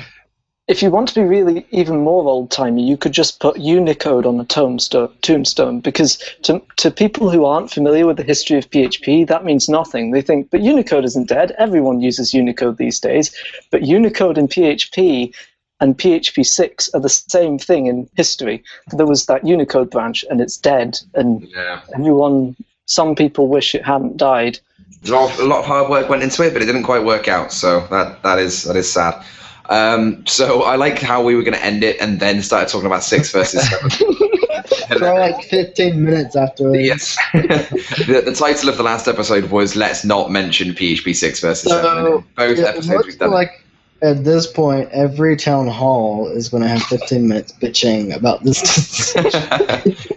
if 0.68 0.82
you 0.82 0.90
want 0.90 1.08
to 1.08 1.14
be 1.14 1.22
really 1.22 1.64
even 1.70 1.98
more 1.98 2.28
old 2.28 2.50
timey, 2.50 2.84
you 2.84 2.96
could 2.96 3.12
just 3.12 3.38
put 3.38 3.58
Unicode 3.58 4.26
on 4.26 4.40
a 4.40 4.44
tombstone. 4.44 5.12
Tombstone, 5.22 5.80
because 5.80 6.18
to 6.42 6.60
to 6.76 6.90
people 6.90 7.30
who 7.30 7.44
aren't 7.44 7.70
familiar 7.70 8.06
with 8.06 8.16
the 8.16 8.24
history 8.24 8.58
of 8.58 8.68
PHP, 8.70 9.28
that 9.28 9.44
means 9.44 9.68
nothing. 9.68 10.10
They 10.10 10.22
think, 10.22 10.50
but 10.50 10.62
Unicode 10.62 11.04
isn't 11.04 11.28
dead. 11.28 11.54
Everyone 11.58 12.00
uses 12.00 12.34
Unicode 12.34 12.78
these 12.78 12.98
days. 12.98 13.34
But 13.70 13.82
Unicode 13.82 14.38
and 14.38 14.50
PHP 14.50 15.32
and 15.78 15.96
PHP 15.96 16.44
six 16.44 16.88
are 16.94 17.00
the 17.00 17.08
same 17.08 17.58
thing 17.58 17.86
in 17.86 18.08
history. 18.16 18.64
There 18.90 19.06
was 19.06 19.26
that 19.26 19.46
Unicode 19.46 19.90
branch, 19.90 20.24
and 20.30 20.40
it's 20.40 20.56
dead, 20.56 20.98
and 21.14 21.46
yeah. 21.48 21.82
everyone. 21.94 22.56
Some 22.88 23.16
people 23.16 23.48
wish 23.48 23.74
it 23.74 23.84
hadn't 23.84 24.16
died. 24.16 24.60
a 25.04 25.10
lot, 25.10 25.32
of, 25.32 25.40
a 25.40 25.44
lot 25.44 25.58
of 25.58 25.64
hard 25.64 25.90
work 25.90 26.08
went 26.08 26.22
into 26.22 26.44
it, 26.44 26.52
but 26.52 26.62
it 26.62 26.66
didn't 26.66 26.84
quite 26.84 27.04
work 27.04 27.26
out. 27.26 27.52
So 27.52 27.80
that 27.90 28.22
that 28.22 28.38
is 28.38 28.62
that 28.64 28.76
is 28.76 28.90
sad. 28.90 29.24
Um, 29.68 30.24
so 30.26 30.62
I 30.62 30.76
like 30.76 30.98
how 31.00 31.22
we 31.22 31.34
were 31.34 31.42
going 31.42 31.54
to 31.56 31.64
end 31.64 31.82
it 31.82 32.00
and 32.00 32.20
then 32.20 32.42
started 32.42 32.68
talking 32.70 32.86
about 32.86 33.02
six 33.04 33.32
versus 33.32 33.68
seven. 33.68 33.90
For 34.98 34.98
like 35.18 35.42
15 35.44 36.02
minutes 36.04 36.36
after. 36.36 36.74
yes. 36.76 37.16
the, 37.34 38.22
the 38.24 38.34
title 38.34 38.68
of 38.68 38.76
the 38.76 38.82
last 38.82 39.08
episode 39.08 39.50
was 39.50 39.74
"Let's 39.76 40.04
not 40.04 40.30
mention 40.30 40.68
PHP 40.68 41.14
six 41.14 41.40
versus 41.40 41.70
So, 41.70 41.82
seven." 41.82 42.24
Both 42.36 42.58
Yeah, 42.58 42.64
episodes 42.66 43.06
we've 43.06 43.18
done. 43.18 43.30
like 43.30 43.64
at 44.02 44.24
this 44.24 44.46
point, 44.46 44.88
every 44.92 45.36
town 45.36 45.66
hall 45.68 46.28
is 46.28 46.48
going 46.48 46.62
to 46.62 46.68
have 46.68 46.82
15 46.84 47.26
minutes 47.26 47.52
bitching 47.52 48.14
about 48.14 48.44
this. 48.44 48.60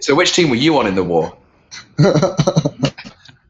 so 0.00 0.14
which 0.14 0.32
team 0.34 0.50
were 0.50 0.56
you 0.56 0.76
on 0.78 0.86
in 0.86 0.94
the 0.94 1.02
war? 1.04 1.36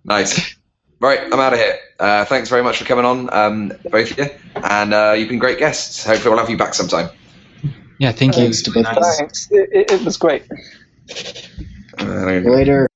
Nice. 0.05 0.55
Right, 1.01 1.21
I'm 1.21 1.41
out 1.41 1.55
of 1.55 1.59
here. 1.59 1.79
Uh, 1.99 2.27
thanks 2.27 2.51
very 2.51 2.63
much 2.63 2.79
for 2.79 2.85
coming 2.85 3.07
on, 3.07 3.33
um, 3.33 3.73
both 3.91 4.11
of 4.11 4.19
you, 4.19 4.29
and 4.57 4.93
uh, 4.93 5.15
you've 5.17 5.31
been 5.31 5.39
great 5.39 5.59
guests. 5.59 6.05
Hopefully, 6.05 6.31
we'll 6.31 6.39
have 6.39 6.51
you 6.51 6.59
back 6.59 6.75
sometime. 6.75 7.09
Yeah, 7.99 8.13
thank 8.13 8.37
you. 8.37 8.45
Thanks 8.45 8.63
to 8.63 8.71
both. 8.71 8.87
Thanks. 9.17 9.51
It, 9.51 9.71
it, 9.73 9.93
it 9.93 10.05
was 10.05 10.19
great. 10.19 10.45
Uh, 11.99 12.05
Later. 12.05 12.87